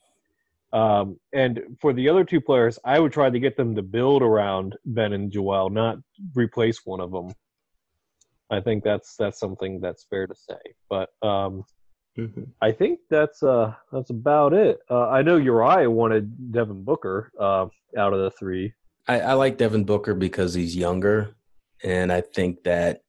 Um, 0.71 1.19
and 1.33 1.77
for 1.79 1.93
the 1.93 2.09
other 2.09 2.23
two 2.23 2.41
players, 2.41 2.79
I 2.83 2.99
would 2.99 3.11
try 3.11 3.29
to 3.29 3.39
get 3.39 3.57
them 3.57 3.75
to 3.75 3.81
build 3.81 4.21
around 4.21 4.77
Ben 4.85 5.13
and 5.13 5.31
Joel, 5.31 5.69
not 5.69 5.97
replace 6.33 6.85
one 6.85 7.01
of 7.01 7.11
them. 7.11 7.33
I 8.49 8.61
think 8.61 8.83
that's 8.83 9.15
that's 9.17 9.39
something 9.39 9.79
that's 9.79 10.05
fair 10.09 10.27
to 10.27 10.35
say. 10.35 10.59
But 10.89 11.09
um, 11.21 11.63
mm-hmm. 12.17 12.43
I 12.61 12.71
think 12.71 12.99
that's 13.09 13.43
uh, 13.43 13.73
that's 13.91 14.09
about 14.09 14.53
it. 14.53 14.79
Uh, 14.89 15.09
I 15.09 15.21
know 15.21 15.37
Uriah 15.37 15.89
wanted 15.89 16.51
Devin 16.51 16.83
Booker 16.83 17.31
uh, 17.39 17.67
out 17.97 18.13
of 18.13 18.19
the 18.19 18.31
three. 18.31 18.73
I, 19.07 19.19
I 19.21 19.33
like 19.33 19.57
Devin 19.57 19.83
Booker 19.83 20.13
because 20.13 20.53
he's 20.53 20.75
younger, 20.75 21.35
and 21.83 22.11
I 22.11 22.21
think 22.21 22.63
that 22.63 23.01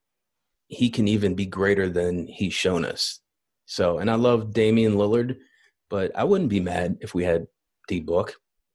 he 0.67 0.89
can 0.89 1.07
even 1.07 1.33
be 1.35 1.45
greater 1.45 1.89
than 1.89 2.27
he's 2.27 2.53
shown 2.53 2.83
us. 2.83 3.19
So, 3.65 3.99
and 3.99 4.09
I 4.09 4.15
love 4.15 4.53
Damian 4.53 4.95
Lillard, 4.95 5.37
but 5.89 6.11
I 6.15 6.23
wouldn't 6.23 6.49
be 6.49 6.59
mad 6.59 6.97
if 7.01 7.13
we 7.13 7.23
had 7.23 7.47
D 7.87 7.99
Book. 7.99 8.33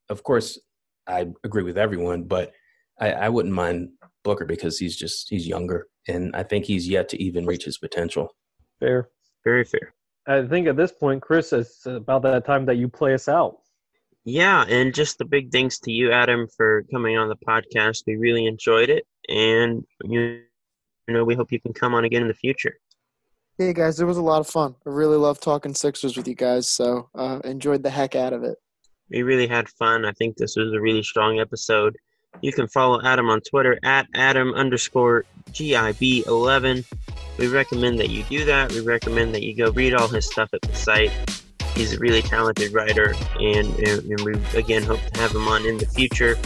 Of 0.08 0.22
course, 0.22 0.58
I 1.06 1.28
agree 1.44 1.62
with 1.62 1.78
everyone, 1.78 2.24
but 2.24 2.52
I, 3.00 3.12
I 3.12 3.28
wouldn't 3.28 3.54
mind 3.54 3.90
Booker 4.24 4.44
because 4.44 4.78
he's 4.78 4.96
just 4.96 5.28
he's 5.28 5.46
younger, 5.46 5.88
and 6.08 6.34
I 6.34 6.42
think 6.42 6.64
he's 6.64 6.88
yet 6.88 7.08
to 7.10 7.22
even 7.22 7.46
reach 7.46 7.64
his 7.64 7.78
potential. 7.78 8.34
Fair, 8.80 9.08
very 9.44 9.64
fair. 9.64 9.94
I 10.26 10.46
think 10.46 10.68
at 10.68 10.76
this 10.76 10.92
point, 10.92 11.22
Chris, 11.22 11.52
it's 11.52 11.84
about 11.86 12.22
that 12.22 12.44
time 12.44 12.66
that 12.66 12.76
you 12.76 12.88
play 12.88 13.14
us 13.14 13.28
out. 13.28 13.56
Yeah, 14.24 14.64
and 14.68 14.94
just 14.94 15.18
the 15.18 15.24
big 15.24 15.50
thanks 15.50 15.80
to 15.80 15.90
you, 15.90 16.12
Adam, 16.12 16.46
for 16.56 16.84
coming 16.92 17.16
on 17.16 17.28
the 17.28 17.36
podcast. 17.36 18.04
We 18.06 18.16
really 18.16 18.46
enjoyed 18.46 18.88
it, 18.88 19.04
and 19.28 19.84
you, 20.04 20.42
you 21.08 21.14
know, 21.14 21.24
we 21.24 21.34
hope 21.34 21.50
you 21.50 21.60
can 21.60 21.72
come 21.72 21.94
on 21.94 22.04
again 22.04 22.22
in 22.22 22.28
the 22.28 22.34
future. 22.34 22.76
Hey 23.58 23.72
guys, 23.74 24.00
it 24.00 24.06
was 24.06 24.16
a 24.16 24.22
lot 24.22 24.40
of 24.40 24.48
fun. 24.48 24.74
I 24.86 24.90
really 24.90 25.18
love 25.18 25.38
talking 25.38 25.74
Sixers 25.74 26.16
with 26.16 26.26
you 26.26 26.34
guys, 26.34 26.68
so 26.68 27.10
uh, 27.14 27.40
enjoyed 27.44 27.82
the 27.82 27.90
heck 27.90 28.14
out 28.14 28.32
of 28.32 28.44
it. 28.44 28.56
We 29.10 29.22
really 29.24 29.46
had 29.46 29.68
fun. 29.68 30.06
I 30.06 30.12
think 30.12 30.36
this 30.36 30.56
was 30.56 30.72
a 30.72 30.80
really 30.80 31.02
strong 31.02 31.38
episode. 31.38 31.96
You 32.40 32.52
can 32.52 32.66
follow 32.66 33.00
Adam 33.02 33.28
on 33.28 33.40
Twitter 33.40 33.78
at 33.82 34.06
Adam 34.14 34.54
underscore 34.54 35.24
GIB11. 35.50 36.84
We 37.38 37.48
recommend 37.48 38.00
that 38.00 38.10
you 38.10 38.24
do 38.24 38.44
that. 38.46 38.72
We 38.72 38.80
recommend 38.80 39.34
that 39.34 39.42
you 39.42 39.54
go 39.54 39.70
read 39.70 39.94
all 39.94 40.08
his 40.08 40.26
stuff 40.26 40.52
at 40.52 40.62
the 40.62 40.74
site 40.74 41.12
he's 41.74 41.94
a 41.94 41.98
really 41.98 42.22
talented 42.22 42.72
writer, 42.72 43.14
and, 43.40 43.78
and 43.78 44.20
we 44.24 44.34
again 44.58 44.82
hope 44.82 45.00
to 45.12 45.20
have 45.20 45.32
him 45.32 45.48
on 45.48 45.64
in 45.64 45.78
the 45.78 45.86
future. 45.86 46.36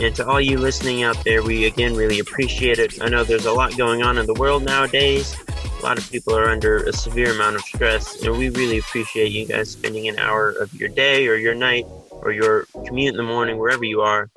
And 0.00 0.14
to 0.16 0.26
all 0.26 0.40
you 0.40 0.58
listening 0.58 1.02
out 1.02 1.22
there, 1.24 1.42
we 1.42 1.66
again 1.66 1.94
really 1.94 2.18
appreciate 2.18 2.78
it. 2.78 3.02
I 3.02 3.08
know 3.08 3.24
there's 3.24 3.46
a 3.46 3.52
lot 3.52 3.76
going 3.76 4.02
on 4.02 4.18
in 4.18 4.26
the 4.26 4.34
world 4.34 4.64
nowadays, 4.64 5.36
A 5.80 5.82
lot 5.82 5.98
of 5.98 6.10
people 6.10 6.36
are 6.36 6.48
under 6.48 6.78
a 6.84 6.92
severe 6.92 7.32
amount 7.32 7.56
of 7.56 7.62
stress, 7.62 8.22
and 8.22 8.36
we 8.36 8.48
really 8.50 8.78
appreciate 8.78 9.32
you 9.32 9.46
guys 9.46 9.70
spending 9.70 10.08
an 10.08 10.18
hour 10.18 10.50
of 10.50 10.72
your 10.74 10.88
day 10.88 11.26
or 11.26 11.36
your 11.36 11.54
night 11.54 11.86
or 12.10 12.32
your 12.32 12.66
commute 12.86 13.12
in 13.12 13.16
the 13.16 13.22
morning, 13.22 13.58
wherever 13.58 13.84
you 13.84 14.00
are, 14.00 14.28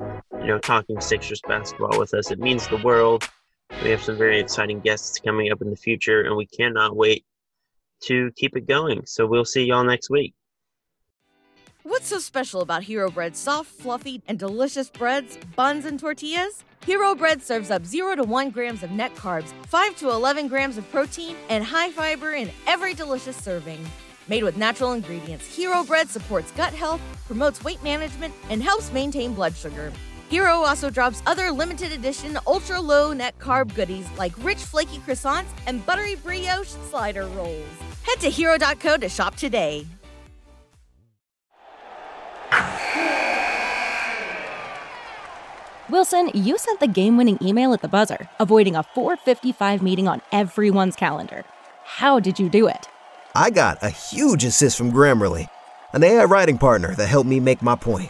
you 0.43 0.49
know, 0.49 0.59
talking 0.59 0.99
Sixers 0.99 1.41
basketball 1.47 1.97
with 1.97 2.13
us. 2.13 2.29
It 2.29 2.37
means 2.37 2.67
the 2.67 2.77
world. 2.77 3.27
We 3.81 3.89
have 3.91 4.03
some 4.03 4.17
very 4.17 4.39
exciting 4.39 4.81
guests 4.81 5.17
coming 5.19 5.51
up 5.51 5.61
in 5.61 5.69
the 5.69 5.77
future, 5.77 6.21
and 6.21 6.35
we 6.35 6.45
cannot 6.45 6.97
wait 6.97 7.25
to 8.01 8.29
keep 8.35 8.57
it 8.57 8.67
going. 8.67 9.05
So 9.05 9.25
we'll 9.25 9.45
see 9.45 9.63
y'all 9.63 9.85
next 9.85 10.09
week. 10.09 10.33
What's 11.83 12.07
so 12.07 12.19
special 12.19 12.61
about 12.61 12.83
Hero 12.83 13.09
Bread's 13.09 13.39
soft, 13.39 13.69
fluffy, 13.69 14.21
and 14.27 14.37
delicious 14.37 14.89
breads, 14.89 15.37
buns, 15.55 15.85
and 15.85 15.97
tortillas? 15.97 16.65
Hero 16.85 17.15
Bread 17.15 17.41
serves 17.41 17.71
up 17.71 17.85
0 17.85 18.17
to 18.17 18.23
1 18.23 18.49
grams 18.49 18.83
of 18.83 18.91
net 18.91 19.15
carbs, 19.15 19.53
5 19.67 19.95
to 19.97 20.09
11 20.09 20.49
grams 20.49 20.77
of 20.77 20.89
protein, 20.91 21.37
and 21.47 21.63
high 21.63 21.91
fiber 21.91 22.33
in 22.33 22.51
every 22.67 22.93
delicious 22.93 23.37
serving. 23.37 23.85
Made 24.27 24.43
with 24.43 24.57
natural 24.57 24.91
ingredients, 24.91 25.45
Hero 25.45 25.83
Bread 25.83 26.09
supports 26.09 26.51
gut 26.51 26.73
health, 26.73 27.01
promotes 27.27 27.63
weight 27.63 27.81
management, 27.83 28.33
and 28.49 28.61
helps 28.61 28.91
maintain 28.91 29.33
blood 29.33 29.55
sugar. 29.55 29.91
Hero 30.34 30.64
also 30.65 30.89
drops 30.89 31.22
other 31.27 31.51
limited 31.51 31.91
edition 31.91 32.39
ultra 32.47 32.81
low 32.81 33.14
net 33.14 33.38
carb 33.38 33.72
goodies 33.76 34.07
like 34.18 34.34
rich 34.43 34.57
flaky 34.57 34.97
croissants 34.97 35.51
and 35.68 35.85
buttery 35.85 36.15
brioche 36.15 36.69
slider 36.89 37.27
rolls. 37.27 37.68
Head 38.01 38.19
to 38.22 38.31
hero.co 38.31 38.97
to 38.97 39.10
shop 39.10 39.35
today. 39.35 39.85
Wilson, 45.88 46.31
you 46.34 46.57
sent 46.57 46.80
the 46.80 46.88
game 46.88 47.15
winning 47.15 47.38
email 47.39 47.72
at 47.72 47.84
the 47.84 47.88
buzzer, 47.88 48.27
avoiding 48.39 48.76
a 48.76 48.81
455 48.81 49.84
meeting 49.84 50.07
on 50.07 50.19
everyone's 50.31 50.95
calendar. 50.95 51.43
How 51.84 52.19
did 52.19 52.39
you 52.39 52.49
do 52.49 52.68
it? 52.68 52.88
I 53.35 53.51
got 53.51 53.84
a 53.84 53.91
huge 53.91 54.43
assist 54.43 54.80
from 54.80 54.91
Grammarly, 54.91 55.47
an 55.93 56.03
AI 56.03 56.23
writing 56.23 56.57
partner 56.57 56.95
that 56.95 57.05
helped 57.05 57.30
me 57.30 57.39
make 57.39 57.61
my 57.61 57.76
point. 57.76 58.10